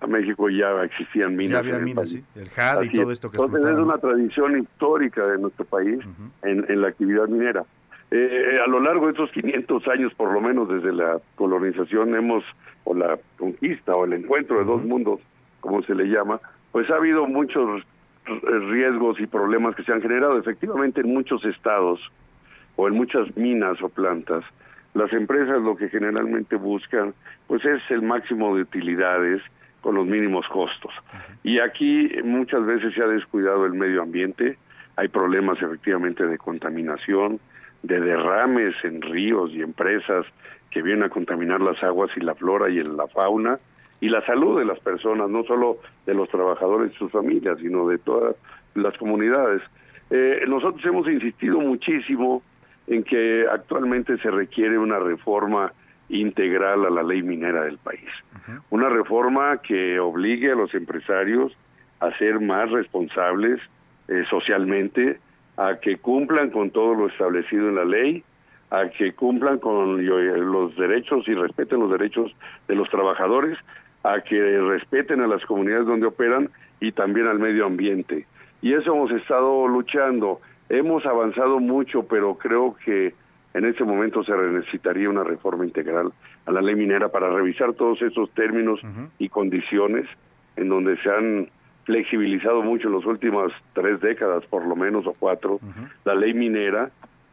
a 0.00 0.06
México 0.06 0.50
ya 0.50 0.82
existían 0.82 1.34
minas. 1.34 1.64
Ya 1.64 1.74
había 1.74 1.78
minas, 1.78 2.10
sí, 2.10 2.22
el 2.34 2.50
JAD 2.50 2.82
y 2.82 2.88
todo 2.90 3.12
esto 3.12 3.30
que 3.30 3.36
Entonces 3.36 3.72
es 3.72 3.78
una 3.78 3.98
tradición 3.98 4.58
histórica 4.58 5.26
de 5.26 5.38
nuestro 5.38 5.64
país 5.64 6.00
en, 6.42 6.80
la 6.80 6.88
actividad 6.88 7.26
minera. 7.28 7.64
Eh, 8.10 8.60
a 8.62 8.68
lo 8.68 8.80
largo 8.80 9.06
de 9.06 9.12
estos 9.12 9.30
500 9.32 9.88
años, 9.88 10.12
por 10.14 10.32
lo 10.32 10.40
menos 10.42 10.68
desde 10.68 10.92
la 10.92 11.18
colonización, 11.36 12.14
hemos, 12.14 12.44
o 12.84 12.94
la 12.94 13.18
conquista, 13.38 13.92
o 13.92 14.04
el 14.04 14.12
encuentro 14.12 14.58
de 14.58 14.64
dos 14.64 14.84
mundos, 14.84 15.20
como 15.60 15.82
se 15.82 15.94
le 15.94 16.04
llama, 16.04 16.38
pues 16.72 16.90
ha 16.90 16.96
habido 16.96 17.26
muchos 17.26 17.82
riesgos 18.24 19.18
y 19.20 19.26
problemas 19.26 19.74
que 19.74 19.84
se 19.84 19.92
han 19.92 20.02
generado 20.02 20.38
efectivamente 20.38 21.00
en 21.00 21.12
muchos 21.12 21.44
estados 21.44 22.00
o 22.76 22.88
en 22.88 22.94
muchas 22.94 23.34
minas 23.36 23.80
o 23.82 23.88
plantas 23.88 24.44
las 24.94 25.12
empresas 25.12 25.60
lo 25.62 25.76
que 25.76 25.88
generalmente 25.88 26.56
buscan 26.56 27.14
pues 27.46 27.64
es 27.64 27.82
el 27.90 28.02
máximo 28.02 28.54
de 28.54 28.62
utilidades 28.62 29.42
con 29.80 29.96
los 29.96 30.06
mínimos 30.06 30.46
costos. 30.48 30.92
Y 31.42 31.58
aquí 31.58 32.10
muchas 32.24 32.64
veces 32.64 32.94
se 32.94 33.02
ha 33.02 33.06
descuidado 33.06 33.66
el 33.66 33.72
medio 33.72 34.02
ambiente, 34.02 34.56
hay 34.96 35.08
problemas 35.08 35.60
efectivamente 35.60 36.26
de 36.26 36.38
contaminación, 36.38 37.40
de 37.82 38.00
derrames 38.00 38.74
en 38.84 39.02
ríos 39.02 39.50
y 39.52 39.62
empresas 39.62 40.24
que 40.70 40.82
vienen 40.82 41.04
a 41.04 41.08
contaminar 41.08 41.60
las 41.60 41.82
aguas 41.82 42.10
y 42.16 42.20
la 42.20 42.34
flora 42.34 42.70
y 42.70 42.82
la 42.82 43.08
fauna 43.08 43.58
y 44.00 44.08
la 44.08 44.24
salud 44.24 44.58
de 44.58 44.64
las 44.64 44.80
personas, 44.80 45.28
no 45.28 45.44
solo 45.44 45.78
de 46.06 46.14
los 46.14 46.28
trabajadores 46.28 46.92
y 46.92 46.96
sus 46.96 47.10
familias, 47.10 47.58
sino 47.60 47.88
de 47.88 47.98
todas 47.98 48.36
las 48.74 48.96
comunidades. 48.98 49.62
Eh, 50.10 50.44
nosotros 50.48 50.84
hemos 50.84 51.06
insistido 51.08 51.58
muchísimo 51.60 52.42
en 52.86 53.04
que 53.04 53.46
actualmente 53.50 54.18
se 54.18 54.30
requiere 54.30 54.78
una 54.78 54.98
reforma 54.98 55.72
integral 56.08 56.84
a 56.84 56.90
la 56.90 57.02
ley 57.02 57.22
minera 57.22 57.64
del 57.64 57.78
país. 57.78 58.08
Una 58.70 58.88
reforma 58.88 59.58
que 59.58 59.98
obligue 59.98 60.52
a 60.52 60.56
los 60.56 60.74
empresarios 60.74 61.52
a 62.00 62.10
ser 62.18 62.40
más 62.40 62.70
responsables 62.70 63.60
eh, 64.08 64.24
socialmente, 64.28 65.20
a 65.56 65.76
que 65.76 65.98
cumplan 65.98 66.50
con 66.50 66.70
todo 66.70 66.94
lo 66.94 67.06
establecido 67.06 67.68
en 67.68 67.76
la 67.76 67.84
ley, 67.84 68.24
a 68.70 68.88
que 68.88 69.12
cumplan 69.12 69.58
con 69.58 70.00
eh, 70.00 70.04
los 70.38 70.74
derechos 70.76 71.26
y 71.28 71.34
respeten 71.34 71.80
los 71.80 71.90
derechos 71.90 72.34
de 72.68 72.74
los 72.74 72.88
trabajadores, 72.90 73.58
a 74.02 74.20
que 74.20 74.58
respeten 74.60 75.20
a 75.20 75.26
las 75.26 75.44
comunidades 75.46 75.86
donde 75.86 76.06
operan 76.06 76.50
y 76.80 76.92
también 76.92 77.28
al 77.28 77.38
medio 77.38 77.66
ambiente. 77.66 78.26
Y 78.60 78.72
eso 78.74 78.94
hemos 78.94 79.10
estado 79.12 79.68
luchando. 79.68 80.40
Hemos 80.68 81.04
avanzado 81.06 81.60
mucho, 81.60 82.04
pero 82.04 82.36
creo 82.36 82.76
que 82.84 83.14
en 83.54 83.64
este 83.64 83.84
momento 83.84 84.24
se 84.24 84.32
necesitaría 84.32 85.10
una 85.10 85.24
reforma 85.24 85.64
integral 85.64 86.12
a 86.46 86.52
la 86.52 86.62
ley 86.62 86.74
minera 86.74 87.08
para 87.08 87.28
revisar 87.30 87.74
todos 87.74 88.00
esos 88.02 88.30
términos 88.30 88.80
y 89.18 89.28
condiciones 89.28 90.06
en 90.56 90.68
donde 90.68 90.96
se 91.02 91.10
han 91.10 91.48
flexibilizado 91.84 92.62
mucho 92.62 92.88
en 92.88 92.94
las 92.94 93.04
últimas 93.04 93.52
tres 93.74 94.00
décadas, 94.00 94.44
por 94.46 94.64
lo 94.66 94.76
menos, 94.76 95.06
o 95.06 95.14
cuatro, 95.18 95.60
la 96.04 96.14
ley 96.14 96.32
minera, 96.32 96.90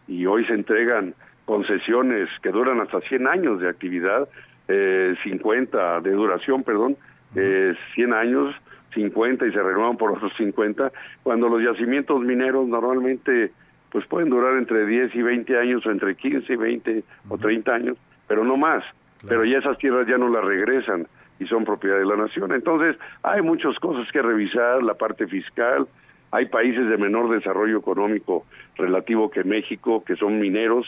y 0.08 0.26
hoy 0.26 0.46
se 0.46 0.54
entregan 0.54 1.14
concesiones 1.46 2.30
que 2.42 2.52
duran 2.52 2.80
hasta 2.82 3.00
100 3.02 3.28
años 3.28 3.60
de 3.60 3.70
actividad, 3.70 4.28
eh, 4.68 5.16
50 5.24 6.02
de 6.02 6.12
duración, 6.12 6.64
perdón, 6.64 6.98
eh, 7.36 7.74
100 7.96 8.14
años, 8.14 8.56
50 8.94 9.48
y 9.48 9.52
se 9.52 9.62
renuevan 9.62 9.98
por 9.98 10.12
otros 10.12 10.32
50, 10.38 10.92
cuando 11.24 11.50
los 11.50 11.64
yacimientos 11.64 12.22
mineros 12.22 12.68
normalmente 12.68 13.52
pues 13.92 14.06
pueden 14.06 14.30
durar 14.30 14.58
entre 14.58 14.86
10 14.86 15.16
y 15.16 15.22
20 15.22 15.58
años 15.58 15.86
o 15.86 15.92
entre 15.92 16.16
15 16.16 16.54
y 16.54 16.56
20 16.56 17.04
o 17.30 17.38
30 17.38 17.74
años, 17.74 17.98
pero 18.28 18.44
no 18.44 18.56
más. 18.56 18.84
Pero 19.28 19.44
ya 19.44 19.58
esas 19.58 19.78
tierras 19.80 20.08
ya 20.08 20.18
no 20.18 20.30
las 20.30 20.46
regresan 20.46 21.08
y 21.40 21.46
son 21.46 21.66
propiedad 21.66 21.98
de 21.98 22.06
la 22.06 22.16
nación. 22.16 22.54
Entonces, 22.54 22.98
hay 23.24 23.42
muchas 23.42 23.78
cosas 23.80 24.10
que 24.12 24.22
revisar, 24.22 24.84
la 24.84 24.94
parte 24.94 25.28
fiscal, 25.28 25.88
hay 26.32 26.46
países 26.46 26.88
de 26.88 26.98
menor 26.98 27.30
desarrollo 27.30 27.78
económico 27.80 28.46
relativo 28.76 29.30
que 29.30 29.44
México, 29.44 30.04
que 30.06 30.16
son 30.16 30.40
mineros, 30.40 30.88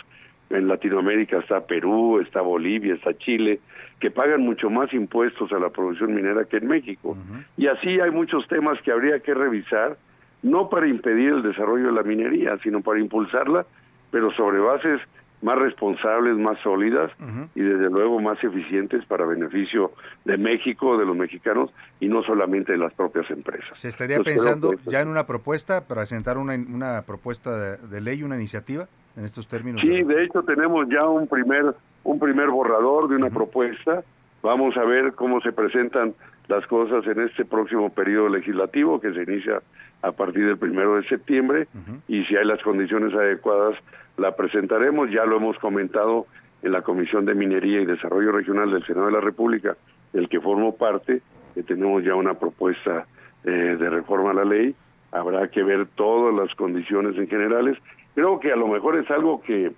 en 0.52 0.68
Latinoamérica 0.68 1.39
está 1.39 1.66
Perú, 1.66 2.20
está 2.20 2.41
Bolivia, 2.41 2.93
está 2.93 3.18
Chile, 3.18 3.60
que 3.99 4.12
pagan 4.12 4.41
mucho 4.41 4.70
más 4.70 4.93
impuestos 4.93 5.52
a 5.52 5.60
la 5.60 5.70
producción 5.70 6.14
minera 6.14 6.45
que 6.45 6.58
en 6.58 6.68
México. 6.68 7.16
Y 7.58 7.68
así 7.68 7.99
hay 7.99 8.12
muchos 8.12 8.47
temas 8.47 8.82
que 8.82 8.91
habría 8.91 9.20
que 9.20 9.34
revisar 9.34 9.97
no 10.43 10.70
para 10.70 10.88
impedir 10.88 11.30
el 11.30 11.43
desarrollo 11.43 11.88
de 11.88 11.93
la 11.93 12.04
minería, 12.04 12.58
sino 12.64 12.82
para 12.82 12.99
impulsarla, 12.99 13.66
pero 14.10 14.32
sobre 14.32 14.60
bases 14.60 14.99
más 15.42 15.58
responsables, 15.58 16.38
más 16.38 16.60
sólidas 16.60 17.12
y 17.56 17.62
desde 17.62 17.89
luego 17.89 18.20
más 18.20 18.42
eficientes 18.44 19.04
para 19.06 19.26
beneficio 19.26 19.92
de 20.26 20.38
México, 20.38 20.98
de 20.98 21.06
los 21.06 21.16
mexicanos 21.16 21.72
y 22.00 22.08
no 22.08 22.24
solamente 22.24 22.74
de 22.74 22.78
las 22.78 22.94
propias 22.94 23.30
empresas. 23.32 23.78
¿Se 23.78 23.88
estaría 23.88 24.20
pensando 24.20 24.74
ya 24.86 25.02
en 25.02 25.08
una 25.08 25.26
propuesta 25.26 25.82
para 25.88 26.02
presentar 26.02 26.38
una, 26.38 26.54
una 26.54 27.02
propuesta 27.04 27.78
de, 27.78 28.02
ley, 28.02 28.24
una 28.24 28.36
iniciativa 28.36 28.88
en 29.18 29.26
estos 29.26 29.48
términos? 29.48 29.82
Sí, 29.82 30.04
de 30.04 30.24
hecho 30.24 30.44
tenemos 30.44 30.88
ya 30.89 31.08
un 31.08 31.28
primer 31.28 31.76
un 32.04 32.20
primer 32.20 32.50
borrador 32.50 33.10
de 33.10 33.16
una 33.16 33.30
propuesta. 33.30 34.04
Vamos 34.42 34.76
a 34.76 34.84
ver 34.84 35.14
cómo 35.14 35.39
se 35.42 35.52
presentan 35.52 36.16
las 36.48 36.66
cosas 36.68 37.06
en 37.08 37.22
este 37.22 37.46
próximo 37.46 37.89
periodo 37.89 38.30
legislativo 38.30 39.00
que 39.00 39.14
se 39.14 39.24
inicia 39.24 39.62
a 40.02 40.12
partir 40.12 40.46
del 40.46 40.58
primero 40.58 40.96
de 40.96 41.08
septiembre 41.08 41.68
y 42.08 42.24
si 42.26 42.36
hay 42.36 42.46
las 42.46 42.62
condiciones 42.64 43.14
adecuadas 43.14 43.78
la 44.18 44.36
presentaremos, 44.36 45.10
ya 45.12 45.26
lo 45.26 45.38
hemos 45.38 45.58
comentado 45.60 46.26
en 46.62 46.72
la 46.72 46.82
Comisión 46.82 47.26
de 47.26 47.34
Minería 47.34 47.82
y 47.82 47.86
Desarrollo 47.86 48.32
Regional 48.32 48.72
del 48.72 48.86
Senado 48.86 49.08
de 49.08 49.14
la 49.14 49.22
República, 49.22 49.78
del 50.14 50.30
que 50.30 50.39
formo 50.39 50.76
parte, 50.76 51.22
que 51.54 51.64
tenemos 51.64 52.04
ya 52.04 52.16
una 52.16 52.36
propuesta 52.36 53.06
eh, 53.44 53.50
de 53.50 53.89
reforma 53.89 54.32
a 54.32 54.36
la 54.36 54.46
ley, 54.46 54.76
habrá 55.12 55.48
que 55.50 55.64
ver 55.64 55.88
todas 55.96 56.34
las 56.36 56.54
condiciones 56.56 57.18
en 57.18 57.28
generales, 57.28 57.78
creo 58.14 58.39
que 58.39 58.52
a 58.52 58.56
lo 58.56 58.68
mejor 58.68 58.98
es 58.98 59.10
algo 59.10 59.42
que 59.42 59.72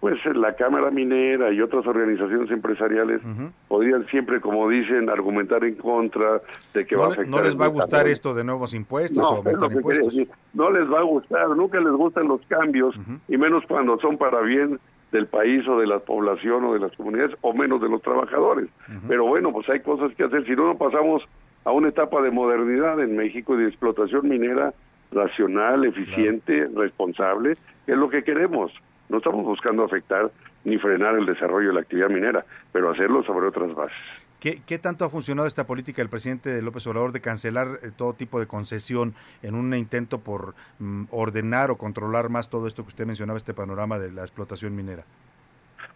pues 0.00 0.18
la 0.36 0.54
Cámara 0.54 0.90
Minera 0.90 1.52
y 1.52 1.60
otras 1.60 1.86
organizaciones 1.86 2.50
empresariales 2.50 3.20
podrían 3.66 4.06
siempre, 4.06 4.40
como 4.40 4.68
dicen, 4.68 5.10
argumentar 5.10 5.64
en 5.64 5.74
contra 5.74 6.40
de 6.72 6.86
que 6.86 6.94
no, 6.94 7.02
va 7.02 7.08
a 7.08 7.12
afectar. 7.12 7.30
No 7.30 7.42
les 7.42 7.60
va 7.60 7.64
a 7.64 7.68
gustar 7.68 8.06
esto 8.06 8.32
de 8.32 8.44
nuevos 8.44 8.74
impuestos 8.74 9.24
o 9.24 9.36
aumentar 9.36 9.72
impuestos. 9.72 10.14
No 10.54 10.70
les 10.70 10.90
va 10.90 11.00
a 11.00 11.02
gustar, 11.02 11.48
nunca 11.50 11.80
les 11.80 11.92
gustan 11.92 12.28
los 12.28 12.40
cambios, 12.46 12.94
y 13.26 13.36
menos 13.36 13.64
cuando 13.66 13.98
son 13.98 14.18
para 14.18 14.40
bien 14.40 14.78
del 15.10 15.26
país 15.26 15.66
o 15.66 15.78
de 15.78 15.86
la 15.86 15.98
población 15.98 16.64
o 16.64 16.74
de 16.74 16.80
las 16.80 16.94
comunidades, 16.96 17.34
o 17.40 17.52
menos 17.52 17.80
de 17.80 17.88
los 17.88 18.00
trabajadores. 18.02 18.68
Pero 19.08 19.26
bueno, 19.26 19.52
pues 19.52 19.68
hay 19.68 19.80
cosas 19.80 20.14
que 20.14 20.24
hacer. 20.24 20.44
Si 20.46 20.52
no, 20.52 20.66
no 20.66 20.78
pasamos 20.78 21.22
a 21.64 21.72
una 21.72 21.88
etapa 21.88 22.22
de 22.22 22.30
modernidad 22.30 23.00
en 23.00 23.16
México 23.16 23.54
y 23.54 23.62
de 23.62 23.68
explotación 23.68 24.28
minera 24.28 24.74
racional, 25.10 25.84
eficiente, 25.84 26.68
responsable, 26.74 27.56
que 27.86 27.92
es 27.92 27.98
lo 27.98 28.10
que 28.10 28.22
queremos. 28.22 28.70
No 29.08 29.18
estamos 29.18 29.44
buscando 29.44 29.84
afectar 29.84 30.30
ni 30.64 30.78
frenar 30.78 31.14
el 31.16 31.26
desarrollo 31.26 31.68
de 31.68 31.74
la 31.74 31.80
actividad 31.80 32.08
minera, 32.08 32.44
pero 32.72 32.90
hacerlo 32.90 33.22
sobre 33.22 33.46
otras 33.46 33.74
bases. 33.74 33.96
¿Qué, 34.40 34.78
tanto 34.78 35.04
ha 35.04 35.10
funcionado 35.10 35.48
esta 35.48 35.66
política 35.66 36.00
del 36.00 36.08
presidente 36.08 36.62
López 36.62 36.86
Obrador 36.86 37.10
de 37.10 37.20
cancelar 37.20 37.80
eh, 37.82 37.90
todo 37.96 38.12
tipo 38.12 38.38
de 38.38 38.46
concesión 38.46 39.14
en 39.42 39.56
un 39.56 39.74
intento 39.74 40.20
por 40.20 40.54
mm, 40.78 41.06
ordenar 41.10 41.72
o 41.72 41.76
controlar 41.76 42.28
más 42.28 42.48
todo 42.48 42.68
esto 42.68 42.84
que 42.84 42.88
usted 42.88 43.04
mencionaba, 43.04 43.36
este 43.36 43.52
panorama 43.52 43.98
de 43.98 44.12
la 44.12 44.22
explotación 44.22 44.76
minera? 44.76 45.02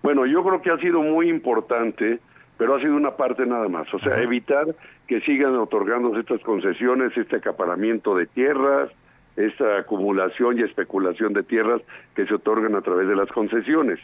Bueno, 0.02 0.26
yo 0.26 0.42
creo 0.42 0.60
que 0.60 0.72
ha 0.72 0.78
sido 0.78 1.02
muy 1.02 1.28
importante, 1.28 2.18
pero 2.58 2.74
ha 2.74 2.80
sido 2.80 2.96
una 2.96 3.12
parte 3.12 3.46
nada 3.46 3.68
más. 3.68 3.92
O 3.94 4.00
sea, 4.00 4.20
evitar 4.20 4.74
que 5.06 5.20
sigan 5.20 5.54
otorgándose 5.54 6.18
estas 6.18 6.40
concesiones, 6.40 7.16
este 7.16 7.36
acaparamiento 7.36 8.16
de 8.16 8.26
tierras, 8.26 8.90
esta 9.36 9.78
acumulación 9.78 10.58
y 10.58 10.62
especulación 10.62 11.32
de 11.32 11.42
tierras 11.42 11.80
que 12.14 12.26
se 12.26 12.34
otorgan 12.34 12.74
a 12.74 12.82
través 12.82 13.08
de 13.08 13.16
las 13.16 13.30
concesiones. 13.30 13.98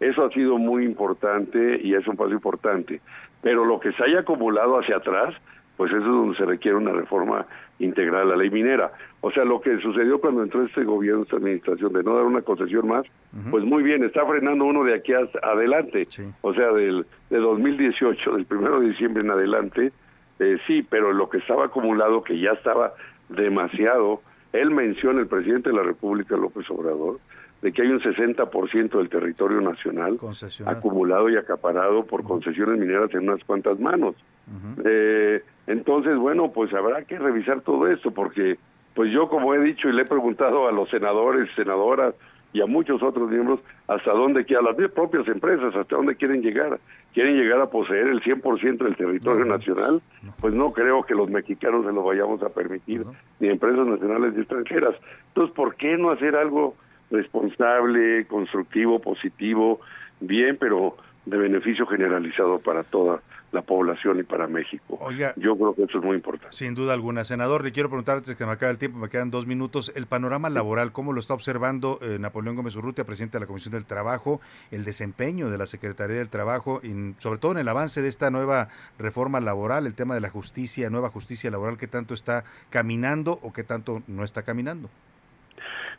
Eso 0.00 0.24
ha 0.24 0.30
sido 0.30 0.58
muy 0.58 0.84
importante 0.84 1.80
y 1.82 1.94
es 1.94 2.06
un 2.06 2.16
paso 2.16 2.32
importante. 2.32 3.00
Pero 3.42 3.64
lo 3.64 3.80
que 3.80 3.92
se 3.92 4.02
haya 4.02 4.20
acumulado 4.20 4.78
hacia 4.78 4.96
atrás, 4.96 5.34
pues 5.76 5.90
eso 5.90 6.00
es 6.00 6.06
donde 6.06 6.36
se 6.36 6.44
requiere 6.44 6.76
una 6.76 6.92
reforma 6.92 7.46
integral 7.78 8.22
a 8.22 8.24
la 8.24 8.36
ley 8.36 8.50
minera. 8.50 8.92
O 9.20 9.30
sea, 9.30 9.44
lo 9.44 9.60
que 9.60 9.78
sucedió 9.78 10.20
cuando 10.20 10.42
entró 10.42 10.62
este 10.64 10.84
gobierno, 10.84 11.22
esta 11.22 11.36
administración, 11.36 11.92
de 11.92 12.02
no 12.02 12.14
dar 12.14 12.24
una 12.24 12.42
concesión 12.42 12.86
más, 12.86 13.04
pues 13.50 13.64
muy 13.64 13.82
bien, 13.82 14.04
está 14.04 14.24
frenando 14.26 14.64
uno 14.64 14.84
de 14.84 14.94
aquí 14.94 15.12
hasta 15.12 15.38
adelante. 15.40 16.06
O 16.42 16.54
sea, 16.54 16.72
del 16.72 17.06
de 17.30 17.38
2018, 17.38 18.36
del 18.36 18.44
primero 18.44 18.80
de 18.80 18.88
diciembre 18.88 19.22
en 19.22 19.30
adelante, 19.30 19.92
eh, 20.38 20.58
sí, 20.66 20.82
pero 20.88 21.12
lo 21.12 21.28
que 21.28 21.38
estaba 21.38 21.66
acumulado, 21.66 22.22
que 22.22 22.38
ya 22.38 22.50
estaba 22.50 22.92
demasiado, 23.28 24.20
él 24.54 24.70
menciona, 24.70 25.20
el 25.20 25.26
presidente 25.26 25.70
de 25.70 25.76
la 25.76 25.82
República, 25.82 26.36
López 26.36 26.64
Obrador, 26.70 27.18
de 27.60 27.72
que 27.72 27.82
hay 27.82 27.88
un 27.88 28.00
60% 28.00 28.98
del 28.98 29.08
territorio 29.08 29.60
nacional 29.60 30.18
acumulado 30.66 31.28
y 31.28 31.36
acaparado 31.36 32.04
por 32.04 32.22
concesiones 32.22 32.78
mineras 32.78 33.12
en 33.14 33.28
unas 33.28 33.42
cuantas 33.44 33.80
manos. 33.80 34.14
eh, 34.84 35.42
entonces, 35.66 36.16
bueno, 36.16 36.52
pues 36.52 36.72
habrá 36.74 37.02
que 37.04 37.18
revisar 37.18 37.62
todo 37.62 37.88
esto, 37.88 38.10
porque 38.10 38.58
pues 38.94 39.10
yo, 39.12 39.28
como 39.28 39.54
he 39.54 39.60
dicho 39.60 39.88
y 39.88 39.92
le 39.92 40.02
he 40.02 40.06
preguntado 40.06 40.68
a 40.68 40.72
los 40.72 40.88
senadores, 40.90 41.48
senadoras, 41.56 42.14
y 42.54 42.62
a 42.62 42.66
muchos 42.66 43.02
otros 43.02 43.28
miembros 43.28 43.60
hasta 43.88 44.12
dónde 44.12 44.44
quieren, 44.44 44.64
a 44.64 44.70
las 44.70 44.90
propias 44.92 45.26
empresas, 45.26 45.74
hasta 45.74 45.96
dónde 45.96 46.14
quieren 46.14 46.40
llegar. 46.40 46.78
¿Quieren 47.12 47.36
llegar 47.36 47.60
a 47.60 47.66
poseer 47.66 48.06
el 48.06 48.22
100% 48.22 48.78
del 48.78 48.96
territorio 48.96 49.44
nacional? 49.44 50.00
Pues 50.40 50.54
no 50.54 50.72
creo 50.72 51.02
que 51.02 51.16
los 51.16 51.28
mexicanos 51.28 51.84
se 51.84 51.92
lo 51.92 52.04
vayamos 52.04 52.42
a 52.44 52.50
permitir, 52.50 53.04
ni 53.40 53.48
empresas 53.48 53.86
nacionales 53.86 54.34
ni 54.34 54.40
extranjeras. 54.40 54.94
Entonces, 55.28 55.54
¿por 55.54 55.74
qué 55.74 55.98
no 55.98 56.10
hacer 56.10 56.36
algo 56.36 56.76
responsable, 57.10 58.24
constructivo, 58.26 59.00
positivo, 59.00 59.80
bien, 60.20 60.56
pero 60.58 60.96
de 61.26 61.36
beneficio 61.36 61.86
generalizado 61.86 62.60
para 62.60 62.84
toda 62.84 63.20
la 63.54 63.62
población 63.62 64.18
y 64.18 64.24
para 64.24 64.46
México. 64.46 64.98
Yo 65.36 65.56
creo 65.56 65.74
que 65.74 65.84
eso 65.84 65.98
es 65.98 66.04
muy 66.04 66.16
importante. 66.16 66.54
Sin 66.54 66.74
duda 66.74 66.92
alguna. 66.92 67.24
Senador, 67.24 67.64
le 67.64 67.72
quiero 67.72 67.88
preguntar 67.88 68.16
antes 68.18 68.34
que 68.34 68.44
me 68.44 68.52
acabe 68.52 68.72
el 68.72 68.78
tiempo, 68.78 68.98
me 68.98 69.08
quedan 69.08 69.30
dos 69.30 69.46
minutos, 69.46 69.92
el 69.94 70.06
panorama 70.06 70.50
laboral, 70.50 70.92
¿cómo 70.92 71.12
lo 71.12 71.20
está 71.20 71.34
observando 71.34 71.98
eh, 72.02 72.18
Napoleón 72.18 72.56
Gómez 72.56 72.74
Urrutia, 72.76 73.04
presidente 73.04 73.38
de 73.38 73.42
la 73.42 73.46
Comisión 73.46 73.72
del 73.72 73.84
Trabajo, 73.84 74.40
el 74.72 74.84
desempeño 74.84 75.50
de 75.50 75.58
la 75.58 75.66
Secretaría 75.66 76.16
del 76.16 76.28
Trabajo, 76.28 76.80
y 76.82 77.14
sobre 77.18 77.38
todo 77.38 77.52
en 77.52 77.58
el 77.58 77.68
avance 77.68 78.02
de 78.02 78.08
esta 78.08 78.30
nueva 78.30 78.68
reforma 78.98 79.40
laboral, 79.40 79.86
el 79.86 79.94
tema 79.94 80.14
de 80.14 80.20
la 80.20 80.30
justicia, 80.30 80.90
nueva 80.90 81.10
justicia 81.10 81.50
laboral, 81.50 81.78
qué 81.78 81.86
tanto 81.86 82.12
está 82.12 82.44
caminando 82.70 83.38
o 83.42 83.52
qué 83.52 83.62
tanto 83.62 84.02
no 84.08 84.24
está 84.24 84.42
caminando? 84.42 84.90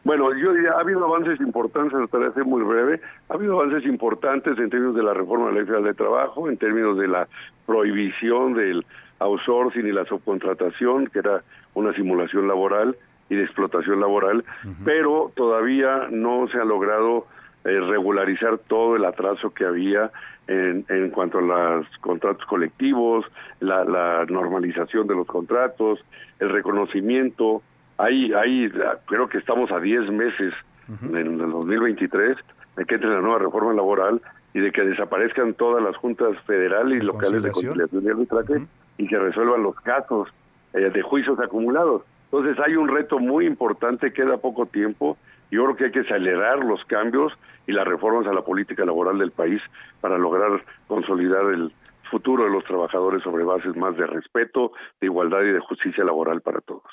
Bueno, 0.05 0.31
yo 0.35 0.53
diría, 0.53 0.73
ha 0.73 0.81
habido 0.81 1.03
avances 1.03 1.41
importantes, 1.41 1.91
trataré 1.91 2.25
de 2.25 2.33
ser 2.33 2.45
muy 2.45 2.61
breve, 2.61 3.01
ha 3.27 3.33
habido 3.33 3.59
avances 3.59 3.89
importantes 3.89 4.55
en 4.59 4.69
términos 4.69 4.95
de 4.95 5.01
la 5.01 5.15
reforma 5.15 5.47
de 5.47 5.53
la 5.53 5.57
ley 5.57 5.65
federal 5.65 5.83
de 5.83 5.93
trabajo, 5.95 6.47
en 6.47 6.57
términos 6.57 6.95
de 6.99 7.07
la 7.07 7.27
prohibición 7.65 8.53
del 8.53 8.85
outsourcing 9.17 9.87
y 9.87 9.91
la 9.91 10.05
subcontratación, 10.05 11.07
que 11.07 11.19
era 11.19 11.41
una 11.73 11.91
simulación 11.93 12.47
laboral 12.47 12.95
y 13.29 13.35
de 13.35 13.45
explotación 13.45 13.99
laboral, 13.99 14.45
pero 14.83 15.31
todavía 15.35 16.07
no 16.11 16.47
se 16.49 16.59
ha 16.59 16.65
logrado 16.65 17.25
eh, 17.63 17.79
regularizar 17.79 18.59
todo 18.59 18.95
el 18.95 19.05
atraso 19.05 19.55
que 19.55 19.65
había 19.65 20.11
en, 20.47 20.85
en 20.87 21.09
cuanto 21.09 21.39
a 21.39 21.41
los 21.41 21.87
contratos 22.01 22.45
colectivos, 22.45 23.25
la, 23.59 23.83
la 23.83 24.25
normalización 24.25 25.07
de 25.07 25.15
los 25.15 25.25
contratos, 25.25 26.05
el 26.39 26.51
reconocimiento, 26.51 27.63
Ahí, 27.97 28.33
ahí 28.33 28.69
creo 29.05 29.29
que 29.29 29.37
estamos 29.37 29.71
a 29.71 29.79
10 29.79 30.11
meses 30.11 30.53
en 30.87 31.15
el 31.15 31.37
2023 31.37 32.37
de 32.75 32.85
que 32.85 32.95
entre 32.95 33.09
la 33.09 33.21
nueva 33.21 33.39
reforma 33.39 33.73
laboral 33.73 34.21
y 34.53 34.59
de 34.59 34.71
que 34.71 34.83
desaparezcan 34.83 35.53
todas 35.53 35.83
las 35.83 35.95
juntas 35.97 36.37
federales 36.45 37.01
y 37.01 37.05
locales 37.05 37.43
de 37.43 37.51
conciliación 37.51 38.03
y 38.03 38.09
arbitraje 38.09 38.65
y 38.97 39.07
que 39.07 39.17
resuelvan 39.17 39.63
los 39.63 39.75
casos 39.81 40.29
eh, 40.73 40.89
de 40.89 41.01
juicios 41.01 41.39
acumulados. 41.39 42.03
Entonces 42.31 42.57
hay 42.65 42.75
un 42.75 42.87
reto 42.87 43.19
muy 43.19 43.45
importante, 43.45 44.13
queda 44.13 44.37
poco 44.37 44.65
tiempo. 44.65 45.17
Yo 45.51 45.63
creo 45.63 45.75
que 45.75 45.85
hay 45.85 45.91
que 45.91 45.99
acelerar 46.01 46.59
los 46.59 46.83
cambios 46.85 47.33
y 47.67 47.71
las 47.71 47.87
reformas 47.87 48.27
a 48.27 48.33
la 48.33 48.41
política 48.41 48.85
laboral 48.85 49.17
del 49.17 49.31
país 49.31 49.61
para 50.01 50.17
lograr 50.17 50.63
consolidar 50.87 51.45
el 51.45 51.71
futuro 52.09 52.43
de 52.45 52.51
los 52.51 52.63
trabajadores 52.65 53.23
sobre 53.23 53.43
bases 53.43 53.75
más 53.75 53.95
de 53.97 54.05
respeto, 54.05 54.73
de 54.99 55.07
igualdad 55.07 55.41
y 55.41 55.51
de 55.51 55.59
justicia 55.59 56.03
laboral 56.03 56.41
para 56.41 56.61
todos. 56.61 56.83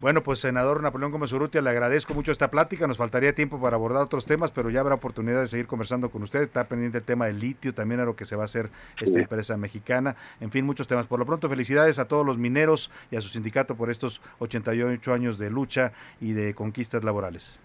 Bueno, 0.00 0.22
pues 0.22 0.38
senador 0.38 0.82
Napoleón 0.82 1.12
Gómez 1.12 1.30
Urrutia, 1.34 1.60
le 1.60 1.68
agradezco 1.68 2.14
mucho 2.14 2.32
esta 2.32 2.50
plática. 2.50 2.86
Nos 2.86 2.96
faltaría 2.96 3.34
tiempo 3.34 3.60
para 3.60 3.76
abordar 3.76 4.02
otros 4.02 4.24
temas, 4.24 4.50
pero 4.50 4.70
ya 4.70 4.80
habrá 4.80 4.94
oportunidad 4.94 5.42
de 5.42 5.46
seguir 5.46 5.66
conversando 5.66 6.08
con 6.08 6.22
usted. 6.22 6.40
Está 6.40 6.64
pendiente 6.64 6.96
el 6.96 7.04
tema 7.04 7.26
del 7.26 7.38
litio, 7.38 7.74
también 7.74 8.00
a 8.00 8.06
lo 8.06 8.16
que 8.16 8.24
se 8.24 8.34
va 8.34 8.40
a 8.40 8.44
hacer 8.46 8.70
esta 8.98 9.18
empresa 9.18 9.58
mexicana. 9.58 10.16
En 10.40 10.50
fin, 10.50 10.64
muchos 10.64 10.88
temas. 10.88 11.06
Por 11.06 11.18
lo 11.18 11.26
pronto, 11.26 11.50
felicidades 11.50 11.98
a 11.98 12.08
todos 12.08 12.24
los 12.24 12.38
mineros 12.38 12.90
y 13.10 13.16
a 13.16 13.20
su 13.20 13.28
sindicato 13.28 13.74
por 13.74 13.90
estos 13.90 14.22
88 14.38 15.12
años 15.12 15.36
de 15.36 15.50
lucha 15.50 15.92
y 16.18 16.32
de 16.32 16.54
conquistas 16.54 17.04
laborales. 17.04 17.60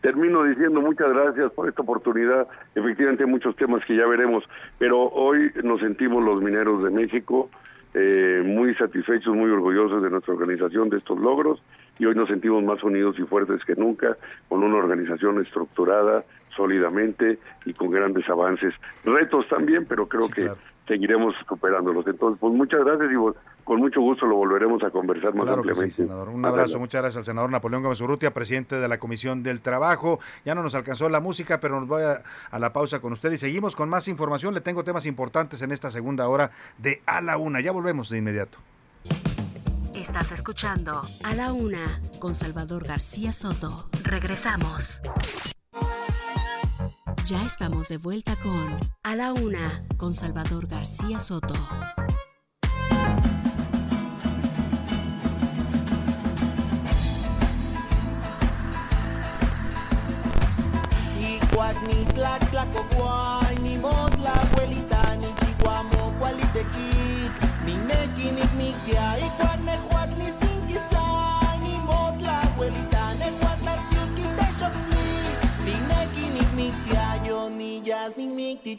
Termino 0.00 0.42
diciendo 0.42 0.80
muchas 0.80 1.08
gracias 1.10 1.52
por 1.52 1.68
esta 1.68 1.82
oportunidad. 1.82 2.48
Efectivamente, 2.74 3.22
hay 3.22 3.30
muchos 3.30 3.54
temas 3.54 3.84
que 3.84 3.96
ya 3.96 4.06
veremos, 4.08 4.42
pero 4.80 5.02
hoy 5.02 5.52
nos 5.62 5.78
sentimos 5.78 6.24
los 6.24 6.42
mineros 6.42 6.82
de 6.82 6.90
México 6.90 7.48
eh, 7.94 8.42
muy 8.44 8.74
satisfechos, 8.74 9.34
muy 9.34 9.50
orgullosos 9.50 10.02
de 10.02 10.10
nuestra 10.10 10.34
organización, 10.34 10.88
de 10.88 10.98
estos 10.98 11.18
logros, 11.18 11.62
y 11.98 12.04
hoy 12.04 12.14
nos 12.14 12.28
sentimos 12.28 12.62
más 12.62 12.82
unidos 12.82 13.18
y 13.18 13.22
fuertes 13.22 13.64
que 13.64 13.74
nunca, 13.74 14.16
con 14.48 14.62
una 14.62 14.76
organización 14.76 15.40
estructurada, 15.40 16.24
sólidamente 16.54 17.38
y 17.64 17.72
con 17.74 17.90
grandes 17.90 18.28
avances. 18.28 18.74
Retos 19.04 19.48
también, 19.48 19.86
pero 19.86 20.06
creo 20.06 20.28
que 20.28 20.50
seguiremos 20.86 21.34
superándolos. 21.48 22.06
Entonces, 22.06 22.38
pues 22.40 22.52
muchas 22.54 22.84
gracias 22.84 23.10
y 23.12 23.64
con 23.64 23.80
mucho 23.80 24.00
gusto 24.00 24.26
lo 24.26 24.36
volveremos 24.36 24.82
a 24.82 24.90
conversar 24.90 25.34
más 25.34 25.48
ampliamente. 25.48 26.02
Un 26.04 26.44
abrazo, 26.44 26.78
muchas 26.78 27.02
gracias 27.02 27.18
al 27.18 27.24
senador 27.24 27.50
Napoleón 27.50 27.82
Gómez 27.82 28.00
Urrutia, 28.00 28.32
presidente 28.32 28.76
de 28.76 28.88
la 28.88 28.98
Comisión 28.98 29.42
del 29.42 29.60
Trabajo. 29.60 30.20
Ya 30.44 30.54
no 30.54 30.62
nos 30.62 30.74
alcanzó 30.74 31.08
la 31.08 31.20
música, 31.20 31.60
pero 31.60 31.80
nos 31.80 31.88
voy 31.88 32.02
a, 32.02 32.22
a, 32.50 32.58
la 32.58 32.72
pausa 32.72 33.00
con 33.00 33.12
usted 33.12 33.32
y 33.32 33.38
seguimos 33.38 33.74
con 33.74 33.88
más 33.88 34.08
información. 34.08 34.54
Le 34.54 34.60
tengo 34.60 34.84
temas 34.84 35.06
importantes 35.06 35.62
en 35.62 35.72
esta 35.72 35.90
segunda 35.90 36.28
hora 36.28 36.50
de 36.78 37.00
A 37.06 37.20
la 37.20 37.36
Una. 37.36 37.60
Ya 37.60 37.72
volvemos 37.72 38.08
de 38.08 38.18
inmediato. 38.18 38.58
Estás 39.94 40.30
escuchando 40.30 41.02
A 41.24 41.34
la 41.34 41.52
Una 41.52 42.00
con 42.18 42.34
Salvador 42.34 42.86
García 42.86 43.32
Soto. 43.32 43.88
Regresamos. 44.04 45.00
Ya 47.28 47.44
estamos 47.44 47.88
de 47.88 47.96
vuelta 47.96 48.36
con 48.36 48.78
A 49.02 49.16
la 49.16 49.32
Una 49.32 49.84
con 49.96 50.14
Salvador 50.14 50.68
García 50.68 51.18
Soto. 51.18 51.54
ni 61.88 62.04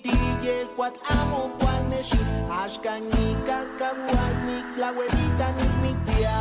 ni 0.07 0.13
mictitille, 0.13 0.67
cuac 0.75 0.93
amo, 1.09 1.51
cual 1.59 1.83
neshi, 1.89 2.19
ashka, 2.51 2.99
ni 2.99 3.35
cacahuas, 3.45 4.37
ni 4.45 4.79
la 4.79 4.87
abuelita, 4.89 5.47
ni 5.57 5.65
miquia. 5.81 6.37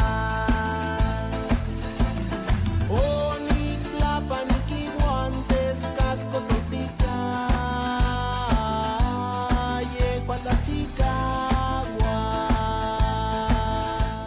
Oh, 0.00 0.03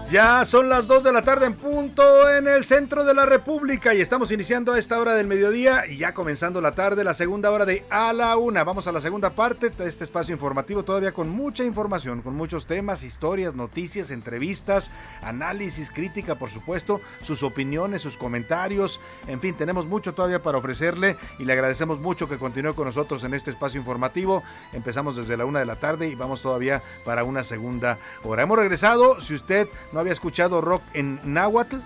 Ya 0.10 0.46
son 0.46 0.70
las 0.70 0.88
2 0.88 1.04
de 1.04 1.12
la 1.12 1.22
tarde 1.22 1.48
en 1.48 1.54
punto 1.54 2.32
en 2.32 2.48
el 2.48 2.64
centro 2.64 3.04
de 3.04 3.14
la 3.14 3.26
República 3.26 3.94
y 3.94 4.00
estamos 4.00 4.32
iniciando 4.32 4.72
a 4.72 4.80
esta 4.80 4.98
hora 5.02 5.16
del 5.16 5.28
mediodía 5.28 5.86
y 5.86 5.98
ya 5.98 6.14
comenzando 6.14 6.62
la 6.62 6.72
tarde, 6.72 7.04
la 7.04 7.14
segunda 7.14 7.52
hora 7.52 7.66
de 7.66 7.86
A 7.90 8.14
la 8.14 8.38
Una. 8.38 8.64
Vamos 8.64 8.88
a 8.88 8.94
la 8.94 9.02
segunda 9.02 9.32
parte 9.32 9.70
de 9.70 9.86
este 9.86 10.06
espacio 10.06 10.34
informativo, 10.34 10.84
todavía 10.84 11.12
con 11.12 11.28
mucha 11.28 11.66
información, 11.66 12.22
con 12.22 12.38
muchos 12.38 12.68
temas, 12.68 13.04
historias, 13.04 13.54
noticias, 13.54 14.10
entrevistas, 14.10 14.92
análisis, 15.22 15.92
crítica, 15.92 16.36
por 16.36 16.52
supuesto, 16.52 17.02
sus 17.22 17.44
opiniones, 17.44 18.02
sus 18.02 18.16
comentarios. 18.16 19.02
En 19.28 19.42
fin, 19.42 19.56
tenemos 19.56 19.88
mucho 19.88 20.14
todavía 20.14 20.42
para 20.42 20.60
ofrecerle 20.60 21.18
y 21.38 21.44
le 21.44 21.52
agradecemos 21.52 22.00
mucho 22.00 22.30
que 22.30 22.38
continúe 22.38 22.76
con 22.76 22.86
nosotros 22.86 23.26
en 23.26 23.34
este 23.34 23.52
espacio 23.52 23.78
informativo. 23.78 24.42
Empezamos 24.72 25.18
desde 25.18 25.36
la 25.36 25.44
una 25.44 25.60
de 25.60 25.66
la 25.66 25.76
tarde 25.76 26.08
y 26.08 26.16
vamos 26.16 26.42
todavía 26.42 26.82
para 27.04 27.26
una 27.26 27.44
segunda 27.44 27.98
hora. 28.24 28.44
Hemos 28.44 28.58
regresado, 28.58 29.20
si 29.20 29.36
usted 29.36 29.68
no 29.92 29.97
había 30.02 30.14
escuchado 30.14 30.62
rock 30.62 30.84
en 30.94 31.20
náhuatl, 31.24 31.78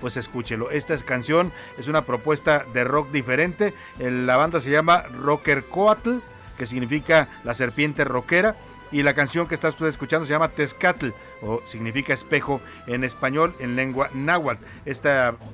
pues 0.00 0.16
escúchelo. 0.16 0.70
Esta 0.70 0.96
canción 0.98 1.52
es 1.78 1.88
una 1.88 2.02
propuesta 2.02 2.64
de 2.72 2.84
rock 2.84 3.10
diferente. 3.10 3.74
La 3.98 4.36
banda 4.36 4.60
se 4.60 4.70
llama 4.70 5.02
Rocker 5.02 5.64
Coatl, 5.64 6.18
que 6.56 6.66
significa 6.66 7.28
la 7.44 7.54
serpiente 7.54 8.04
rockera. 8.04 8.56
Y 8.92 9.04
la 9.04 9.14
canción 9.14 9.46
que 9.46 9.54
está 9.54 9.68
escuchando 9.68 10.26
se 10.26 10.32
llama 10.32 10.48
Tezcatl 10.48 11.10
o 11.42 11.62
significa 11.64 12.12
espejo 12.12 12.60
en 12.86 13.04
español 13.04 13.54
en 13.60 13.76
lengua 13.76 14.10
náhuatl. 14.14 14.62
Este 14.84 15.10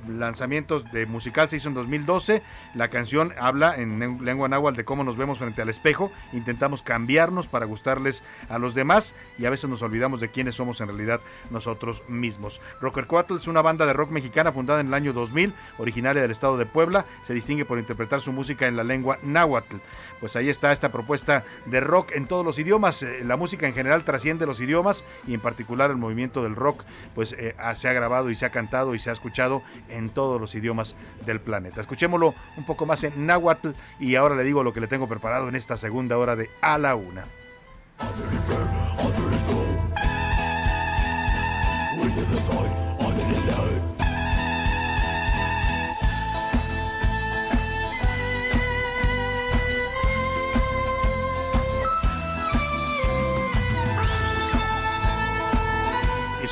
lanzamiento 0.07 0.79
de 0.79 1.05
musical 1.05 1.49
se 1.49 1.57
hizo 1.57 1.69
en 1.69 1.75
2012. 1.75 2.41
La 2.75 2.89
canción 2.89 3.33
habla 3.39 3.75
en 3.77 3.99
lengua 4.23 4.47
náhuatl 4.47 4.77
de 4.77 4.85
cómo 4.85 5.03
nos 5.03 5.17
vemos 5.17 5.37
frente 5.37 5.61
al 5.61 5.69
espejo. 5.69 6.11
Intentamos 6.33 6.81
cambiarnos 6.81 7.47
para 7.47 7.65
gustarles 7.65 8.23
a 8.49 8.57
los 8.57 8.73
demás 8.73 9.13
y 9.37 9.45
a 9.45 9.49
veces 9.49 9.69
nos 9.69 9.81
olvidamos 9.81 10.19
de 10.19 10.29
quiénes 10.29 10.55
somos 10.55 10.81
en 10.81 10.87
realidad 10.87 11.21
nosotros 11.51 12.03
mismos. 12.07 12.61
Rocker 12.81 13.07
Coatl 13.07 13.37
es 13.37 13.47
una 13.47 13.61
banda 13.61 13.85
de 13.85 13.93
rock 13.93 14.11
mexicana 14.11 14.51
fundada 14.51 14.81
en 14.81 14.87
el 14.87 14.93
año 14.93 15.13
2000, 15.13 15.53
originaria 15.77 16.21
del 16.21 16.31
estado 16.31 16.57
de 16.57 16.65
Puebla. 16.65 17.05
Se 17.23 17.33
distingue 17.33 17.65
por 17.65 17.79
interpretar 17.79 18.21
su 18.21 18.31
música 18.31 18.67
en 18.67 18.75
la 18.75 18.83
lengua 18.83 19.19
náhuatl. 19.23 19.77
Pues 20.19 20.35
ahí 20.35 20.49
está 20.49 20.71
esta 20.71 20.89
propuesta 20.89 21.43
de 21.65 21.79
rock 21.79 22.11
en 22.13 22.27
todos 22.27 22.45
los 22.45 22.59
idiomas. 22.59 23.03
Eh, 23.03 23.23
la 23.23 23.37
música 23.37 23.67
en 23.67 23.73
general 23.73 24.03
trasciende 24.03 24.45
los 24.45 24.59
idiomas 24.59 25.03
y 25.27 25.33
en 25.33 25.39
particular 25.39 25.76
el 25.85 25.97
movimiento 25.97 26.43
del 26.43 26.55
rock, 26.55 26.83
pues 27.15 27.33
eh, 27.33 27.55
se 27.75 27.87
ha 27.87 27.93
grabado 27.93 28.29
y 28.29 28.35
se 28.35 28.45
ha 28.45 28.49
cantado 28.49 28.95
y 28.95 28.99
se 28.99 29.09
ha 29.09 29.13
escuchado 29.13 29.61
en 29.89 30.09
todos 30.09 30.41
los 30.41 30.55
idiomas 30.55 30.95
del 31.25 31.39
planeta. 31.39 31.81
Escuchémoslo 31.81 32.33
un 32.57 32.65
poco 32.65 32.85
más 32.85 33.03
en 33.03 33.25
náhuatl 33.25 33.69
y 33.99 34.15
ahora 34.15 34.35
le 34.35 34.43
digo 34.43 34.63
lo 34.63 34.73
que 34.73 34.81
le 34.81 34.87
tengo 34.87 35.07
preparado 35.07 35.47
en 35.47 35.55
esta 35.55 35.77
segunda 35.77 36.17
hora 36.17 36.35
de 36.35 36.49
A 36.61 36.77
la 36.77 36.95
Una. 36.95 37.25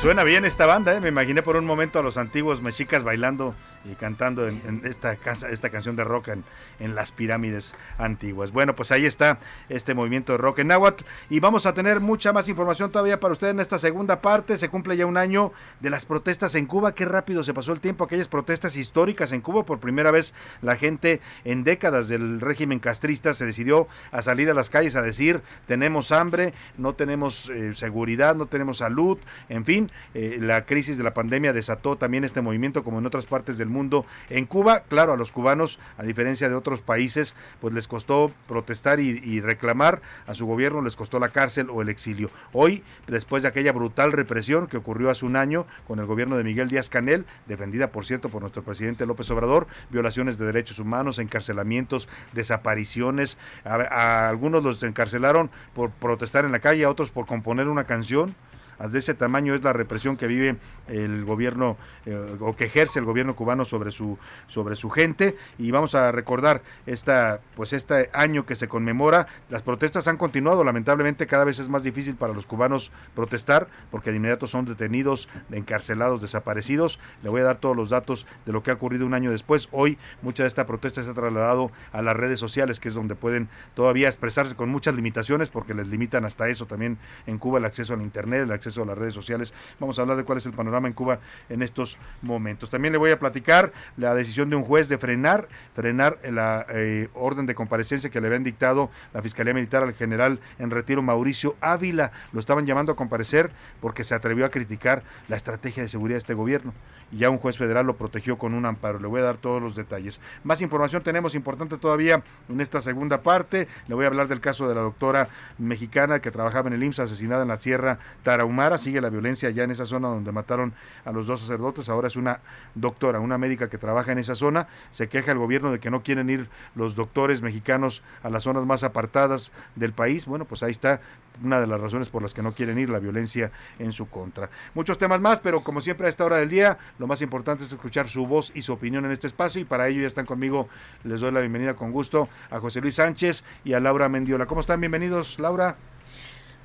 Suena 0.06 0.22
bien 0.22 0.44
esta 0.44 0.66
banda, 0.66 0.96
¿eh? 0.96 1.00
me 1.00 1.08
imaginé 1.08 1.42
por 1.42 1.56
un 1.56 1.64
momento 1.64 1.98
a 1.98 2.02
los 2.04 2.16
antiguos 2.16 2.62
mexicas 2.62 3.02
bailando 3.02 3.56
y 3.90 3.94
cantando 3.94 4.48
en, 4.48 4.82
esta, 4.84 5.16
casa, 5.16 5.48
esta 5.50 5.70
canción 5.70 5.96
de 5.96 6.04
rock 6.04 6.28
en, 6.28 6.44
en, 6.80 6.94
las 6.94 7.12
pirámides 7.12 7.74
antiguas. 7.98 8.50
Bueno, 8.50 8.74
pues 8.74 8.90
ahí 8.90 9.06
está 9.06 9.38
este 9.68 9.94
movimiento 9.94 10.32
de 10.32 10.38
rock 10.38 10.60
en 10.60 10.68
náhuatl 10.68 11.04
y 11.30 11.40
vamos 11.40 11.66
a 11.66 11.74
tener 11.74 12.00
mucha 12.00 12.32
más 12.32 12.48
información 12.48 12.90
todavía 12.90 13.20
para 13.20 13.32
ustedes 13.32 13.52
en 13.52 13.60
esta 13.60 13.78
segunda 13.78 14.20
parte. 14.20 14.56
Se 14.56 14.68
cumple 14.68 14.96
ya 14.96 15.06
un 15.06 15.16
año 15.16 15.52
de 15.80 15.90
las 15.90 16.04
protestas 16.04 16.54
en 16.54 16.66
Cuba. 16.66 16.94
Qué 16.94 17.04
rápido 17.04 17.44
se 17.44 17.54
pasó 17.54 17.72
el 17.72 17.80
tiempo, 17.80 18.04
aquellas 18.04 18.28
protestas 18.28 18.76
históricas 18.76 19.32
en 19.32 19.40
Cuba. 19.40 19.64
Por 19.64 19.78
primera 19.78 20.10
vez 20.10 20.34
la 20.62 20.76
gente 20.76 21.20
en 21.44 21.62
décadas 21.62 22.08
del 22.08 22.40
régimen 22.40 22.80
castrista 22.80 23.34
se 23.34 23.46
decidió 23.46 23.86
a 24.10 24.22
salir 24.22 24.50
a 24.50 24.54
las 24.54 24.70
calles 24.70 24.96
a 24.96 25.02
decir 25.02 25.42
tenemos 25.66 26.10
hambre, 26.10 26.54
no 26.76 26.94
tenemos 26.94 27.50
eh, 27.50 27.74
seguridad, 27.74 28.34
no 28.34 28.46
tenemos 28.46 28.78
salud, 28.78 29.18
en 29.48 29.64
fin 29.64 29.90
eh, 30.14 30.38
la 30.40 30.64
crisis 30.64 30.96
de 30.98 31.04
la 31.04 31.14
pandemia 31.14 31.52
desató 31.52 31.96
también 31.96 32.24
este 32.24 32.40
movimiento 32.40 32.84
como 32.84 32.98
en 32.98 33.06
otras 33.06 33.26
partes 33.26 33.58
del 33.58 33.68
mundo. 33.68 34.06
En 34.30 34.46
Cuba, 34.46 34.80
claro, 34.88 35.12
a 35.12 35.16
los 35.16 35.32
cubanos, 35.32 35.78
a 35.98 36.02
diferencia 36.02 36.48
de 36.48 36.54
otros 36.54 36.80
países, 36.80 37.34
pues 37.60 37.74
les 37.74 37.88
costó 37.88 38.32
protestar 38.48 39.00
y, 39.00 39.40
reclamar 39.40 40.00
a 40.26 40.34
su 40.34 40.46
gobierno, 40.46 40.82
les 40.82 40.96
costó 40.96 41.18
la 41.18 41.28
cárcel 41.28 41.68
o 41.70 41.82
el 41.82 41.88
exilio. 41.88 42.30
Hoy, 42.52 42.82
después 43.06 43.42
de 43.42 43.48
aquella 43.48 43.72
brutal 43.72 44.12
represión 44.12 44.66
que 44.66 44.76
ocurrió 44.76 45.10
hace 45.10 45.26
un 45.26 45.36
año 45.36 45.66
con 45.86 45.98
el 45.98 46.06
gobierno 46.06 46.36
de 46.36 46.44
Miguel 46.44 46.68
Díaz 46.68 46.88
Canel, 46.88 47.26
defendida 47.46 47.92
por 47.92 48.04
cierto 48.04 48.28
por 48.28 48.40
nuestro 48.40 48.62
presidente 48.62 49.06
López 49.06 49.30
Obrador, 49.30 49.66
violaciones 49.90 50.38
de 50.38 50.46
derechos 50.46 50.78
humanos, 50.78 51.18
encarcelamientos, 51.18 52.08
desapariciones, 52.32 53.38
a 53.64 54.28
algunos 54.28 54.62
los 54.62 54.82
encarcelaron 54.82 55.50
por 55.74 55.90
protestar 55.90 56.44
en 56.44 56.52
la 56.52 56.60
calle, 56.60 56.84
a 56.84 56.90
otros 56.90 57.10
por 57.10 57.26
componer 57.26 57.68
una 57.68 57.84
canción, 57.84 58.34
de 58.78 58.98
ese 58.98 59.14
tamaño 59.14 59.54
es 59.54 59.62
la 59.62 59.72
represión 59.72 60.16
que 60.16 60.26
vive 60.26 60.56
el 60.88 61.24
gobierno 61.24 61.76
eh, 62.04 62.36
o 62.40 62.54
que 62.54 62.64
ejerce 62.64 62.98
el 62.98 63.04
gobierno 63.04 63.34
cubano 63.34 63.64
sobre 63.64 63.90
su 63.90 64.18
sobre 64.46 64.76
su 64.76 64.90
gente. 64.90 65.36
Y 65.58 65.70
vamos 65.70 65.94
a 65.94 66.12
recordar 66.12 66.62
esta 66.86 67.40
pues 67.54 67.72
este 67.72 68.10
año 68.12 68.46
que 68.46 68.56
se 68.56 68.68
conmemora. 68.68 69.26
Las 69.48 69.62
protestas 69.62 70.08
han 70.08 70.16
continuado. 70.16 70.64
Lamentablemente 70.64 71.26
cada 71.26 71.44
vez 71.44 71.58
es 71.58 71.68
más 71.68 71.82
difícil 71.82 72.16
para 72.16 72.32
los 72.32 72.46
cubanos 72.46 72.92
protestar 73.14 73.68
porque 73.90 74.10
de 74.10 74.16
inmediato 74.16 74.46
son 74.46 74.64
detenidos 74.64 75.28
encarcelados 75.50 76.20
desaparecidos. 76.20 76.98
Le 77.22 77.30
voy 77.30 77.40
a 77.40 77.44
dar 77.44 77.56
todos 77.56 77.76
los 77.76 77.90
datos 77.90 78.26
de 78.44 78.52
lo 78.52 78.62
que 78.62 78.70
ha 78.70 78.74
ocurrido 78.74 79.06
un 79.06 79.14
año 79.14 79.30
después. 79.30 79.68
Hoy 79.72 79.98
mucha 80.22 80.42
de 80.42 80.48
esta 80.48 80.66
protesta 80.66 81.02
se 81.02 81.10
ha 81.10 81.14
trasladado 81.14 81.70
a 81.92 82.02
las 82.02 82.16
redes 82.16 82.38
sociales 82.38 82.80
que 82.80 82.88
es 82.88 82.94
donde 82.94 83.14
pueden 83.14 83.48
todavía 83.74 84.08
expresarse 84.08 84.54
con 84.54 84.68
muchas 84.68 84.94
limitaciones 84.94 85.50
porque 85.50 85.74
les 85.74 85.88
limitan 85.88 86.24
hasta 86.24 86.48
eso 86.48 86.66
también 86.66 86.98
en 87.26 87.38
Cuba 87.38 87.58
el 87.58 87.64
acceso 87.64 87.94
al 87.94 88.02
internet 88.02 88.42
el 88.42 88.52
acceso 88.52 88.65
a 88.66 88.84
las 88.84 88.98
redes 88.98 89.14
sociales. 89.14 89.54
Vamos 89.78 89.98
a 89.98 90.02
hablar 90.02 90.16
de 90.16 90.24
cuál 90.24 90.38
es 90.38 90.46
el 90.46 90.52
panorama 90.52 90.88
en 90.88 90.94
Cuba 90.94 91.20
en 91.48 91.62
estos 91.62 91.98
momentos. 92.22 92.68
También 92.68 92.92
le 92.92 92.98
voy 92.98 93.10
a 93.12 93.18
platicar 93.18 93.72
la 93.96 94.12
decisión 94.14 94.50
de 94.50 94.56
un 94.56 94.64
juez 94.64 94.88
de 94.88 94.98
frenar, 94.98 95.48
frenar 95.74 96.18
la 96.28 96.66
eh, 96.70 97.08
orden 97.14 97.46
de 97.46 97.54
comparecencia 97.54 98.10
que 98.10 98.20
le 98.20 98.26
habían 98.26 98.42
dictado 98.42 98.90
la 99.14 99.22
Fiscalía 99.22 99.54
Militar 99.54 99.84
al 99.84 99.94
general 99.94 100.40
en 100.58 100.70
retiro 100.70 101.00
Mauricio 101.00 101.54
Ávila. 101.60 102.10
Lo 102.32 102.40
estaban 102.40 102.66
llamando 102.66 102.92
a 102.92 102.96
comparecer 102.96 103.50
porque 103.80 104.02
se 104.02 104.14
atrevió 104.14 104.44
a 104.44 104.50
criticar 104.50 105.04
la 105.28 105.36
estrategia 105.36 105.84
de 105.84 105.88
seguridad 105.88 106.16
de 106.16 106.20
este 106.20 106.34
gobierno. 106.34 106.74
Y 107.12 107.18
ya 107.18 107.30
un 107.30 107.38
juez 107.38 107.56
federal 107.56 107.86
lo 107.86 107.96
protegió 107.96 108.36
con 108.36 108.52
un 108.52 108.66
amparo. 108.66 108.98
Le 108.98 109.06
voy 109.06 109.20
a 109.20 109.24
dar 109.24 109.36
todos 109.36 109.62
los 109.62 109.76
detalles. 109.76 110.20
Más 110.42 110.60
información 110.60 111.02
tenemos 111.04 111.36
importante 111.36 111.78
todavía 111.78 112.22
en 112.48 112.60
esta 112.60 112.80
segunda 112.80 113.22
parte. 113.22 113.68
Le 113.86 113.94
voy 113.94 114.04
a 114.04 114.08
hablar 114.08 114.26
del 114.26 114.40
caso 114.40 114.68
de 114.68 114.74
la 114.74 114.80
doctora 114.80 115.28
mexicana 115.58 116.18
que 116.20 116.32
trabajaba 116.32 116.68
en 116.68 116.74
el 116.74 116.82
IMSS 116.82 117.00
asesinada 117.00 117.42
en 117.42 117.48
la 117.48 117.58
Sierra 117.58 117.98
Tarahumara 118.24 118.55
sigue 118.78 119.00
la 119.00 119.10
violencia 119.10 119.50
ya 119.50 119.64
en 119.64 119.70
esa 119.70 119.86
zona 119.86 120.08
donde 120.08 120.32
mataron 120.32 120.72
a 121.04 121.12
los 121.12 121.26
dos 121.26 121.40
sacerdotes, 121.40 121.88
ahora 121.88 122.08
es 122.08 122.16
una 122.16 122.40
doctora, 122.74 123.20
una 123.20 123.38
médica 123.38 123.68
que 123.68 123.78
trabaja 123.78 124.12
en 124.12 124.18
esa 124.18 124.34
zona, 124.34 124.66
se 124.90 125.08
queja 125.08 125.32
el 125.32 125.38
gobierno 125.38 125.70
de 125.70 125.78
que 125.78 125.90
no 125.90 126.02
quieren 126.02 126.30
ir 126.30 126.48
los 126.74 126.94
doctores 126.94 127.42
mexicanos 127.42 128.02
a 128.22 128.30
las 128.30 128.42
zonas 128.42 128.64
más 128.64 128.82
apartadas 128.82 129.52
del 129.74 129.92
país, 129.92 130.26
bueno, 130.26 130.44
pues 130.44 130.62
ahí 130.62 130.72
está 130.72 131.00
una 131.42 131.60
de 131.60 131.66
las 131.66 131.80
razones 131.80 132.08
por 132.08 132.22
las 132.22 132.32
que 132.32 132.42
no 132.42 132.54
quieren 132.54 132.78
ir, 132.78 132.88
la 132.88 132.98
violencia 132.98 133.50
en 133.78 133.92
su 133.92 134.08
contra. 134.08 134.48
Muchos 134.74 134.98
temas 134.98 135.20
más, 135.20 135.40
pero 135.40 135.62
como 135.62 135.80
siempre 135.80 136.06
a 136.06 136.10
esta 136.10 136.24
hora 136.24 136.36
del 136.36 136.48
día, 136.48 136.78
lo 136.98 137.06
más 137.06 137.20
importante 137.22 137.64
es 137.64 137.72
escuchar 137.72 138.08
su 138.08 138.26
voz 138.26 138.52
y 138.54 138.62
su 138.62 138.72
opinión 138.72 139.04
en 139.04 139.12
este 139.12 139.26
espacio 139.26 139.60
y 139.60 139.64
para 139.64 139.88
ello 139.88 140.00
ya 140.00 140.06
están 140.06 140.26
conmigo, 140.26 140.68
les 141.04 141.20
doy 141.20 141.32
la 141.32 141.40
bienvenida 141.40 141.74
con 141.74 141.92
gusto 141.92 142.28
a 142.50 142.58
José 142.58 142.80
Luis 142.80 142.94
Sánchez 142.94 143.44
y 143.64 143.74
a 143.74 143.80
Laura 143.80 144.08
Mendiola. 144.08 144.46
¿Cómo 144.46 144.60
están? 144.60 144.80
Bienvenidos, 144.80 145.38
Laura. 145.38 145.76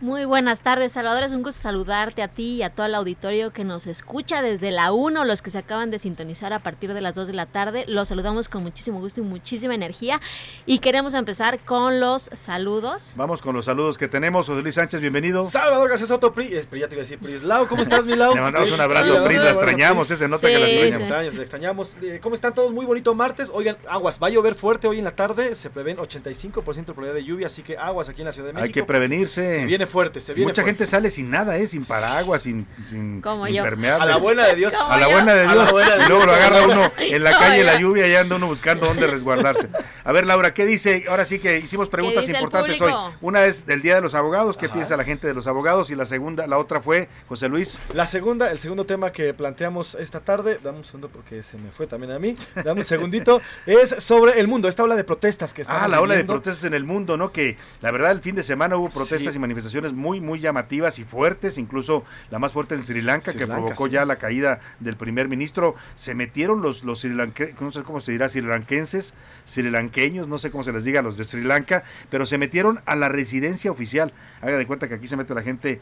Muy 0.02 0.26
buenas 0.26 0.62
tardes, 0.62 0.94
Salvador. 0.94 1.22
Es 1.22 1.32
un 1.32 1.44
gusto 1.44 1.62
saludarte 1.62 2.24
a 2.24 2.28
ti 2.28 2.56
y 2.56 2.64
a 2.64 2.72
todo 2.72 2.88
el 2.88 2.96
auditorio 2.96 3.54
que 3.54 3.64
nos 3.64 3.86
escucha 3.86 4.42
desde 4.42 4.72
la 4.72 4.92
1, 4.92 5.26
los 5.26 5.44
que 5.44 5.52
se 5.52 5.60
acaban 5.60 5.92
de 5.92 6.00
sintonizar 6.00 6.54
a 6.54 6.60
partir 6.60 6.96
de 6.96 7.02
las 7.02 7.14
2 7.14 7.28
de 7.28 7.34
la 7.36 7.46
tarde. 7.46 7.86
Los 7.88 8.08
saludamos 8.08 8.50
con 8.50 8.64
muchísimo 8.64 9.00
gusto 9.00 9.22
y 9.22 9.24
muchísima 9.24 9.76
energía. 9.76 10.20
Y 10.66 10.80
queremos 10.80 11.14
empezar 11.14 11.60
con 11.60 12.00
los 12.00 12.32
saludos. 12.34 13.14
Vamos 13.16 13.44
con 13.44 13.56
los 13.56 13.66
saludos 13.66 14.00
que 14.00 14.08
tenemos. 14.08 14.48
José 14.48 14.64
Luis 14.64 14.74
Sánchez, 14.74 15.02
bienvenido. 15.02 15.44
Salvador 15.44 15.88
García 15.88 16.08
Soto, 16.08 16.34
Pri. 16.34 16.50
ya 16.50 16.62
te 16.64 16.76
iba 16.76 16.86
a 16.86 16.88
decir 16.88 17.20
Prislau. 17.20 17.68
¿Cómo 17.68 17.84
estás, 17.84 18.04
mi 18.04 18.16
Lau? 18.16 18.34
Le 18.34 18.42
mandamos 18.42 18.72
un 18.72 18.82
abrazo, 18.82 19.24
Pri. 19.24 19.36
La 19.36 19.52
extrañamos, 19.52 20.10
ese 20.10 20.28
nota 20.28 20.48
que 20.48 20.58
la 20.58 20.68
extrañamos. 20.68 21.36
Le 21.36 21.42
extrañamos. 21.42 21.96
Eh, 22.02 22.20
¿Cómo 22.20 22.34
están 22.34 22.56
todos? 22.56 22.74
Muy 22.74 22.88
bonito 22.88 23.14
martes. 23.14 23.52
Oigan, 23.54 23.78
aguas, 23.88 24.18
va 24.18 24.28
a 24.28 24.30
llover 24.32 24.56
fuerte 24.56 24.88
hoy 24.88 24.98
en 24.98 25.04
la 25.04 25.16
tarde. 25.16 25.54
Se 25.54 25.70
prevén 25.70 25.98
85% 25.98 26.64
de 26.64 26.82
probabilidad 26.86 27.14
de 27.14 27.24
lluvia, 27.24 27.46
así 27.46 27.62
que 27.62 27.78
aguas 27.78 28.10
aquí 28.10 28.22
en 28.22 28.26
la 28.26 28.34
Ciudad 28.34 28.48
de 28.48 28.54
México. 28.54 28.66
Hay 28.66 28.74
que 28.74 28.84
prevenirse. 28.84 29.54
Se 29.54 29.66
viene 29.68 29.86
fuerte, 29.92 30.22
se 30.22 30.34
viene 30.34 30.52
Mucha 30.52 30.64
gente 30.64 30.88
sale 30.88 31.12
sin 31.12 31.30
nada, 31.30 31.58
¿eh? 31.58 31.68
Sin 31.68 31.86
paraguas, 31.86 32.42
sin, 32.42 32.68
sin 32.86 33.22
impermeable. 33.50 34.04
A 34.04 34.06
la 34.06 34.18
buena 34.18 34.48
de 34.48 34.56
Dios. 34.56 34.74
A 34.74 34.98
la 34.98 35.08
buena 35.08 35.34
de 35.34 35.48
Dios. 35.48 35.70
y 36.06 36.10
luego 36.10 36.26
lo 36.26 36.34
agarra 36.34 36.64
uno 36.64 36.92
en 36.98 37.24
la 37.24 37.32
calle, 37.32 37.64
la 37.64 37.80
lluvia, 37.80 38.08
y 38.08 38.16
anda 38.16 38.36
uno 38.36 38.48
buscando 38.48 38.88
dónde 38.88 39.08
resguardarse. 39.08 39.70
A 40.04 40.12
ver, 40.12 40.26
Laura, 40.26 40.54
¿qué 40.54 40.66
dice? 40.66 41.06
Ahora 41.10 41.26
sí 41.26 41.40
que 41.40 41.60
hicimos 41.60 41.90
preguntas 41.90 42.28
importantes 42.28 42.82
hoy. 42.82 42.94
Una 43.22 43.46
es 43.46 43.66
del 43.66 43.82
Día 43.82 43.96
de 43.96 44.02
los 44.02 44.16
Abogados, 44.16 44.58
¿qué 44.58 44.70
piensa 44.70 44.98
la 44.98 45.04
gente 45.04 45.28
de 45.28 45.34
los 45.34 45.48
abogados? 45.48 45.90
Y 45.90 45.96
la 45.96 46.06
segunda, 46.06 46.48
la 46.48 46.58
otra 46.58 46.82
fue, 46.82 47.10
José 47.28 47.50
Luis. 47.50 47.80
La 47.94 48.08
segunda, 48.08 48.52
el 48.52 48.60
segundo 48.60 48.86
tema 48.86 49.12
que 49.12 49.34
planteamos 49.34 49.96
esta 49.96 50.20
tarde, 50.20 50.60
dame 50.64 50.80
un 50.80 50.84
segundo 50.86 51.10
porque 51.10 51.44
se 51.44 51.58
me 51.58 51.72
fue 51.72 51.88
también 51.88 52.12
a 52.12 52.20
mí, 52.20 52.36
dame 52.56 52.82
un 52.82 52.86
segundito, 52.86 53.42
es 53.66 53.96
sobre 54.00 54.40
el 54.40 54.48
mundo, 54.48 54.68
esta 54.68 54.84
ola 54.84 54.96
de 54.96 55.04
protestas 55.04 55.54
que 55.54 55.64
está. 55.64 55.84
Ah, 55.84 55.88
la 55.88 56.02
ola 56.02 56.16
de 56.16 56.24
protestas 56.24 56.64
en 56.66 56.74
el 56.74 56.84
mundo, 56.84 57.18
¿no? 57.18 57.32
Que 57.32 57.58
la 57.82 57.92
verdad 57.92 58.12
el 58.12 58.22
fin 58.22 58.36
de 58.36 58.44
semana 58.44 58.78
hubo 58.78 58.90
protestas 58.90 59.36
y 59.36 59.40
manifestaciones 59.40 59.81
muy, 59.94 60.22
muy 60.22 60.40
llamativas 60.40 61.00
y 61.00 61.04
fuertes, 61.04 61.58
incluso 61.58 62.04
la 62.30 62.40
más 62.40 62.54
fuerte 62.54 62.76
en 62.76 62.84
Sri 62.84 63.02
Lanka, 63.02 63.34
que 63.34 63.48
provocó 63.48 63.88
ya 63.88 64.06
la 64.06 64.18
caída 64.18 64.60
del 64.80 64.96
primer 64.96 65.28
ministro. 65.28 65.76
Se 65.96 66.16
metieron 66.16 66.62
los, 66.62 66.84
los 66.84 67.02
sri 67.02 67.12
no 67.12 67.72
sé 67.72 67.84
cómo 67.84 68.02
se 68.02 68.12
dirá, 68.12 68.30
sri 68.30 68.42
lankenses, 68.42 69.14
sri 69.46 69.70
lanqueños, 69.70 70.28
no 70.28 70.38
sé 70.38 70.52
cómo 70.52 70.64
se 70.64 70.72
les 70.72 70.84
diga, 70.84 71.02
los 71.02 71.18
de 71.18 71.24
Sri 71.24 71.44
Lanka, 71.44 71.84
pero 72.10 72.26
se 72.26 72.38
metieron 72.38 72.82
a 72.86 72.96
la 72.96 73.10
residencia 73.10 73.72
oficial. 73.72 74.14
Haga 74.42 74.58
de 74.58 74.66
cuenta 74.66 74.88
que 74.88 74.96
aquí 74.96 75.08
se 75.08 75.18
mete 75.18 75.34
la 75.34 75.42
gente 75.42 75.80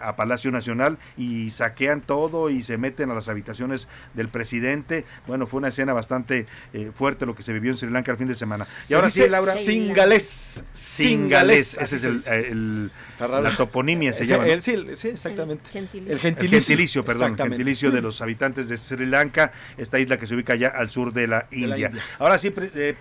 a 0.00 0.16
Palacio 0.16 0.50
Nacional 0.50 0.98
y 1.16 1.50
saquean 1.50 2.00
todo 2.00 2.50
y 2.50 2.62
se 2.62 2.78
meten 2.78 3.10
a 3.10 3.14
las 3.14 3.28
habitaciones 3.28 3.88
del 4.14 4.28
presidente. 4.28 5.04
Bueno, 5.26 5.46
fue 5.46 5.58
una 5.58 5.68
escena 5.68 5.92
bastante 5.92 6.46
eh, 6.72 6.90
fuerte 6.94 7.26
lo 7.26 7.34
que 7.34 7.42
se 7.42 7.52
vivió 7.52 7.70
en 7.70 7.78
Sri 7.78 7.90
Lanka 7.90 8.12
el 8.12 8.18
fin 8.18 8.28
de 8.28 8.34
semana. 8.34 8.66
Y 8.88 8.94
ahora 8.94 9.10
sí, 9.10 9.28
Laura. 9.28 9.52
Singalés. 9.52 10.64
Singalés. 10.72 11.78
Ese 11.78 11.96
es 11.96 12.04
el, 12.04 12.92
la 13.40 13.56
toponimia, 13.56 14.12
se 14.12 14.26
llama 14.26 14.44
sí, 14.60 15.08
exactamente. 15.08 15.78
El 15.78 16.18
gentilicio. 16.18 17.04
perdón, 17.04 17.36
gentilicio 17.36 17.90
de 17.90 18.00
los 18.00 18.20
habitantes 18.20 18.68
de 18.68 18.76
Sri 18.76 19.06
Lanka, 19.06 19.52
esta 19.76 19.98
isla 19.98 20.16
que 20.16 20.26
se 20.26 20.34
ubica 20.34 20.54
ya 20.54 20.68
al 20.68 20.90
sur 20.90 21.12
de 21.12 21.26
la 21.26 21.46
India. 21.50 21.90
Ahora 22.18 22.38
sí, 22.38 22.52
eh, 22.56 22.94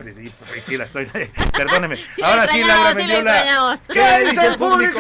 Priscila, 0.52 0.84
estoy, 0.84 1.08
perdóneme. 1.58 2.00
Ahora 2.24 2.48
sí, 2.48 2.64
Laura 2.64 2.94
Mendiola. 2.94 3.80
¿Qué 3.88 4.26
dice 4.26 4.48
el 4.48 4.58
público? 4.58 5.00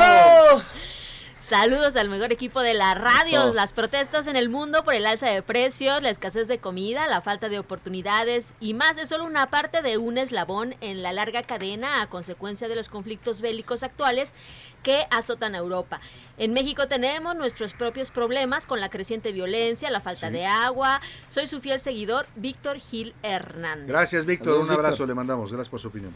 Saludos 1.48 1.96
al 1.96 2.10
mejor 2.10 2.32
equipo 2.32 2.62
de 2.62 2.74
la 2.74 2.96
radio. 2.96 3.54
Las 3.54 3.72
protestas 3.72 4.26
en 4.26 4.36
el 4.36 4.50
mundo 4.50 4.84
por 4.84 4.96
el 4.96 5.06
alza 5.06 5.30
de 5.30 5.44
precios, 5.44 6.02
la 6.02 6.10
escasez 6.10 6.48
de 6.48 6.58
comida, 6.58 7.08
la 7.08 7.22
falta 7.22 7.50
de 7.50 7.60
oportunidades 7.60 8.48
y 8.60 8.74
más 8.74 8.98
es 8.98 9.10
solo 9.10 9.26
una 9.26 9.52
parte 9.52 9.84
de 9.84 10.00
un 10.00 10.18
eslabón 10.18 10.74
en 10.82 11.04
la 11.04 11.14
larga 11.14 11.44
cadena 11.44 12.02
a 12.02 12.08
consecuencia 12.08 12.68
de 12.68 12.76
los 12.76 12.90
conflictos 12.90 13.42
bélicos 13.42 13.84
actuales 13.84 14.34
que 14.82 15.06
azotan 15.12 15.54
a 15.54 15.60
Europa. 15.60 16.02
En 16.40 16.52
México 16.52 16.88
tenemos 16.88 17.36
nuestros 17.36 17.74
propios 17.74 18.10
problemas 18.10 18.66
con 18.66 18.82
la 18.82 18.90
creciente 18.90 19.32
violencia, 19.32 19.92
la 19.92 20.02
falta 20.02 20.32
de 20.32 20.48
agua. 20.48 21.00
Soy 21.28 21.46
su 21.46 21.62
fiel 21.62 21.80
seguidor, 21.80 22.26
Víctor 22.36 22.80
Gil 22.80 23.14
Hernández. 23.22 23.88
Gracias, 23.88 24.26
Víctor. 24.26 24.62
un 24.62 24.72
abrazo 24.72 25.06
le 25.06 25.14
mandamos. 25.14 25.52
Gracias 25.52 25.70
por 25.70 25.80
su 25.80 25.90
opinión. 25.90 26.16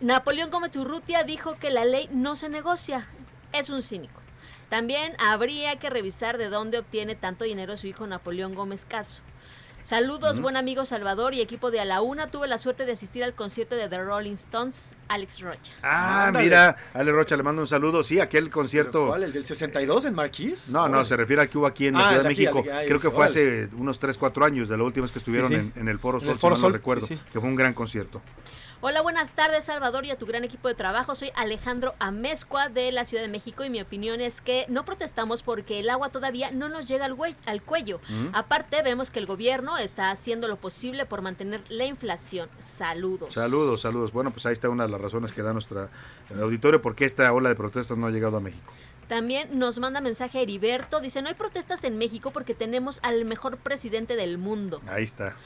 Napoleón 0.00 0.50
Gómez 0.50 0.76
Urrutia 0.76 1.22
dijo 1.22 1.60
que 1.60 1.70
la 1.70 1.84
ley 1.84 2.08
no 2.10 2.34
se 2.34 2.48
negocia. 2.48 3.06
Es 3.52 3.70
un 3.70 3.80
cínico. 3.80 4.23
También 4.78 5.12
habría 5.20 5.76
que 5.76 5.88
revisar 5.88 6.36
de 6.36 6.48
dónde 6.48 6.78
obtiene 6.78 7.14
tanto 7.14 7.44
dinero 7.44 7.76
su 7.76 7.86
hijo 7.86 8.08
Napoleón 8.08 8.56
Gómez 8.56 8.84
Caso. 8.84 9.20
Saludos, 9.84 10.40
buen 10.40 10.56
amigo 10.56 10.84
Salvador 10.84 11.32
y 11.32 11.40
equipo 11.40 11.70
de 11.70 11.78
A 11.78 11.84
la 11.84 12.00
Una. 12.02 12.26
Tuve 12.26 12.48
la 12.48 12.58
suerte 12.58 12.84
de 12.84 12.90
asistir 12.90 13.22
al 13.22 13.34
concierto 13.34 13.76
de 13.76 13.88
The 13.88 14.02
Rolling 14.02 14.32
Stones, 14.32 14.90
Alex 15.06 15.38
Rocha. 15.42 15.70
Ah, 15.84 16.32
mira, 16.34 16.74
Alex 16.92 17.14
Rocha 17.14 17.36
le 17.36 17.44
mando 17.44 17.62
un 17.62 17.68
saludo. 17.68 18.02
Sí, 18.02 18.18
aquel 18.18 18.50
concierto. 18.50 19.06
¿Cuál? 19.06 19.22
¿El 19.22 19.32
del 19.32 19.46
62 19.46 20.06
en 20.06 20.14
Marquis? 20.14 20.70
No, 20.70 20.88
no, 20.88 21.04
se 21.04 21.16
refiere 21.16 21.42
al 21.42 21.48
que 21.48 21.56
hubo 21.56 21.68
aquí 21.68 21.86
en 21.86 21.94
la 21.94 22.00
Ah, 22.00 22.08
Ciudad 22.08 22.22
de 22.24 22.28
aquí, 22.30 22.40
México. 22.40 22.64
Creo 22.64 22.98
que 22.98 23.10
fue 23.12 23.26
hace 23.26 23.68
unos 23.76 24.00
3, 24.00 24.18
4 24.18 24.44
años, 24.44 24.68
de 24.68 24.76
la 24.76 24.82
última 24.82 25.04
vez 25.04 25.12
que 25.12 25.20
estuvieron 25.20 25.50
sí. 25.52 25.54
En, 25.54 25.72
en 25.76 25.86
el 25.86 26.00
Foro 26.00 26.18
Sol, 26.18 26.30
el 26.30 26.34
si 26.34 26.40
Foro 26.40 26.54
mal 26.56 26.60
no 26.62 26.66
Sol, 26.66 26.72
recuerdo. 26.72 27.06
sí, 27.06 27.14
sí. 27.14 27.20
Que 27.32 27.38
fue 27.38 27.48
un 27.48 27.54
gran 27.54 27.74
concierto. 27.74 28.20
Hola, 28.80 29.00
buenas 29.00 29.30
tardes 29.30 29.64
Salvador 29.64 30.04
y 30.04 30.10
a 30.10 30.18
tu 30.18 30.26
gran 30.26 30.44
equipo 30.44 30.68
de 30.68 30.74
trabajo. 30.74 31.14
Soy 31.14 31.30
Alejandro 31.36 31.94
Amezcua 31.98 32.68
de 32.68 32.92
la 32.92 33.04
Ciudad 33.04 33.22
de 33.22 33.28
México 33.28 33.64
y 33.64 33.70
mi 33.70 33.80
opinión 33.80 34.20
es 34.20 34.40
que 34.40 34.66
no 34.68 34.84
protestamos 34.84 35.42
porque 35.42 35.80
el 35.80 35.88
agua 35.88 36.10
todavía 36.10 36.50
no 36.50 36.68
nos 36.68 36.86
llega 36.86 37.06
al, 37.06 37.16
al 37.46 37.62
cuello. 37.62 38.00
Mm. 38.08 38.28
Aparte, 38.34 38.82
vemos 38.82 39.10
que 39.10 39.20
el 39.20 39.26
gobierno 39.26 39.78
está 39.78 40.10
haciendo 40.10 40.48
lo 40.48 40.56
posible 40.56 41.06
por 41.06 41.22
mantener 41.22 41.62
la 41.68 41.86
inflación. 41.86 42.50
Saludos. 42.58 43.32
Saludos, 43.32 43.80
saludos. 43.80 44.12
Bueno, 44.12 44.32
pues 44.32 44.44
ahí 44.46 44.52
está 44.52 44.68
una 44.68 44.84
de 44.84 44.90
las 44.90 45.00
razones 45.00 45.32
que 45.32 45.42
da 45.42 45.52
nuestra 45.52 45.88
el 46.30 46.42
auditorio 46.42 46.82
porque 46.82 47.04
esta 47.04 47.32
ola 47.32 47.48
de 47.48 47.54
protestas 47.54 47.96
no 47.96 48.06
ha 48.06 48.10
llegado 48.10 48.36
a 48.36 48.40
México. 48.40 48.72
También 49.08 49.58
nos 49.58 49.78
manda 49.78 50.00
mensaje 50.00 50.40
Heriberto. 50.42 51.00
Dice, 51.00 51.20
no 51.22 51.28
hay 51.28 51.34
protestas 51.34 51.84
en 51.84 51.98
México 51.98 52.30
porque 52.30 52.54
tenemos 52.54 52.98
al 53.02 53.24
mejor 53.24 53.58
presidente 53.58 54.16
del 54.16 54.38
mundo. 54.38 54.80
Ahí 54.86 55.04
está. 55.04 55.36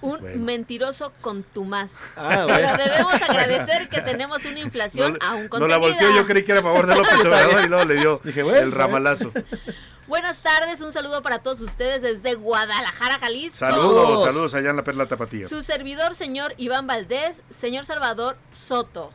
Un 0.00 0.20
Bueno. 0.20 0.44
mentiroso 0.44 1.12
contumaz. 1.20 1.92
Ah, 2.16 2.44
Pero 2.46 2.46
bueno. 2.48 2.76
debemos 2.84 3.14
agradecer 3.14 3.88
que 3.88 4.00
tenemos 4.00 4.44
una 4.44 4.60
inflación 4.60 5.18
No, 5.20 5.26
aún 5.26 5.42
no 5.44 5.48
contenida. 5.50 5.68
la 5.68 5.76
volteó, 5.78 6.14
yo 6.14 6.26
creí 6.26 6.42
que 6.44 6.52
era 6.52 6.60
a 6.60 6.64
favor 6.64 6.86
de 6.86 6.96
López 6.96 7.12
Obrador 7.24 7.64
y 7.64 7.68
luego 7.68 7.84
le 7.84 7.94
dio 7.94 8.20
Dije, 8.24 8.42
bueno, 8.42 8.58
el 8.58 8.72
ramalazo. 8.72 9.32
Buenas 10.08 10.36
tardes, 10.38 10.80
un 10.82 10.92
saludo 10.92 11.20
para 11.20 11.40
todos 11.40 11.60
ustedes 11.60 12.00
desde 12.00 12.34
Guadalajara, 12.34 13.18
Jalisco. 13.18 13.58
Saludos, 13.58 14.24
saludos 14.24 14.54
allá 14.54 14.70
en 14.70 14.76
la 14.76 14.84
Perla 14.84 15.06
Tapatía. 15.08 15.48
Su 15.48 15.62
servidor, 15.62 16.14
señor 16.14 16.54
Iván 16.58 16.86
Valdés, 16.86 17.42
señor 17.50 17.86
Salvador 17.86 18.36
Soto. 18.52 19.12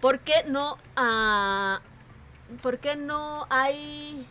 ¿Por 0.00 0.20
qué 0.20 0.44
no, 0.46 0.78
ah, 0.94 1.80
por 2.62 2.78
qué 2.78 2.96
no 2.96 3.46
hay... 3.50 4.26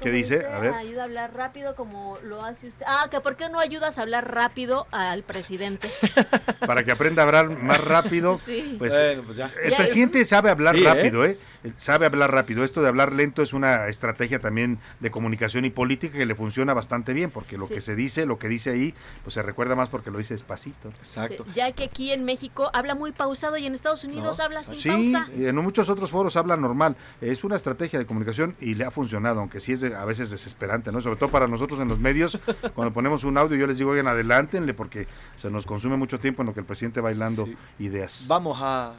¿Qué 0.00 0.10
¿cómo 0.10 0.14
dice? 0.16 0.46
A 0.46 0.58
ver. 0.58 0.74
Ayuda 0.74 1.02
a 1.02 1.04
hablar 1.04 1.34
rápido 1.34 1.74
como 1.76 2.18
lo 2.22 2.44
hace 2.44 2.68
usted. 2.68 2.84
Ah, 2.86 3.08
que 3.10 3.20
¿por 3.20 3.36
qué 3.36 3.48
no 3.48 3.58
ayudas 3.60 3.98
a 3.98 4.02
hablar 4.02 4.32
rápido 4.34 4.86
al 4.90 5.22
presidente? 5.22 5.88
Para 6.66 6.82
que 6.82 6.92
aprenda 6.92 7.22
a 7.22 7.26
hablar 7.26 7.50
más 7.50 7.82
rápido. 7.82 8.38
Sí. 8.44 8.76
Pues, 8.78 8.92
Bueno, 8.92 9.22
pues 9.24 9.36
ya. 9.36 9.50
El 9.62 9.70
Ya 9.70 9.76
presidente 9.78 10.24
sabe 10.24 10.50
hablar 10.50 10.74
Sí, 10.76 10.82
¿eh? 10.82 10.84
rápido, 10.84 11.24
¿eh? 11.24 11.38
Sabe 11.78 12.04
hablar 12.06 12.30
rápido. 12.32 12.62
Esto 12.64 12.82
de 12.82 12.88
hablar 12.88 13.12
lento 13.12 13.42
es 13.42 13.52
una 13.54 13.88
estrategia 13.88 14.38
también 14.38 14.78
de 15.00 15.10
comunicación 15.10 15.64
y 15.64 15.70
política 15.70 16.18
que 16.18 16.26
le 16.26 16.34
funciona 16.34 16.74
bastante 16.74 17.12
bien, 17.14 17.30
porque 17.30 17.56
lo 17.56 17.66
Sí. 17.66 17.74
que 17.74 17.80
se 17.80 17.94
dice, 17.94 18.26
lo 18.26 18.38
que 18.38 18.48
dice 18.48 18.70
ahí, 18.70 18.94
pues 19.22 19.34
se 19.34 19.42
recuerda 19.42 19.74
más 19.74 19.88
porque 19.88 20.10
lo 20.10 20.18
dice 20.18 20.34
despacito. 20.34 20.88
Exacto. 20.88 21.46
Ya 21.54 21.72
que 21.72 21.84
aquí 21.84 22.12
en 22.12 22.24
México 22.24 22.70
habla 22.74 22.94
muy 22.94 23.12
pausado 23.12 23.56
y 23.56 23.66
en 23.66 23.74
Estados 23.74 24.04
Unidos 24.04 24.40
habla 24.40 24.62
sin 24.62 24.76
Sí, 24.78 24.88
pausa. 25.12 25.30
y 25.36 25.46
en 25.46 25.56
muchos 25.56 25.88
otros 25.88 26.10
foros 26.10 26.36
habla 26.36 26.56
normal. 26.56 26.96
Es 27.22 27.44
una 27.44 27.56
estrategia 27.56 27.98
de 27.98 28.04
comunicación 28.06 28.56
y 28.60 28.74
le 28.74 28.84
ha 28.84 28.90
funcionado, 28.90 29.40
aunque 29.40 29.60
sí 29.60 29.72
es 29.72 29.80
de- 29.90 29.96
a 29.96 30.04
veces 30.04 30.30
desesperante, 30.30 30.90
¿no? 30.92 31.00
Sobre 31.00 31.16
todo 31.16 31.30
para 31.30 31.46
nosotros 31.46 31.80
en 31.80 31.88
los 31.88 31.98
medios, 31.98 32.38
cuando 32.74 32.92
ponemos 32.92 33.24
un 33.24 33.38
audio 33.38 33.56
yo 33.56 33.66
les 33.66 33.78
digo, 33.78 33.90
oigan, 33.90 34.08
adelántenle 34.08 34.74
porque 34.74 35.06
se 35.38 35.50
nos 35.50 35.66
consume 35.66 35.96
mucho 35.96 36.18
tiempo 36.20 36.42
en 36.42 36.46
lo 36.46 36.54
que 36.54 36.60
el 36.60 36.66
presidente 36.66 37.00
va 37.00 37.04
bailando 37.10 37.48
ideas. 37.78 38.24
Vamos 38.26 38.58
a... 38.60 38.94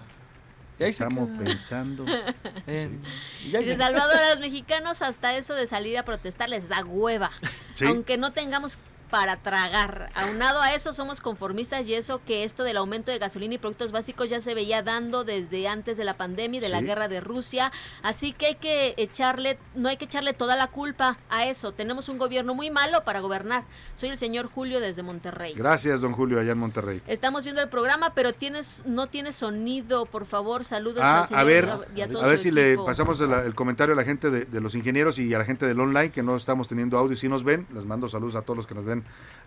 Y 0.77 0.83
ahí 0.83 0.91
se 0.93 1.03
Estamos 1.03 1.29
pensando. 1.37 2.05
En- 2.67 3.01
ya- 3.49 3.77
Salvador, 3.77 4.15
a 4.17 4.31
los 4.31 4.39
mexicanos 4.41 5.01
hasta 5.01 5.35
eso 5.37 5.53
de 5.53 5.67
salir 5.67 5.97
a 5.97 6.03
protestar 6.03 6.49
les 6.49 6.67
da 6.67 6.83
hueva. 6.83 7.31
Sí. 7.75 7.85
Aunque 7.85 8.17
no 8.17 8.33
tengamos 8.33 8.77
para 9.09 9.37
tragar. 9.37 10.09
Aunado 10.15 10.61
a 10.61 10.73
eso 10.73 10.93
somos 10.93 11.21
conformistas 11.21 11.87
y 11.87 11.93
eso 11.93 12.21
que 12.25 12.43
esto 12.43 12.63
del 12.63 12.77
aumento 12.77 13.11
de 13.11 13.19
gasolina 13.19 13.55
y 13.55 13.57
productos 13.57 13.91
básicos 13.91 14.29
ya 14.29 14.39
se 14.41 14.53
veía 14.53 14.81
dando 14.83 15.23
desde 15.23 15.67
antes 15.67 15.97
de 15.97 16.03
la 16.03 16.15
pandemia 16.17 16.57
y 16.57 16.61
de 16.61 16.69
la 16.69 16.81
guerra 16.81 17.07
de 17.07 17.21
Rusia. 17.21 17.71
Así 18.03 18.33
que 18.33 18.47
hay 18.47 18.55
que 18.55 18.93
echarle, 18.97 19.57
no 19.75 19.89
hay 19.89 19.97
que 19.97 20.05
echarle 20.05 20.33
toda 20.33 20.55
la 20.55 20.67
culpa 20.67 21.17
a 21.29 21.45
eso. 21.45 21.71
Tenemos 21.71 22.09
un 22.09 22.17
gobierno 22.17 22.55
muy 22.55 22.71
malo 22.71 23.03
para 23.03 23.19
gobernar. 23.19 23.63
Soy 23.95 24.09
el 24.09 24.17
señor 24.17 24.47
Julio 24.47 24.79
desde 24.79 25.03
Monterrey. 25.03 25.53
Gracias, 25.55 26.01
don 26.01 26.13
Julio, 26.13 26.39
allá 26.39 26.51
en 26.51 26.57
Monterrey. 26.57 27.01
Estamos 27.07 27.43
viendo 27.43 27.61
el 27.61 27.69
programa, 27.69 28.13
pero 28.13 28.33
tienes 28.33 28.83
no 28.85 29.07
tiene 29.07 29.31
sonido, 29.31 30.05
por 30.05 30.25
favor, 30.25 30.63
saludos 30.65 31.01
Ah, 31.03 31.21
al 31.21 31.27
señor 31.27 31.41
a 31.41 31.43
ver, 31.43 31.69
y 31.95 32.01
a, 32.01 32.05
a 32.05 32.27
ver 32.27 32.39
si 32.39 32.51
le 32.51 32.77
pasamos 32.77 33.19
el, 33.21 33.31
el 33.31 33.55
comentario 33.55 33.93
a 33.93 33.97
la 33.97 34.03
gente 34.03 34.29
de, 34.29 34.45
de 34.45 34.61
los 34.61 34.75
ingenieros 34.75 35.19
y 35.19 35.33
a 35.33 35.37
la 35.37 35.45
gente 35.45 35.65
del 35.65 35.79
online 35.79 36.11
que 36.11 36.23
no 36.23 36.35
estamos 36.35 36.67
teniendo 36.67 36.97
audio. 36.97 37.15
Si 37.15 37.27
nos 37.29 37.43
ven, 37.43 37.67
les 37.73 37.85
mando 37.85 38.09
saludos 38.09 38.35
a 38.35 38.41
todos 38.41 38.57
los 38.57 38.67
que 38.67 38.75
nos 38.75 38.85
ven 38.85 38.94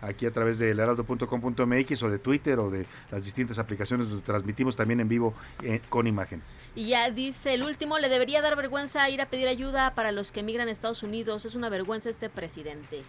aquí 0.01 0.25
a 0.25 0.31
través 0.31 0.59
de 0.59 0.69
heraldo.com.mx 0.69 2.03
o 2.03 2.09
de 2.09 2.19
Twitter 2.19 2.59
o 2.59 2.69
de 2.69 2.85
las 3.11 3.25
distintas 3.25 3.59
aplicaciones 3.59 4.09
donde 4.09 4.25
transmitimos 4.25 4.75
también 4.75 4.99
en 4.99 5.09
vivo 5.09 5.33
eh, 5.63 5.81
con 5.89 6.07
imagen. 6.07 6.41
Y 6.75 6.89
ya 6.89 7.09
dice 7.11 7.53
el 7.53 7.63
último, 7.63 7.97
le 7.99 8.09
debería 8.09 8.41
dar 8.41 8.55
vergüenza 8.55 9.09
ir 9.09 9.21
a 9.21 9.25
pedir 9.25 9.47
ayuda 9.47 9.95
para 9.95 10.11
los 10.11 10.31
que 10.31 10.41
emigran 10.41 10.67
a 10.67 10.71
Estados 10.71 11.03
Unidos. 11.03 11.45
Es 11.45 11.55
una 11.55 11.69
vergüenza 11.69 12.09
este 12.09 12.29
presidente. 12.29 13.03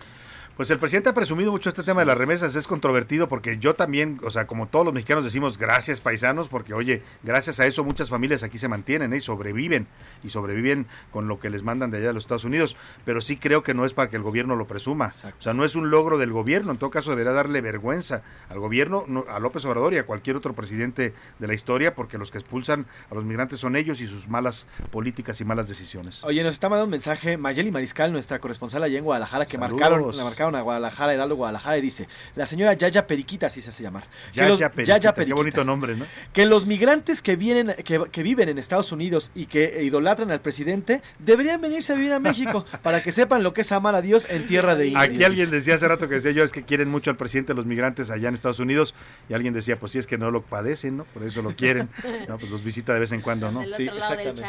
Pues 0.61 0.70
el 0.70 0.78
presidente 0.78 1.08
ha 1.08 1.14
presumido 1.14 1.50
mucho 1.52 1.70
este 1.70 1.82
tema 1.82 2.00
de 2.02 2.04
las 2.06 2.18
remesas, 2.18 2.54
es 2.54 2.66
controvertido 2.66 3.30
porque 3.30 3.56
yo 3.56 3.72
también, 3.72 4.20
o 4.22 4.28
sea, 4.28 4.46
como 4.46 4.68
todos 4.68 4.84
los 4.84 4.92
mexicanos 4.92 5.24
decimos 5.24 5.56
gracias 5.56 6.02
paisanos, 6.02 6.48
porque 6.50 6.74
oye, 6.74 7.02
gracias 7.22 7.61
a 7.61 7.66
eso 7.66 7.82
muchas 7.82 8.11
familias 8.11 8.42
aquí 8.42 8.58
se 8.58 8.68
mantienen 8.68 9.14
¿eh? 9.14 9.16
y 9.16 9.20
sobreviven, 9.20 9.86
y 10.22 10.28
sobreviven 10.28 10.86
con 11.12 11.28
lo 11.28 11.40
que 11.40 11.48
les 11.48 11.62
mandan 11.62 11.90
de 11.90 11.96
allá 11.96 12.08
de 12.08 12.12
los 12.12 12.24
Estados 12.24 12.44
Unidos, 12.44 12.76
pero 13.06 13.22
sí 13.22 13.38
creo 13.38 13.62
que 13.62 13.72
no 13.72 13.86
es 13.86 13.94
para 13.94 14.11
que 14.11 14.16
el 14.16 14.22
gobierno 14.22 14.54
lo 14.54 14.66
presuma, 14.66 15.14
o 15.38 15.42
sea, 15.42 15.54
no 15.54 15.64
es 15.64 15.76
un 15.76 15.88
logro 15.88 16.18
del 16.18 16.30
gobierno, 16.30 16.72
en 16.72 16.76
todo 16.76 16.90
caso 16.90 17.08
debería 17.08 17.32
darle 17.32 17.62
vergüenza 17.62 18.20
al 18.50 18.58
gobierno, 18.58 19.04
no- 19.08 19.24
a 19.30 19.38
López 19.40 19.64
Obrador 19.64 19.94
y 19.94 19.96
a 19.96 20.04
cualquier 20.04 20.36
otro 20.36 20.52
presidente 20.52 21.14
de 21.38 21.46
la 21.46 21.54
historia, 21.54 21.94
porque 21.94 22.18
los 22.18 22.30
que 22.30 22.36
expulsan 22.36 22.84
a 23.11 23.14
los 23.14 23.24
migrantes 23.24 23.61
son 23.61 23.76
ellos 23.76 24.02
y 24.02 24.06
sus 24.06 24.28
malas 24.28 24.66
políticas 24.90 25.40
y 25.40 25.44
malas 25.46 25.68
decisiones. 25.68 26.22
Oye, 26.22 26.42
nos 26.42 26.52
está 26.52 26.68
mandando 26.68 26.84
un 26.84 26.90
mensaje 26.90 27.38
Mayeli 27.38 27.70
Mariscal, 27.70 28.12
nuestra 28.12 28.38
corresponsal 28.40 28.82
allá 28.82 28.98
en 28.98 29.04
Guadalajara, 29.04 29.46
que 29.46 29.56
Saludos. 29.56 29.80
marcaron, 29.80 30.16
la 30.18 30.24
marcaron 30.24 30.49
a 30.57 30.61
Guadalajara, 30.62 31.12
Heraldo 31.14 31.36
Guadalajara, 31.36 31.78
y 31.78 31.80
dice, 31.80 32.09
la 32.36 32.46
señora 32.46 32.72
Yaya 32.74 33.07
Periquita, 33.07 33.46
así 33.46 33.62
se 33.62 33.70
hace 33.70 33.82
llamar. 33.82 34.05
Yaya 34.32 34.48
los- 34.48 34.59
Periquita, 34.61 34.84
Yaya 34.84 35.12
qué 35.14 35.32
bonito 35.34 35.64
nombre, 35.64 35.94
¿no? 35.96 36.07
Que 36.32 36.46
los 36.46 36.66
migrantes 36.66 37.22
que 37.22 37.36
vienen, 37.36 37.74
que, 37.84 38.03
que 38.11 38.22
viven 38.22 38.48
en 38.48 38.59
Estados 38.59 38.92
Unidos 38.92 39.30
y 39.34 39.46
que 39.46 39.82
idolatran 39.82 40.30
al 40.30 40.40
presidente, 40.40 41.03
deberían 41.18 41.61
venirse 41.61 41.92
a 41.92 41.96
vivir 41.96 42.12
a 42.12 42.18
México 42.20 42.64
para 42.82 43.03
que 43.03 43.12
sepan 43.12 43.42
lo 43.42 43.53
que 43.53 43.61
es 43.62 43.72
amar 43.72 43.94
a 43.94 44.03
Dios 44.03 44.26
en 44.30 44.46
tierra 44.46 44.74
de 44.76 44.86
indios. 44.88 45.03
Aquí 45.05 45.24
alguien 45.24 45.51
decía 45.51 45.74
hace 45.74 45.86
rato 45.88 46.09
que 46.09 46.16
decía 46.16 46.30
yo 46.32 46.44
es 46.44 46.53
que 46.53 46.62
quieren 46.64 46.88
mucho 46.88 47.11
al 47.11 47.16
presidente 47.16 47.55
los 47.55 47.66
migrantes 47.66 48.11
allá 48.11 48.28
en 48.28 48.34
Estados 48.34 48.59
Unidos 48.61 48.94
y 49.28 49.34
alguien 49.34 49.55
decía 49.55 49.78
pues 49.78 49.92
sí 49.92 49.98
es 49.98 50.07
que 50.07 50.18
no 50.18 50.30
lo 50.30 50.42
padecen, 50.42 50.96
¿no? 50.96 51.05
Por 51.05 51.22
eso 51.24 51.42
lo 51.42 51.55
quieren. 51.55 51.88
No, 52.28 52.38
pues 52.38 52.51
los 52.51 52.62
visita 52.62 52.92
de 52.92 53.01
vez 53.01 53.12
en 53.12 53.20
cuando, 53.22 53.51
¿no? 53.51 53.61
Del 53.61 53.74
Sí, 53.74 53.84
del 53.84 53.96
exactamente. 53.96 54.42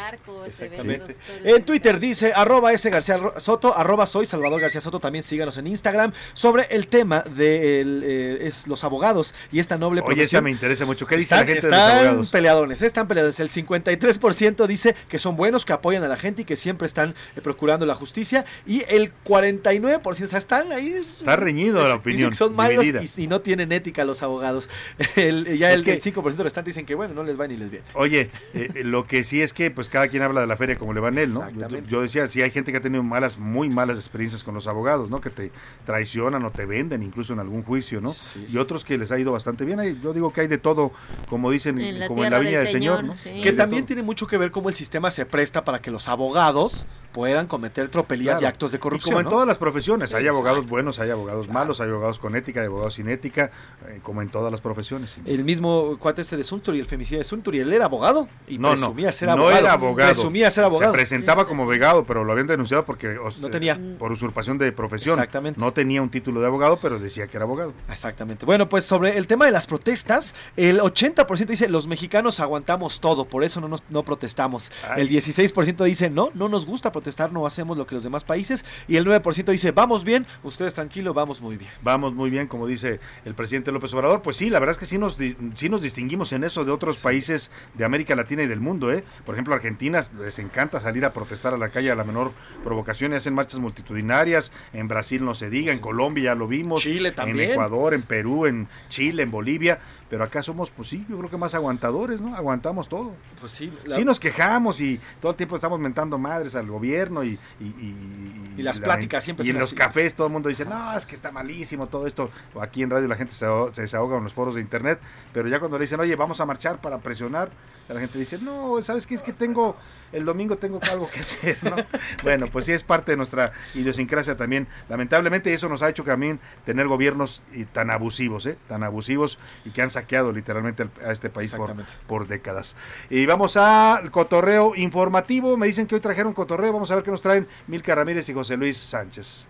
se 0.50 0.68
ven 0.68 1.00
los. 1.00 1.16
En 1.56 1.64
Twitter 1.64 1.98
dice 1.98 2.32
arroba 2.34 2.72
S 2.72 2.88
García 2.90 3.18
Soto, 3.38 3.76
arroba 3.76 4.06
soy 4.06 4.26
Salvador 4.26 4.60
García 4.60 4.80
Soto, 4.80 5.00
también 5.00 5.22
síganos 5.24 5.56
en 5.56 5.66
Instagram, 5.66 5.91
sobre 6.34 6.64
el 6.70 6.88
tema 6.88 7.20
de 7.22 7.80
el, 7.80 8.02
eh, 8.04 8.38
es 8.48 8.66
los 8.66 8.84
abogados 8.84 9.34
y 9.50 9.58
esta 9.58 9.76
noble 9.78 10.00
Oye, 10.00 10.10
esa 10.10 10.14
profesión. 10.16 10.44
me 10.44 10.50
interesa 10.50 10.84
mucho. 10.86 11.06
¿Qué 11.06 11.16
dice 11.16 11.34
están, 11.34 11.40
la 11.40 11.46
gente 11.46 11.66
de 11.66 11.70
los 11.70 11.78
están 11.80 11.96
abogados? 11.98 12.30
peleadones, 12.30 12.82
están 12.82 13.08
peleadones. 13.08 13.40
El 13.40 13.48
53% 13.50 14.66
dice 14.66 14.94
que 15.08 15.18
son 15.18 15.36
buenos, 15.36 15.64
que 15.64 15.72
apoyan 15.72 16.02
a 16.04 16.08
la 16.08 16.16
gente 16.16 16.42
y 16.42 16.44
que 16.44 16.56
siempre 16.56 16.86
están 16.86 17.14
eh, 17.36 17.40
procurando 17.40 17.86
la 17.86 17.94
justicia. 17.94 18.44
Y 18.66 18.82
el 18.88 19.12
49%, 19.24 20.24
o 20.24 20.28
sea, 20.28 20.38
están 20.38 20.72
ahí. 20.72 20.94
Está 21.18 21.36
reñido 21.36 21.82
la 21.86 21.94
opinión, 21.94 22.34
son 22.34 22.54
malos 22.54 22.84
y, 22.84 23.22
y 23.22 23.26
no 23.26 23.40
tienen 23.40 23.72
ética 23.72 24.04
los 24.04 24.22
abogados. 24.22 24.68
El- 25.16 25.58
ya 25.58 25.70
Es 25.72 25.78
el, 25.78 25.84
que- 25.84 25.92
el 25.94 26.00
5% 26.02 26.36
restante 26.36 26.70
dicen 26.70 26.86
que 26.86 26.94
bueno, 26.94 27.14
no 27.14 27.22
les 27.24 27.38
va 27.38 27.46
ni 27.46 27.56
les 27.56 27.70
viene. 27.70 27.84
Oye, 27.94 28.30
eh, 28.54 28.70
lo 28.84 29.06
que 29.06 29.24
sí 29.24 29.42
es 29.42 29.52
que 29.52 29.70
pues 29.70 29.88
cada 29.88 30.08
quien 30.08 30.22
habla 30.22 30.40
de 30.40 30.46
la 30.46 30.56
feria 30.56 30.76
como 30.76 30.92
le 30.92 31.00
va 31.00 31.08
en 31.08 31.18
él, 31.18 31.32
¿no? 31.34 31.48
Yo 31.88 32.02
decía, 32.02 32.26
sí 32.26 32.42
hay 32.42 32.50
gente 32.50 32.72
que 32.72 32.78
ha 32.78 32.80
tenido 32.80 33.02
malas, 33.02 33.38
muy 33.38 33.68
malas 33.68 33.96
experiencias 33.98 34.44
con 34.44 34.54
los 34.54 34.66
abogados, 34.66 35.10
¿no? 35.10 35.20
Que 35.20 35.30
te 35.30 35.50
traicionan 35.84 36.44
o 36.44 36.50
te 36.50 36.64
venden 36.66 37.02
incluso 37.02 37.32
en 37.32 37.40
algún 37.40 37.62
juicio, 37.62 38.00
¿no? 38.00 38.14
Y 38.50 38.56
otros 38.58 38.84
que 38.84 38.96
les 38.98 39.10
ha 39.12 39.18
ido 39.18 39.32
bastante 39.32 39.64
bien. 39.64 39.80
Hay- 39.80 39.98
Yo 40.02 40.12
digo 40.12 40.32
que 40.32 40.42
hay 40.42 40.46
de 40.48 40.58
todo, 40.58 40.92
como 41.28 41.50
dicen, 41.50 41.80
En 41.80 42.06
como 42.08 42.24
en 42.24 42.30
la 42.30 42.38
viña 42.38 42.58
del 42.58 42.64
del 42.64 42.72
Señor, 42.72 42.96
Señor, 42.98 43.04
¿no? 43.14 43.16
sí. 43.16 43.28
Hay 43.30 43.40
Que 43.42 43.52
también 43.52 43.86
tiene 43.86 44.02
mucho 44.02 44.26
que 44.26 44.38
ver 44.38 44.50
cómo 44.50 44.68
el 44.68 44.74
sistema 44.74 45.10
se 45.10 45.26
presta 45.26 45.64
para 45.64 45.80
que 45.80 45.90
los 45.90 46.08
abogados 46.08 46.86
puedan 47.12 47.46
cometer 47.46 47.88
tropelías 47.88 48.40
y 48.40 48.46
actos 48.46 48.70
de 48.72 48.78
Y 48.78 48.80
corrupción. 48.80 49.10
como 49.12 49.20
en 49.20 49.24
¿no? 49.24 49.30
todas 49.30 49.46
las 49.46 49.58
profesiones, 49.58 50.08
Sí, 50.10 50.16
hay 50.16 50.26
abogados 50.28 50.60
exacto. 50.60 50.70
buenos, 50.70 50.98
hay 50.98 51.10
abogados 51.10 51.46
malos, 51.48 51.80
hay 51.82 51.90
abogados 51.90 52.18
con 52.18 52.34
ética, 52.36 52.60
hay 52.60 52.66
abogados 52.66 52.94
sin 52.94 53.08
ética, 53.10 53.50
eh, 53.88 54.00
como 54.02 54.22
en 54.22 54.30
todas 54.30 54.50
las 54.50 54.62
profesiones. 54.62 55.18
El 55.26 55.44
mismo 55.44 55.98
cuate 55.98 56.22
este 56.22 56.38
de 56.38 56.44
Sunturi, 56.44 56.80
el 56.80 56.86
femicidio 56.86 57.18
de 57.18 57.24
Sunturi, 57.24 57.58
él 57.60 57.70
era 57.72 57.84
abogado 57.84 58.28
y 58.48 58.56
no, 58.56 58.68
no, 58.70 58.76
presumía 58.94 59.12
ser 59.12 59.28
no 59.28 59.34
abogado. 59.34 59.58
era 59.60 59.72
abogado. 59.74 60.08
Presumía 60.12 60.50
ser 60.50 60.64
abogado. 60.64 60.92
Se 60.92 60.96
presentaba 60.96 61.46
como 61.46 61.64
abogado, 61.64 62.04
pero 62.04 62.24
lo 62.24 62.32
habían 62.32 62.46
denunciado 62.46 62.86
porque 62.86 63.18
No 63.40 63.50
tenía. 63.50 63.78
por 63.98 64.10
usurpación 64.10 64.56
de 64.56 64.72
profesión. 64.72 65.18
Exactamente. 65.18 65.60
No 65.62 65.72
tenía 65.72 66.02
un 66.02 66.10
título 66.10 66.40
de 66.40 66.48
abogado, 66.48 66.80
pero 66.82 66.98
decía 66.98 67.28
que 67.28 67.36
era 67.36 67.44
abogado. 67.44 67.72
Exactamente. 67.88 68.44
Bueno, 68.44 68.68
pues 68.68 68.84
sobre 68.84 69.16
el 69.16 69.28
tema 69.28 69.44
de 69.44 69.52
las 69.52 69.68
protestas, 69.68 70.34
el 70.56 70.80
80% 70.80 71.46
dice 71.46 71.68
los 71.68 71.86
mexicanos 71.86 72.40
aguantamos 72.40 72.98
todo, 72.98 73.26
por 73.26 73.44
eso 73.44 73.60
no 73.60 73.68
nos 73.68 73.80
no 73.88 74.02
protestamos. 74.02 74.72
Ay. 74.90 75.02
El 75.02 75.08
16% 75.08 75.84
dice 75.84 76.10
no, 76.10 76.30
no 76.34 76.48
nos 76.48 76.66
gusta 76.66 76.90
protestar, 76.90 77.32
no 77.32 77.46
hacemos 77.46 77.78
lo 77.78 77.86
que 77.86 77.94
los 77.94 78.02
demás 78.02 78.24
países. 78.24 78.64
Y 78.88 78.96
el 78.96 79.06
9% 79.06 79.52
dice 79.52 79.70
vamos 79.70 80.02
bien, 80.02 80.26
ustedes 80.42 80.74
tranquilos, 80.74 81.14
vamos 81.14 81.40
muy 81.40 81.56
bien. 81.56 81.70
Vamos 81.80 82.12
muy 82.12 82.28
bien, 82.28 82.48
como 82.48 82.66
dice 82.66 82.98
el 83.24 83.34
presidente 83.34 83.70
López 83.70 83.94
Obrador. 83.94 84.22
Pues 84.22 84.38
sí, 84.38 84.50
la 84.50 84.58
verdad 84.58 84.72
es 84.72 84.78
que 84.78 84.86
sí 84.86 84.98
nos, 84.98 85.16
sí 85.54 85.68
nos 85.68 85.80
distinguimos 85.80 86.32
en 86.32 86.42
eso 86.42 86.64
de 86.64 86.72
otros 86.72 86.98
países 86.98 87.52
de 87.74 87.84
América 87.84 88.16
Latina 88.16 88.42
y 88.42 88.48
del 88.48 88.58
mundo. 88.58 88.90
¿eh? 88.90 89.04
Por 89.24 89.36
ejemplo, 89.36 89.54
Argentina 89.54 90.04
les 90.18 90.40
encanta 90.40 90.80
salir 90.80 91.04
a 91.04 91.12
protestar 91.12 91.54
a 91.54 91.56
la 91.56 91.68
calle 91.68 91.92
a 91.92 91.94
la 91.94 92.02
menor 92.02 92.32
provocación 92.64 93.12
y 93.12 93.14
hacen 93.14 93.32
marchas 93.32 93.60
multitudinarias. 93.60 94.50
En 94.72 94.88
Brasil 94.88 95.24
no 95.24 95.34
se 95.34 95.51
diga, 95.52 95.72
en 95.72 95.78
Colombia 95.78 96.24
ya 96.24 96.34
lo 96.34 96.48
vimos. 96.48 96.82
Chile 96.82 97.12
también. 97.12 97.40
En 97.40 97.50
Ecuador, 97.52 97.94
en 97.94 98.02
Perú, 98.02 98.46
en 98.46 98.66
Chile, 98.88 99.22
en 99.22 99.30
Bolivia 99.30 99.78
pero 100.12 100.24
acá 100.24 100.42
somos, 100.42 100.70
pues 100.70 100.90
sí, 100.90 101.06
yo 101.08 101.16
creo 101.16 101.30
que 101.30 101.38
más 101.38 101.54
aguantadores, 101.54 102.20
¿no? 102.20 102.36
Aguantamos 102.36 102.86
todo. 102.86 103.14
Pues 103.40 103.50
sí. 103.50 103.72
Sí 103.88 104.04
nos 104.04 104.20
quejamos 104.20 104.78
y 104.78 105.00
todo 105.22 105.30
el 105.30 105.36
tiempo 105.38 105.56
estamos 105.56 105.80
mentando 105.80 106.18
madres 106.18 106.54
al 106.54 106.66
gobierno 106.66 107.24
y... 107.24 107.38
Y, 107.58 108.62
las 108.62 108.78
pláticas 108.78 109.24
siempre 109.24 109.46
Y 109.46 109.48
en 109.48 109.58
los 109.58 109.72
cafés 109.72 110.14
todo 110.14 110.26
el 110.26 110.32
mundo 110.34 110.50
dice, 110.50 110.66
no, 110.66 110.94
es 110.94 111.06
que 111.06 111.14
está 111.14 111.32
malísimo 111.32 111.86
todo 111.86 112.06
esto. 112.06 112.30
O 112.52 112.60
aquí 112.60 112.82
en 112.82 112.90
radio 112.90 113.08
la 113.08 113.16
gente 113.16 113.32
se, 113.32 113.46
se 113.72 113.80
desahoga 113.80 114.18
en 114.18 114.24
los 114.24 114.34
foros 114.34 114.54
de 114.54 114.60
internet, 114.60 115.00
pero 115.32 115.48
ya 115.48 115.58
cuando 115.58 115.78
le 115.78 115.84
dicen, 115.84 115.98
oye, 115.98 116.14
vamos 116.14 116.42
a 116.42 116.44
marchar 116.44 116.78
para 116.82 116.98
presionar, 116.98 117.50
la 117.92 118.00
gente 118.00 118.18
dice, 118.18 118.38
no, 118.38 118.80
¿sabes 118.82 119.06
qué? 119.06 119.14
Es 119.14 119.22
que 119.22 119.32
tengo, 119.32 119.76
el 120.12 120.24
domingo 120.24 120.56
tengo 120.56 120.80
algo 120.90 121.10
que 121.10 121.20
hacer, 121.20 121.56
¿no? 121.62 121.76
bueno, 122.22 122.46
pues 122.46 122.66
sí 122.66 122.72
es 122.72 122.82
parte 122.82 123.12
de 123.12 123.16
nuestra 123.16 123.52
idiosincrasia 123.74 124.36
también. 124.36 124.66
Lamentablemente 124.88 125.52
eso 125.52 125.68
nos 125.68 125.82
ha 125.82 125.88
hecho 125.88 126.04
también 126.04 126.40
tener 126.64 126.86
gobiernos 126.86 127.42
tan 127.72 127.90
abusivos, 127.90 128.46
¿eh? 128.46 128.56
Tan 128.68 128.82
abusivos 128.82 129.38
y 129.64 129.70
que 129.70 129.82
han 129.82 129.90
saqueado 130.02 130.32
literalmente 130.32 130.88
a 131.04 131.12
este 131.12 131.30
país 131.30 131.52
por, 131.52 131.74
por 132.06 132.26
décadas. 132.26 132.74
Y 133.08 133.24
vamos 133.26 133.56
al 133.56 134.10
cotorreo 134.10 134.74
informativo. 134.76 135.56
Me 135.56 135.66
dicen 135.66 135.86
que 135.86 135.94
hoy 135.94 136.00
trajeron 136.00 136.32
cotorreo. 136.32 136.72
Vamos 136.72 136.90
a 136.90 136.96
ver 136.96 137.04
qué 137.04 137.10
nos 137.10 137.22
traen 137.22 137.46
Milka 137.68 137.94
Ramírez 137.94 138.28
y 138.28 138.34
José 138.34 138.56
Luis 138.56 138.76
Sánchez. 138.76 139.46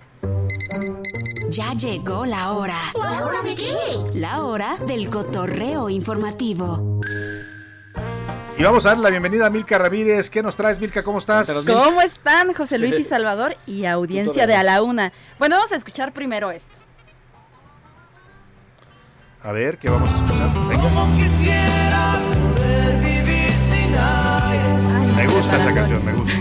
Ya 1.49 1.73
llegó 1.73 2.25
la 2.27 2.53
hora. 2.53 2.79
¿La 2.95 3.25
hora 3.27 3.43
de 3.43 3.55
qué? 3.55 3.75
La 4.15 4.45
hora 4.45 4.77
del 4.87 5.09
cotorreo 5.11 5.89
informativo. 5.91 7.01
Y 8.59 8.63
vamos 8.63 8.85
a 8.85 8.91
dar 8.91 8.99
la 8.99 9.11
bienvenida 9.11 9.47
a 9.47 9.51
Milka 9.51 9.79
Ramírez. 9.79 10.29
¿Qué 10.29 10.43
nos 10.43 10.55
traes, 10.55 10.79
Milka? 10.79 11.03
¿Cómo 11.03 11.19
estás? 11.19 11.51
¿Cómo 11.67 12.03
están, 12.03 12.53
José 12.53 12.79
Luis 12.79 12.99
y 13.01 13.05
Salvador 13.09 13.57
y 13.67 13.87
audiencia 13.87 14.47
de 14.47 14.55
A 14.55 14.63
la 14.63 14.83
Una? 14.83 15.13
Bueno, 15.39 15.57
vamos 15.57 15.73
a 15.73 15.77
escuchar 15.77 16.13
primero 16.13 16.51
esto. 16.51 16.72
A 19.45 19.51
ver, 19.51 19.77
¿qué 19.79 19.91
vamos 19.91 20.09
a 20.09 20.17
escuchar? 20.17 20.51
Me 25.17 25.27
gusta 25.27 25.57
esa 25.57 25.75
canción, 25.75 26.05
me 26.05 26.13
gusta. 26.13 26.33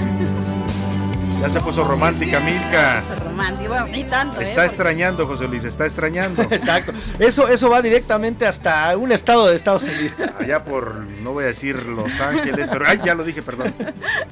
Ya 1.41 1.49
se 1.49 1.59
puso 1.61 1.83
romántica, 1.83 2.39
Milka. 2.39 3.01
Romántico, 3.25 3.73
ni 3.89 4.03
tanto. 4.03 4.39
¿eh? 4.39 4.43
Está 4.43 4.65
extrañando, 4.65 5.25
José 5.25 5.47
Luis, 5.47 5.63
está 5.63 5.85
extrañando. 5.87 6.43
Exacto. 6.51 6.93
Eso, 7.17 7.47
eso 7.47 7.71
va 7.71 7.81
directamente 7.81 8.45
hasta 8.45 8.95
un 8.95 9.11
estado 9.11 9.47
de 9.47 9.55
Estados 9.55 9.81
Unidos. 9.83 10.13
Allá 10.37 10.63
por, 10.63 10.93
no 11.23 11.33
voy 11.33 11.45
a 11.45 11.47
decir 11.47 11.83
Los 11.87 12.19
Ángeles, 12.21 12.67
pero 12.71 12.85
ay, 12.87 13.01
ya 13.03 13.15
lo 13.15 13.23
dije, 13.23 13.41
perdón. 13.41 13.73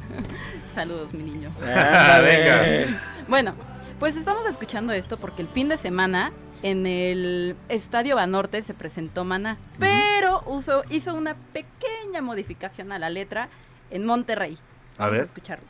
Saludos, 0.75 1.11
mi 1.15 1.23
niño. 1.23 1.49
Ah, 1.65 2.19
venga. 2.23 2.99
Bueno, 3.27 3.55
pues 3.97 4.15
estamos 4.15 4.45
escuchando 4.45 4.93
esto 4.93 5.17
porque 5.17 5.41
el 5.41 5.47
fin 5.47 5.69
de 5.69 5.77
semana 5.77 6.31
en 6.63 6.85
el 6.85 7.55
Estadio 7.69 8.15
Banorte 8.15 8.61
se 8.63 8.73
presentó 8.73 9.23
Maná, 9.23 9.57
pero 9.77 10.43
hizo 10.89 11.13
una 11.13 11.35
pequeña 11.53 12.21
modificación 12.21 12.91
a 12.91 12.99
la 12.99 13.09
letra 13.09 13.49
en 13.91 14.05
Monterrey. 14.05 14.57
A 14.97 15.09
ver. 15.09 15.21
a 15.21 15.25
escucharlo. 15.25 15.65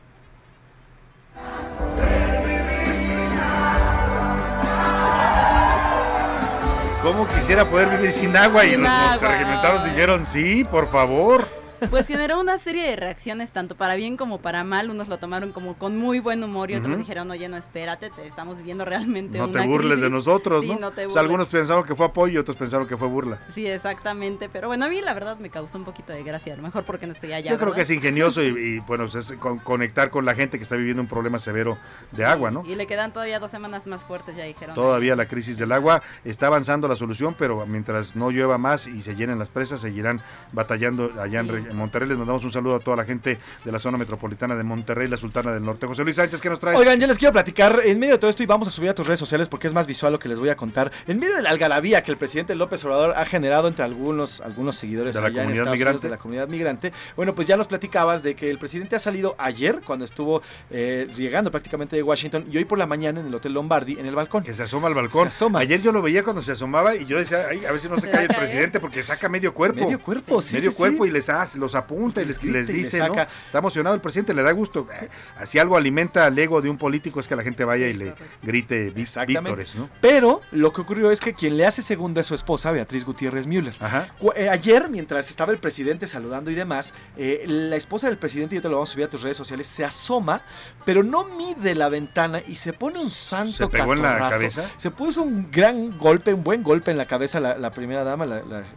¿Cómo 7.01 7.27
quisiera 7.27 7.65
poder 7.65 7.89
vivir 7.89 8.11
sin 8.11 8.35
agua? 8.35 8.65
y 8.65 8.75
los 8.75 9.21
regimentados 9.21 9.85
dijeron, 9.85 10.25
sí, 10.25 10.65
por 10.65 10.89
favor. 10.89 11.47
Pues 11.89 12.07
generó 12.07 12.39
una 12.39 12.57
serie 12.57 12.83
de 12.83 12.95
reacciones, 12.95 13.51
tanto 13.51 13.75
para 13.75 13.95
bien 13.95 14.17
como 14.17 14.39
para 14.39 14.63
mal. 14.63 14.89
Unos 14.89 15.07
lo 15.07 15.17
tomaron 15.17 15.51
como 15.51 15.75
con 15.75 15.97
muy 15.97 16.19
buen 16.19 16.43
humor 16.43 16.71
y 16.71 16.75
otros 16.75 16.97
dijeron, 16.97 17.29
oye, 17.31 17.47
no, 17.47 17.57
espérate, 17.57 18.09
te 18.09 18.27
estamos 18.27 18.57
viviendo 18.57 18.85
realmente 18.85 19.37
No 19.37 19.49
te 19.49 19.65
burles 19.65 20.01
de 20.01 20.09
nosotros, 20.09 20.63
¿no? 20.65 20.75
o 20.75 21.11
sea, 21.11 21.21
algunos 21.21 21.47
pensaron 21.47 21.83
que 21.83 21.95
fue 21.95 22.07
apoyo 22.07 22.33
y 22.33 22.37
otros 22.37 22.57
pensaron 22.57 22.87
que 22.87 22.97
fue 22.97 23.07
burla. 23.07 23.39
Sí, 23.53 23.65
exactamente. 23.65 24.49
Pero 24.49 24.67
bueno, 24.67 24.85
a 24.85 24.89
mí 24.89 25.01
la 25.01 25.13
verdad 25.13 25.37
me 25.37 25.49
causó 25.49 25.77
un 25.77 25.85
poquito 25.85 26.13
de 26.13 26.23
gracia. 26.23 26.53
A 26.53 26.57
lo 26.57 26.63
mejor 26.63 26.83
porque 26.83 27.07
no 27.07 27.13
estoy 27.13 27.33
allá. 27.33 27.51
Yo 27.51 27.57
creo 27.57 27.73
que 27.73 27.81
es 27.81 27.89
ingenioso 27.89 28.41
y, 28.43 28.79
bueno, 28.79 29.05
pues 29.05 29.31
es 29.31 29.37
conectar 29.63 30.09
con 30.09 30.25
la 30.25 30.35
gente 30.35 30.57
que 30.57 30.63
está 30.63 30.75
viviendo 30.75 31.01
un 31.01 31.07
problema 31.07 31.39
severo 31.39 31.77
de 32.11 32.25
agua, 32.25 32.51
¿no? 32.51 32.63
Y 32.65 32.75
le 32.75 32.87
quedan 32.87 33.13
todavía 33.13 33.39
dos 33.39 33.51
semanas 33.51 33.87
más 33.87 34.03
fuertes, 34.03 34.35
ya 34.35 34.43
dijeron. 34.43 34.75
Todavía 34.75 35.15
la 35.15 35.25
crisis 35.25 35.57
del 35.57 35.71
agua 35.71 36.01
está 36.23 36.47
avanzando 36.47 36.87
la 36.87 36.95
solución, 36.95 37.35
pero 37.37 37.65
mientras 37.65 38.15
no 38.15 38.31
llueva 38.31 38.57
más 38.57 38.87
y 38.87 39.01
se 39.01 39.15
llenen 39.15 39.39
las 39.39 39.49
presas, 39.49 39.81
seguirán 39.81 40.21
batallando 40.51 41.11
allá 41.19 41.39
en 41.39 41.68
Monterrey. 41.75 42.07
Les 42.07 42.17
mandamos 42.17 42.43
un 42.43 42.51
saludo 42.51 42.75
a 42.75 42.79
toda 42.79 42.97
la 42.97 43.05
gente 43.05 43.37
de 43.63 43.71
la 43.71 43.79
zona 43.79 43.97
metropolitana 43.97 44.55
de 44.55 44.63
Monterrey, 44.63 45.07
la 45.07 45.17
Sultana 45.17 45.53
del 45.53 45.63
Norte. 45.63 45.87
José 45.87 46.03
Luis 46.03 46.15
Sánchez, 46.15 46.41
¿qué 46.41 46.49
nos 46.49 46.59
traes? 46.59 46.77
Oigan, 46.77 46.99
yo 46.99 47.07
les 47.07 47.17
quiero 47.17 47.31
platicar 47.31 47.81
en 47.83 47.99
medio 47.99 48.13
de 48.13 48.19
todo 48.19 48.29
esto 48.29 48.43
y 48.43 48.45
vamos 48.45 48.67
a 48.67 48.71
subir 48.71 48.89
a 48.89 48.95
tus 48.95 49.07
redes 49.07 49.19
sociales 49.19 49.47
porque 49.47 49.67
es 49.67 49.73
más 49.73 49.87
visual 49.87 50.13
lo 50.13 50.19
que 50.19 50.29
les 50.29 50.39
voy 50.39 50.49
a 50.49 50.55
contar. 50.55 50.91
En 51.07 51.19
medio 51.19 51.35
de 51.35 51.41
la 51.41 51.49
algarabía 51.49 52.03
que 52.03 52.11
el 52.11 52.17
presidente 52.17 52.55
López 52.55 52.83
Obrador 52.85 53.15
ha 53.17 53.25
generado 53.25 53.67
entre 53.67 53.85
algunos, 53.85 54.41
algunos 54.41 54.75
seguidores 54.75 55.13
de 55.15 55.21
la 55.21 55.31
comunidad 55.31 55.71
migrante. 55.71 56.07
de 56.07 56.09
la 56.09 56.17
comunidad 56.17 56.47
migrante, 56.47 56.93
bueno, 57.15 57.35
pues 57.35 57.47
ya 57.47 57.57
nos 57.57 57.67
platicabas 57.67 58.23
de 58.23 58.35
que 58.35 58.49
el 58.49 58.57
presidente 58.57 58.95
ha 58.95 58.99
salido 58.99 59.35
ayer 59.37 59.81
cuando 59.85 60.05
estuvo 60.05 60.41
eh, 60.71 61.07
llegando 61.15 61.51
prácticamente 61.51 61.95
de 61.95 62.03
Washington 62.03 62.45
y 62.51 62.57
hoy 62.57 62.65
por 62.65 62.77
la 62.77 62.85
mañana 62.85 63.19
en 63.19 63.27
el 63.27 63.35
Hotel 63.35 63.53
Lombardi 63.53 63.99
en 63.99 64.05
el 64.05 64.15
balcón. 64.15 64.43
Que 64.43 64.53
se 64.53 64.63
asoma 64.63 64.87
al 64.87 64.93
balcón. 64.93 65.27
asoma. 65.27 65.59
Ayer 65.59 65.81
yo 65.81 65.91
lo 65.91 66.01
veía 66.01 66.23
cuando 66.23 66.41
se 66.41 66.53
asomaba 66.53 66.95
y 66.95 67.05
yo 67.05 67.17
decía, 67.17 67.45
Ay, 67.49 67.65
a 67.65 67.71
ver 67.71 67.79
si 67.79 67.89
no 67.89 67.99
se, 67.99 68.09
cae 68.09 68.25
el 68.25 68.35
presidente 68.35 68.79
porque 68.79 69.03
saca 69.03 69.29
medio 69.29 69.53
cuerpo. 69.53 69.83
Medio 69.83 69.99
cuerpo, 69.99 70.41
sí. 70.41 70.55
Medio 70.55 70.73
cuerpo 70.73 71.05
y 71.05 71.11
les 71.11 71.29
hace, 71.29 71.58
los 71.59 71.75
apunta 71.75 72.21
y 72.21 72.25
les, 72.25 72.43
les 72.43 72.67
dice, 72.67 72.99
¿no? 72.99 73.13
Está 73.13 73.59
emocionado 73.59 73.95
el 73.95 74.01
presidente, 74.01 74.33
le 74.33 74.43
da 74.43 74.51
gusto. 74.51 74.87
Si 75.45 75.59
algo 75.59 75.77
alimenta 75.77 76.25
al 76.25 76.37
ego 76.37 76.61
de 76.61 76.69
un 76.69 76.77
político 76.77 77.19
es 77.19 77.27
que 77.27 77.35
la 77.35 77.43
gente 77.43 77.63
vaya 77.65 77.87
y 77.87 77.93
le 77.93 78.13
grite 78.41 78.89
vítores, 78.89 79.75
¿no? 79.75 79.89
Pero 80.01 80.41
lo 80.51 80.73
que 80.73 80.81
ocurrió 80.81 81.11
es 81.11 81.19
que 81.19 81.33
quien 81.33 81.57
le 81.57 81.65
hace 81.65 81.81
segunda 81.81 82.21
es 82.21 82.27
su 82.27 82.35
esposa, 82.35 82.71
Beatriz 82.71 83.05
Gutiérrez 83.05 83.47
Müller. 83.47 83.75
Eh, 84.35 84.49
ayer, 84.49 84.89
mientras 84.89 85.29
estaba 85.29 85.51
el 85.51 85.59
presidente 85.59 86.07
saludando 86.07 86.51
y 86.51 86.55
demás, 86.55 86.93
eh, 87.17 87.43
la 87.47 87.75
esposa 87.75 88.07
del 88.07 88.17
presidente, 88.17 88.55
yo 88.55 88.61
te 88.61 88.69
lo 88.69 88.75
vamos 88.75 88.89
a 88.89 88.93
subir 88.93 89.05
a 89.05 89.09
tus 89.09 89.21
redes 89.21 89.37
sociales, 89.37 89.67
se 89.67 89.83
asoma, 89.83 90.41
pero 90.85 91.03
no 91.03 91.25
mide 91.25 91.75
la 91.75 91.89
ventana 91.89 92.41
y 92.45 92.55
se 92.55 92.73
pone 92.73 92.99
un 92.99 93.11
santo 93.11 93.53
¿Se 93.53 93.67
pegó 93.67 93.93
en 93.93 94.01
la 94.01 94.17
cabeza? 94.29 94.69
Se 94.77 94.91
puso 94.91 95.21
un 95.21 95.49
gran 95.51 95.97
golpe, 95.97 96.33
un 96.33 96.43
buen 96.43 96.63
golpe 96.63 96.91
en 96.91 96.97
la 96.97 97.05
cabeza 97.05 97.39
la, 97.39 97.71
primera 97.71 98.03
dama. 98.03 98.25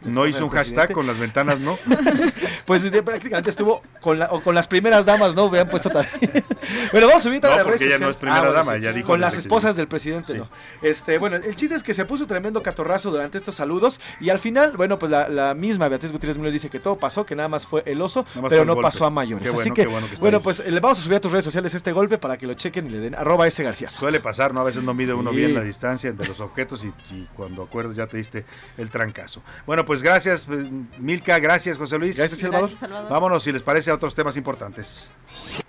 no 0.04 0.26
hizo 0.26 0.44
un 0.44 0.50
hashtag 0.50 0.92
con 0.92 1.06
las 1.06 1.18
ventanas, 1.18 1.58
¿no? 1.60 1.78
pues 2.80 3.02
prácticamente 3.02 3.50
estuvo 3.50 3.82
con 4.00 4.18
la, 4.18 4.28
o 4.30 4.42
con 4.42 4.54
las 4.54 4.66
primeras 4.66 5.04
damas, 5.04 5.34
¿no? 5.34 5.50
Vean 5.50 5.68
puesto 5.68 5.90
también. 5.90 6.18
bueno, 6.92 7.06
vamos 7.06 7.22
a 7.22 7.28
subir 7.28 7.44
a 7.46 7.56
la 7.56 7.64
porque 7.64 7.84
ella 7.84 7.98
no 7.98 8.10
es 8.10 8.16
primera 8.16 8.48
ah, 8.48 8.52
dama, 8.52 8.78
ya 8.78 8.92
dijo 8.92 9.08
Con 9.08 9.20
las 9.20 9.36
esposas 9.36 9.76
del 9.76 9.88
presidente, 9.88 10.34
¿no? 10.34 10.48
Este, 10.80 11.18
bueno, 11.18 11.36
el 11.36 11.56
chiste 11.56 11.74
es 11.74 11.82
que 11.82 11.94
se 11.94 12.04
puso 12.04 12.26
tremendo 12.26 12.62
catorrazo 12.62 13.10
durante 13.10 13.38
estos 13.38 13.56
saludos 13.56 14.00
y 14.20 14.30
al 14.30 14.38
final, 14.38 14.76
bueno, 14.76 14.98
pues 14.98 15.10
la, 15.10 15.54
misma 15.54 15.88
Beatriz 15.88 16.12
Gutiérrez 16.12 16.38
Müller 16.38 16.52
dice 16.52 16.70
que 16.70 16.80
todo 16.80 16.96
pasó, 16.96 17.26
que 17.26 17.36
nada 17.36 17.48
más 17.48 17.66
fue 17.66 17.82
el 17.86 18.00
oso, 18.00 18.24
pero 18.48 18.64
no 18.64 18.80
pasó 18.80 19.04
a 19.04 19.10
mayores. 19.10 19.52
Así 19.52 19.70
que, 19.70 19.86
bueno, 20.20 20.40
pues 20.40 20.64
le 20.66 20.80
vamos 20.80 20.98
a 20.98 21.02
subir 21.02 21.16
a 21.16 21.20
tus 21.20 21.32
redes 21.32 21.44
sociales 21.44 21.74
este 21.74 21.92
golpe 21.92 22.18
para 22.18 22.36
que 22.36 22.46
lo 22.46 22.54
chequen 22.54 22.86
y 22.86 22.90
le 22.90 22.98
den 22.98 23.14
arroba 23.14 23.46
ese 23.46 23.62
García. 23.62 23.90
Suele 23.90 24.20
pasar, 24.20 24.54
¿no? 24.54 24.60
A 24.60 24.64
veces 24.64 24.82
no 24.82 24.94
mide 24.94 25.14
uno 25.14 25.30
bien 25.30 25.54
la 25.54 25.62
distancia 25.62 26.10
entre 26.10 26.28
los 26.28 26.40
objetos 26.40 26.84
y, 26.84 26.92
cuando 27.34 27.62
acuerdas 27.62 27.96
ya 27.96 28.06
te 28.06 28.16
diste 28.16 28.44
el 28.78 28.90
trancazo. 28.90 29.42
Bueno, 29.66 29.84
pues 29.84 30.02
gracias, 30.02 30.46
pues, 30.46 30.66
Milka, 30.98 31.38
gracias, 31.38 31.78
José 31.78 31.98
Luis. 31.98 32.16
Gracias, 32.16 32.40
Salvador. 32.70 33.10
Vámonos, 33.10 33.42
si 33.42 33.52
les 33.52 33.62
parece, 33.62 33.90
a 33.90 33.94
otros 33.94 34.14
temas 34.14 34.36
importantes. 34.36 35.10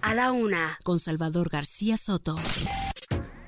A 0.02 0.14
la 0.14 0.32
una, 0.32 0.78
con 0.84 1.00
Salvador 1.00 1.50
García 1.50 1.98
Soto. 1.98 2.36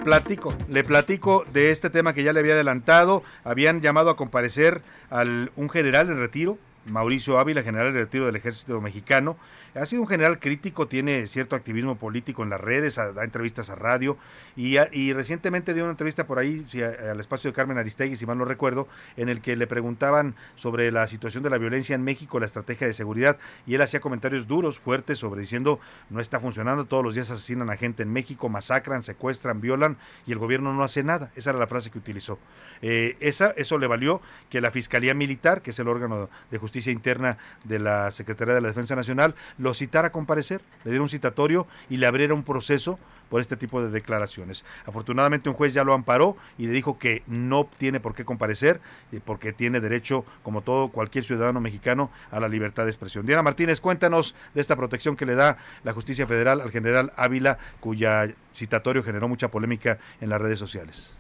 Platico, 0.04 0.56
le 0.70 0.84
platico 0.84 1.46
de 1.52 1.72
este 1.72 1.89
tema 1.89 2.14
que 2.14 2.24
ya 2.24 2.32
le 2.32 2.39
había 2.39 2.54
adelantado. 2.54 3.24
Habían 3.43 3.82
llamado 3.82 4.12
a 4.12 4.16
comparecer 4.16 4.84
al 5.10 5.52
un 5.56 5.70
general 5.70 6.10
en 6.10 6.20
retiro, 6.20 6.60
Mauricio 6.86 7.39
Ávila, 7.39 7.64
general 7.64 7.91
de 7.91 8.02
retiro 8.02 8.28
del 8.28 8.36
ejército 8.36 8.80
mexicano, 8.82 9.38
ha 9.76 9.86
sido 9.86 10.01
un 10.01 10.07
general 10.07 10.39
crítico, 10.39 10.88
tiene 10.88 11.28
cierto 11.28 11.55
activismo 11.55 11.97
político 11.97 12.43
en 12.43 12.49
las 12.49 12.61
redes, 12.61 12.95
da 12.95 13.23
entrevistas 13.23 13.69
a 13.69 13.76
radio 13.76 14.17
y, 14.55 14.78
recientemente 15.13 15.73
dio 15.73 15.84
una 15.84 15.91
entrevista 15.91 16.26
por 16.28 16.39
ahí 16.39 16.65
al 17.09 17.19
espacio 17.19 17.49
de 17.49 17.55
Carmen 17.55 17.78
Aristegui, 17.78 18.15
si 18.15 18.26
mal 18.26 18.38
no 18.38 18.45
recuerdo, 18.45 18.88
en 19.17 19.30
el 19.30 19.41
que 19.41 19.55
le 19.55 19.67
preguntaban 19.67 20.36
sobre 20.55 20.91
la 20.91 21.07
situación 21.07 21.43
de 21.43 21.49
la 21.49 21.57
violencia 21.57 21.93
en 21.93 22.03
México, 22.03 22.39
la 22.39 22.45
estrategia 22.45 22.88
de 22.88 22.93
seguridad 22.93 23.38
y 23.67 23.76
él 23.76 23.82
hacía 23.82 23.99
comentarios 23.99 24.47
duros, 24.47 24.80
fuertes 24.80 25.19
sobre 25.19 25.41
diciendo 25.41 25.80
no 26.09 26.21
está 26.21 26.39
funcionando, 26.39 26.86
todos 26.86 27.03
los 27.03 27.15
días 27.15 27.30
asesinan 27.30 27.69
a 27.69 27.78
gente 27.78 28.03
en 28.03 28.13
México, 28.13 28.47
masacran, 28.49 29.03
secuestran, 29.03 29.59
violan 29.59 29.97
y 30.26 30.32
el 30.32 30.38
gobierno 30.38 30.73
no 30.73 30.84
hace 30.84 31.03
nada. 31.03 31.32
Esa 31.36 31.49
era 31.49 31.59
la 31.59 31.67
frase 31.67 31.91
que 31.91 31.97
utilizó. 31.97 32.39
Eh, 32.82 33.17
esa, 33.19 33.51
eso 33.51 33.78
le 33.78 33.88
valió 33.88 34.21
que 34.49 34.61
la 34.61 34.71
Fiscalía 34.71 35.13
Militar, 35.13 35.61
que 35.61 35.71
es 35.71 35.80
el 35.80 35.88
órgano 35.88 36.30
de 36.51 36.57
Justicia 36.57 36.91
Interna 36.91 37.38
de 37.65 37.80
la 37.80 38.11
Secretaría 38.11 38.53
de 38.53 38.61
la 38.61 38.69
Defensa 38.69 38.95
Nacional 38.95 39.36
lo 39.66 39.74
citara 39.74 40.09
a 40.09 40.11
comparecer, 40.11 40.61
le 40.84 40.91
diera 40.91 41.01
un 41.01 41.09
citatorio 41.09 41.66
y 41.89 41.97
le 41.97 42.05
abriera 42.05 42.36
un 42.36 42.43
proceso 42.43 42.99
por 43.30 43.41
este 43.41 43.57
tipo 43.57 43.82
de 43.82 43.89
declaraciones. 43.89 44.63
Afortunadamente 44.86 45.49
un 45.49 45.55
juez 45.55 45.74
ya 45.74 45.84
lo 45.84 45.95
amparó 45.95 46.38
y 46.60 46.68
le 46.68 46.72
dijo 46.72 46.99
que 46.99 47.23
no 47.26 47.68
tiene 47.80 47.99
por 47.99 48.14
qué 48.14 48.23
comparecer 48.26 48.80
eh, 49.11 49.19
porque 49.26 49.53
tiene 49.53 49.80
derecho, 49.80 50.23
como 50.44 50.61
todo 50.61 50.90
cualquier 50.90 51.23
ciudadano 51.23 51.61
mexicano, 51.61 52.11
a 52.30 52.40
la 52.40 52.48
libertad 52.48 52.84
de 52.84 52.91
expresión. 52.91 53.26
Diana 53.26 53.41
Martínez, 53.41 53.81
cuéntanos 53.81 54.35
de 54.53 54.61
esta 54.61 54.76
protección 54.76 55.15
que 55.15 55.26
le 55.26 55.34
da 55.34 55.57
la 55.84 55.94
justicia 55.94 56.27
federal 56.27 56.61
al 56.61 56.69
general 56.69 57.11
Ávila, 57.18 57.57
cuya 57.80 58.31
citatorio 58.53 59.02
generó 59.02 59.27
mucha 59.27 59.48
polémica 59.48 59.98
en 60.22 60.30
las 60.30 60.40
redes 60.40 60.60
sociales. 60.60 61.18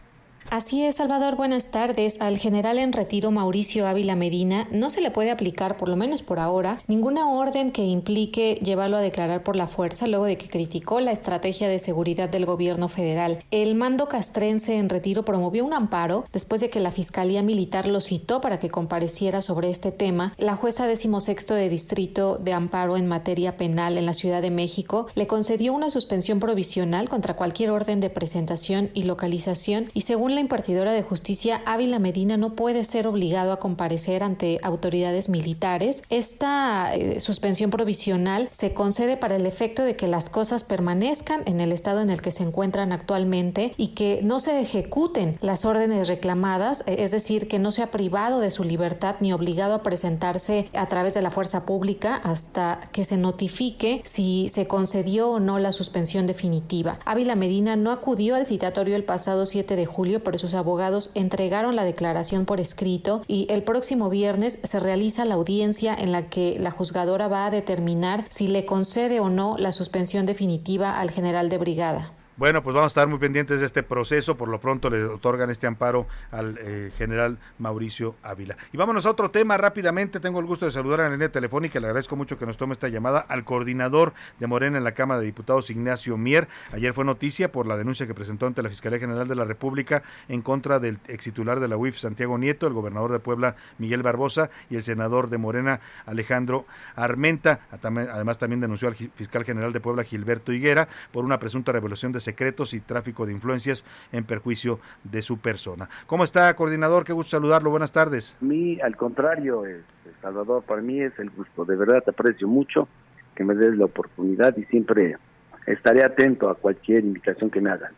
Así 0.51 0.83
es, 0.83 0.97
Salvador, 0.97 1.35
buenas 1.35 1.71
tardes. 1.71 2.17
Al 2.19 2.37
general 2.37 2.77
en 2.77 2.93
retiro 2.93 3.31
Mauricio 3.31 3.87
Ávila 3.87 4.15
Medina 4.15 4.67
no 4.71 4.91
se 4.91 5.01
le 5.01 5.09
puede 5.09 5.31
aplicar, 5.31 5.75
por 5.75 5.89
lo 5.89 5.95
menos 5.95 6.21
por 6.21 6.39
ahora, 6.39 6.83
ninguna 6.87 7.27
orden 7.27 7.71
que 7.71 7.83
implique 7.83 8.59
llevarlo 8.63 8.97
a 8.97 9.01
declarar 9.01 9.43
por 9.43 9.55
la 9.55 9.67
fuerza 9.67 10.07
luego 10.07 10.25
de 10.25 10.37
que 10.37 10.47
criticó 10.47 10.99
la 10.99 11.11
estrategia 11.11 11.67
de 11.67 11.79
seguridad 11.79 12.29
del 12.29 12.45
gobierno 12.45 12.89
federal. 12.89 13.43
El 13.49 13.73
mando 13.73 14.07
castrense 14.07 14.77
en 14.77 14.89
retiro 14.89 15.25
promovió 15.25 15.65
un 15.65 15.73
amparo 15.73 16.25
después 16.31 16.61
de 16.61 16.69
que 16.69 16.79
la 16.79 16.91
Fiscalía 16.91 17.41
Militar 17.41 17.87
lo 17.87 17.99
citó 17.99 18.39
para 18.39 18.59
que 18.59 18.69
compareciera 18.69 19.41
sobre 19.41 19.71
este 19.71 19.91
tema. 19.91 20.35
La 20.37 20.55
jueza 20.55 20.85
decimosexto 20.85 21.55
de 21.55 21.69
distrito 21.69 22.37
de 22.37 22.53
amparo 22.53 22.97
en 22.97 23.07
materia 23.07 23.57
penal 23.57 23.97
en 23.97 24.05
la 24.05 24.13
Ciudad 24.13 24.43
de 24.43 24.51
México 24.51 25.07
le 25.15 25.25
concedió 25.25 25.73
una 25.73 25.89
suspensión 25.89 26.39
provisional 26.39 27.09
contra 27.09 27.35
cualquier 27.35 27.71
orden 27.71 27.99
de 27.99 28.11
presentación 28.11 28.91
y 28.93 29.03
localización 29.03 29.89
y 29.93 30.01
según 30.01 30.34
la 30.35 30.41
impartidora 30.41 30.91
de 30.91 31.01
justicia, 31.01 31.61
Ávila 31.65 31.97
Medina 31.97 32.37
no 32.37 32.53
puede 32.55 32.83
ser 32.83 33.07
obligado 33.07 33.51
a 33.51 33.59
comparecer 33.59 34.21
ante 34.21 34.59
autoridades 34.61 35.29
militares. 35.29 36.03
Esta 36.09 36.93
eh, 36.93 37.19
suspensión 37.19 37.71
provisional 37.71 38.49
se 38.51 38.73
concede 38.73 39.17
para 39.17 39.37
el 39.37 39.45
efecto 39.45 39.83
de 39.83 39.95
que 39.95 40.07
las 40.07 40.29
cosas 40.29 40.63
permanezcan 40.63 41.43
en 41.45 41.59
el 41.59 41.71
estado 41.71 42.01
en 42.01 42.09
el 42.09 42.21
que 42.21 42.31
se 42.31 42.43
encuentran 42.43 42.91
actualmente 42.91 43.73
y 43.77 43.89
que 43.89 44.19
no 44.23 44.39
se 44.39 44.59
ejecuten 44.59 45.37
las 45.41 45.65
órdenes 45.65 46.07
reclamadas, 46.07 46.83
eh, 46.85 46.97
es 46.99 47.11
decir, 47.11 47.47
que 47.47 47.57
no 47.57 47.71
sea 47.71 47.89
privado 47.89 48.39
de 48.39 48.51
su 48.51 48.63
libertad 48.63 49.15
ni 49.21 49.33
obligado 49.33 49.73
a 49.73 49.83
presentarse 49.83 50.69
a 50.73 50.87
través 50.87 51.13
de 51.13 51.21
la 51.21 51.31
fuerza 51.31 51.65
pública 51.65 52.15
hasta 52.17 52.81
que 52.91 53.05
se 53.05 53.17
notifique 53.17 54.01
si 54.03 54.49
se 54.49 54.67
concedió 54.67 55.29
o 55.31 55.39
no 55.39 55.59
la 55.59 55.71
suspensión 55.71 56.27
definitiva. 56.27 56.99
Ávila 57.05 57.35
Medina 57.35 57.75
no 57.77 57.91
acudió 57.91 58.35
al 58.35 58.45
citatorio 58.45 58.97
el 58.97 59.05
pasado 59.05 59.45
7 59.45 59.77
de 59.77 59.85
julio 59.85 60.23
por 60.25 60.37
sus 60.37 60.53
abogados 60.53 61.11
entregaron 61.13 61.77
la 61.77 61.85
declaración 61.85 62.43
por 62.43 62.59
escrito 62.59 63.23
y 63.29 63.47
el 63.49 63.63
próximo 63.63 64.09
viernes 64.09 64.59
se 64.63 64.79
realiza 64.79 65.23
la 65.23 65.35
audiencia 65.35 65.95
en 65.97 66.11
la 66.11 66.27
que 66.27 66.57
la 66.59 66.71
juzgadora 66.71 67.29
va 67.29 67.45
a 67.45 67.51
determinar 67.51 68.25
si 68.29 68.49
le 68.49 68.65
concede 68.65 69.21
o 69.21 69.29
no 69.29 69.55
la 69.57 69.71
suspensión 69.71 70.25
definitiva 70.25 70.99
al 70.99 71.11
general 71.11 71.47
de 71.47 71.57
brigada. 71.57 72.14
Bueno, 72.37 72.61
pues 72.61 72.73
vamos 72.73 72.89
a 72.89 72.91
estar 72.91 73.07
muy 73.07 73.17
pendientes 73.17 73.61
de 73.61 73.65
este 73.65 73.81
proceso. 73.81 74.35
Por 74.35 74.49
lo 74.49 74.59
pronto 74.59 74.89
le 74.89 75.05
otorgan 75.05 75.49
este 75.49 75.67
amparo 75.67 76.05
al 76.31 76.57
eh, 76.59 76.91
general 76.97 77.37
Mauricio 77.59 78.17
Ávila. 78.23 78.57
Y 78.73 78.77
vámonos 78.77 79.05
a 79.05 79.11
otro 79.11 79.31
tema 79.31 79.55
rápidamente. 79.55 80.19
Tengo 80.19 80.41
el 80.41 80.45
gusto 80.45 80.65
de 80.65 80.73
saludar 80.73 80.99
a 80.99 81.03
la 81.05 81.11
línea 81.11 81.31
telefónica. 81.31 81.79
Le 81.79 81.87
agradezco 81.87 82.17
mucho 82.17 82.37
que 82.37 82.45
nos 82.45 82.57
tome 82.57 82.73
esta 82.73 82.89
llamada 82.89 83.19
al 83.21 83.45
coordinador 83.45 84.13
de 84.37 84.47
Morena 84.47 84.77
en 84.77 84.83
la 84.83 84.91
Cámara 84.91 85.21
de 85.21 85.27
Diputados, 85.27 85.69
Ignacio 85.69 86.17
Mier. 86.17 86.49
Ayer 86.73 86.93
fue 86.93 87.05
noticia 87.05 87.53
por 87.53 87.67
la 87.67 87.77
denuncia 87.77 88.05
que 88.05 88.13
presentó 88.13 88.47
ante 88.47 88.61
la 88.61 88.67
Fiscalía 88.67 88.99
General 88.99 89.29
de 89.29 89.35
la 89.35 89.45
República 89.45 90.03
en 90.27 90.41
contra 90.41 90.79
del 90.79 90.99
ex 91.07 91.23
titular 91.23 91.61
de 91.61 91.69
la 91.69 91.77
UIF, 91.77 91.97
Santiago 91.97 92.37
Nieto, 92.37 92.67
el 92.67 92.73
gobernador 92.73 93.13
de 93.13 93.19
Puebla, 93.19 93.55
Miguel 93.77 94.03
Barbosa, 94.03 94.49
y 94.69 94.75
el 94.75 94.83
senador 94.83 95.29
de 95.29 95.37
Morena, 95.37 95.79
Alejandro 96.05 96.65
Armenta. 96.97 97.61
Además, 97.71 98.37
también 98.39 98.59
denunció 98.59 98.89
al 98.89 98.95
fiscal 98.95 99.45
general 99.45 99.71
de 99.71 99.79
Puebla, 99.79 100.03
Gilberto 100.03 100.51
Higuera, 100.51 100.89
por 101.13 101.23
una 101.23 101.39
presunta 101.39 101.71
revelación 101.71 102.11
de 102.11 102.24
secretos 102.25 102.73
y 102.73 102.81
tráfico 102.81 103.25
de 103.25 103.31
influencias 103.31 103.85
en 104.11 104.25
perjuicio 104.25 104.79
de 105.03 105.21
su 105.21 105.37
persona. 105.37 105.87
¿Cómo 106.07 106.23
está, 106.23 106.53
coordinador? 106.55 107.05
Qué 107.05 107.13
gusto 107.13 107.31
saludarlo. 107.31 107.69
Buenas 107.69 107.91
tardes. 107.91 108.35
A 108.41 108.45
mí, 108.45 108.79
al 108.81 108.97
contrario, 108.97 109.65
este, 109.65 110.11
Salvador, 110.21 110.63
para 110.63 110.81
mí 110.81 111.01
es 111.01 111.17
el 111.19 111.29
gusto. 111.29 111.63
De 111.63 111.75
verdad 111.75 112.03
te 112.03 112.11
aprecio 112.11 112.47
mucho 112.47 112.87
que 113.35 113.43
me 113.43 113.55
des 113.55 113.77
la 113.77 113.85
oportunidad 113.85 114.55
y 114.57 114.63
siempre 114.65 115.17
estaré 115.65 116.03
atento 116.03 116.49
a 116.49 116.55
cualquier 116.55 117.03
invitación 117.03 117.49
que 117.49 117.61
me 117.61 117.69
hagan. 117.69 117.91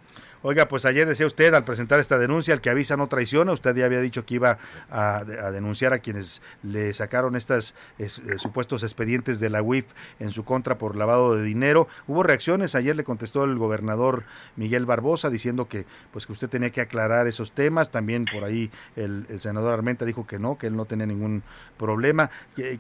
Oiga, 0.49 0.69
pues 0.69 0.86
ayer 0.86 1.06
decía 1.06 1.28
usted 1.28 1.53
al 1.53 1.65
presentar 1.65 1.99
esta 1.99 2.18
denuncia, 2.18 2.53
el 2.53 2.61
que 2.61 2.69
avisa 2.69 2.95
no 2.95 3.07
traiciona, 3.07 3.52
usted 3.52 3.76
ya 3.76 3.86
había 3.86 3.99
dicho 3.99 4.26
que 4.26 4.36
iba 4.36 4.60
a, 4.90 5.26
denunciar 5.52 5.91
a 5.91 5.99
quienes 5.99 6.41
le 6.64 6.94
sacaron 6.94 7.36
estos 7.36 7.76
eh, 7.99 8.07
supuestos 8.38 8.82
expedientes 8.84 9.41
de 9.41 9.49
la 9.49 9.61
UIF 9.61 9.88
en 10.22 10.32
su 10.32 10.45
contra 10.45 10.78
por 10.78 10.95
lavado 10.95 11.36
de 11.36 11.44
dinero. 11.44 11.90
Hubo 12.07 12.24
reacciones, 12.24 12.76
ayer 12.76 12.95
le 12.95 13.03
contestó 13.03 13.44
el 13.44 13.57
gobernador 13.57 14.24
Miguel 14.56 14.86
Barbosa 14.86 15.30
diciendo 15.30 15.68
que 15.68 15.86
pues 16.14 16.26
que 16.26 16.32
usted 16.32 16.48
tenía 16.48 16.69
que 16.69 16.80
aclarar 16.80 17.28
esos 17.28 17.52
temas, 17.52 17.91
también 17.91 18.24
por 18.24 18.45
ahí 18.45 18.72
el, 18.95 19.26
senador 19.41 19.74
Armenta 19.74 20.06
dijo 20.06 20.26
que 20.26 20.40
no, 20.40 20.57
que 20.57 20.68
él 20.68 20.78
no 20.78 20.86
tenía 20.86 21.07
ningún 21.07 21.44
problema. 21.78 22.30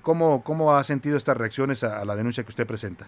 ¿Cómo, 0.01 0.41
cómo 0.41 0.77
ha 0.77 0.85
sentido 0.85 1.17
estas 1.17 1.35
reacciones 1.35 1.83
a, 1.83 1.99
a 1.99 2.05
la 2.05 2.15
denuncia 2.15 2.45
que 2.45 2.49
usted 2.49 2.65
presenta? 2.65 3.07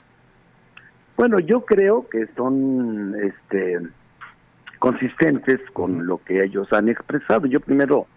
Bueno, 1.16 1.40
yo 1.40 1.64
creo 1.64 2.10
que 2.10 2.28
son 2.36 3.16
este 3.24 3.80
consistentes 4.80 5.60
con 5.74 6.08
lo 6.08 6.24
que 6.24 6.44
ellos 6.44 6.72
han 6.74 6.90
expresado. 6.90 7.46
Yo 7.46 7.60
primero 7.60 8.08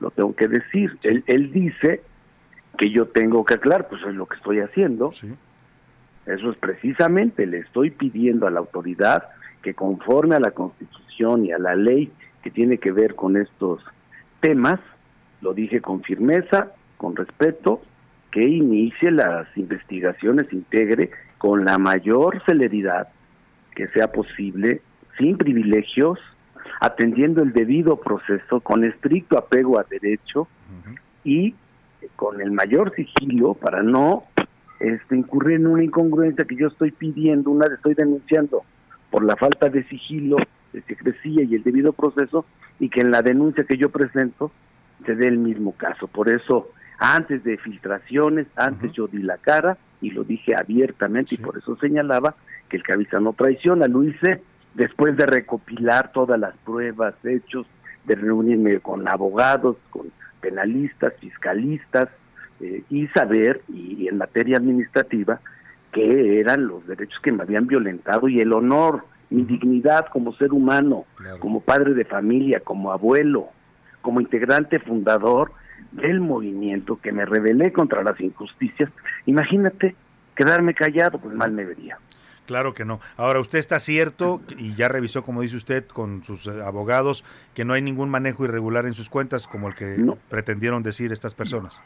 lo 0.00 0.10
tengo 0.10 0.34
que 0.34 0.48
decir. 0.48 0.98
Él, 1.02 1.24
él 1.26 1.52
dice 1.52 2.02
que 2.78 2.90
yo 2.90 3.06
tengo 3.06 3.44
que 3.44 3.54
aclarar, 3.54 3.88
pues 3.88 4.02
es 4.02 4.14
lo 4.14 4.26
que 4.26 4.36
estoy 4.36 4.60
haciendo. 4.60 5.10
Eso 6.26 6.50
es 6.50 6.56
precisamente, 6.58 7.46
le 7.46 7.58
estoy 7.58 7.90
pidiendo 7.90 8.46
a 8.46 8.50
la 8.50 8.60
autoridad 8.60 9.24
que 9.62 9.74
conforme 9.74 10.36
a 10.36 10.40
la 10.40 10.52
Constitución 10.52 11.44
y 11.44 11.52
a 11.52 11.58
la 11.58 11.74
ley 11.74 12.12
que 12.42 12.50
tiene 12.50 12.78
que 12.78 12.92
ver 12.92 13.14
con 13.14 13.36
estos 13.36 13.82
temas, 14.40 14.80
lo 15.40 15.52
dije 15.52 15.80
con 15.80 16.02
firmeza, 16.02 16.72
con 16.96 17.16
respeto, 17.16 17.82
que 18.30 18.42
inicie 18.42 19.10
las 19.10 19.46
investigaciones, 19.56 20.52
integre 20.52 21.10
con 21.38 21.64
la 21.64 21.78
mayor 21.78 22.40
celeridad 22.42 23.08
que 23.74 23.88
sea 23.88 24.12
posible 24.12 24.82
sin 25.20 25.36
privilegios, 25.36 26.18
atendiendo 26.80 27.42
el 27.42 27.52
debido 27.52 28.00
proceso, 28.00 28.60
con 28.60 28.84
estricto 28.84 29.38
apego 29.38 29.78
a 29.78 29.84
derecho 29.84 30.48
y 31.22 31.54
con 32.16 32.40
el 32.40 32.50
mayor 32.50 32.94
sigilo 32.96 33.54
para 33.54 33.82
no 33.82 34.24
este, 34.80 35.16
incurrir 35.16 35.56
en 35.56 35.66
una 35.66 35.84
incongruencia 35.84 36.46
que 36.46 36.56
yo 36.56 36.68
estoy 36.68 36.90
pidiendo, 36.90 37.50
una 37.50 37.66
estoy 37.66 37.94
denunciando 37.94 38.62
por 39.10 39.24
la 39.24 39.36
falta 39.36 39.68
de 39.68 39.84
sigilo, 39.84 40.38
de 40.72 40.82
secrecía 40.82 41.42
y 41.42 41.54
el 41.54 41.62
debido 41.62 41.92
proceso, 41.92 42.46
y 42.78 42.88
que 42.88 43.00
en 43.00 43.10
la 43.10 43.20
denuncia 43.22 43.64
que 43.64 43.76
yo 43.76 43.90
presento 43.90 44.50
se 45.04 45.14
dé 45.14 45.28
el 45.28 45.38
mismo 45.38 45.72
caso. 45.72 46.06
Por 46.06 46.30
eso, 46.30 46.70
antes 46.98 47.44
de 47.44 47.58
filtraciones, 47.58 48.46
antes 48.56 48.92
yo 48.92 49.06
di 49.06 49.22
la 49.22 49.36
cara 49.36 49.76
y 50.00 50.10
lo 50.10 50.24
dije 50.24 50.54
abiertamente 50.56 51.34
y 51.34 51.38
por 51.38 51.58
eso 51.58 51.76
señalaba 51.76 52.36
que 52.70 52.78
el 52.78 52.82
cabeza 52.82 53.20
no 53.20 53.34
traiciona, 53.34 53.86
lo 53.86 54.02
hice 54.04 54.42
después 54.74 55.16
de 55.16 55.26
recopilar 55.26 56.12
todas 56.12 56.38
las 56.38 56.56
pruebas, 56.58 57.14
hechos, 57.24 57.66
de 58.04 58.14
reunirme 58.14 58.80
con 58.80 59.06
abogados, 59.08 59.76
con 59.90 60.10
penalistas, 60.40 61.12
fiscalistas, 61.20 62.08
eh, 62.60 62.82
y 62.90 63.06
saber, 63.08 63.62
y, 63.68 64.08
en 64.08 64.18
materia 64.18 64.58
administrativa, 64.58 65.40
qué 65.92 66.40
eran 66.40 66.66
los 66.66 66.86
derechos 66.86 67.18
que 67.22 67.32
me 67.32 67.42
habían 67.42 67.66
violentado 67.66 68.28
y 68.28 68.40
el 68.40 68.52
honor, 68.52 69.04
mi 69.30 69.44
dignidad 69.44 70.06
como 70.06 70.34
ser 70.34 70.52
humano, 70.52 71.04
como 71.38 71.60
padre 71.60 71.94
de 71.94 72.04
familia, 72.04 72.60
como 72.60 72.92
abuelo, 72.92 73.48
como 74.02 74.20
integrante 74.20 74.78
fundador 74.78 75.52
del 75.92 76.20
movimiento 76.20 76.98
que 77.00 77.12
me 77.12 77.24
rebelé 77.24 77.72
contra 77.72 78.02
las 78.02 78.20
injusticias. 78.20 78.90
Imagínate 79.26 79.94
quedarme 80.34 80.74
callado, 80.74 81.18
pues 81.18 81.34
mal 81.34 81.52
me 81.52 81.64
vería. 81.64 81.98
Claro 82.50 82.74
que 82.74 82.84
no. 82.84 82.98
Ahora, 83.16 83.38
usted 83.38 83.60
está 83.60 83.78
cierto 83.78 84.40
y 84.58 84.74
ya 84.74 84.88
revisó, 84.88 85.22
como 85.22 85.42
dice 85.42 85.56
usted, 85.56 85.86
con 85.86 86.24
sus 86.24 86.48
eh, 86.48 86.62
abogados, 86.64 87.24
que 87.54 87.64
no 87.64 87.74
hay 87.74 87.80
ningún 87.80 88.10
manejo 88.10 88.44
irregular 88.44 88.86
en 88.86 88.94
sus 88.94 89.08
cuentas, 89.08 89.46
como 89.46 89.68
el 89.68 89.76
que 89.76 90.04
pretendieron 90.28 90.82
decir 90.82 91.12
estas 91.12 91.32
personas. 91.32 91.80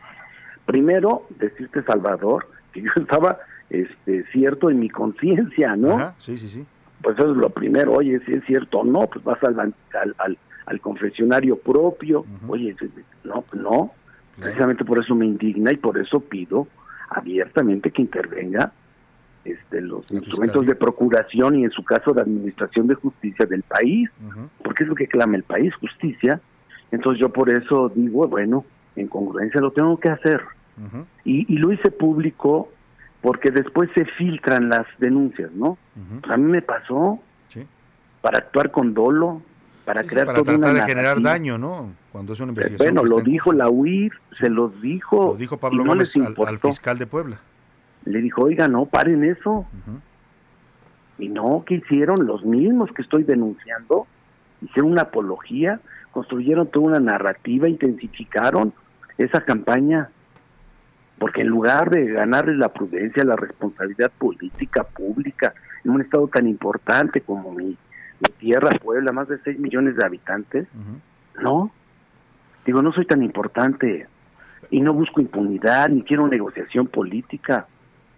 Primero, 0.64 1.26
decirte, 1.38 1.82
Salvador, 1.82 2.48
que 2.72 2.80
yo 2.80 2.90
estaba 2.96 3.40
este, 3.68 4.24
cierto 4.32 4.70
en 4.70 4.80
mi 4.80 4.88
conciencia, 4.88 5.76
¿no? 5.76 6.14
sí, 6.16 6.38
sí, 6.38 6.48
sí. 6.48 6.64
Pues 7.02 7.18
eso 7.18 7.32
es 7.32 7.36
lo 7.36 7.50
primero. 7.50 7.92
Oye, 7.92 8.18
si 8.24 8.32
es 8.32 8.44
cierto 8.46 8.78
o 8.78 8.84
no, 8.84 9.00
pues 9.00 9.22
vas 9.22 9.44
al, 9.44 9.60
al, 9.60 10.38
al, 10.64 10.80
confesionario 10.80 11.58
propio. 11.58 12.24
Oye, 12.48 12.74
no, 13.22 13.44
no. 13.52 13.92
Precisamente 14.40 14.82
por 14.82 14.98
eso 14.98 15.14
me 15.14 15.26
indigna 15.26 15.72
y 15.72 15.76
por 15.76 15.98
eso 15.98 16.20
pido 16.20 16.68
abiertamente 17.10 17.90
que 17.90 18.00
intervenga 18.00 18.72
este, 19.44 19.80
los 19.80 20.10
instrumentos 20.10 20.66
de 20.66 20.74
procuración 20.74 21.56
y 21.58 21.64
en 21.64 21.70
su 21.70 21.84
caso 21.84 22.12
de 22.12 22.22
administración 22.22 22.86
de 22.86 22.94
justicia 22.94 23.46
del 23.46 23.62
país, 23.62 24.08
porque 24.62 24.84
es 24.84 24.88
lo 24.88 24.94
que 24.94 25.06
clama 25.06 25.36
el 25.36 25.42
país, 25.42 25.74
justicia. 25.76 26.40
Entonces 26.90 27.20
yo 27.20 27.28
por 27.30 27.50
eso 27.50 27.90
digo, 27.94 28.26
bueno, 28.28 28.64
en 28.96 29.08
congruencia 29.08 29.60
lo 29.60 29.70
tengo 29.72 29.98
que 29.98 30.08
hacer. 30.08 30.40
y, 31.24 31.52
y, 31.52 31.58
lo 31.58 31.72
hice 31.72 31.90
público 31.90 32.68
porque 33.20 33.50
después 33.50 33.88
se 33.94 34.04
filtran 34.04 34.68
las 34.68 34.86
denuncias, 34.98 35.50
¿no? 35.52 35.78
Pues 36.20 36.32
a 36.32 36.36
mí 36.36 36.50
me 36.50 36.62
pasó 36.62 37.20
para 38.20 38.38
actuar 38.38 38.70
con 38.70 38.94
dolo, 38.94 39.42
para 39.84 40.02
crear 40.04 40.26
para 40.26 40.38
toda 40.38 40.52
tratar 40.56 40.70
una 40.72 40.80
de 40.80 40.86
generar 40.88 41.20
daño, 41.20 41.58
¿no? 41.58 41.92
Cuando 42.10 42.32
es 42.32 42.40
una 42.40 42.52
investigación. 42.52 42.94
Bueno, 42.94 43.08
lo 43.08 43.20
dijo 43.22 43.52
la 43.52 43.68
UIR, 43.68 44.12
se 44.32 44.48
los 44.48 44.80
dijo. 44.80 45.32
Lo 45.32 45.36
dijo 45.36 45.58
Pablo 45.58 45.82
y 45.82 45.84
no 45.84 45.90
Gómez 45.90 46.16
les 46.16 46.26
al- 46.26 46.58
fiscal 46.58 46.98
de 46.98 47.06
Puebla. 47.06 47.38
Le 48.04 48.20
dijo, 48.20 48.42
oiga, 48.42 48.68
no, 48.68 48.86
paren 48.86 49.24
eso. 49.24 49.66
Y 51.18 51.28
no, 51.28 51.64
¿qué 51.66 51.76
hicieron? 51.76 52.26
Los 52.26 52.44
mismos 52.44 52.90
que 52.92 53.02
estoy 53.02 53.22
denunciando, 53.22 54.06
hicieron 54.60 54.92
una 54.92 55.02
apología, 55.02 55.80
construyeron 56.10 56.68
toda 56.68 56.86
una 56.86 57.00
narrativa, 57.00 57.68
intensificaron 57.68 58.72
esa 59.18 59.40
campaña. 59.42 60.10
Porque 61.18 61.42
en 61.42 61.48
lugar 61.48 61.90
de 61.90 62.06
ganarles 62.06 62.56
la 62.56 62.70
prudencia, 62.70 63.24
la 63.24 63.36
responsabilidad 63.36 64.10
política 64.18 64.82
pública 64.84 65.54
en 65.84 65.92
un 65.92 66.00
estado 66.00 66.26
tan 66.28 66.46
importante 66.48 67.20
como 67.20 67.52
mi, 67.52 67.66
mi 67.66 68.32
tierra, 68.38 68.70
Puebla, 68.82 69.12
más 69.12 69.28
de 69.28 69.38
6 69.38 69.58
millones 69.58 69.96
de 69.96 70.04
habitantes, 70.04 70.66
no. 71.40 71.70
Digo, 72.66 72.82
no 72.82 72.92
soy 72.92 73.06
tan 73.06 73.22
importante 73.22 74.08
y 74.70 74.80
no 74.80 74.92
busco 74.92 75.20
impunidad 75.20 75.88
ni 75.90 76.02
quiero 76.02 76.26
negociación 76.26 76.86
política. 76.86 77.66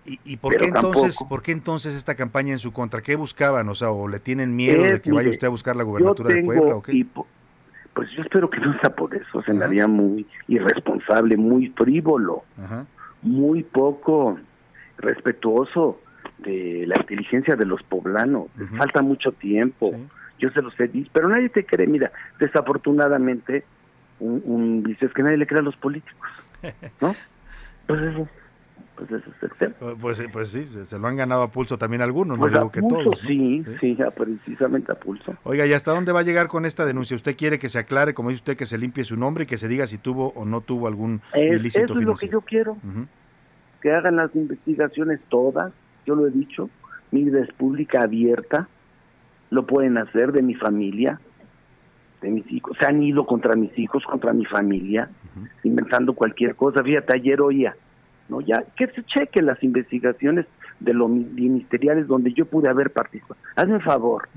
¿Y, 0.07 0.21
y 0.25 0.37
por 0.37 0.57
qué 0.57 0.67
entonces, 0.67 1.19
por 1.29 1.43
qué 1.43 1.53
entonces 1.53 1.95
esta 1.95 2.15
campaña 2.15 2.53
en 2.53 2.59
su 2.59 2.73
contra? 2.73 3.03
¿Qué 3.03 3.17
buscaban? 3.17 3.69
O 3.69 3.75
sea, 3.75 3.91
o 3.91 4.09
le 4.09 4.21
tienen 4.21 4.55
miedo 4.55 4.83
de 4.85 5.01
que 5.01 5.13
vaya 5.13 5.31
usted 5.31 5.47
a 5.47 5.51
buscar 5.51 5.77
la 5.77 5.83
gubernatura 5.83 6.33
de 6.33 6.43
Puebla 6.43 6.77
o 6.77 6.83
qué? 6.83 7.07
pues 7.97 8.11
yo 8.11 8.23
espero 8.23 8.51
que 8.51 8.61
no 8.61 8.79
sea 8.81 8.91
por 8.91 9.15
eso, 9.15 9.43
se 9.43 9.55
me 9.55 9.65
haría 9.65 9.87
muy 9.87 10.27
irresponsable, 10.49 11.35
muy 11.39 11.69
frívolo, 11.69 12.45
Ajá. 12.63 12.85
muy 13.23 13.63
poco 13.63 14.39
respetuoso 14.99 15.99
de 16.39 16.85
la 16.87 16.97
inteligencia 17.01 17.57
de 17.57 17.65
los 17.65 17.83
poblanos. 17.83 18.49
Falta 18.77 19.01
mucho 19.01 19.33
tiempo, 19.33 19.93
yo 20.39 20.51
se 20.51 20.61
los 20.61 20.79
he 20.79 20.89
dicho, 20.89 21.11
pero 21.15 21.31
nadie 21.31 21.49
te 21.49 21.65
cree. 21.65 21.87
Mira, 21.87 22.13
desafortunadamente, 22.39 23.65
un, 24.21 24.43
un 24.45 24.83
dice 24.83 25.07
es 25.07 25.15
que 25.15 25.23
nadie 25.23 25.39
le 25.39 25.47
cree 25.47 25.61
a 25.61 25.65
los 25.65 25.77
políticos, 25.77 26.29
¿no? 27.01 27.15
Pues 27.87 28.03
eso, 28.03 28.29
pues 28.97 29.11
el 29.43 29.51
tema. 29.59 29.75
Pues, 30.01 30.23
pues 30.33 30.49
sí, 30.49 30.67
se, 30.67 30.87
se 30.87 30.99
lo 30.99 31.07
han 31.07 31.17
ganado 31.17 31.43
a 31.43 31.51
pulso 31.51 31.77
también 31.79 32.03
algunos, 32.03 32.39
Pues 32.39 32.51
no 32.53 32.59
a 32.59 32.61
digo 32.63 32.73
que 32.73 32.81
pulso, 32.81 33.03
todos. 33.11 33.23
¿no? 33.23 33.29
sí, 33.29 33.65
sí, 33.81 33.95
ya 33.97 34.11
precisamente 34.11 34.91
a 34.93 34.95
pulso. 34.95 35.35
Oiga, 35.45 35.67
¿y 35.67 35.73
hasta 35.75 35.93
dónde 35.93 36.13
va 36.13 36.21
a 36.21 36.23
llegar 36.25 36.49
con 36.49 36.65
esta 36.67 36.85
denuncia? 36.87 37.15
¿Usted 37.15 37.37
quiere 37.37 37.59
que 37.59 37.69
se 37.69 37.79
aclare, 37.79 38.15
como 38.15 38.31
dice 38.31 38.41
usted, 38.41 38.57
que 38.57 38.67
se 38.67 38.79
limpie 38.79 39.05
su 39.05 39.17
nombre 39.17 39.45
y 39.45 39.47
que 39.47 39.59
se 39.59 39.69
diga 39.69 39.87
si 39.87 39.99
tuvo 39.99 40.29
o 40.31 40.45
no 40.45 40.61
tuvo 40.63 40.89
algún 40.89 41.21
Es- 41.35 41.61
ilícito 41.61 41.85
eso 41.85 41.99
es 42.01 42.07
lo 42.07 42.15
que 42.15 42.29
yo 42.29 42.41
quiero. 42.41 42.77
Que 43.83 43.93
hagan 43.93 44.17
las 44.17 44.35
investigaciones 44.35 45.21
todas, 45.29 45.73
yo 46.07 46.15
lo 46.15 46.27
he 46.27 46.31
dicho, 46.31 46.71
mi 47.11 47.23
vida 47.25 47.41
es 47.41 47.53
pública, 47.53 48.03
abierta, 48.03 48.69
lo 49.51 49.67
pueden 49.67 49.99
hacer 49.99 50.33
de 50.33 50.43
mi 50.43 50.55
familia, 50.55 51.21
de 52.23 52.31
mis 52.31 52.51
hijos, 52.51 52.77
se 52.81 52.87
han 52.87 53.03
ido 53.03 53.27
contra 53.27 53.55
mis 53.55 53.79
hijos, 53.79 54.03
contra 54.05 54.33
mi 54.33 54.45
familia, 54.47 55.11
inventando 55.63 56.15
cualquier 56.15 56.57
cosa, 56.57 56.83
fíjate, 56.83 57.13
ayer 57.15 57.41
oía, 57.43 57.77
no 58.29 58.41
ya, 58.41 58.63
que 58.77 58.87
se 58.89 59.05
chequen 59.05 59.47
las 59.47 59.63
investigaciones 59.63 60.47
de 60.81 60.93
los 60.95 61.09
mi- 61.09 61.25
ministeriales 61.25 62.07
donde 62.07 62.33
yo 62.33 62.45
pude 62.47 62.69
haber 62.69 62.91
participado, 62.93 63.41
hazme 63.55 63.75
un 63.75 63.81
favor, 63.81 64.29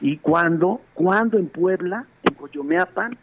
y 0.00 0.16
cuando, 0.18 0.80
cuando 0.94 1.38
en 1.38 1.48
Puebla, 1.48 2.04
en 2.22 2.34
Coyomeapan, 2.34 3.16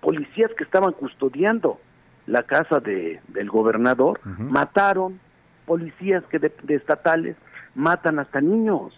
policías 0.00 0.50
que 0.56 0.64
estaban 0.64 0.92
custodiando 0.92 1.78
la 2.26 2.42
casa 2.44 2.80
de, 2.80 3.20
del 3.28 3.48
gobernador, 3.50 4.20
mataron 4.50 5.20
policías 5.66 6.24
que 6.30 6.38
de, 6.38 6.52
de 6.62 6.74
estatales 6.76 7.36
matan 7.74 8.18
hasta 8.18 8.40
niños 8.40 8.92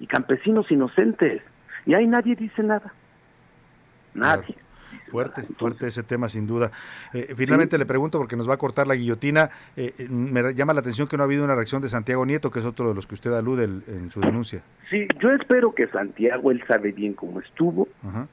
y 0.00 0.06
campesinos 0.06 0.70
inocentes. 0.70 1.42
Y 1.86 1.94
ahí 1.94 2.06
nadie 2.06 2.34
dice 2.34 2.62
nada. 2.62 2.92
Nadie. 4.14 4.56
Fuerte, 5.10 5.42
fuerte 5.56 5.86
ese 5.86 6.02
tema 6.02 6.28
sin 6.28 6.46
duda. 6.46 6.70
Eh, 7.14 7.34
finalmente 7.36 7.78
le 7.78 7.86
pregunto, 7.86 8.18
porque 8.18 8.36
nos 8.36 8.48
va 8.48 8.54
a 8.54 8.58
cortar 8.58 8.86
la 8.86 8.94
guillotina, 8.96 9.50
eh, 9.76 9.94
eh, 9.98 10.08
me 10.08 10.52
llama 10.54 10.74
la 10.74 10.80
atención 10.80 11.06
que 11.08 11.16
no 11.16 11.22
ha 11.22 11.26
habido 11.26 11.44
una 11.44 11.54
reacción 11.54 11.80
de 11.82 11.88
Santiago 11.88 12.26
Nieto, 12.26 12.50
que 12.50 12.58
es 12.58 12.64
otro 12.64 12.88
de 12.88 12.94
los 12.94 13.06
que 13.06 13.14
usted 13.14 13.32
alude 13.32 13.64
el- 13.64 13.82
en 13.86 14.10
su 14.10 14.20
denuncia. 14.20 14.62
Sí, 14.90 15.06
yo 15.20 15.30
espero 15.30 15.74
que 15.74 15.86
Santiago, 15.88 16.50
él 16.50 16.62
sabe 16.66 16.92
bien 16.92 17.12
cómo 17.14 17.40
estuvo, 17.40 17.88
Ajá. 18.06 18.26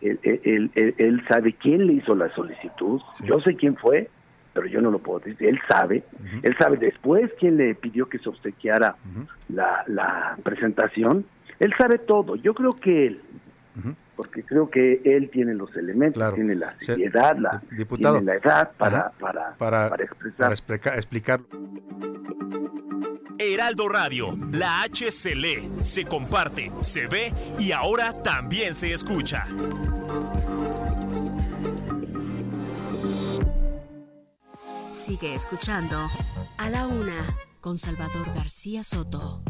él, 0.00 0.18
él- 0.22 0.40
él- 0.44 0.70
él- 0.74 0.94
él 0.98 1.24
sabe 1.28 1.52
quién 1.54 1.86
le 1.86 1.94
hizo 1.94 2.14
la 2.14 2.32
solicitud, 2.34 3.00
yo 3.24 3.40
sé 3.40 3.56
quién 3.56 3.76
fue, 3.76 4.08
pero 4.52 4.66
yo 4.66 4.80
no 4.80 4.90
lo 4.90 4.98
puedo 4.98 5.20
decir, 5.20 5.48
él 5.48 5.60
sabe, 5.68 6.02
él 6.42 6.56
sabe 6.58 6.76
después 6.76 7.30
quién 7.38 7.56
le 7.56 7.74
pidió 7.74 8.08
que 8.08 8.18
se 8.18 8.28
obsequiara 8.28 8.96
la, 9.48 9.84
la 9.86 10.36
presentación, 10.42 11.24
él 11.58 11.72
sabe 11.78 11.98
todo, 11.98 12.36
yo 12.36 12.54
creo 12.54 12.74
que 12.74 13.06
él, 13.08 13.20
porque 14.20 14.42
creo 14.44 14.68
que 14.68 15.00
él 15.02 15.30
tiene 15.30 15.54
los 15.54 15.74
elementos, 15.74 16.34
tiene 16.34 16.54
la 16.54 16.76
Se- 16.78 16.84
seriedad, 16.84 17.38
la, 17.38 17.62
Diputado. 17.70 18.16
tiene 18.18 18.32
la 18.34 18.38
edad 18.38 18.70
para, 18.76 19.08
para, 19.18 19.54
para, 19.56 19.88
para 19.88 20.04
expresar. 20.04 20.36
para 20.36 20.52
explica- 20.54 20.94
explicar. 20.96 21.40
Heraldo 23.38 23.88
Radio, 23.88 24.38
la 24.52 24.82
H 24.82 25.10
se 25.10 25.34
lee, 25.34 25.70
se 25.80 26.04
comparte, 26.04 26.70
se 26.82 27.06
ve 27.06 27.32
y 27.58 27.72
ahora 27.72 28.12
también 28.12 28.74
se 28.74 28.92
escucha. 28.92 29.46
Sigue 34.92 35.34
escuchando 35.34 35.96
A 36.58 36.70
la 36.70 36.86
Una 36.86 37.36
con 37.60 37.78
Salvador 37.78 38.26
García 38.34 38.84
Soto. 38.84 39.42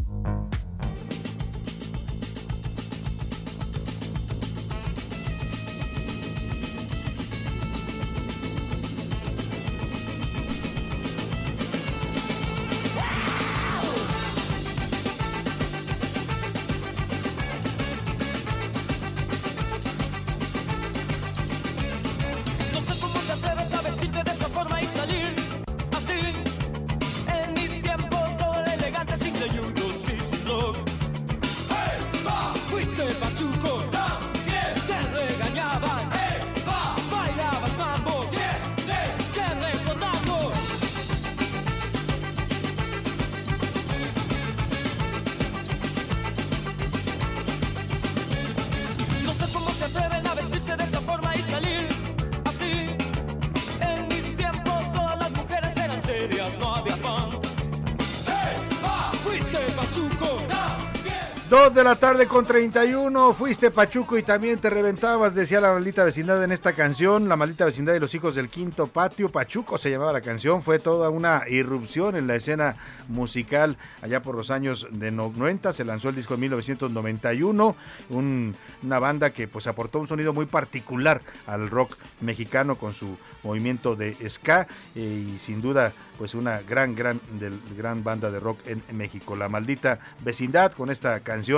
2 61.63 61.75
de 61.75 61.83
la 61.83 61.95
tarde 61.95 62.27
con 62.27 62.43
31. 62.43 63.33
Fuiste 63.35 63.69
Pachuco 63.69 64.17
y 64.17 64.23
también 64.23 64.57
te 64.57 64.71
reventabas, 64.71 65.35
decía 65.35 65.61
la 65.61 65.71
maldita 65.71 66.03
vecindad 66.03 66.43
en 66.43 66.51
esta 66.51 66.73
canción. 66.73 67.29
La 67.29 67.35
maldita 67.35 67.65
vecindad 67.65 67.93
de 67.93 67.99
los 67.99 68.15
hijos 68.15 68.33
del 68.33 68.49
quinto 68.49 68.87
patio. 68.87 69.29
Pachuco 69.31 69.77
se 69.77 69.91
llamaba 69.91 70.11
la 70.11 70.21
canción. 70.21 70.63
Fue 70.63 70.79
toda 70.79 71.11
una 71.11 71.43
irrupción 71.47 72.15
en 72.15 72.25
la 72.25 72.35
escena 72.35 72.77
musical 73.09 73.77
allá 74.01 74.23
por 74.23 74.33
los 74.33 74.49
años 74.49 74.87
de 74.89 75.11
90. 75.11 75.71
Se 75.71 75.85
lanzó 75.85 76.09
el 76.09 76.15
disco 76.15 76.33
en 76.33 76.39
1991. 76.39 77.75
Un, 78.09 78.55
una 78.81 78.97
banda 78.97 79.29
que 79.29 79.47
pues 79.47 79.67
aportó 79.67 79.99
un 79.99 80.07
sonido 80.07 80.33
muy 80.33 80.47
particular 80.47 81.21
al 81.45 81.69
rock 81.69 81.95
mexicano 82.21 82.73
con 82.73 82.95
su 82.95 83.19
movimiento 83.43 83.95
de 83.95 84.17
ska. 84.27 84.67
Eh, 84.95 85.35
y 85.35 85.37
sin 85.37 85.61
duda, 85.61 85.93
pues 86.17 86.33
una 86.33 86.61
gran, 86.61 86.95
gran, 86.95 87.21
del, 87.39 87.59
gran 87.77 88.03
banda 88.03 88.31
de 88.31 88.39
rock 88.39 88.61
en 88.65 88.81
México. 88.97 89.35
La 89.35 89.47
maldita 89.47 89.99
vecindad 90.23 90.71
con 90.71 90.89
esta 90.89 91.19
canción 91.19 91.50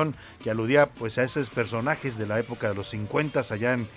que 0.44 0.50
aludía 0.50 0.88
pues 0.88 1.18
a 1.18 1.24
esos 1.24 1.50
personajes 1.50 2.18
de 2.18 2.28
la 2.28 2.40
época 2.40 2.70
de 2.70 2.76
los 2.76 2.90
50 2.90 3.42
allá 3.50 3.74
en, 3.74 3.88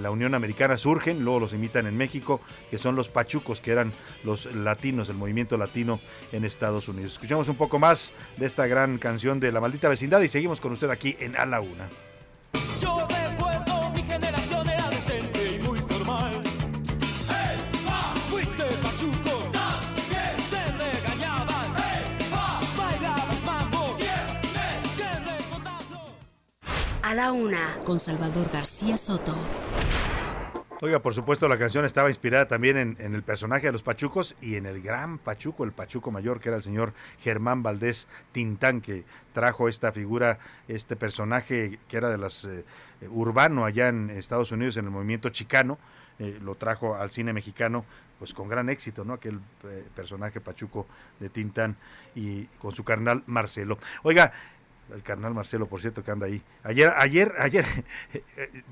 la 0.00 0.10
Unión 0.10 0.34
Americana 0.34 0.78
surgen, 0.78 1.22
luego 1.22 1.40
los 1.40 1.52
imitan 1.52 1.86
en 1.86 1.98
México, 1.98 2.40
que 2.70 2.78
son 2.78 2.96
los 2.96 3.10
pachucos, 3.10 3.60
que 3.60 3.72
eran 3.72 3.92
los 4.24 4.46
latinos, 4.54 5.10
el 5.10 5.16
movimiento 5.16 5.58
latino 5.58 6.00
en 6.30 6.46
Estados 6.46 6.88
Unidos. 6.88 7.12
Escuchamos 7.12 7.48
un 7.48 7.56
poco 7.56 7.78
más 7.78 8.14
de 8.38 8.46
esta 8.46 8.66
gran 8.66 8.96
canción 8.96 9.38
de 9.38 9.52
La 9.52 9.60
maldita 9.60 9.88
vecindad 9.88 10.22
y 10.22 10.28
seguimos 10.28 10.62
con 10.62 10.72
usted 10.72 10.88
aquí 10.88 11.14
en 11.20 11.36
A 11.36 11.44
la 11.44 11.60
Una. 11.60 11.90
La 27.14 27.32
una, 27.32 27.78
con 27.84 27.98
Salvador 27.98 28.50
García 28.50 28.96
Soto. 28.96 29.34
Oiga, 30.80 30.98
por 30.98 31.14
supuesto, 31.14 31.46
la 31.46 31.58
canción 31.58 31.84
estaba 31.84 32.08
inspirada 32.08 32.46
también 32.46 32.76
en, 32.76 33.14
el 33.14 33.22
personaje 33.22 33.66
de 33.66 33.72
los 33.72 33.82
Pachucos 33.82 34.34
y 34.40 34.56
en 34.56 34.66
el 34.66 34.82
gran 34.82 35.18
Pachuco, 35.18 35.62
el 35.62 35.70
Pachuco 35.70 36.10
mayor, 36.10 36.40
que 36.40 36.48
era 36.48 36.56
el 36.56 36.62
señor 36.62 36.92
Germán 37.20 37.62
Valdés 37.62 38.08
Tintán, 38.32 38.80
que 38.80 39.04
trajo 39.32 39.68
esta 39.68 39.92
figura, 39.92 40.38
este 40.66 40.96
personaje 40.96 41.78
que 41.88 41.96
era 41.96 42.10
de 42.10 42.18
las 42.18 42.44
eh, 42.46 42.64
urbano 43.10 43.64
allá 43.64 43.88
en 43.88 44.10
Estados 44.10 44.50
Unidos, 44.50 44.76
en 44.76 44.86
el 44.86 44.90
movimiento 44.90 45.28
chicano, 45.28 45.78
eh, 46.18 46.38
lo 46.42 46.56
trajo 46.56 46.96
al 46.96 47.12
cine 47.12 47.32
mexicano 47.32 47.84
pues 48.18 48.34
con 48.34 48.48
gran 48.48 48.68
éxito, 48.68 49.04
¿no? 49.04 49.14
Aquel 49.14 49.40
eh, 49.64 49.84
personaje 49.94 50.40
Pachuco 50.40 50.86
de 51.20 51.28
Tintán 51.28 51.76
y 52.14 52.44
con 52.60 52.72
su 52.72 52.84
carnal 52.84 53.22
Marcelo. 53.26 53.78
Oiga, 54.02 54.32
el 54.94 55.02
carnal 55.02 55.34
Marcelo, 55.34 55.66
por 55.66 55.80
cierto, 55.80 56.02
que 56.02 56.10
anda 56.10 56.26
ahí. 56.26 56.42
Ayer, 56.64 56.92
ayer, 56.96 57.34
ayer, 57.38 57.64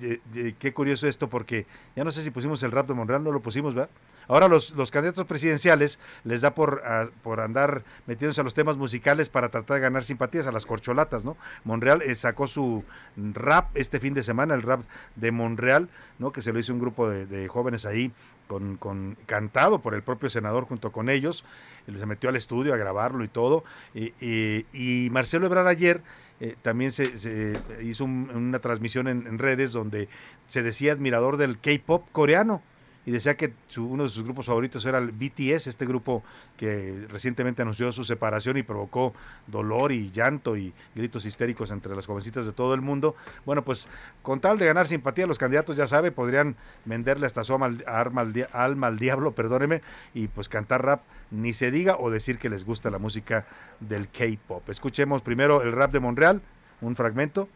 eh, 0.01 0.55
qué 0.59 0.73
curioso 0.73 1.07
esto, 1.07 1.29
porque 1.29 1.67
ya 1.97 2.05
no 2.05 2.11
sé 2.11 2.23
si 2.23 2.31
pusimos 2.31 2.63
el 2.63 2.73
rap 2.73 2.87
de 2.89 2.95
Monreal, 2.95 3.23
no 3.23 3.33
lo 3.33 3.41
pusimos, 3.41 3.75
¿verdad? 3.75 3.91
Ahora 4.31 4.47
los, 4.47 4.71
los 4.77 4.93
candidatos 4.93 5.27
presidenciales 5.27 5.99
les 6.23 6.43
da 6.43 6.55
por, 6.55 6.83
por 7.25 7.41
andar 7.41 7.83
metiéndose 8.07 8.41
a 8.41 8.45
los 8.45 8.55
temas 8.55 8.77
musicales 8.77 9.29
para 9.29 9.49
tratar 9.49 9.75
de 9.75 9.81
ganar 9.81 10.05
simpatías 10.05 10.47
a 10.47 10.53
las 10.53 10.67
corcholatas, 10.67 11.25
¿no? 11.25 11.37
Monreal 11.65 12.01
eh, 12.03 12.15
sacó 12.15 12.47
su 12.47 12.85
rap 13.17 13.71
este 13.75 13.99
fin 13.99 14.15
de 14.15 14.23
semana, 14.23 14.55
el 14.55 14.63
rap 14.63 14.83
de 15.17 15.33
Monreal, 15.33 15.89
¿no? 16.21 16.31
Que 16.31 16.43
se 16.43 16.53
lo 16.53 16.61
hizo 16.61 16.73
un 16.73 16.79
grupo 16.79 17.11
de, 17.11 17.49
jóvenes 17.49 17.85
ahí 17.87 18.13
con, 18.51 18.79
con, 18.79 19.17
cantado 19.27 19.79
por 19.81 19.95
el 19.95 20.03
propio 20.03 20.29
senador 20.29 20.65
junto 20.65 20.91
con 20.91 21.09
ellos, 21.09 21.45
se 21.87 22.05
metió 22.05 22.31
al 22.31 22.35
estudio 22.35 22.75
a 22.75 22.77
grabarlo 22.77 23.23
y 23.23 23.29
todo, 23.29 23.63
y, 23.95 25.09
Marcelo 25.13 25.47
Ebrard 25.47 25.69
ayer 25.69 26.03
eh, 26.41 26.57
también 26.61 26.91
se, 26.91 27.61
hizo 27.81 28.05
una 28.05 28.59
transmisión 28.59 29.07
en, 29.07 29.39
redes 29.39 29.71
donde 29.71 30.09
se 30.49 30.65
decía 30.65 30.93
admirador 30.93 31.37
del 31.37 31.61
K-pop 31.61 32.09
coreano 32.11 32.61
y 33.07 33.11
decía 33.13 33.37
que 33.37 33.53
uno 33.79 34.03
de 34.03 34.09
sus 34.11 34.25
grupos 34.25 34.47
favoritos 34.47 34.85
era 34.85 34.99
el 34.99 35.13
BTS, 35.13 35.69
este 35.69 35.87
grupo 35.87 36.23
que 36.57 37.07
recientemente 37.09 37.63
anunció 37.63 37.91
su 37.93 38.05
separación 38.05 38.57
y 38.59 38.63
provocó 38.63 39.15
dolor 39.47 39.93
y 39.93 40.11
llanto 40.11 40.57
y 40.57 40.73
gritos 40.95 41.25
histéricos 41.25 41.71
entre 41.71 41.95
las 41.97 42.07
jovencitas 42.07 42.45
de 42.45 42.53
todo 42.53 42.75
el 42.75 42.83
mundo. 42.83 43.17
Bueno, 43.47 43.65
pues 43.65 43.89
con 44.23 44.41
tal 44.41 44.59
de 44.59 44.67
ganar 44.67 44.87
simpatía, 44.87 45.27
los 45.27 45.39
candidatos, 45.39 45.77
ya 45.77 45.87
sabe, 45.87 46.13
podrían 46.13 46.57
venderle 46.85 47.27
hasta 47.27 47.43
su 47.43 47.55
alma 47.55 47.67
al, 47.67 48.49
alma 48.53 48.87
al 48.89 48.99
diablo, 48.99 49.33
perdóneme, 49.35 49.81
y 50.13 50.29
pues 50.29 50.49
cantar 50.49 50.85
rap, 50.85 51.03
ni 51.31 51.53
se 51.53 51.71
diga, 51.71 51.97
o 51.99 52.11
decir 52.11 52.39
que 52.39 52.51
les 52.51 52.65
gusta 52.65 52.91
la 52.91 52.99
música 52.99 53.47
del 53.81 54.09
K-pop. 54.09 54.69
Escuchemos 54.69 55.23
primero 55.23 55.63
el 55.63 55.73
rap 55.73 55.93
de 55.93 56.01
Monreal, 56.01 56.43
un 56.81 56.97
fragmento. 56.97 57.49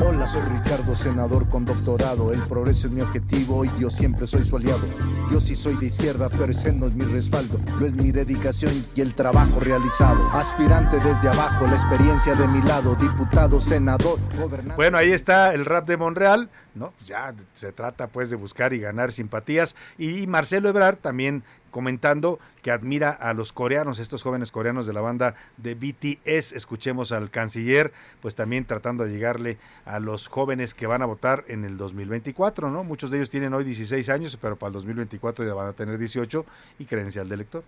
Hola, 0.00 0.26
soy 0.26 0.42
Ricardo, 0.42 0.94
senador 0.94 1.48
con 1.48 1.64
doctorado. 1.64 2.32
El 2.32 2.40
progreso 2.42 2.86
es 2.86 2.92
mi 2.92 3.00
objetivo 3.00 3.64
y 3.64 3.70
yo 3.78 3.90
siempre 3.90 4.26
soy 4.26 4.44
su 4.44 4.56
aliado. 4.56 4.86
Yo 5.30 5.40
sí 5.40 5.54
soy 5.54 5.76
de 5.76 5.86
izquierda, 5.86 6.28
pero 6.28 6.46
ese 6.46 6.72
no 6.72 6.86
es 6.86 6.94
mi 6.94 7.04
respaldo. 7.04 7.60
Lo 7.78 7.86
es 7.86 7.94
mi 7.94 8.10
dedicación 8.10 8.84
y 8.94 9.00
el 9.00 9.14
trabajo 9.14 9.60
realizado. 9.60 10.28
Aspirante 10.32 10.96
desde 10.96 11.28
abajo, 11.28 11.66
la 11.66 11.74
experiencia 11.74 12.34
de 12.34 12.48
mi 12.48 12.62
lado. 12.62 12.94
Diputado, 12.96 13.60
senador, 13.60 14.18
gobernador. 14.38 14.76
Bueno, 14.76 14.98
ahí 14.98 15.12
está 15.12 15.54
el 15.54 15.64
rap 15.64 15.86
de 15.86 15.96
Monreal. 15.96 16.50
¿no? 16.74 16.92
Ya 17.04 17.34
se 17.54 17.72
trata 17.72 18.06
pues 18.06 18.30
de 18.30 18.36
buscar 18.36 18.72
y 18.72 18.80
ganar 18.80 19.12
simpatías. 19.12 19.74
Y 19.98 20.26
Marcelo 20.26 20.68
Ebrard 20.68 20.96
también 20.96 21.42
comentando 21.72 22.38
que 22.62 22.70
admira 22.70 23.10
a 23.10 23.34
los 23.34 23.52
coreanos, 23.52 23.98
estos 23.98 24.22
jóvenes 24.22 24.52
coreanos 24.52 24.86
de 24.86 24.92
la 24.92 25.00
banda 25.00 25.34
de 25.56 25.74
BTS. 25.74 26.52
Escuchemos 26.52 27.10
al 27.10 27.30
canciller, 27.30 27.92
pues 28.20 28.36
también 28.36 28.64
tratando 28.64 29.02
de 29.02 29.10
llegarle 29.10 29.58
a 29.84 29.98
los 29.98 30.28
jóvenes 30.28 30.74
que 30.74 30.86
van 30.86 31.02
a 31.02 31.06
votar 31.06 31.44
en 31.48 31.64
el 31.64 31.76
2024, 31.76 32.70
¿no? 32.70 32.84
Muchos 32.84 33.10
de 33.10 33.16
ellos 33.16 33.30
tienen 33.30 33.52
hoy 33.54 33.64
16 33.64 34.08
años, 34.10 34.38
pero 34.40 34.56
para 34.56 34.68
el 34.68 34.74
2024 34.74 35.44
ya 35.44 35.54
van 35.54 35.66
a 35.66 35.72
tener 35.72 35.98
18 35.98 36.46
y 36.78 36.84
credencial 36.84 37.28
de 37.28 37.34
elector. 37.34 37.64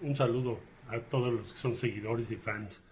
Un 0.00 0.16
saludo 0.16 0.58
a 0.88 0.98
todos 0.98 1.32
los 1.32 1.52
que 1.52 1.58
son 1.58 1.76
seguidores 1.76 2.30
y 2.30 2.36
fans 2.36 2.82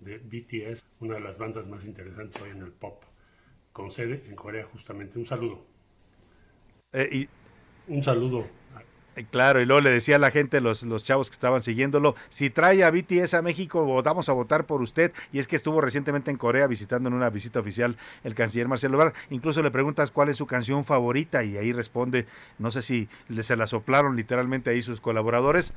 de 0.00 0.18
BTS, 0.18 0.84
una 1.00 1.14
de 1.14 1.20
las 1.20 1.38
bandas 1.38 1.66
más 1.66 1.86
interesantes 1.86 2.40
hoy 2.42 2.50
en 2.50 2.62
el 2.62 2.72
pop, 2.72 3.02
con 3.72 3.90
sede 3.90 4.22
en 4.28 4.36
Corea 4.36 4.64
justamente. 4.64 5.18
Un 5.18 5.26
saludo. 5.26 5.64
Eh, 6.92 7.08
y 7.10 7.28
un 7.88 8.02
saludo. 8.02 8.44
Eh, 9.16 9.24
claro, 9.30 9.60
y 9.60 9.66
luego 9.66 9.80
le 9.80 9.90
decía 9.90 10.16
a 10.16 10.18
la 10.18 10.30
gente, 10.30 10.60
los, 10.60 10.82
los 10.82 11.04
chavos 11.04 11.30
que 11.30 11.34
estaban 11.34 11.62
siguiéndolo, 11.62 12.16
si 12.30 12.50
trae 12.50 12.82
a 12.82 12.90
BTS 12.90 13.34
a 13.34 13.42
México, 13.42 14.02
vamos 14.02 14.28
a 14.28 14.32
votar 14.32 14.66
por 14.66 14.82
usted. 14.82 15.12
Y 15.32 15.38
es 15.38 15.46
que 15.46 15.56
estuvo 15.56 15.80
recientemente 15.80 16.30
en 16.30 16.36
Corea 16.36 16.66
visitando 16.66 17.08
en 17.08 17.14
una 17.14 17.30
visita 17.30 17.60
oficial 17.60 17.96
el 18.24 18.34
canciller 18.34 18.68
Marcelo 18.68 18.96
Ebrard. 18.96 19.14
Incluso 19.30 19.62
le 19.62 19.70
preguntas 19.70 20.10
cuál 20.10 20.28
es 20.28 20.36
su 20.36 20.46
canción 20.46 20.84
favorita 20.84 21.44
y 21.44 21.56
ahí 21.56 21.72
responde, 21.72 22.26
no 22.58 22.70
sé 22.70 22.82
si 22.82 23.08
se 23.40 23.56
la 23.56 23.66
soplaron 23.66 24.16
literalmente 24.16 24.70
ahí 24.70 24.82
sus 24.82 25.00
colaboradores, 25.00 25.72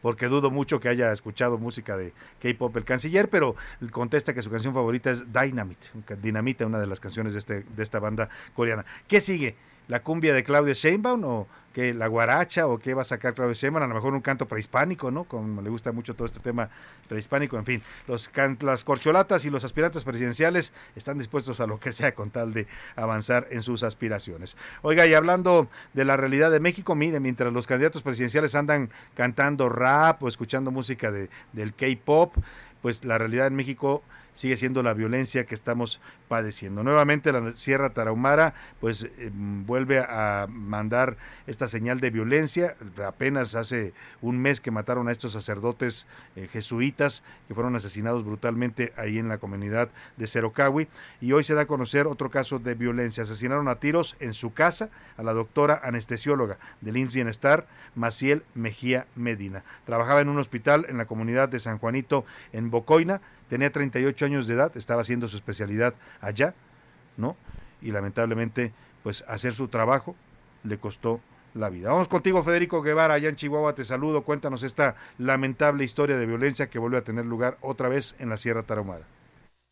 porque 0.00 0.26
dudo 0.26 0.50
mucho 0.50 0.80
que 0.80 0.88
haya 0.88 1.12
escuchado 1.12 1.58
música 1.58 1.96
de 1.96 2.12
K-pop 2.40 2.76
el 2.76 2.84
canciller, 2.84 3.28
pero 3.28 3.56
contesta 3.90 4.32
que 4.32 4.42
su 4.42 4.50
canción 4.50 4.72
favorita 4.72 5.10
es 5.10 5.32
Dynamite, 5.32 5.88
Dinamita, 6.22 6.66
una 6.66 6.78
de 6.78 6.86
las 6.86 7.00
canciones 7.00 7.32
de, 7.32 7.40
este, 7.40 7.64
de 7.64 7.82
esta 7.82 7.98
banda 7.98 8.28
coreana. 8.54 8.86
¿Qué 9.08 9.20
sigue? 9.20 9.56
La 9.88 10.02
cumbia 10.02 10.34
de 10.34 10.44
Claudia 10.44 10.74
Sheinbaum 10.74 11.24
o 11.24 11.48
que 11.72 11.94
la 11.94 12.06
guaracha 12.06 12.66
o 12.66 12.78
qué 12.78 12.94
va 12.94 13.02
a 13.02 13.04
sacar 13.04 13.34
Claudia 13.34 13.54
Sheinbaum, 13.54 13.82
a 13.82 13.86
lo 13.86 13.94
mejor 13.94 14.14
un 14.14 14.20
canto 14.20 14.46
prehispánico, 14.46 15.10
¿no? 15.10 15.24
Como 15.24 15.62
le 15.62 15.70
gusta 15.70 15.92
mucho 15.92 16.14
todo 16.14 16.26
este 16.26 16.40
tema 16.40 16.70
prehispánico, 17.08 17.58
en 17.58 17.64
fin, 17.64 17.82
los 18.06 18.30
las 18.60 18.84
corcholatas 18.84 19.44
y 19.44 19.50
los 19.50 19.64
aspirantes 19.64 20.04
presidenciales 20.04 20.72
están 20.96 21.18
dispuestos 21.18 21.60
a 21.60 21.66
lo 21.66 21.78
que 21.78 21.92
sea 21.92 22.14
con 22.14 22.30
tal 22.30 22.52
de 22.52 22.66
avanzar 22.96 23.46
en 23.50 23.62
sus 23.62 23.82
aspiraciones. 23.82 24.56
Oiga, 24.82 25.06
y 25.06 25.14
hablando 25.14 25.68
de 25.94 26.04
la 26.04 26.16
realidad 26.16 26.50
de 26.50 26.60
México, 26.60 26.94
mire, 26.94 27.20
mientras 27.20 27.52
los 27.52 27.66
candidatos 27.66 28.02
presidenciales 28.02 28.54
andan 28.54 28.90
cantando 29.14 29.68
rap 29.68 30.22
o 30.22 30.28
escuchando 30.28 30.70
música 30.70 31.10
de, 31.10 31.30
del 31.52 31.74
K-pop, 31.74 32.34
pues 32.82 33.04
la 33.04 33.18
realidad 33.18 33.46
en 33.46 33.56
México 33.56 34.02
sigue 34.38 34.56
siendo 34.56 34.84
la 34.84 34.94
violencia 34.94 35.46
que 35.46 35.54
estamos 35.56 36.00
padeciendo. 36.28 36.84
Nuevamente 36.84 37.32
la 37.32 37.56
Sierra 37.56 37.90
Tarahumara 37.90 38.54
pues 38.78 39.02
eh, 39.02 39.30
vuelve 39.32 39.98
a 39.98 40.46
mandar 40.48 41.16
esta 41.48 41.66
señal 41.66 41.98
de 41.98 42.10
violencia. 42.10 42.76
Apenas 43.04 43.56
hace 43.56 43.94
un 44.22 44.38
mes 44.38 44.60
que 44.60 44.70
mataron 44.70 45.08
a 45.08 45.12
estos 45.12 45.32
sacerdotes 45.32 46.06
eh, 46.36 46.46
jesuitas 46.52 47.24
que 47.48 47.54
fueron 47.54 47.74
asesinados 47.74 48.24
brutalmente 48.24 48.92
ahí 48.96 49.18
en 49.18 49.26
la 49.26 49.38
comunidad 49.38 49.88
de 50.16 50.28
Cerocawi 50.28 50.86
y 51.20 51.32
hoy 51.32 51.42
se 51.42 51.54
da 51.54 51.62
a 51.62 51.66
conocer 51.66 52.06
otro 52.06 52.30
caso 52.30 52.60
de 52.60 52.76
violencia. 52.76 53.24
Asesinaron 53.24 53.66
a 53.66 53.80
tiros 53.80 54.14
en 54.20 54.34
su 54.34 54.52
casa 54.52 54.88
a 55.16 55.24
la 55.24 55.32
doctora 55.32 55.80
anestesióloga 55.82 56.58
del 56.80 56.96
IMSS 56.96 57.14
Bienestar, 57.14 57.66
Maciel 57.96 58.44
Mejía 58.54 59.08
Medina. 59.16 59.64
Trabajaba 59.84 60.20
en 60.20 60.28
un 60.28 60.38
hospital 60.38 60.86
en 60.88 60.96
la 60.96 61.06
comunidad 61.06 61.48
de 61.48 61.58
San 61.58 61.78
Juanito 61.78 62.24
en 62.52 62.70
Bocoina 62.70 63.20
tenía 63.48 63.70
38 63.70 64.24
años 64.24 64.46
de 64.46 64.54
edad, 64.54 64.76
estaba 64.76 65.02
haciendo 65.02 65.28
su 65.28 65.36
especialidad 65.36 65.94
allá, 66.20 66.54
¿no? 67.16 67.36
Y 67.80 67.92
lamentablemente, 67.92 68.72
pues 69.02 69.24
hacer 69.28 69.52
su 69.52 69.68
trabajo 69.68 70.16
le 70.64 70.78
costó 70.78 71.20
la 71.54 71.68
vida. 71.70 71.90
Vamos 71.90 72.08
contigo, 72.08 72.42
Federico 72.42 72.82
Guevara, 72.82 73.14
allá 73.14 73.28
en 73.28 73.36
Chihuahua, 73.36 73.74
te 73.74 73.84
saludo, 73.84 74.22
cuéntanos 74.22 74.62
esta 74.62 74.96
lamentable 75.18 75.84
historia 75.84 76.16
de 76.16 76.26
violencia 76.26 76.68
que 76.68 76.78
vuelve 76.78 76.98
a 76.98 77.04
tener 77.04 77.26
lugar 77.26 77.58
otra 77.60 77.88
vez 77.88 78.14
en 78.18 78.28
la 78.28 78.36
Sierra 78.36 78.62
Tarahumara. 78.62 79.04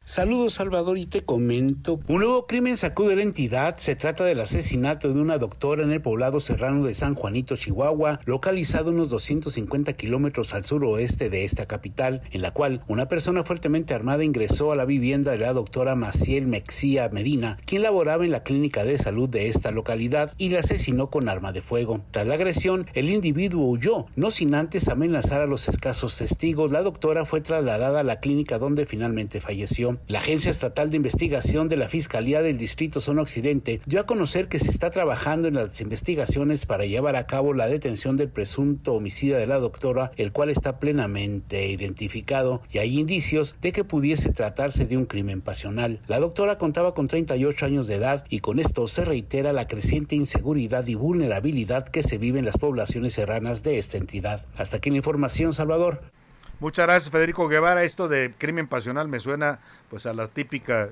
Saludos 0.08 0.52
Salvador 0.52 0.98
y 0.98 1.06
te 1.06 1.24
comento. 1.24 1.98
Un 2.06 2.20
nuevo 2.20 2.46
crimen 2.46 2.76
sacude 2.76 3.16
la 3.16 3.22
entidad. 3.22 3.78
Se 3.78 3.96
trata 3.96 4.22
del 4.22 4.38
asesinato 4.38 5.12
de 5.12 5.20
una 5.20 5.36
doctora 5.36 5.82
en 5.82 5.90
el 5.90 6.00
poblado 6.00 6.38
serrano 6.38 6.84
de 6.84 6.94
San 6.94 7.16
Juanito, 7.16 7.56
Chihuahua, 7.56 8.20
localizado 8.24 8.92
unos 8.92 9.08
250 9.08 9.94
kilómetros 9.94 10.54
al 10.54 10.64
suroeste 10.64 11.28
de 11.28 11.44
esta 11.44 11.66
capital, 11.66 12.22
en 12.30 12.40
la 12.40 12.52
cual 12.52 12.84
una 12.86 13.08
persona 13.08 13.42
fuertemente 13.42 13.94
armada 13.94 14.22
ingresó 14.22 14.70
a 14.70 14.76
la 14.76 14.84
vivienda 14.84 15.32
de 15.32 15.38
la 15.38 15.52
doctora 15.52 15.96
Maciel 15.96 16.46
Mexía 16.46 17.08
Medina, 17.08 17.58
quien 17.66 17.82
laboraba 17.82 18.24
en 18.24 18.30
la 18.30 18.44
clínica 18.44 18.84
de 18.84 18.98
salud 18.98 19.28
de 19.28 19.48
esta 19.48 19.72
localidad 19.72 20.34
y 20.38 20.50
la 20.50 20.60
asesinó 20.60 21.10
con 21.10 21.28
arma 21.28 21.50
de 21.50 21.62
fuego. 21.62 22.00
Tras 22.12 22.28
la 22.28 22.34
agresión, 22.34 22.86
el 22.94 23.10
individuo 23.10 23.66
huyó, 23.66 24.06
no 24.14 24.30
sin 24.30 24.54
antes 24.54 24.86
amenazar 24.86 25.40
a 25.40 25.46
los 25.46 25.68
escasos 25.68 26.16
testigos. 26.16 26.70
La 26.70 26.82
doctora 26.82 27.24
fue 27.24 27.40
trasladada 27.40 27.98
a 27.98 28.04
la 28.04 28.20
clínica 28.20 28.60
donde 28.60 28.86
finalmente 28.86 29.40
falleció. 29.40 29.95
La 30.08 30.20
Agencia 30.20 30.50
Estatal 30.50 30.90
de 30.90 30.96
Investigación 30.96 31.68
de 31.68 31.76
la 31.76 31.88
Fiscalía 31.88 32.42
del 32.42 32.58
Distrito 32.58 33.00
Zona 33.00 33.22
Occidente 33.22 33.80
dio 33.86 34.00
a 34.00 34.06
conocer 34.06 34.48
que 34.48 34.58
se 34.58 34.70
está 34.70 34.90
trabajando 34.90 35.48
en 35.48 35.54
las 35.54 35.80
investigaciones 35.80 36.66
para 36.66 36.84
llevar 36.84 37.16
a 37.16 37.26
cabo 37.26 37.54
la 37.54 37.66
detención 37.66 38.16
del 38.16 38.28
presunto 38.28 38.94
homicida 38.94 39.38
de 39.38 39.46
la 39.46 39.58
doctora, 39.58 40.12
el 40.16 40.32
cual 40.32 40.50
está 40.50 40.78
plenamente 40.78 41.68
identificado 41.68 42.62
y 42.70 42.78
hay 42.78 42.98
indicios 42.98 43.56
de 43.60 43.72
que 43.72 43.84
pudiese 43.84 44.32
tratarse 44.32 44.86
de 44.86 44.96
un 44.96 45.06
crimen 45.06 45.40
pasional. 45.40 46.00
La 46.06 46.20
doctora 46.20 46.58
contaba 46.58 46.94
con 46.94 47.08
38 47.08 47.66
años 47.66 47.86
de 47.86 47.94
edad 47.96 48.24
y 48.28 48.40
con 48.40 48.58
esto 48.58 48.88
se 48.88 49.04
reitera 49.04 49.52
la 49.52 49.66
creciente 49.66 50.16
inseguridad 50.16 50.86
y 50.86 50.94
vulnerabilidad 50.94 51.88
que 51.88 52.02
se 52.02 52.18
vive 52.18 52.38
en 52.38 52.44
las 52.44 52.58
poblaciones 52.58 53.14
serranas 53.14 53.62
de 53.62 53.78
esta 53.78 53.96
entidad. 53.96 54.46
Hasta 54.56 54.78
aquí 54.78 54.90
la 54.90 54.96
información, 54.96 55.52
Salvador. 55.52 56.00
Muchas 56.58 56.86
gracias, 56.86 57.10
Federico 57.10 57.48
Guevara. 57.48 57.84
Esto 57.84 58.08
de 58.08 58.32
crimen 58.36 58.66
pasional 58.66 59.08
me 59.08 59.20
suena 59.20 59.58
pues 59.90 60.06
a 60.06 60.14
la 60.14 60.26
típica 60.26 60.88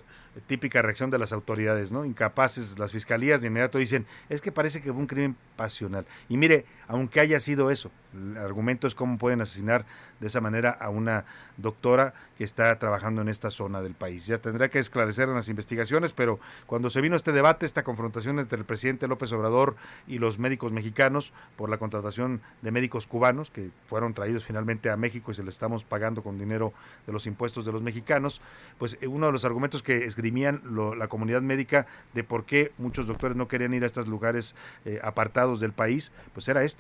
típica 0.46 0.82
reacción 0.82 1.10
de 1.10 1.18
las 1.18 1.32
autoridades, 1.32 1.92
¿no? 1.92 2.04
Incapaces, 2.04 2.78
las 2.78 2.92
fiscalías 2.92 3.40
de 3.40 3.48
inmediato 3.48 3.78
dicen, 3.78 4.06
es 4.28 4.40
que 4.40 4.52
parece 4.52 4.82
que 4.82 4.92
fue 4.92 5.00
un 5.00 5.06
crimen 5.06 5.36
pasional. 5.56 6.06
Y 6.28 6.36
mire, 6.36 6.66
aunque 6.89 7.20
haya 7.20 7.40
sido 7.40 7.70
eso, 7.70 7.90
el 8.15 8.36
argumento 8.36 8.86
es 8.86 8.94
cómo 8.94 9.19
pueden 9.19 9.40
asesinar 9.40 9.86
de 10.20 10.28
esa 10.28 10.40
manera 10.40 10.70
a 10.70 10.89
una 10.89 11.24
doctora 11.56 12.15
que 12.36 12.44
está 12.44 12.77
trabajando 12.78 13.23
en 13.23 13.28
esta 13.28 13.51
zona 13.51 13.82
del 13.82 13.94
país. 13.94 14.27
Ya 14.27 14.39
tendrá 14.39 14.69
que 14.69 14.78
esclarecer 14.78 15.28
en 15.28 15.35
las 15.35 15.48
investigaciones, 15.48 16.12
pero 16.12 16.40
cuando 16.66 16.90
se 16.90 17.01
vino 17.01 17.16
este 17.16 17.32
debate, 17.32 17.66
esta 17.66 17.85
confrontación 17.85 18.39
entre 18.39 18.59
el 18.59 18.65
presidente 18.65 19.09
López 19.09 19.32
Obrador 19.32 19.77
y 20.06 20.19
los 20.19 20.39
médicos 20.39 20.73
mexicanos 20.73 21.32
por 21.56 21.69
la 21.70 21.78
contratación 21.78 22.40
de 22.62 22.70
médicos 22.70 23.06
cubanos 23.06 23.51
que 23.51 23.70
fueron 23.86 24.15
traídos 24.15 24.44
finalmente 24.44 24.90
a 24.90 24.97
México 24.97 25.31
y 25.31 25.35
se 25.35 25.44
les 25.44 25.55
estamos 25.55 25.85
pagando 25.85 26.23
con 26.23 26.39
dinero 26.39 26.73
de 27.06 27.12
los 27.12 27.27
impuestos 27.27 27.65
de 27.65 27.73
los 27.73 27.82
mexicanos, 27.82 28.40
pues 28.78 28.97
eh, 29.01 29.06
uno 29.06 29.27
de 29.27 29.32
los 29.32 29.44
argumentos 29.44 29.82
que 29.82 30.05
esgrimían 30.05 30.62
la 30.97 31.09
comunidad 31.09 31.43
médica 31.43 31.86
de 32.15 32.24
por 32.24 32.44
qué 32.44 32.73
muchos 32.78 33.06
doctores 33.06 33.36
no 33.36 33.48
querían 33.48 33.74
ir 33.74 33.85
a 33.85 33.86
estos 33.86 34.09
lugares 34.09 34.55
eh, 34.85 35.01
apartados 35.02 35.61
del 35.61 35.73
país, 35.73 36.12
pues 36.32 36.48
era 36.48 36.65
este 36.65 36.73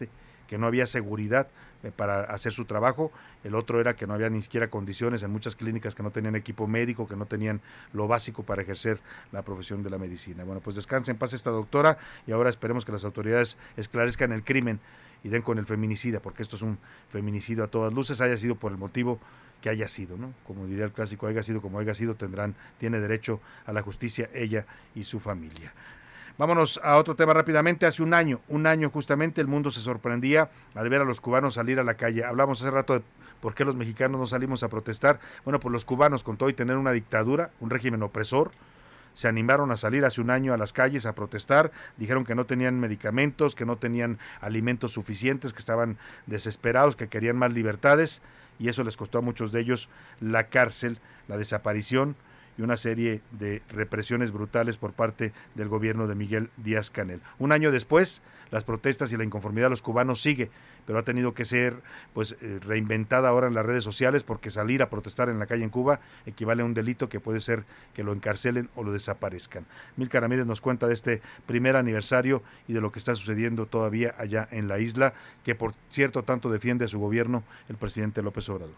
que 0.46 0.58
no 0.58 0.66
había 0.66 0.86
seguridad 0.86 1.48
eh, 1.82 1.90
para 1.94 2.22
hacer 2.22 2.52
su 2.52 2.64
trabajo, 2.64 3.12
el 3.44 3.54
otro 3.54 3.80
era 3.80 3.94
que 3.94 4.06
no 4.06 4.14
había 4.14 4.30
ni 4.30 4.42
siquiera 4.42 4.68
condiciones 4.68 5.22
en 5.22 5.30
muchas 5.30 5.56
clínicas 5.56 5.94
que 5.94 6.02
no 6.02 6.10
tenían 6.10 6.34
equipo 6.34 6.66
médico, 6.66 7.06
que 7.06 7.16
no 7.16 7.26
tenían 7.26 7.60
lo 7.92 8.08
básico 8.08 8.42
para 8.42 8.62
ejercer 8.62 9.00
la 9.32 9.42
profesión 9.42 9.82
de 9.82 9.90
la 9.90 9.98
medicina. 9.98 10.44
Bueno, 10.44 10.60
pues 10.60 10.76
descanse 10.76 11.10
en 11.10 11.18
paz 11.18 11.32
esta 11.32 11.50
doctora 11.50 11.98
y 12.26 12.32
ahora 12.32 12.50
esperemos 12.50 12.84
que 12.84 12.92
las 12.92 13.04
autoridades 13.04 13.56
esclarezcan 13.76 14.32
el 14.32 14.44
crimen 14.44 14.80
y 15.22 15.28
den 15.28 15.42
con 15.42 15.58
el 15.58 15.66
feminicida, 15.66 16.20
porque 16.20 16.42
esto 16.42 16.56
es 16.56 16.62
un 16.62 16.78
feminicidio 17.08 17.64
a 17.64 17.68
todas 17.68 17.92
luces, 17.92 18.20
haya 18.20 18.36
sido 18.36 18.56
por 18.56 18.72
el 18.72 18.78
motivo 18.78 19.18
que 19.62 19.70
haya 19.70 19.88
sido, 19.88 20.18
¿no? 20.18 20.34
Como 20.46 20.66
diría 20.66 20.84
el 20.84 20.92
clásico, 20.92 21.26
haya 21.26 21.42
sido 21.42 21.62
como 21.62 21.78
haya 21.78 21.94
sido, 21.94 22.14
tendrán, 22.14 22.54
tiene 22.78 23.00
derecho 23.00 23.40
a 23.64 23.72
la 23.72 23.80
justicia 23.80 24.28
ella 24.34 24.66
y 24.94 25.04
su 25.04 25.20
familia. 25.20 25.72
Vámonos 26.36 26.80
a 26.82 26.96
otro 26.96 27.14
tema 27.14 27.32
rápidamente. 27.32 27.86
Hace 27.86 28.02
un 28.02 28.12
año, 28.12 28.40
un 28.48 28.66
año 28.66 28.90
justamente, 28.90 29.40
el 29.40 29.46
mundo 29.46 29.70
se 29.70 29.80
sorprendía 29.80 30.50
al 30.74 30.88
ver 30.88 31.00
a 31.00 31.04
los 31.04 31.20
cubanos 31.20 31.54
salir 31.54 31.78
a 31.78 31.84
la 31.84 31.94
calle. 31.94 32.24
Hablamos 32.24 32.60
hace 32.60 32.72
rato 32.72 32.94
de 32.94 33.04
por 33.40 33.54
qué 33.54 33.64
los 33.64 33.76
mexicanos 33.76 34.18
no 34.18 34.26
salimos 34.26 34.64
a 34.64 34.68
protestar. 34.68 35.20
Bueno, 35.44 35.60
pues 35.60 35.72
los 35.72 35.84
cubanos, 35.84 36.24
con 36.24 36.36
todo 36.36 36.48
y 36.48 36.54
tener 36.54 36.76
una 36.76 36.90
dictadura, 36.90 37.52
un 37.60 37.70
régimen 37.70 38.02
opresor, 38.02 38.50
se 39.14 39.28
animaron 39.28 39.70
a 39.70 39.76
salir 39.76 40.04
hace 40.04 40.20
un 40.20 40.30
año 40.30 40.52
a 40.52 40.56
las 40.56 40.72
calles 40.72 41.06
a 41.06 41.14
protestar, 41.14 41.70
dijeron 41.98 42.24
que 42.24 42.34
no 42.34 42.46
tenían 42.46 42.80
medicamentos, 42.80 43.54
que 43.54 43.64
no 43.64 43.76
tenían 43.76 44.18
alimentos 44.40 44.90
suficientes, 44.90 45.52
que 45.52 45.60
estaban 45.60 45.98
desesperados, 46.26 46.96
que 46.96 47.06
querían 47.06 47.36
más 47.36 47.52
libertades, 47.52 48.22
y 48.58 48.68
eso 48.68 48.82
les 48.82 48.96
costó 48.96 49.18
a 49.18 49.22
muchos 49.22 49.52
de 49.52 49.60
ellos 49.60 49.88
la 50.18 50.48
cárcel, 50.48 50.98
la 51.28 51.36
desaparición, 51.36 52.16
y 52.56 52.62
una 52.62 52.76
serie 52.76 53.20
de 53.32 53.62
represiones 53.68 54.32
brutales 54.32 54.76
por 54.76 54.92
parte 54.92 55.32
del 55.54 55.68
gobierno 55.68 56.06
de 56.06 56.14
Miguel 56.14 56.50
Díaz 56.56 56.90
Canel. 56.90 57.20
Un 57.38 57.52
año 57.52 57.70
después, 57.70 58.22
las 58.50 58.64
protestas 58.64 59.12
y 59.12 59.16
la 59.16 59.24
inconformidad 59.24 59.66
de 59.66 59.70
los 59.70 59.82
cubanos 59.82 60.20
sigue, 60.22 60.50
pero 60.86 60.98
ha 60.98 61.02
tenido 61.02 61.34
que 61.34 61.44
ser 61.44 61.82
pues 62.12 62.36
eh, 62.40 62.60
reinventada 62.60 63.28
ahora 63.28 63.46
en 63.46 63.54
las 63.54 63.66
redes 63.66 63.84
sociales 63.84 64.22
porque 64.22 64.50
salir 64.50 64.82
a 64.82 64.90
protestar 64.90 65.28
en 65.28 65.38
la 65.38 65.46
calle 65.46 65.64
en 65.64 65.70
Cuba 65.70 66.00
equivale 66.26 66.62
a 66.62 66.64
un 66.64 66.74
delito 66.74 67.08
que 67.08 67.20
puede 67.20 67.40
ser 67.40 67.64
que 67.94 68.04
lo 68.04 68.12
encarcelen 68.12 68.68
o 68.74 68.84
lo 68.84 68.92
desaparezcan. 68.92 69.66
Milka 69.96 70.20
Ramírez 70.20 70.46
nos 70.46 70.60
cuenta 70.60 70.86
de 70.86 70.94
este 70.94 71.22
primer 71.46 71.76
aniversario 71.76 72.42
y 72.68 72.74
de 72.74 72.80
lo 72.80 72.92
que 72.92 72.98
está 72.98 73.14
sucediendo 73.14 73.66
todavía 73.66 74.14
allá 74.18 74.46
en 74.50 74.68
la 74.68 74.78
isla, 74.78 75.14
que 75.42 75.54
por 75.54 75.74
cierto 75.88 76.22
tanto 76.22 76.50
defiende 76.50 76.84
a 76.84 76.88
su 76.88 76.98
gobierno 76.98 77.42
el 77.68 77.76
presidente 77.76 78.22
López 78.22 78.48
Obrador. 78.48 78.74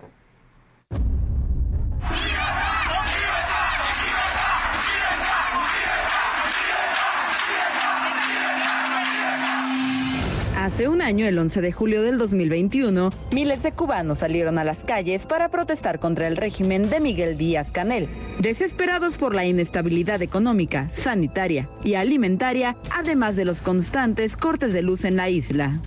Hace 10.67 10.89
un 10.89 11.01
año, 11.01 11.29
el 11.29 11.39
11 11.39 11.61
de 11.61 11.71
julio 11.71 12.03
del 12.03 12.19
2021, 12.19 13.13
miles 13.31 13.63
de 13.63 13.71
cubanos 13.71 14.19
salieron 14.19 14.59
a 14.59 14.65
las 14.65 14.79
calles 14.79 15.25
para 15.25 15.49
protestar 15.49 16.01
contra 16.01 16.27
el 16.27 16.37
régimen 16.37 16.91
de 16.91 16.99
Miguel 16.99 17.39
Díaz 17.39 17.71
Canel, 17.71 18.09
desesperados 18.41 19.17
por 19.17 19.33
la 19.33 19.45
inestabilidad 19.45 20.23
económica, 20.23 20.89
sanitaria 20.89 21.69
y 21.85 21.95
alimentaria, 21.95 22.75
además 22.91 23.37
de 23.37 23.45
los 23.45 23.61
constantes 23.61 24.37
cortes 24.37 24.73
de 24.73 24.83
luz 24.83 25.05
en 25.05 25.15
la 25.15 25.31
isla. 25.31 25.81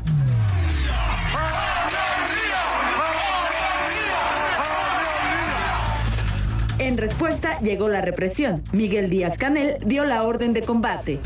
En 6.77 6.97
respuesta 6.97 7.59
llegó 7.59 7.89
la 7.89 7.99
represión. 7.99 8.63
Miguel 8.71 9.09
Díaz 9.09 9.37
Canel 9.37 9.75
dio 9.85 10.05
la 10.05 10.23
orden 10.23 10.53
de 10.53 10.61
combate. 10.61 11.19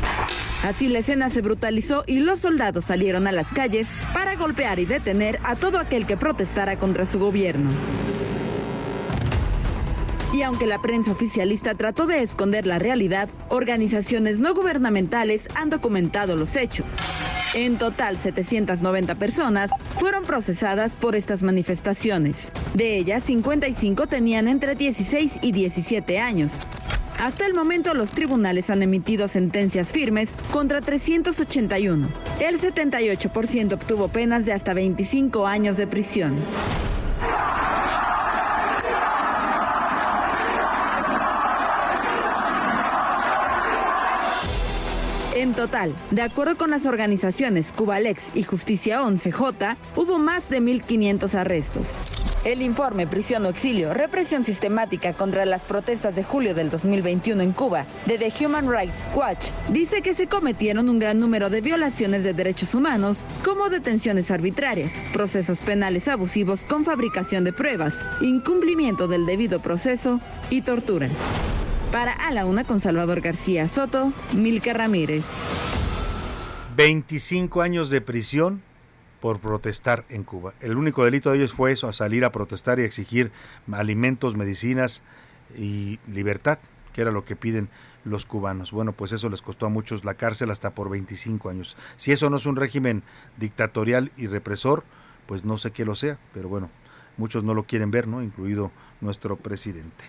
Así 0.64 0.88
la 0.88 1.00
escena 1.00 1.28
se 1.28 1.42
brutalizó 1.42 2.04
y 2.06 2.20
los 2.20 2.40
soldados 2.40 2.86
salieron 2.86 3.26
a 3.26 3.32
las 3.32 3.48
calles 3.48 3.86
para 4.14 4.34
golpear 4.34 4.78
y 4.78 4.86
detener 4.86 5.38
a 5.44 5.56
todo 5.56 5.78
aquel 5.78 6.06
que 6.06 6.16
protestara 6.16 6.78
contra 6.78 7.04
su 7.04 7.18
gobierno. 7.18 7.70
Y 10.32 10.40
aunque 10.40 10.66
la 10.66 10.80
prensa 10.80 11.12
oficialista 11.12 11.74
trató 11.74 12.06
de 12.06 12.22
esconder 12.22 12.66
la 12.66 12.78
realidad, 12.78 13.28
organizaciones 13.50 14.40
no 14.40 14.54
gubernamentales 14.54 15.48
han 15.54 15.68
documentado 15.68 16.34
los 16.34 16.56
hechos. 16.56 16.92
En 17.52 17.76
total, 17.76 18.16
790 18.16 19.16
personas 19.16 19.70
fueron 19.98 20.24
procesadas 20.24 20.96
por 20.96 21.14
estas 21.14 21.42
manifestaciones. 21.42 22.50
De 22.72 22.96
ellas, 22.96 23.24
55 23.24 24.06
tenían 24.06 24.48
entre 24.48 24.74
16 24.74 25.40
y 25.42 25.52
17 25.52 26.18
años. 26.18 26.52
Hasta 27.18 27.46
el 27.46 27.54
momento 27.54 27.94
los 27.94 28.10
tribunales 28.10 28.70
han 28.70 28.82
emitido 28.82 29.28
sentencias 29.28 29.92
firmes 29.92 30.30
contra 30.52 30.80
381. 30.80 32.08
El 32.40 32.60
78% 32.60 33.72
obtuvo 33.72 34.08
penas 34.08 34.44
de 34.44 34.52
hasta 34.52 34.74
25 34.74 35.46
años 35.46 35.76
de 35.76 35.86
prisión. 35.86 36.34
En 45.34 45.52
total, 45.52 45.94
de 46.10 46.22
acuerdo 46.22 46.56
con 46.56 46.70
las 46.70 46.86
organizaciones 46.86 47.70
Cubalex 47.72 48.22
y 48.34 48.44
Justicia 48.44 49.02
11J, 49.02 49.76
hubo 49.94 50.18
más 50.18 50.48
de 50.48 50.62
1.500 50.62 51.34
arrestos. 51.34 51.98
El 52.44 52.60
informe 52.60 53.06
Prisión 53.06 53.46
o 53.46 53.48
Exilio, 53.48 53.94
represión 53.94 54.44
sistemática 54.44 55.14
contra 55.14 55.46
las 55.46 55.64
protestas 55.64 56.14
de 56.14 56.22
julio 56.22 56.54
del 56.54 56.68
2021 56.68 57.42
en 57.42 57.52
Cuba, 57.52 57.86
de 58.04 58.18
The 58.18 58.44
Human 58.44 58.70
Rights 58.70 59.08
Watch, 59.14 59.46
dice 59.70 60.02
que 60.02 60.14
se 60.14 60.26
cometieron 60.26 60.90
un 60.90 60.98
gran 60.98 61.18
número 61.18 61.48
de 61.48 61.62
violaciones 61.62 62.22
de 62.22 62.34
derechos 62.34 62.74
humanos, 62.74 63.24
como 63.42 63.70
detenciones 63.70 64.30
arbitrarias, 64.30 64.92
procesos 65.14 65.58
penales 65.60 66.06
abusivos 66.06 66.64
con 66.64 66.84
fabricación 66.84 67.44
de 67.44 67.54
pruebas, 67.54 67.94
incumplimiento 68.20 69.08
del 69.08 69.24
debido 69.24 69.62
proceso 69.62 70.20
y 70.50 70.60
tortura. 70.60 71.08
Para 71.92 72.12
A 72.12 72.30
la 72.30 72.44
Una 72.44 72.64
con 72.64 72.78
Salvador 72.78 73.22
García 73.22 73.68
Soto, 73.68 74.12
Milka 74.34 74.74
Ramírez. 74.74 75.24
25 76.76 77.62
años 77.62 77.88
de 77.88 78.02
prisión 78.02 78.60
por 79.24 79.40
protestar 79.40 80.04
en 80.10 80.22
Cuba. 80.22 80.52
El 80.60 80.76
único 80.76 81.02
delito 81.02 81.30
de 81.30 81.38
ellos 81.38 81.54
fue 81.54 81.72
eso, 81.72 81.88
a 81.88 81.94
salir 81.94 82.26
a 82.26 82.30
protestar 82.30 82.78
y 82.78 82.82
exigir 82.82 83.32
alimentos, 83.72 84.36
medicinas 84.36 85.00
y 85.56 85.98
libertad, 86.06 86.58
que 86.92 87.00
era 87.00 87.10
lo 87.10 87.24
que 87.24 87.34
piden 87.34 87.70
los 88.04 88.26
cubanos. 88.26 88.70
Bueno, 88.70 88.92
pues 88.92 89.12
eso 89.12 89.30
les 89.30 89.40
costó 89.40 89.64
a 89.64 89.70
muchos 89.70 90.04
la 90.04 90.12
cárcel 90.12 90.50
hasta 90.50 90.74
por 90.74 90.90
25 90.90 91.48
años. 91.48 91.74
Si 91.96 92.12
eso 92.12 92.28
no 92.28 92.36
es 92.36 92.44
un 92.44 92.56
régimen 92.56 93.02
dictatorial 93.38 94.12
y 94.18 94.26
represor, 94.26 94.84
pues 95.24 95.46
no 95.46 95.56
sé 95.56 95.70
qué 95.70 95.86
lo 95.86 95.94
sea, 95.94 96.18
pero 96.34 96.50
bueno, 96.50 96.68
muchos 97.16 97.44
no 97.44 97.54
lo 97.54 97.62
quieren 97.62 97.90
ver, 97.90 98.06
¿no? 98.06 98.22
Incluido 98.22 98.72
nuestro 99.00 99.36
presidente. 99.36 100.04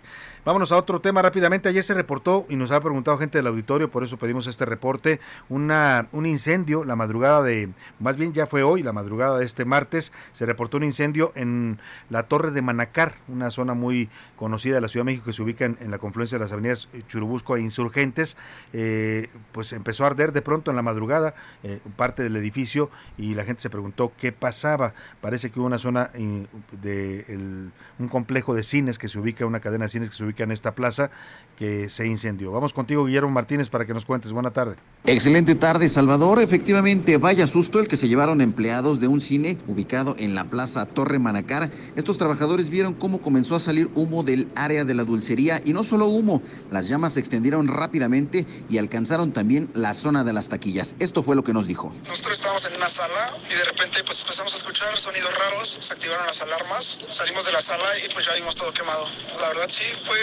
Vámonos 0.46 0.72
a 0.72 0.78
otro 0.78 1.02
tema 1.02 1.24
rápidamente. 1.24 1.70
Ayer 1.70 1.84
se 1.84 1.96
reportó 1.96 2.46
y 2.48 2.56
nos 2.56 2.70
ha 2.70 2.80
preguntado 2.80 3.18
gente 3.18 3.40
del 3.40 3.48
auditorio, 3.48 3.90
por 3.90 4.04
eso 4.04 4.18
pedimos 4.18 4.46
este 4.46 4.64
reporte, 4.64 5.20
una, 5.50 6.08
un 6.12 6.28
incendio 6.28 6.84
la 6.84 6.96
madrugada 6.96 7.42
de, 7.42 7.70
más 8.00 8.16
bien 8.16 8.32
ya 8.32 8.46
fue 8.46 8.62
hoy, 8.62 8.84
la 8.84 8.94
madrugada 8.94 9.40
de 9.40 9.46
este 9.46 9.66
martes, 9.66 10.12
se 10.34 10.46
reportó 10.46 10.78
un 10.78 10.84
incendio 10.84 11.32
en 11.34 11.80
la 12.12 12.28
Torre 12.28 12.52
de 12.52 12.62
Manacar, 12.62 13.16
una 13.28 13.50
zona 13.50 13.74
muy 13.74 14.08
conocida 14.36 14.76
de 14.76 14.82
la 14.82 14.88
Ciudad 14.88 15.04
de 15.04 15.14
México 15.14 15.26
que 15.26 15.34
se 15.34 15.42
ubica 15.42 15.66
en, 15.66 15.90
la 15.90 15.98
confluencia 15.98 16.38
de 16.38 16.44
las 16.44 16.52
avenidas 16.52 16.90
Churubusco 17.08 17.58
e 17.58 17.62
Insurgentes. 17.62 18.38
Eh, 18.72 19.30
pues 19.52 19.74
empezó 19.74 20.04
a 20.04 20.08
arder 20.08 20.32
de 20.32 20.44
pronto 20.44 20.70
en 20.70 20.78
la 20.78 20.84
madrugada 20.84 21.34
eh, 21.64 21.80
parte 21.96 22.22
del 22.22 22.36
edificio 22.36 22.92
y 23.18 23.34
la 23.34 23.46
gente 23.46 23.64
se 23.64 23.72
preguntó 23.72 24.12
qué 24.16 24.32
pasaba. 24.32 24.94
Parece 25.22 25.50
que 25.50 25.60
hubo 25.60 25.66
una 25.66 25.80
zona 25.80 26.12
eh, 26.14 26.46
de 26.72 27.72
un 27.98 28.08
complejo 28.10 28.54
de 28.54 28.62
cine 28.62 28.76
cines 28.76 29.00
que 29.00 29.08
se 29.08 29.18
ubica, 29.18 29.46
una 29.46 29.62
cadena 29.62 29.86
de 29.86 29.90
cines 29.90 30.10
que 30.10 30.16
se 30.18 30.24
ubica 30.26 30.35
en 30.44 30.52
esta 30.52 30.76
plaza 30.76 31.12
que 31.58 31.90
se 31.90 32.06
incendió. 32.06 32.52
Vamos 32.52 32.74
contigo, 32.74 33.06
Guillermo 33.06 33.30
Martínez, 33.30 33.70
para 33.70 33.86
que 33.86 33.94
nos 33.94 34.06
cuentes. 34.06 34.32
Buena 34.32 34.52
tarde. 34.52 34.76
Excelente 35.06 35.56
tarde, 35.56 35.88
Salvador. 35.88 36.42
Efectivamente, 36.42 37.18
vaya 37.18 37.48
susto 37.48 37.80
el 37.80 37.88
que 37.88 37.98
se 37.98 38.08
llevaron 38.08 38.42
empleados 38.42 39.00
de 39.00 39.08
un 39.08 39.22
cine 39.22 39.58
ubicado 39.68 40.16
en 40.20 40.36
la 40.36 40.46
plaza 40.46 40.86
Torre 40.86 41.20
Manacar. 41.20 41.72
Estos 41.96 42.18
trabajadores 42.18 42.70
vieron 42.70 42.94
cómo 42.94 43.22
comenzó 43.22 43.56
a 43.56 43.60
salir 43.60 43.90
humo 43.96 44.24
del 44.24 44.50
área 44.56 44.84
de 44.84 44.94
la 44.94 45.04
dulcería 45.04 45.62
y 45.64 45.74
no 45.74 45.84
solo 45.84 46.08
humo, 46.08 46.42
las 46.72 46.88
llamas 46.88 47.14
se 47.14 47.20
extendieron 47.20 47.68
rápidamente 47.68 48.46
y 48.70 48.78
alcanzaron 48.78 49.32
también 49.32 49.70
la 49.74 49.94
zona 49.94 50.24
de 50.24 50.34
las 50.34 50.50
taquillas. 50.50 50.96
Esto 51.00 51.24
fue 51.24 51.36
lo 51.36 51.44
que 51.44 51.54
nos 51.54 51.68
dijo. 51.68 51.94
Nosotros 52.08 52.36
estábamos 52.38 52.66
en 52.66 52.78
una 52.78 52.88
sala 52.88 53.32
y 53.50 53.54
de 53.54 53.66
repente 53.66 54.04
pues 54.06 54.22
empezamos 54.22 54.54
a 54.54 54.58
escuchar 54.58 54.98
sonidos 54.98 55.32
raros, 55.38 55.78
se 55.80 55.94
activaron 55.94 56.26
las 56.26 56.42
alarmas, 56.42 57.00
salimos 57.10 57.46
de 57.46 57.52
la 57.52 57.62
sala 57.62 57.86
y 58.04 58.12
pues 58.14 58.26
ya 58.26 58.34
vimos 58.34 58.56
todo 58.56 58.74
quemado. 58.74 59.06
La 59.40 59.48
verdad 59.50 59.66
sí, 59.68 59.86
fue, 60.04 60.18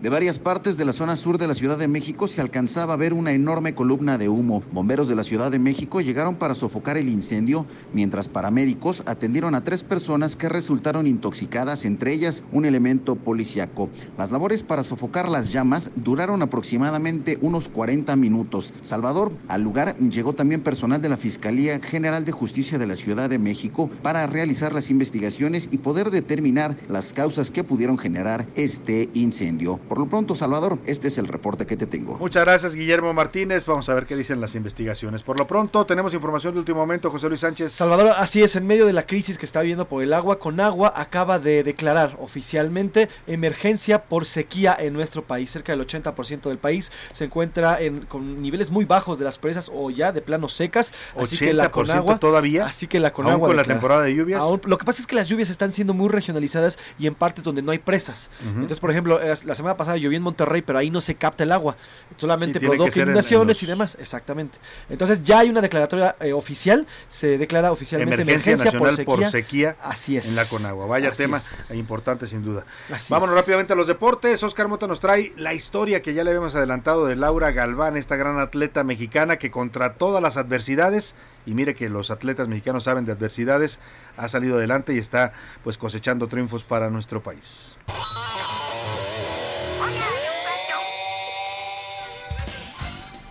De 0.00 0.08
varias 0.08 0.38
partes 0.38 0.76
de 0.76 0.84
la 0.84 0.92
zona 0.92 1.16
sur 1.16 1.38
de 1.38 1.46
la 1.46 1.54
Ciudad 1.54 1.78
de 1.78 1.88
México 1.88 2.26
se 2.26 2.40
alcanzaba 2.40 2.94
a 2.94 2.96
ver 2.96 3.12
una 3.12 3.32
enorme 3.32 3.74
columna 3.74 4.18
de 4.18 4.28
humo. 4.28 4.62
Bomberos 4.72 5.08
de 5.08 5.14
la 5.14 5.24
Ciudad 5.24 5.50
de 5.50 5.58
México 5.58 6.00
llegaron 6.00 6.36
para 6.36 6.54
sofocar 6.54 6.96
el 6.96 7.08
incendio, 7.08 7.66
mientras 7.92 8.28
paramédicos 8.28 9.02
atendieron 9.06 9.54
a 9.54 9.62
tres 9.62 9.82
personas 9.82 10.36
que 10.36 10.48
resultaron 10.48 11.06
intoxicadas, 11.06 11.84
entre 11.84 12.12
ellas 12.12 12.44
un 12.52 12.64
elemento 12.64 13.14
policiaco. 13.16 13.90
Las 14.18 14.30
labores 14.32 14.62
para 14.62 14.84
sofocar 14.84 15.28
las 15.28 15.52
llamas 15.52 15.92
duraron 15.96 16.42
aproximadamente 16.42 17.38
unos 17.40 17.68
40 17.68 18.16
minutos. 18.16 18.72
Salvador, 18.82 19.32
al 19.48 19.62
lugar 19.62 19.96
llegó 19.98 20.34
también 20.34 20.62
personal 20.62 21.00
de 21.00 21.08
la 21.10 21.16
Fiscalía 21.16 21.78
General 21.80 22.24
de 22.24 22.32
Justicia 22.32 22.78
de 22.78 22.86
la 22.86 22.96
Ciudad 22.96 23.30
de 23.30 23.38
México 23.38 23.90
para 24.02 24.26
realizar 24.26 24.72
las 24.72 24.90
investigaciones 24.90 25.68
y 25.70 25.78
poder 25.78 26.10
determinar 26.10 26.76
las 26.88 27.12
causas 27.12 27.50
que 27.50 27.64
pudieron 27.64 27.98
generar 27.98 28.46
este 28.54 28.89
incendio. 29.14 29.78
Por 29.88 29.98
lo 29.98 30.06
pronto, 30.06 30.34
Salvador, 30.34 30.78
este 30.86 31.08
es 31.08 31.18
el 31.18 31.28
reporte 31.28 31.66
que 31.66 31.76
te 31.76 31.86
tengo. 31.86 32.16
Muchas 32.16 32.44
gracias, 32.44 32.74
Guillermo 32.74 33.12
Martínez. 33.12 33.64
Vamos 33.66 33.88
a 33.88 33.94
ver 33.94 34.06
qué 34.06 34.16
dicen 34.16 34.40
las 34.40 34.54
investigaciones. 34.54 35.22
Por 35.22 35.38
lo 35.38 35.46
pronto, 35.46 35.84
tenemos 35.86 36.14
información 36.14 36.54
de 36.54 36.60
último 36.60 36.80
momento, 36.80 37.10
José 37.10 37.28
Luis 37.28 37.40
Sánchez. 37.40 37.72
Salvador, 37.72 38.14
así 38.16 38.42
es, 38.42 38.56
en 38.56 38.66
medio 38.66 38.86
de 38.86 38.92
la 38.92 39.06
crisis 39.06 39.38
que 39.38 39.46
está 39.46 39.60
habiendo 39.60 39.88
por 39.88 40.02
el 40.02 40.12
agua, 40.12 40.38
con 40.38 40.60
agua 40.60 40.92
acaba 40.96 41.38
de 41.38 41.62
declarar 41.62 42.16
oficialmente 42.20 43.08
emergencia 43.26 44.04
por 44.04 44.26
sequía 44.26 44.76
en 44.78 44.92
nuestro 44.92 45.22
país. 45.22 45.50
Cerca 45.50 45.72
del 45.72 45.86
80% 45.86 46.48
del 46.48 46.58
país 46.58 46.92
se 47.12 47.24
encuentra 47.24 47.80
en, 47.80 48.02
con 48.06 48.42
niveles 48.42 48.70
muy 48.70 48.84
bajos 48.84 49.18
de 49.18 49.24
las 49.24 49.38
presas 49.38 49.70
o 49.72 49.90
ya 49.90 50.12
de 50.12 50.20
plano 50.20 50.48
secas. 50.48 50.92
Así 51.16 51.36
que 51.36 51.52
la 51.52 51.70
Conagua 51.70 52.18
todavía. 52.18 52.66
Así 52.66 52.86
que 52.86 53.00
la 53.00 53.12
Conagua. 53.12 53.48
con 53.48 53.56
la 53.56 53.64
temporada 53.64 54.02
de 54.02 54.14
lluvias. 54.14 54.42
lo 54.64 54.78
que 54.78 54.84
pasa 54.84 55.00
es 55.00 55.06
que 55.06 55.14
las 55.14 55.28
lluvias 55.28 55.50
están 55.50 55.72
siendo 55.72 55.94
muy 55.94 56.08
regionalizadas 56.08 56.78
y 56.98 57.06
en 57.06 57.14
partes 57.14 57.44
donde 57.44 57.62
no 57.62 57.72
hay 57.72 57.78
presas. 57.78 58.30
Entonces, 58.70 58.82
por 58.82 58.92
ejemplo, 58.92 59.20
la 59.20 59.54
semana 59.56 59.76
pasada 59.76 59.96
llovió 59.96 60.16
en 60.16 60.22
Monterrey, 60.22 60.62
pero 60.62 60.78
ahí 60.78 60.90
no 60.90 61.00
se 61.00 61.16
capta 61.16 61.42
el 61.42 61.50
agua. 61.50 61.76
Solamente 62.16 62.60
sí, 62.60 62.66
provoca 62.66 63.00
inundaciones 63.00 63.60
y 63.64 63.66
demás. 63.66 63.96
Exactamente. 63.98 64.58
Entonces 64.88 65.24
ya 65.24 65.40
hay 65.40 65.50
una 65.50 65.60
declaratoria 65.60 66.14
eh, 66.20 66.32
oficial. 66.32 66.86
Se 67.08 67.36
declara 67.36 67.72
oficialmente 67.72 68.22
emergencia, 68.22 68.52
emergencia 68.52 68.78
nacional 68.78 69.04
por, 69.04 69.18
sequía. 69.18 69.26
por 69.26 69.32
sequía. 69.32 69.76
Así 69.82 70.16
es. 70.16 70.28
En 70.28 70.36
la 70.36 70.44
Conagua. 70.44 70.86
Vaya 70.86 71.08
Así 71.08 71.16
tema 71.16 71.38
es. 71.38 71.52
importante 71.76 72.28
sin 72.28 72.44
duda. 72.44 72.64
Así 72.92 73.12
Vámonos 73.12 73.34
es. 73.34 73.40
rápidamente 73.40 73.72
a 73.72 73.76
los 73.76 73.88
deportes. 73.88 74.40
Oscar 74.44 74.68
Mota 74.68 74.86
nos 74.86 75.00
trae 75.00 75.32
la 75.36 75.52
historia 75.52 76.00
que 76.00 76.14
ya 76.14 76.22
le 76.22 76.30
habíamos 76.30 76.54
adelantado 76.54 77.06
de 77.06 77.16
Laura 77.16 77.50
Galván, 77.50 77.96
esta 77.96 78.14
gran 78.14 78.38
atleta 78.38 78.84
mexicana 78.84 79.36
que 79.36 79.50
contra 79.50 79.94
todas 79.94 80.22
las 80.22 80.36
adversidades, 80.36 81.16
y 81.44 81.54
mire 81.54 81.74
que 81.74 81.88
los 81.88 82.12
atletas 82.12 82.46
mexicanos 82.46 82.84
saben 82.84 83.04
de 83.04 83.10
adversidades, 83.10 83.80
ha 84.16 84.28
salido 84.28 84.58
adelante 84.58 84.94
y 84.94 84.98
está 84.98 85.32
pues 85.64 85.76
cosechando 85.76 86.28
triunfos 86.28 86.62
para 86.62 86.88
nuestro 86.88 87.20
país. 87.20 87.74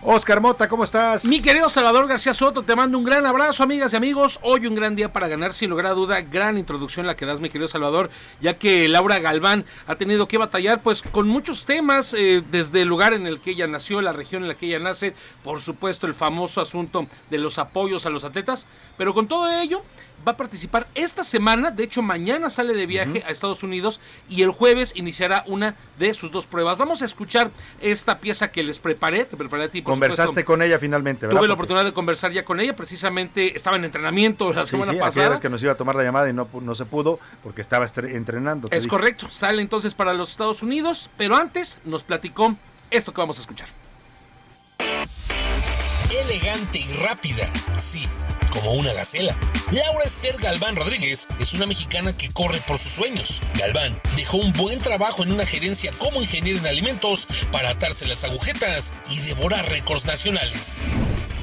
Oscar 0.02 0.40
Mota, 0.40 0.66
¿cómo 0.66 0.84
estás? 0.84 1.26
Mi 1.26 1.42
querido 1.42 1.68
Salvador 1.68 2.08
García 2.08 2.32
Soto, 2.32 2.62
te 2.62 2.74
mando 2.74 2.96
un 2.96 3.04
gran 3.04 3.26
abrazo, 3.26 3.62
amigas 3.62 3.92
y 3.92 3.96
amigos. 3.96 4.40
Hoy 4.42 4.66
un 4.66 4.74
gran 4.74 4.96
día 4.96 5.12
para 5.12 5.28
ganar, 5.28 5.52
sin 5.52 5.68
lugar 5.68 5.84
a 5.84 5.90
duda, 5.90 6.22
gran 6.22 6.56
introducción 6.56 7.06
la 7.06 7.16
que 7.16 7.26
das, 7.26 7.40
mi 7.40 7.50
querido 7.50 7.68
Salvador, 7.68 8.08
ya 8.40 8.56
que 8.56 8.88
Laura 8.88 9.18
Galván 9.18 9.66
ha 9.86 9.96
tenido 9.96 10.26
que 10.26 10.38
batallar 10.38 10.82
pues 10.82 11.02
con 11.02 11.28
muchos 11.28 11.66
temas, 11.66 12.14
eh, 12.14 12.42
desde 12.50 12.80
el 12.80 12.88
lugar 12.88 13.12
en 13.12 13.26
el 13.26 13.40
que 13.40 13.50
ella 13.50 13.66
nació, 13.66 14.00
la 14.00 14.12
región 14.12 14.40
en 14.40 14.48
la 14.48 14.54
que 14.54 14.68
ella 14.68 14.78
nace, 14.78 15.12
por 15.44 15.60
supuesto 15.60 16.06
el 16.06 16.14
famoso 16.14 16.62
asunto 16.62 17.06
de 17.28 17.36
los 17.36 17.58
apoyos 17.58 18.06
a 18.06 18.10
los 18.10 18.24
atletas, 18.24 18.66
pero 18.96 19.12
con 19.12 19.28
todo 19.28 19.52
ello 19.52 19.82
va 20.26 20.32
a 20.32 20.36
participar 20.36 20.86
esta 20.94 21.24
semana, 21.24 21.70
de 21.70 21.84
hecho 21.84 22.02
mañana 22.02 22.50
sale 22.50 22.74
de 22.74 22.86
viaje 22.86 23.22
a 23.26 23.30
Estados 23.30 23.62
Unidos 23.62 24.00
y 24.28 24.42
el 24.42 24.50
jueves 24.50 24.92
iniciará 24.94 25.44
una 25.46 25.74
de 25.98 26.12
sus 26.14 26.30
dos 26.30 26.46
pruebas. 26.46 26.78
Vamos 26.78 27.02
a 27.02 27.04
escuchar 27.06 27.50
esta 27.80 28.18
pieza 28.18 28.50
que 28.50 28.62
les 28.62 28.78
preparé, 28.78 29.24
te 29.24 29.36
preparé 29.36 29.64
a 29.64 29.68
ti. 29.70 29.82
por 29.82 29.92
Conversaste 29.92 30.28
supuesto. 30.28 30.46
con 30.46 30.62
ella 30.62 30.78
finalmente, 30.78 31.26
¿verdad? 31.26 31.40
Tuve 31.40 31.48
la 31.48 31.54
oportunidad 31.54 31.84
de 31.84 31.92
conversar 31.92 32.32
ya 32.32 32.44
con 32.44 32.60
ella, 32.60 32.76
precisamente 32.76 33.56
estaba 33.56 33.76
en 33.76 33.84
entrenamiento 33.84 34.52
la 34.52 34.64
Sí, 34.64 34.72
semana 34.72 34.92
sí, 34.92 34.98
pasada. 34.98 35.40
que 35.40 35.48
nos 35.48 35.62
iba 35.62 35.72
a 35.72 35.76
tomar 35.76 35.96
la 35.96 36.02
llamada 36.02 36.28
y 36.28 36.32
no, 36.32 36.48
no 36.60 36.74
se 36.74 36.84
pudo 36.84 37.18
porque 37.42 37.60
estaba 37.62 37.86
entrenando. 37.86 38.68
Es 38.70 38.82
dije. 38.84 38.88
correcto, 38.90 39.30
sale 39.30 39.62
entonces 39.62 39.94
para 39.94 40.12
los 40.14 40.30
Estados 40.30 40.62
Unidos, 40.62 41.10
pero 41.16 41.36
antes 41.36 41.78
nos 41.84 42.04
platicó 42.04 42.56
esto 42.90 43.12
que 43.14 43.20
vamos 43.20 43.38
a 43.38 43.40
escuchar. 43.40 43.68
elegante 46.10 46.78
y 46.78 46.92
rápida, 47.06 47.48
sí, 47.76 48.04
como 48.50 48.72
una 48.72 48.92
gacela. 48.92 49.36
Laura 49.72 50.04
Esther 50.04 50.36
Galván 50.38 50.76
Rodríguez 50.76 51.26
es 51.38 51.54
una 51.54 51.66
mexicana 51.66 52.16
que 52.16 52.28
corre 52.30 52.60
por 52.66 52.78
sus 52.78 52.92
sueños. 52.92 53.40
Galván 53.54 54.00
dejó 54.16 54.36
un 54.38 54.52
buen 54.52 54.80
trabajo 54.80 55.22
en 55.22 55.32
una 55.32 55.46
gerencia 55.46 55.92
como 55.98 56.20
ingeniera 56.20 56.58
en 56.58 56.66
alimentos 56.66 57.26
para 57.52 57.70
atarse 57.70 58.06
las 58.06 58.24
agujetas 58.24 58.92
y 59.10 59.20
devorar 59.20 59.68
récords 59.68 60.04
nacionales. 60.06 60.80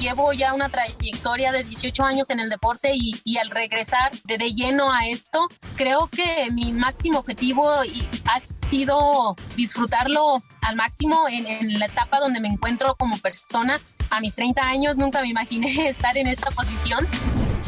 Llevo 0.00 0.32
ya 0.32 0.54
una 0.54 0.68
trayectoria 0.68 1.50
de 1.50 1.64
18 1.64 2.04
años 2.04 2.30
en 2.30 2.38
el 2.38 2.48
deporte 2.48 2.92
y, 2.94 3.36
al 3.38 3.50
regresar 3.50 4.12
de, 4.24 4.38
de 4.38 4.54
lleno 4.54 4.92
a 4.92 5.08
esto, 5.08 5.48
creo 5.76 6.06
que 6.06 6.48
mi 6.52 6.72
máximo 6.72 7.18
objetivo 7.18 7.68
ha 7.68 8.40
sido 8.70 9.34
disfrutarlo 9.56 10.36
al 10.62 10.76
máximo 10.76 11.26
en 11.28 11.78
la 11.80 11.86
etapa 11.86 12.20
donde 12.20 12.40
me 12.40 12.48
encuentro 12.48 12.94
como 12.96 13.18
persona. 13.18 13.80
A 14.10 14.20
mis 14.20 14.34
30 14.34 14.62
años 14.62 14.96
nunca 14.96 15.20
me 15.22 15.28
imaginé 15.28 15.88
estar 15.88 16.16
en 16.16 16.26
esta 16.26 16.50
posición. 16.50 17.06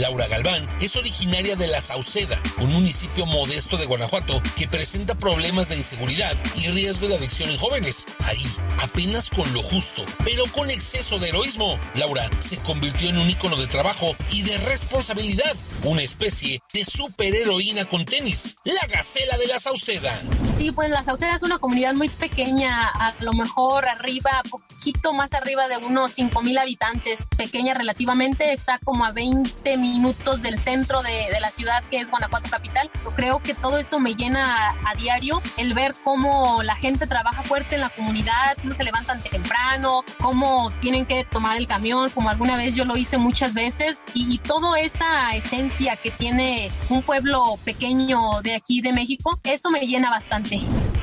Laura 0.00 0.26
Galván 0.28 0.66
es 0.80 0.96
originaria 0.96 1.56
de 1.56 1.66
La 1.66 1.78
Sauceda, 1.82 2.40
un 2.58 2.72
municipio 2.72 3.26
modesto 3.26 3.76
de 3.76 3.84
Guanajuato 3.84 4.42
que 4.56 4.66
presenta 4.66 5.14
problemas 5.14 5.68
de 5.68 5.76
inseguridad 5.76 6.34
y 6.56 6.68
riesgo 6.68 7.06
de 7.06 7.16
adicción 7.16 7.50
en 7.50 7.58
jóvenes. 7.58 8.06
Ahí, 8.24 8.46
apenas 8.82 9.28
con 9.28 9.52
lo 9.52 9.62
justo, 9.62 10.02
pero 10.24 10.44
con 10.52 10.70
exceso 10.70 11.18
de 11.18 11.28
heroísmo, 11.28 11.78
Laura 11.96 12.30
se 12.38 12.56
convirtió 12.60 13.10
en 13.10 13.18
un 13.18 13.28
ícono 13.28 13.56
de 13.56 13.66
trabajo 13.66 14.16
y 14.32 14.42
de 14.42 14.56
responsabilidad, 14.56 15.54
una 15.84 16.02
especie 16.02 16.62
de 16.72 16.82
superheroína 16.82 17.84
con 17.84 18.06
tenis, 18.06 18.56
la 18.64 18.86
Gacela 18.88 19.36
de 19.36 19.48
La 19.48 19.60
Sauceda. 19.60 20.18
Sí, 20.56 20.70
pues 20.70 20.88
La 20.88 21.04
Sauceda 21.04 21.34
es 21.34 21.42
una 21.42 21.58
comunidad 21.58 21.92
muy 21.92 22.08
pequeña, 22.08 22.88
a 22.88 23.14
lo 23.20 23.34
mejor 23.34 23.86
arriba, 23.86 24.42
poquito 24.48 25.12
más 25.12 25.34
arriba 25.34 25.68
de 25.68 25.76
unos 25.76 26.12
5 26.12 26.40
mil 26.40 26.56
habitantes, 26.56 27.26
pequeña 27.36 27.74
relativamente, 27.74 28.52
está 28.52 28.78
como 28.78 29.04
a 29.04 29.12
20 29.12 29.76
minutos 29.90 30.42
del 30.42 30.58
centro 30.58 31.02
de, 31.02 31.28
la 31.40 31.50
ciudad 31.50 31.82
que 31.90 32.00
es 32.00 32.10
Guanajuato 32.10 32.50
Capital. 32.50 32.90
Yo 33.04 33.10
creo 33.10 33.38
que 33.40 33.54
todo 33.54 33.78
eso 33.78 33.98
me 33.98 34.14
llena 34.14 34.68
a, 34.68 34.90
a 34.90 34.94
diario, 34.94 35.40
el 35.56 35.74
ver 35.74 35.94
cómo 36.04 36.62
la 36.62 36.76
gente 36.76 37.06
trabaja 37.06 37.42
fuerte 37.42 37.76
en 37.76 37.80
la 37.80 37.90
comunidad, 37.90 38.56
cómo 38.60 38.74
se 38.74 38.84
levantan 38.84 39.22
temprano, 39.22 40.04
cómo 40.20 40.70
tienen 40.80 41.06
que 41.06 41.24
tomar 41.24 41.56
el 41.56 41.66
camión, 41.66 42.10
como 42.10 42.28
alguna 42.28 42.56
vez 42.56 42.74
yo 42.74 42.84
lo 42.84 42.96
hice 42.96 43.16
muchas 43.18 43.54
veces, 43.54 44.02
y, 44.14 44.32
y 44.32 44.38
toda 44.38 44.78
esa 44.78 45.34
esencia 45.34 45.96
que 45.96 46.10
tiene 46.10 46.70
un 46.88 47.02
pueblo 47.02 47.58
pequeño 47.64 48.42
de 48.42 48.54
aquí 48.54 48.80
de 48.80 48.92
México, 48.92 49.38
eso 49.44 49.70
me 49.70 49.80
llena 49.80 50.10
bastante. 50.10 50.60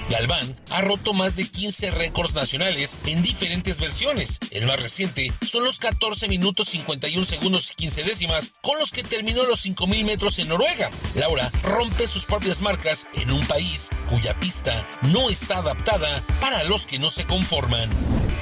Galván 0.10 0.54
ha 0.72 0.82
roto 0.82 1.14
más 1.14 1.36
de 1.36 1.48
15 1.48 1.92
récords 1.92 2.34
nacionales 2.34 2.98
en 3.06 3.22
diferentes 3.22 3.82
versiones. 3.82 4.40
El 4.52 4.66
más 4.66 4.82
reciente 4.82 5.34
son 5.46 5.64
los 5.64 5.80
14 5.80 6.30
minutos 6.30 6.70
51 6.70 7.26
segundos 7.26 7.72
y 7.72 7.76
15 7.76 8.04
décimas 8.04 8.52
con 8.62 8.80
los 8.80 8.92
que 8.92 9.04
terminó 9.04 9.44
los 9.44 9.60
5000 9.62 10.06
metros 10.06 10.40
en 10.40 10.48
Noruega. 10.50 10.90
Laura 11.16 11.52
rompe 11.64 12.08
sus 12.08 12.26
propias 12.26 12.62
marcas 12.62 13.08
en 13.16 13.32
un 13.32 13.46
país 13.48 13.90
cuya 14.10 14.40
pista 14.40 14.88
no 15.14 15.30
está 15.30 15.58
adaptada 15.58 16.24
para 16.40 16.64
los 16.64 16.86
que 16.86 17.00
no 17.00 17.10
se 17.10 17.26
conforman. 17.26 17.90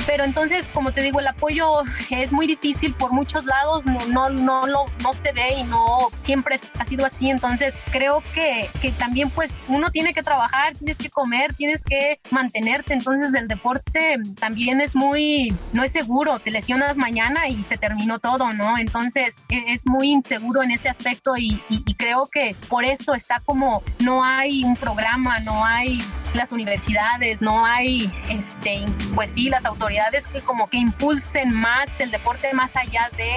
pero 0.05 0.23
entonces, 0.23 0.67
como 0.71 0.91
te 0.91 1.01
digo, 1.01 1.19
el 1.19 1.27
apoyo 1.27 1.81
es 2.11 2.31
muy 2.31 2.45
difícil 2.45 2.93
por 2.93 3.11
muchos 3.11 3.45
lados, 3.45 3.85
no, 3.85 4.29
no, 4.29 4.67
no, 4.67 4.85
no 5.01 5.13
se 5.13 5.31
ve 5.31 5.55
y 5.57 5.63
no 5.63 6.09
siempre 6.21 6.59
ha 6.77 6.85
sido 6.85 7.05
así, 7.05 7.29
entonces 7.29 7.73
creo 7.91 8.21
que, 8.33 8.69
que 8.81 8.91
también 8.91 9.29
pues 9.31 9.51
uno 9.67 9.89
tiene 9.89 10.13
que 10.13 10.21
trabajar, 10.21 10.73
tienes 10.77 10.97
que 10.97 11.09
comer, 11.09 11.54
tienes 11.55 11.81
que 11.83 12.19
mantenerte, 12.31 12.93
entonces 12.93 13.33
el 13.33 13.47
deporte 13.47 14.17
también 14.39 14.81
es 14.81 14.95
muy, 14.95 15.55
no 15.73 15.83
es 15.83 15.91
seguro, 15.91 16.39
te 16.39 16.51
lesionas 16.51 16.97
mañana 16.97 17.47
y 17.47 17.63
se 17.63 17.77
terminó 17.77 18.19
todo, 18.19 18.53
¿no? 18.53 18.77
Entonces 18.77 19.35
e, 19.49 19.73
es 19.73 19.85
muy 19.85 20.11
inseguro 20.11 20.63
en 20.63 20.71
ese 20.71 20.89
aspecto 20.89 21.37
y, 21.37 21.61
y 21.69 21.93
creo 21.95 22.27
que 22.31 22.55
por 22.69 22.85
eso 22.85 23.13
está 23.13 23.39
como 23.39 23.83
no 23.99 24.23
hay 24.23 24.63
un 24.63 24.75
programa, 24.75 25.39
no 25.39 25.65
hay 25.65 26.01
las 26.35 26.51
universidades, 26.51 27.41
no 27.41 27.65
hay, 27.65 28.11
este, 28.29 28.85
pues 29.13 29.31
sí, 29.33 29.49
las 29.49 29.65
autoridades 29.65 30.25
que 30.27 30.41
como 30.41 30.69
que 30.69 30.77
impulsen 30.77 31.53
más 31.53 31.87
el 31.99 32.11
deporte 32.11 32.53
más 32.53 32.75
allá 32.75 33.09
de, 33.17 33.31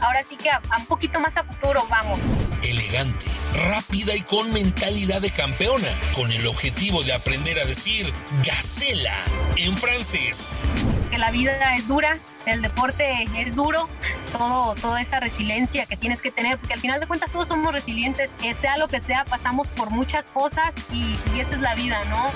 ahora 0.00 0.22
sí 0.28 0.36
que 0.36 0.50
a, 0.50 0.60
un 0.78 0.86
poquito 0.86 1.20
más 1.20 1.36
a 1.36 1.44
futuro, 1.44 1.86
vamos. 1.88 2.18
Elegante, 2.62 3.26
rápida 3.70 4.14
y 4.14 4.22
con 4.22 4.52
mentalidad 4.52 5.20
de 5.20 5.30
campeona, 5.30 5.88
con 6.14 6.30
el 6.30 6.46
objetivo 6.46 7.02
de 7.02 7.12
aprender 7.22 7.60
a 7.60 7.64
decir 7.64 8.12
gacela 8.44 9.14
en 9.56 9.76
francés. 9.76 10.66
Que 11.10 11.18
la 11.18 11.30
vida 11.30 11.76
es 11.76 11.86
dura, 11.86 12.18
el 12.46 12.62
deporte 12.62 13.26
es 13.38 13.54
duro, 13.54 13.88
todo, 14.32 14.74
toda 14.74 15.00
esa 15.00 15.20
resiliencia 15.20 15.86
que 15.86 15.96
tienes 15.96 16.20
que 16.20 16.32
tener, 16.32 16.58
porque 16.58 16.74
al 16.74 16.80
final 16.80 17.00
de 17.00 17.06
cuentas 17.06 17.30
todos 17.30 17.48
somos 17.48 17.72
resilientes, 17.72 18.30
que 18.40 18.54
sea 18.54 18.76
lo 18.76 18.88
que 18.88 19.00
sea, 19.00 19.24
pasamos 19.24 19.68
por 19.68 19.90
muchas 19.90 20.26
cosas 20.26 20.72
y, 20.90 21.14
y 21.34 21.40
esa 21.40 21.50
es 21.52 21.60
la 21.60 21.74
vida, 21.76 22.00
¿no? 22.10 22.26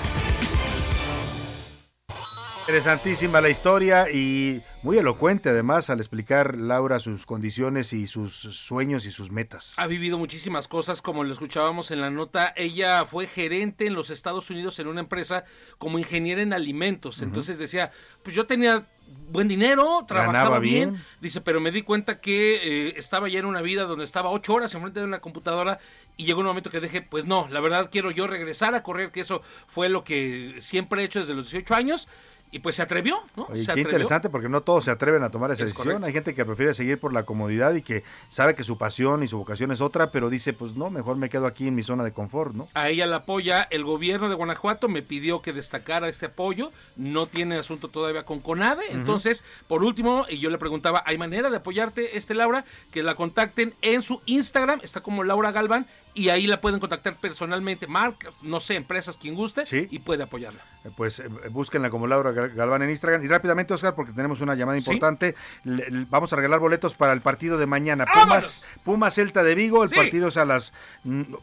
Interesantísima 2.67 3.39
la 3.39 3.47
historia 3.47 4.11
y 4.11 4.61
muy 4.83 4.97
elocuente 4.97 5.47
además 5.51 5.89
al 5.89 5.99
explicar 5.99 6.57
Laura 6.57 6.99
sus 6.99 7.25
condiciones 7.25 7.93
y 7.93 8.07
sus 8.07 8.33
sueños 8.33 9.05
y 9.05 9.09
sus 9.09 9.31
metas. 9.31 9.73
Ha 9.77 9.87
vivido 9.87 10.17
muchísimas 10.17 10.67
cosas 10.67 11.01
como 11.01 11.23
lo 11.23 11.31
escuchábamos 11.31 11.91
en 11.91 12.01
la 12.01 12.09
nota. 12.09 12.51
Ella 12.57 13.05
fue 13.05 13.25
gerente 13.25 13.87
en 13.87 13.93
los 13.93 14.09
Estados 14.09 14.49
Unidos 14.49 14.79
en 14.79 14.87
una 14.87 14.99
empresa 14.99 15.45
como 15.77 15.97
ingeniera 15.97 16.41
en 16.41 16.51
alimentos. 16.51 17.21
Entonces 17.21 17.57
decía, 17.57 17.91
pues 18.21 18.35
yo 18.35 18.47
tenía 18.47 18.85
buen 19.29 19.47
dinero, 19.47 20.03
trabajaba 20.05 20.59
bien. 20.59 21.01
Dice, 21.21 21.39
pero 21.39 21.61
me 21.61 21.71
di 21.71 21.83
cuenta 21.83 22.19
que 22.19 22.87
eh, 22.87 22.93
estaba 22.97 23.29
ya 23.29 23.39
en 23.39 23.45
una 23.45 23.61
vida 23.61 23.83
donde 23.83 24.03
estaba 24.03 24.29
ocho 24.29 24.53
horas 24.53 24.73
enfrente 24.73 24.99
de 24.99 25.05
una 25.05 25.21
computadora 25.21 25.79
y 26.17 26.25
llegó 26.25 26.41
un 26.41 26.47
momento 26.47 26.69
que 26.69 26.81
dije, 26.81 27.01
pues 27.01 27.25
no, 27.25 27.47
la 27.49 27.61
verdad 27.61 27.87
quiero 27.89 28.11
yo 28.11 28.27
regresar 28.27 28.75
a 28.75 28.83
correr, 28.83 29.11
que 29.11 29.21
eso 29.21 29.41
fue 29.67 29.87
lo 29.87 30.03
que 30.03 30.55
siempre 30.59 31.01
he 31.01 31.05
hecho 31.05 31.19
desde 31.19 31.33
los 31.33 31.49
18 31.49 31.73
años 31.73 32.09
y 32.49 32.59
pues 32.59 32.75
se 32.75 32.81
atrevió, 32.81 33.19
¿no? 33.35 33.47
qué 33.47 33.81
interesante 33.81 34.29
porque 34.29 34.47
no 34.47 34.61
todos 34.61 34.85
se 34.85 34.91
atreven 34.91 35.23
a 35.23 35.29
tomar 35.29 35.51
esa 35.51 35.65
decisión. 35.65 36.03
Hay 36.03 36.13
gente 36.13 36.33
que 36.33 36.45
prefiere 36.45 36.73
seguir 36.73 36.99
por 36.99 37.11
la 37.11 37.23
comodidad 37.23 37.73
y 37.73 37.81
que 37.81 38.03
sabe 38.29 38.55
que 38.55 38.63
su 38.63 38.77
pasión 38.77 39.23
y 39.23 39.27
su 39.27 39.37
vocación 39.37 39.71
es 39.71 39.81
otra, 39.81 40.11
pero 40.11 40.29
dice, 40.29 40.53
pues 40.53 40.75
no, 40.75 40.89
mejor 40.89 41.17
me 41.17 41.29
quedo 41.29 41.45
aquí 41.45 41.67
en 41.67 41.75
mi 41.75 41.83
zona 41.83 42.03
de 42.03 42.11
confort, 42.11 42.53
¿no? 42.53 42.69
A 42.73 42.89
ella 42.89 43.05
la 43.05 43.17
apoya 43.17 43.67
el 43.69 43.83
gobierno 43.83 44.29
de 44.29 44.35
Guanajuato, 44.35 44.87
me 44.87 45.01
pidió 45.01 45.41
que 45.41 45.51
destacara 45.51 46.07
este 46.07 46.27
apoyo, 46.27 46.71
no 46.95 47.25
tiene 47.25 47.57
asunto 47.57 47.89
todavía 47.89 48.23
con 48.23 48.39
CONADE, 48.39 48.91
entonces, 48.91 49.43
por 49.67 49.83
último, 49.83 50.25
y 50.29 50.39
yo 50.39 50.49
le 50.49 50.57
preguntaba, 50.57 51.03
¿hay 51.05 51.17
manera 51.17 51.49
de 51.49 51.57
apoyarte, 51.57 52.17
este 52.17 52.33
Laura? 52.33 52.63
Que 52.91 53.03
la 53.03 53.15
contacten 53.15 53.73
en 53.81 54.01
su 54.01 54.21
Instagram, 54.25 54.79
está 54.83 55.01
como 55.01 55.23
Laura 55.23 55.51
Galván, 55.51 55.87
y 56.17 56.29
ahí 56.29 56.47
la 56.47 56.59
pueden 56.59 56.79
contactar 56.79 57.15
personalmente, 57.15 57.85
marcas, 57.85 58.33
no 58.41 58.59
sé, 58.59 58.73
empresas, 58.75 59.17
quien 59.17 59.35
guste, 59.35 59.63
y 59.71 59.99
puede 59.99 60.23
apoyarla. 60.23 60.59
Eh, 60.83 60.89
pues 60.95 61.19
eh, 61.19 61.27
búsquenla 61.51 61.91
como 61.91 62.07
Laura 62.07 62.31
Galván 62.31 62.81
en 62.81 62.89
Instagram. 62.89 63.23
Y 63.23 63.27
rápidamente, 63.27 63.73
Oscar, 63.75 63.93
porque 63.93 64.13
tenemos 64.13 64.41
una 64.41 64.55
llamada 64.55 64.79
importante, 64.79 65.35
vamos 66.09 66.33
a 66.33 66.35
regalar 66.35 66.59
boletos 66.59 66.95
para 66.95 67.13
el 67.13 67.21
partido 67.21 67.59
de 67.59 67.67
mañana. 67.67 68.05
Pumas, 68.05 68.63
Pumas 68.83 69.13
Celta 69.13 69.43
de 69.43 69.53
Vigo, 69.53 69.83
el 69.83 69.91
partido 69.91 70.29
es 70.29 70.37
a 70.37 70.45
las 70.45 70.73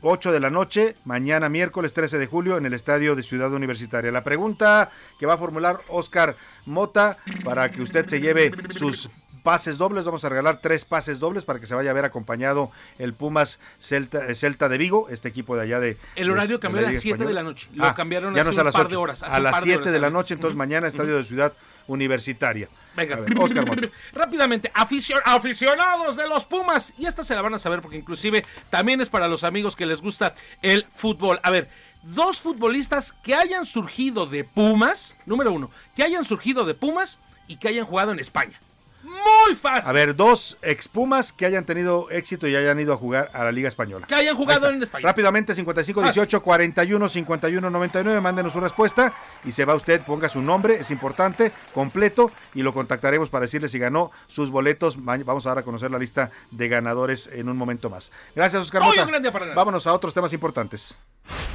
8 0.03 0.33
de 0.33 0.41
la 0.41 0.51
noche, 0.51 0.97
mañana 1.05 1.49
miércoles 1.49 1.93
13 1.93 2.19
de 2.19 2.27
julio, 2.27 2.57
en 2.57 2.67
el 2.67 2.75
estadio 2.75 3.15
de 3.15 3.23
Ciudad 3.23 3.53
Universitaria. 3.53 4.11
La 4.11 4.25
pregunta 4.25 4.91
que 5.21 5.27
va 5.27 5.35
a 5.35 5.39
formular 5.39 5.79
Oscar 5.89 6.35
Mota 6.67 7.19
para 7.45 7.71
que 7.71 7.81
usted 7.81 8.09
se 8.09 8.21
lleve 8.21 8.51
sus 8.71 9.09
pases 9.45 9.79
dobles. 9.79 10.05
Vamos 10.05 10.25
a 10.25 10.29
regalar 10.29 10.59
tres 10.61 10.85
pases 10.85 11.21
dobles 11.21 11.45
para 11.45 11.61
que 11.61 11.67
se 11.67 11.75
vaya 11.77 11.91
a 11.91 11.93
ver 11.93 12.05
acompañado 12.05 12.73
el 12.99 13.15
Pumas 13.15 13.61
Celta, 13.79 14.27
eh, 14.27 14.35
Celta 14.35 14.69
de 14.69 14.79
Vigo, 14.79 15.07
este 15.11 15.29
equipo 15.29 15.55
de 15.55 15.63
allá 15.63 15.79
de. 15.79 15.97
El 16.17 16.31
horario 16.31 16.59
cambió 16.59 16.81
a 16.81 16.91
las 16.91 17.01
7 17.01 17.25
de 17.25 17.33
la 17.33 17.45
noche. 17.45 17.69
Lo 17.75 17.85
ah, 17.85 17.95
cambiaron 17.95 18.37
hace 18.37 18.51
un 18.51 18.73
par 18.73 18.89
de 18.89 18.97
horas. 18.97 19.23
A 19.23 19.39
las 19.39 19.63
7 19.63 19.93
de, 19.93 20.01
la 20.01 20.11
noche, 20.11 20.35
entonces 20.35 20.57
mañana 20.57 20.89
Estadio 20.89 21.17
de 21.17 21.25
Ciudad 21.25 21.53
Universitaria. 21.87 22.69
Venga, 22.97 23.19
Oscar 23.39 23.65
Rápidamente, 24.13 24.73
aficionados 24.75 26.17
de 26.17 26.27
los 26.27 26.45
Pumas. 26.47 26.95
Y 26.99 27.07
esta 27.07 27.23
se 27.23 27.35
la 27.35 27.43
van 27.43 27.55
a 27.55 27.59
saber 27.59 27.83
porque 27.83 27.99
inclusive 27.99 28.45
también 28.71 29.01
es 29.01 29.11
para 29.11 29.29
los 29.29 29.45
amigos 29.45 29.77
que 29.77 29.85
les 29.85 30.01
gusta 30.01 30.35
el 30.63 30.87
fútbol. 30.91 31.39
A 31.43 31.51
ver, 31.51 31.69
dos 32.03 32.41
futbolistas 32.41 33.13
que 33.13 33.35
hayan 33.35 33.67
surgido 33.67 34.25
de 34.27 34.45
Pumas, 34.45 35.17
número 35.27 35.53
uno, 35.53 35.71
que 35.95 36.03
hayan 36.03 36.25
surgido 36.25 36.65
de 36.65 36.75
Pumas 36.75 37.19
y 37.47 37.57
que 37.57 37.69
hayan 37.69 37.85
jugado 37.85 38.13
en 38.13 38.21
España. 38.21 38.59
Muy 39.15 39.55
fácil. 39.55 39.89
A 39.89 39.93
ver, 39.93 40.17
dos 40.17 40.57
expumas 40.63 41.33
que 41.33 41.47
hayan 41.47 41.65
tenido 41.65 42.11
éxito 42.11 42.49
y 42.49 42.57
hayan 42.57 42.79
ido 42.81 42.93
a 42.93 42.97
jugar 42.97 43.31
a 43.33 43.45
la 43.45 43.53
Liga 43.53 43.69
Española. 43.69 44.07
Que 44.07 44.15
hayan 44.15 44.37
jugado 44.37 44.69
en 44.69 44.83
España. 44.83 45.07
Rápidamente, 45.07 45.55
55 45.55 46.03
18 46.03 46.43
41 46.43 47.09
51 47.09 47.71
99. 47.71 48.21
Mándenos 48.21 48.53
su 48.53 48.61
respuesta 48.61 49.15
y 49.45 49.53
se 49.53 49.65
va 49.65 49.75
usted. 49.75 50.01
Ponga 50.03 50.29
su 50.29 50.43
nombre, 50.43 50.77
es 50.77 50.91
importante, 50.91 51.53
completo 51.73 52.31
y 52.55 52.63
lo 52.63 52.75
contactaremos 52.75 53.29
para 53.31 53.43
decirle 53.43 53.69
si 53.69 53.79
ganó 53.79 54.11
sus 54.27 54.51
boletos. 54.51 55.03
Vamos 55.05 55.47
a 55.47 55.51
dar 55.51 55.59
a 55.59 55.63
conocer 55.63 55.91
la 55.91 55.99
lista 55.99 56.31
de 56.51 56.69
ganadores 56.69 57.29
en 57.33 57.49
un 57.49 57.57
momento 57.57 57.91
más. 57.91 58.11
Gracias, 58.35 58.63
Oscar. 58.63 58.83
Mota. 58.83 59.07
Vámonos 59.55 59.87
a 59.87 59.93
otros 59.93 60.13
temas 60.13 60.33
importantes. 60.33 60.97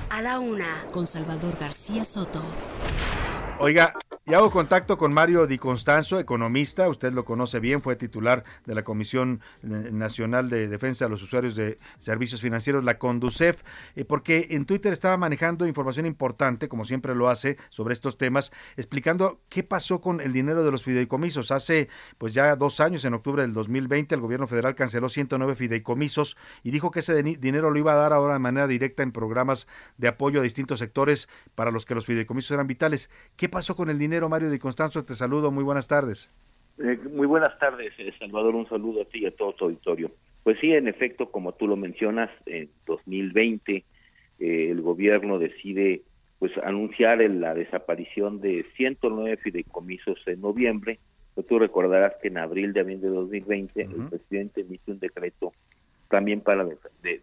A 0.10 0.22
la 0.22 0.40
una, 0.40 0.86
con 0.92 1.06
Salvador 1.06 1.58
García 1.60 2.04
Soto. 2.04 2.42
Oiga, 3.62 3.94
ya 4.26 4.38
hago 4.38 4.52
contacto 4.52 4.98
con 4.98 5.14
Mario 5.14 5.46
Di 5.46 5.58
Constanzo, 5.58 6.18
economista, 6.18 6.88
usted 6.88 7.12
lo 7.12 7.26
conoce 7.26 7.60
bien, 7.60 7.82
fue 7.82 7.98
titular 7.98 8.46
de 8.66 8.74
la 8.74 8.84
Comisión 8.84 9.42
Nacional 9.64 10.50
de 10.50 10.70
Defensa 10.70 11.06
de 11.06 11.10
los 11.10 11.24
Usuarios 11.24 11.56
de 11.56 11.78
Servicios 11.98 12.40
Financieros, 12.40 12.84
la 12.84 13.00
CONDUCEF, 13.00 13.64
eh, 13.96 14.06
porque 14.06 14.48
en 14.52 14.66
Twitter 14.66 14.94
estaba 14.94 15.18
manejando 15.18 15.68
información 15.68 16.06
importante, 16.06 16.70
como 16.70 16.86
siempre 16.86 17.16
lo 17.16 17.28
hace, 17.28 17.58
sobre 17.70 17.94
estos 17.94 18.18
temas, 18.18 18.52
explicando 18.78 19.42
qué 19.50 19.64
pasó 19.64 20.00
con 20.00 20.22
el 20.22 20.32
dinero 20.32 20.64
de 20.64 20.72
los 20.72 20.84
fideicomisos. 20.84 21.52
Hace 21.52 21.90
pues 22.18 22.34
ya 22.34 22.56
dos 22.56 22.80
años, 22.80 23.04
en 23.04 23.16
octubre 23.16 23.42
del 23.42 23.54
2020, 23.54 24.16
el 24.16 24.22
gobierno 24.22 24.48
federal 24.48 24.76
canceló 24.76 25.10
109 25.10 25.56
fideicomisos 25.56 26.38
y 26.64 26.72
dijo 26.72 26.92
que 26.92 27.00
ese 27.00 27.24
dinero 27.24 27.72
lo 27.72 27.80
iba 27.80 27.92
a 27.92 27.96
dar 27.96 28.14
ahora 28.14 28.36
de 28.36 28.40
manera 28.40 28.68
directa 28.68 29.04
en 29.04 29.12
programas 29.12 29.68
de 29.98 30.08
apoyo 30.08 30.40
a 30.40 30.44
distintos 30.44 30.80
sectores 30.80 31.28
para 31.56 31.72
los 31.72 31.86
que 31.86 31.96
los 31.96 32.06
fideicomisos 32.06 32.52
eran 32.52 32.68
vitales. 32.68 33.10
¿Qué 33.36 33.49
pasó 33.50 33.76
con 33.76 33.90
el 33.90 34.00
dinero, 34.00 34.30
Mario 34.30 34.50
de 34.50 34.60
Constanzo? 34.60 35.04
Te 35.04 35.16
saludo, 35.16 35.52
muy 35.52 35.64
buenas 35.64 35.88
tardes. 35.88 36.32
Eh, 36.80 36.98
muy 37.12 37.28
buenas 37.28 37.58
tardes, 37.60 37.94
eh, 37.98 38.14
Salvador, 38.18 38.56
un 38.56 38.68
saludo 38.70 39.02
a 39.02 39.06
ti 39.06 39.20
y 39.20 39.26
a 39.26 39.32
todo 39.32 39.54
tu 39.54 39.66
auditorio. 39.66 40.12
Pues 40.44 40.58
sí, 40.62 40.72
en 40.72 40.88
efecto, 40.88 41.30
como 41.30 41.52
tú 41.52 41.68
lo 41.68 41.76
mencionas, 41.76 42.30
en 42.46 42.70
2020 42.86 43.76
eh, 43.76 43.84
el 44.40 44.82
gobierno 44.82 45.40
decide 45.40 46.04
pues 46.40 46.54
anunciar 46.64 47.20
la 47.30 47.54
desaparición 47.54 48.40
de 48.40 48.66
109 48.78 49.38
fideicomisos 49.38 50.20
en 50.26 50.40
noviembre. 50.40 51.00
Pues 51.36 51.46
tú 51.48 51.60
recordarás 51.60 52.14
que 52.22 52.30
en 52.30 52.38
abril 52.38 52.72
de, 52.72 52.86
de 52.86 53.08
2020 53.08 53.82
el 53.82 54.08
presidente 54.10 54.62
emite 54.62 54.92
un 54.92 55.00
decreto 55.00 55.52
también 56.08 56.40
para 56.40 56.66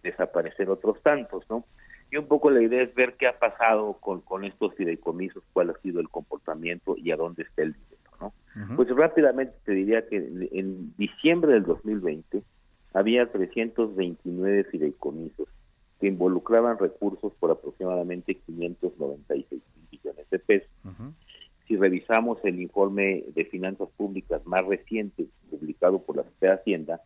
desaparecer 0.03 0.69
otros 0.69 1.03
tantos, 1.03 1.45
¿no? 1.49 1.65
Y 2.11 2.17
un 2.17 2.27
poco 2.27 2.51
la 2.51 2.63
idea 2.63 2.83
es 2.83 2.95
ver 2.95 3.15
qué 3.15 3.27
ha 3.27 3.39
pasado 3.39 3.95
con, 3.95 4.21
con 4.21 4.45
estos 4.45 4.75
fideicomisos, 4.75 5.43
cuál 5.53 5.71
ha 5.71 5.81
sido 5.81 6.01
el 6.01 6.09
comportamiento 6.09 6.97
y 6.97 7.11
a 7.11 7.17
dónde 7.17 7.43
está 7.43 7.63
el 7.63 7.73
dinero, 7.73 8.11
¿no? 8.21 8.33
Pues 8.77 8.89
rápidamente 8.89 9.55
te 9.65 9.73
diría 9.73 10.07
que 10.09 10.17
en, 10.17 10.95
diciembre 10.97 11.53
del 11.53 11.65
2020 11.65 12.43
había 12.95 13.29
329 13.29 14.65
fideicomisos 14.65 15.49
que 16.01 16.07
involucraban 16.07 16.79
recursos 16.79 17.35
por 17.39 17.51
aproximadamente 17.51 18.35
596 18.35 19.63
millones 19.91 20.31
de 20.31 20.39
pesos. 20.39 20.71
Si 21.67 21.77
revisamos 21.77 22.39
el 22.45 22.61
informe 22.61 23.25
de 23.35 23.45
finanzas 23.45 23.89
públicas 23.97 24.47
más 24.47 24.65
reciente 24.65 25.27
publicado 25.51 25.99
por 25.99 26.17
la 26.17 26.23
Secretaría 26.23 26.55
de 26.55 26.61
Hacienda, 26.61 27.01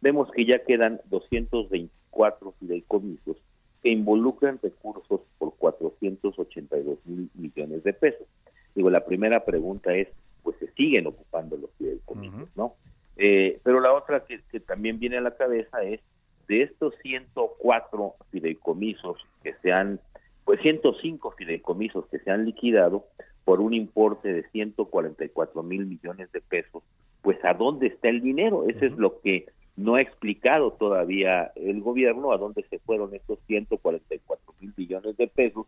vemos 0.00 0.30
que 0.30 0.44
ya 0.44 0.62
quedan 0.64 1.00
224 1.06 2.54
fideicomisos 2.60 3.36
que 3.84 3.90
involucran 3.90 4.58
recursos 4.62 5.20
por 5.36 5.54
482 5.56 6.98
mil 7.04 7.28
millones 7.34 7.84
de 7.84 7.92
pesos. 7.92 8.26
Digo, 8.74 8.88
la 8.88 9.04
primera 9.04 9.44
pregunta 9.44 9.94
es, 9.94 10.08
pues 10.42 10.56
se 10.58 10.72
siguen 10.72 11.06
ocupando 11.06 11.58
los 11.58 11.70
fideicomisos, 11.76 12.48
¿no? 12.56 12.76
Eh, 13.18 13.60
pero 13.62 13.80
la 13.80 13.92
otra 13.92 14.24
que, 14.24 14.60
también 14.60 14.98
viene 14.98 15.18
a 15.18 15.20
la 15.20 15.36
cabeza 15.36 15.82
es, 15.82 16.00
de 16.48 16.62
estos 16.62 16.94
104 17.02 18.14
fideicomisos 18.30 19.18
que 19.42 19.54
se 19.62 19.70
han, 19.70 20.00
pues 20.46 20.62
105 20.62 21.32
fideicomisos 21.32 22.06
que 22.06 22.20
se 22.20 22.30
han 22.30 22.46
liquidado, 22.46 23.04
por 23.44 23.60
un 23.60 23.74
importe 23.74 24.32
de 24.32 24.48
144 24.48 25.62
mil 25.62 25.84
millones 25.84 26.32
de 26.32 26.40
pesos, 26.40 26.82
pues 27.20 27.36
¿a 27.44 27.52
dónde 27.52 27.88
está 27.88 28.08
el 28.08 28.22
dinero? 28.22 28.66
Eso 28.66 28.86
es 28.86 28.92
lo 28.96 29.20
que 29.20 29.44
no 29.76 29.96
ha 29.96 30.00
explicado 30.00 30.72
todavía 30.72 31.52
el 31.56 31.80
gobierno, 31.80 32.32
a 32.32 32.38
dónde 32.38 32.64
se 32.70 32.78
fueron 32.78 33.14
estos 33.14 33.38
144 33.46 34.54
mil 34.60 34.72
millones 34.76 35.16
de 35.16 35.26
pesos, 35.26 35.66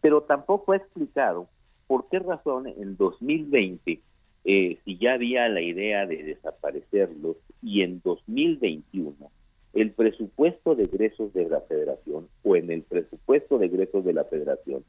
pero 0.00 0.22
tampoco 0.22 0.72
ha 0.72 0.76
explicado 0.76 1.48
por 1.86 2.08
qué 2.08 2.18
razón 2.18 2.66
en 2.66 2.96
2020, 2.96 4.00
eh, 4.44 4.78
si 4.84 4.98
ya 4.98 5.14
había 5.14 5.48
la 5.48 5.60
idea 5.60 6.06
de 6.06 6.22
desaparecerlos, 6.22 7.36
y 7.62 7.82
en 7.82 8.00
2021 8.02 9.14
el 9.74 9.92
presupuesto 9.92 10.74
de 10.74 10.84
egresos 10.84 11.32
de 11.32 11.48
la 11.48 11.60
federación 11.62 12.28
o 12.42 12.56
en 12.56 12.70
el 12.70 12.82
presupuesto 12.82 13.58
de 13.58 13.66
egresos 13.66 14.04
de 14.04 14.12
la 14.12 14.24
federación 14.24 14.84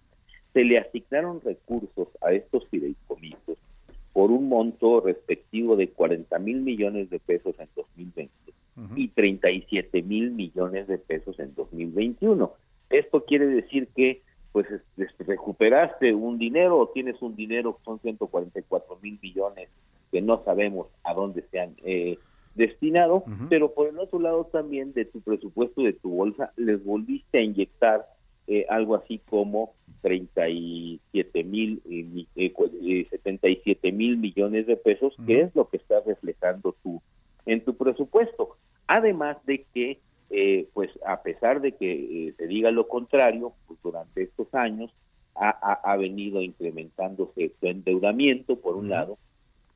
se 0.53 0.63
le 0.63 0.77
asignaron 0.77 1.39
recursos 1.41 2.09
a 2.21 2.33
estos 2.33 2.67
fideicomisos 2.67 3.57
por 4.13 4.31
un 4.31 4.47
monto 4.47 5.01
respectivo 5.01 5.75
de 5.75 5.89
40 5.89 6.37
mil 6.39 6.61
millones 6.61 7.09
de 7.09 7.19
pesos 7.19 7.55
en 7.59 7.67
2020 7.75 8.31
y 8.95 9.07
37 9.09 10.01
mil 10.03 10.31
millones 10.31 10.87
de 10.87 10.97
pesos 10.97 11.39
en 11.39 11.53
2021. 11.55 12.53
Esto 12.89 13.25
quiere 13.25 13.47
decir 13.47 13.87
que 13.95 14.21
pues 14.51 14.67
recuperaste 15.19 16.13
un 16.13 16.37
dinero 16.37 16.77
o 16.77 16.89
tienes 16.89 17.19
un 17.21 17.35
dinero 17.35 17.77
que 17.77 17.83
son 17.85 17.99
144 17.99 18.99
mil 19.01 19.17
millones 19.21 19.69
que 20.11 20.21
no 20.21 20.43
sabemos 20.45 20.87
a 21.03 21.15
dónde 21.15 21.43
se 21.49 21.59
han 21.59 21.75
eh, 21.83 22.19
destinado, 22.53 23.23
pero 23.49 23.73
por 23.73 23.87
el 23.87 23.97
otro 23.97 24.19
lado 24.19 24.45
también 24.45 24.93
de 24.93 25.05
tu 25.05 25.21
presupuesto 25.21 25.81
de 25.81 25.93
tu 25.93 26.11
bolsa 26.11 26.53
les 26.55 26.83
volviste 26.83 27.39
a 27.39 27.41
inyectar 27.41 28.05
eh, 28.47 28.65
algo 28.69 28.95
así 28.95 29.19
como 29.19 29.73
37 30.03 31.43
mil, 31.45 31.81
eh, 31.89 33.07
77 33.09 33.87
eh, 33.87 33.91
mil 33.91 34.17
millones 34.17 34.67
de 34.67 34.75
pesos, 34.75 35.15
que 35.25 35.41
es 35.41 35.55
lo 35.55 35.69
que 35.69 35.77
estás 35.77 36.05
reflejando 36.05 36.75
tú 36.83 37.01
en 37.45 37.63
tu 37.63 37.75
presupuesto. 37.75 38.57
Además 38.87 39.37
de 39.45 39.65
que, 39.73 39.99
eh, 40.29 40.67
pues 40.73 40.89
a 41.05 41.23
pesar 41.23 41.61
de 41.61 41.71
que 41.71 42.33
se 42.37 42.47
diga 42.47 42.69
lo 42.71 42.87
contrario, 42.89 43.53
pues 43.65 43.79
durante 43.81 44.23
estos 44.23 44.53
años 44.53 44.91
ha, 45.35 45.49
ha, 45.49 45.95
venido 45.95 46.41
incrementándose 46.41 47.53
tu 47.59 47.67
endeudamiento, 47.67 48.57
por 48.57 48.75
un 48.75 48.89
lado, 48.89 49.17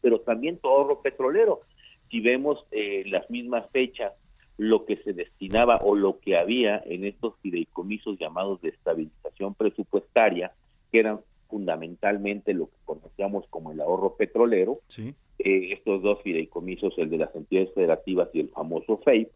pero 0.02 0.19
también 0.19 0.57
tu 0.57 0.68
ahorro 0.68 1.02
petrolero. 1.02 1.61
Si 2.11 2.19
vemos 2.19 2.65
las 3.06 3.30
mismas 3.30 3.65
fechas 3.72 4.14
lo 4.57 4.85
que 4.85 4.97
se 4.97 5.13
destinaba 5.13 5.77
o 5.84 5.95
lo 5.95 6.19
que 6.19 6.38
había 6.38 6.81
en 6.85 7.05
estos 7.05 7.35
fideicomisos 7.41 8.17
llamados 8.19 8.61
de 8.61 8.69
estabilización 8.69 9.53
presupuestaria, 9.53 10.51
que 10.91 10.99
eran 10.99 11.19
fundamentalmente 11.47 12.53
lo 12.53 12.67
que 12.67 12.77
conocíamos 12.85 13.45
como 13.49 13.71
el 13.71 13.79
ahorro 13.81 14.15
petrolero. 14.15 14.79
Eh, 14.97 15.73
estos 15.73 16.01
dos 16.01 16.21
fideicomisos, 16.23 16.97
el 16.97 17.09
de 17.09 17.19
las 17.19 17.35
entidades 17.35 17.73
federativas 17.73 18.29
y 18.34 18.39
el 18.39 18.49
famoso 18.49 18.97
FEIP, 18.97 19.29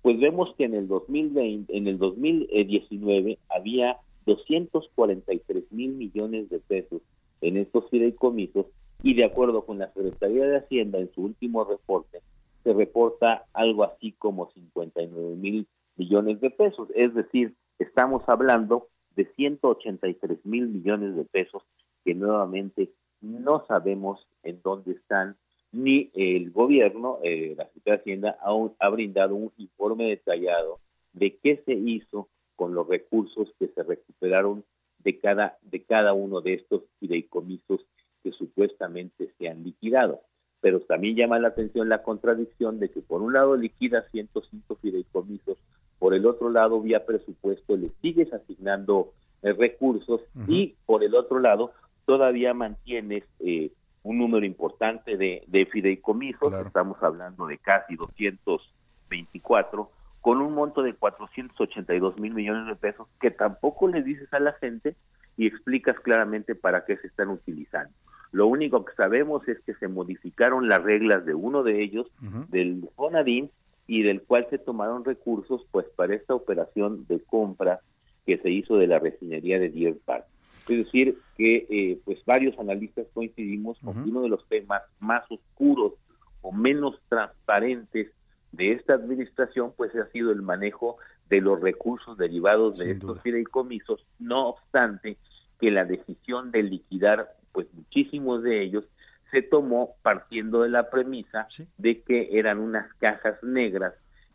pues 0.00 0.18
vemos 0.18 0.54
que 0.56 0.64
en 0.64 0.74
el 0.74 0.88
2020, 0.88 1.76
en 1.76 1.86
el 1.86 1.98
2019 1.98 3.38
había 3.48 3.98
243 4.26 5.64
mil 5.70 5.92
millones 5.92 6.48
de 6.48 6.58
pesos 6.58 7.02
en 7.40 7.56
estos 7.56 7.88
fideicomisos 7.90 8.66
y 9.02 9.14
de 9.14 9.24
acuerdo 9.24 9.64
con 9.64 9.78
la 9.78 9.92
Secretaría 9.92 10.44
de 10.44 10.58
Hacienda 10.58 10.98
en 10.98 11.12
su 11.14 11.22
último 11.22 11.64
reporte, 11.64 12.20
se 12.62 12.72
reporta 12.72 13.46
algo 13.52 13.84
así 13.84 14.12
como 14.12 14.50
59 14.52 15.36
mil 15.36 15.66
millones 15.96 16.40
de 16.40 16.50
pesos. 16.50 16.88
Es 16.94 17.14
decir, 17.14 17.54
estamos 17.78 18.22
hablando 18.28 18.88
de 19.14 19.26
183 19.36 20.44
mil 20.44 20.68
millones 20.68 21.16
de 21.16 21.24
pesos 21.24 21.62
que 22.04 22.14
nuevamente 22.14 22.92
no 23.20 23.64
sabemos 23.66 24.26
en 24.42 24.60
dónde 24.62 24.92
están, 24.92 25.36
ni 25.70 26.10
el 26.14 26.50
gobierno, 26.50 27.18
eh, 27.22 27.54
la 27.56 27.64
Secretaría 27.66 27.94
de 27.94 28.00
Hacienda, 28.00 28.38
aún 28.42 28.74
ha 28.78 28.88
brindado 28.88 29.34
un 29.34 29.52
informe 29.56 30.08
detallado 30.08 30.80
de 31.12 31.36
qué 31.36 31.62
se 31.64 31.72
hizo 31.72 32.28
con 32.56 32.74
los 32.74 32.86
recursos 32.86 33.52
que 33.58 33.68
se 33.68 33.82
recuperaron 33.82 34.64
de 34.98 35.18
cada, 35.18 35.58
de 35.62 35.82
cada 35.82 36.12
uno 36.12 36.40
de 36.40 36.54
estos 36.54 36.82
fideicomisos 37.00 37.80
que 38.22 38.32
supuestamente 38.32 39.32
se 39.38 39.48
han 39.48 39.64
liquidado 39.64 40.20
pero 40.62 40.80
también 40.80 41.16
llama 41.16 41.40
la 41.40 41.48
atención 41.48 41.90
la 41.90 42.02
contradicción 42.02 42.78
de 42.78 42.88
que 42.88 43.02
por 43.02 43.20
un 43.20 43.34
lado 43.34 43.56
liquida 43.56 44.06
105 44.12 44.76
fideicomisos, 44.76 45.58
por 45.98 46.14
el 46.14 46.24
otro 46.24 46.50
lado 46.50 46.80
vía 46.80 47.04
presupuesto 47.04 47.76
le 47.76 47.90
sigues 48.00 48.32
asignando 48.32 49.12
eh, 49.42 49.52
recursos 49.52 50.22
y 50.46 50.76
por 50.86 51.02
el 51.02 51.16
otro 51.16 51.40
lado 51.40 51.72
todavía 52.06 52.54
mantienes 52.54 53.24
eh, 53.40 53.72
un 54.04 54.18
número 54.18 54.46
importante 54.46 55.16
de, 55.16 55.68
fideicomisos, 55.70 56.54
estamos 56.64 56.96
hablando 57.02 57.46
de 57.46 57.58
casi 57.58 57.96
224, 57.96 59.90
con 60.20 60.40
un 60.40 60.54
monto 60.54 60.82
de 60.82 60.94
482 60.94 62.18
mil 62.18 62.34
millones 62.34 62.66
de 62.66 62.76
pesos 62.76 63.08
que 63.20 63.32
tampoco 63.32 63.88
le 63.88 64.02
dices 64.02 64.32
a 64.32 64.38
la 64.38 64.52
gente 64.54 64.94
y 65.36 65.46
explicas 65.46 65.98
claramente 66.00 66.54
para 66.54 66.84
qué 66.84 66.96
se 66.98 67.08
están 67.08 67.30
utilizando. 67.30 67.92
Lo 68.32 68.46
único 68.46 68.84
que 68.84 68.94
sabemos 68.94 69.46
es 69.46 69.60
que 69.60 69.74
se 69.74 69.88
modificaron 69.88 70.68
las 70.68 70.82
reglas 70.82 71.24
de 71.24 71.34
uno 71.34 71.62
de 71.62 71.82
ellos, 71.82 72.06
del 72.48 72.88
FONADIN, 72.96 73.50
y 73.86 74.02
del 74.02 74.22
cual 74.22 74.46
se 74.48 74.58
tomaron 74.58 75.04
recursos 75.04 75.66
pues 75.70 75.86
para 75.96 76.14
esta 76.14 76.34
operación 76.34 77.06
de 77.08 77.20
compra 77.20 77.80
que 78.24 78.38
se 78.38 78.50
hizo 78.50 78.76
de 78.76 78.86
la 78.86 78.98
refinería 78.98 79.58
de 79.58 79.68
Deer 79.68 79.98
Park. 80.04 80.24
Es 80.68 80.78
decir, 80.78 81.18
que 81.36 81.66
eh, 81.68 81.98
pues 82.04 82.24
varios 82.24 82.58
analistas 82.58 83.06
coincidimos 83.12 83.78
con 83.80 84.02
que 84.02 84.10
uno 84.10 84.22
de 84.22 84.28
los 84.28 84.46
temas 84.48 84.82
más 85.00 85.24
oscuros 85.30 85.94
o 86.40 86.52
menos 86.52 87.00
transparentes 87.08 88.12
de 88.52 88.72
esta 88.72 88.94
administración 88.94 89.72
pues 89.76 89.94
ha 89.96 90.06
sido 90.10 90.30
el 90.30 90.42
manejo 90.42 90.96
de 91.28 91.40
los 91.40 91.60
recursos 91.60 92.16
derivados 92.16 92.78
de 92.78 92.92
estos 92.92 93.20
fideicomisos, 93.22 94.06
no 94.18 94.50
obstante 94.50 95.16
que 95.58 95.70
la 95.70 95.84
decisión 95.84 96.50
de 96.50 96.62
liquidar 96.62 97.34
pues 97.52 97.66
muchísimos 97.74 98.42
de 98.42 98.62
ellos 98.62 98.84
se 99.30 99.42
tomó 99.42 99.96
partiendo 100.02 100.62
de 100.62 100.68
la 100.68 100.90
premisa 100.90 101.48
de 101.78 102.02
que 102.02 102.38
eran 102.38 102.58
unas 102.58 102.92
cajas 102.94 103.42
negras 103.42 103.94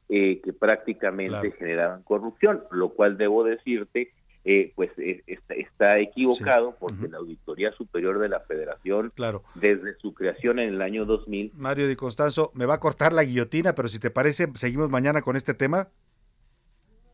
eh, 0.10 0.42
que 0.44 0.54
prácticamente 0.54 1.52
generaban 1.52 2.02
corrupción, 2.04 2.64
lo 2.72 2.90
cual 2.90 3.18
debo 3.18 3.44
decirte, 3.44 4.12
eh, 4.44 4.72
pues 4.76 4.90
eh, 4.98 5.24
está, 5.50 6.00
equivocado 6.00 6.76
porque 6.80 7.10
la 7.10 7.18
Auditoría 7.18 7.72
Superior 7.74 8.20
de 8.20 8.30
la 8.30 8.40
Federación, 8.40 9.12
claro. 9.14 9.44
desde 9.56 9.96
su 10.00 10.14
creación 10.14 10.60
en 10.60 10.70
el 10.70 10.82
año 10.82 11.06
2000... 11.06 11.52
Mario 11.56 11.88
Di 11.88 11.96
Constanzo, 11.96 12.52
me 12.56 12.66
va 12.66 12.76
a 12.76 12.80
cortar 12.80 13.14
la 13.14 13.24
guillotina, 13.24 13.76
pero 13.76 13.90
si 13.90 14.00
te 14.00 14.10
parece, 14.10 14.48
seguimos 14.56 14.90
mañana 14.90 15.22
con 15.22 15.36
este 15.36 15.54
tema 15.54 15.90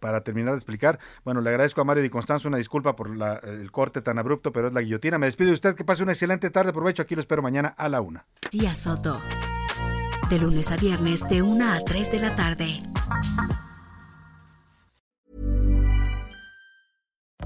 para 0.03 0.21
terminar 0.21 0.51
de 0.51 0.57
explicar. 0.57 0.99
Bueno, 1.23 1.39
le 1.39 1.49
agradezco 1.49 1.79
a 1.79 1.85
Mario 1.85 2.03
Di 2.03 2.09
Constanzo 2.09 2.49
una 2.49 2.57
disculpa 2.57 2.93
por 2.93 3.07
el 3.07 3.71
corte 3.71 4.01
tan 4.01 4.19
abrupto, 4.19 4.51
pero 4.51 4.67
es 4.67 4.73
la 4.73 4.81
guillotina. 4.81 5.17
Me 5.17 5.27
despido 5.27 5.47
de 5.47 5.53
usted, 5.53 5.75
que 5.75 5.85
pase 5.85 6.03
una 6.03 6.11
excelente 6.11 6.49
tarde. 6.49 6.71
Aprovecho, 6.71 7.03
aquí 7.03 7.15
lo 7.15 7.21
espero 7.21 7.41
mañana 7.41 7.69
a 7.69 7.87
la 7.87 8.01
una. 8.01 8.25
Tía 8.49 8.75
Soto. 8.75 9.21
De 10.29 10.39
lunes 10.39 10.73
a 10.73 10.75
viernes, 10.75 11.25
de 11.29 11.41
una 11.41 11.75
a 11.75 11.79
3 11.79 12.11
de 12.11 12.19
la 12.19 12.35
tarde. 12.35 12.81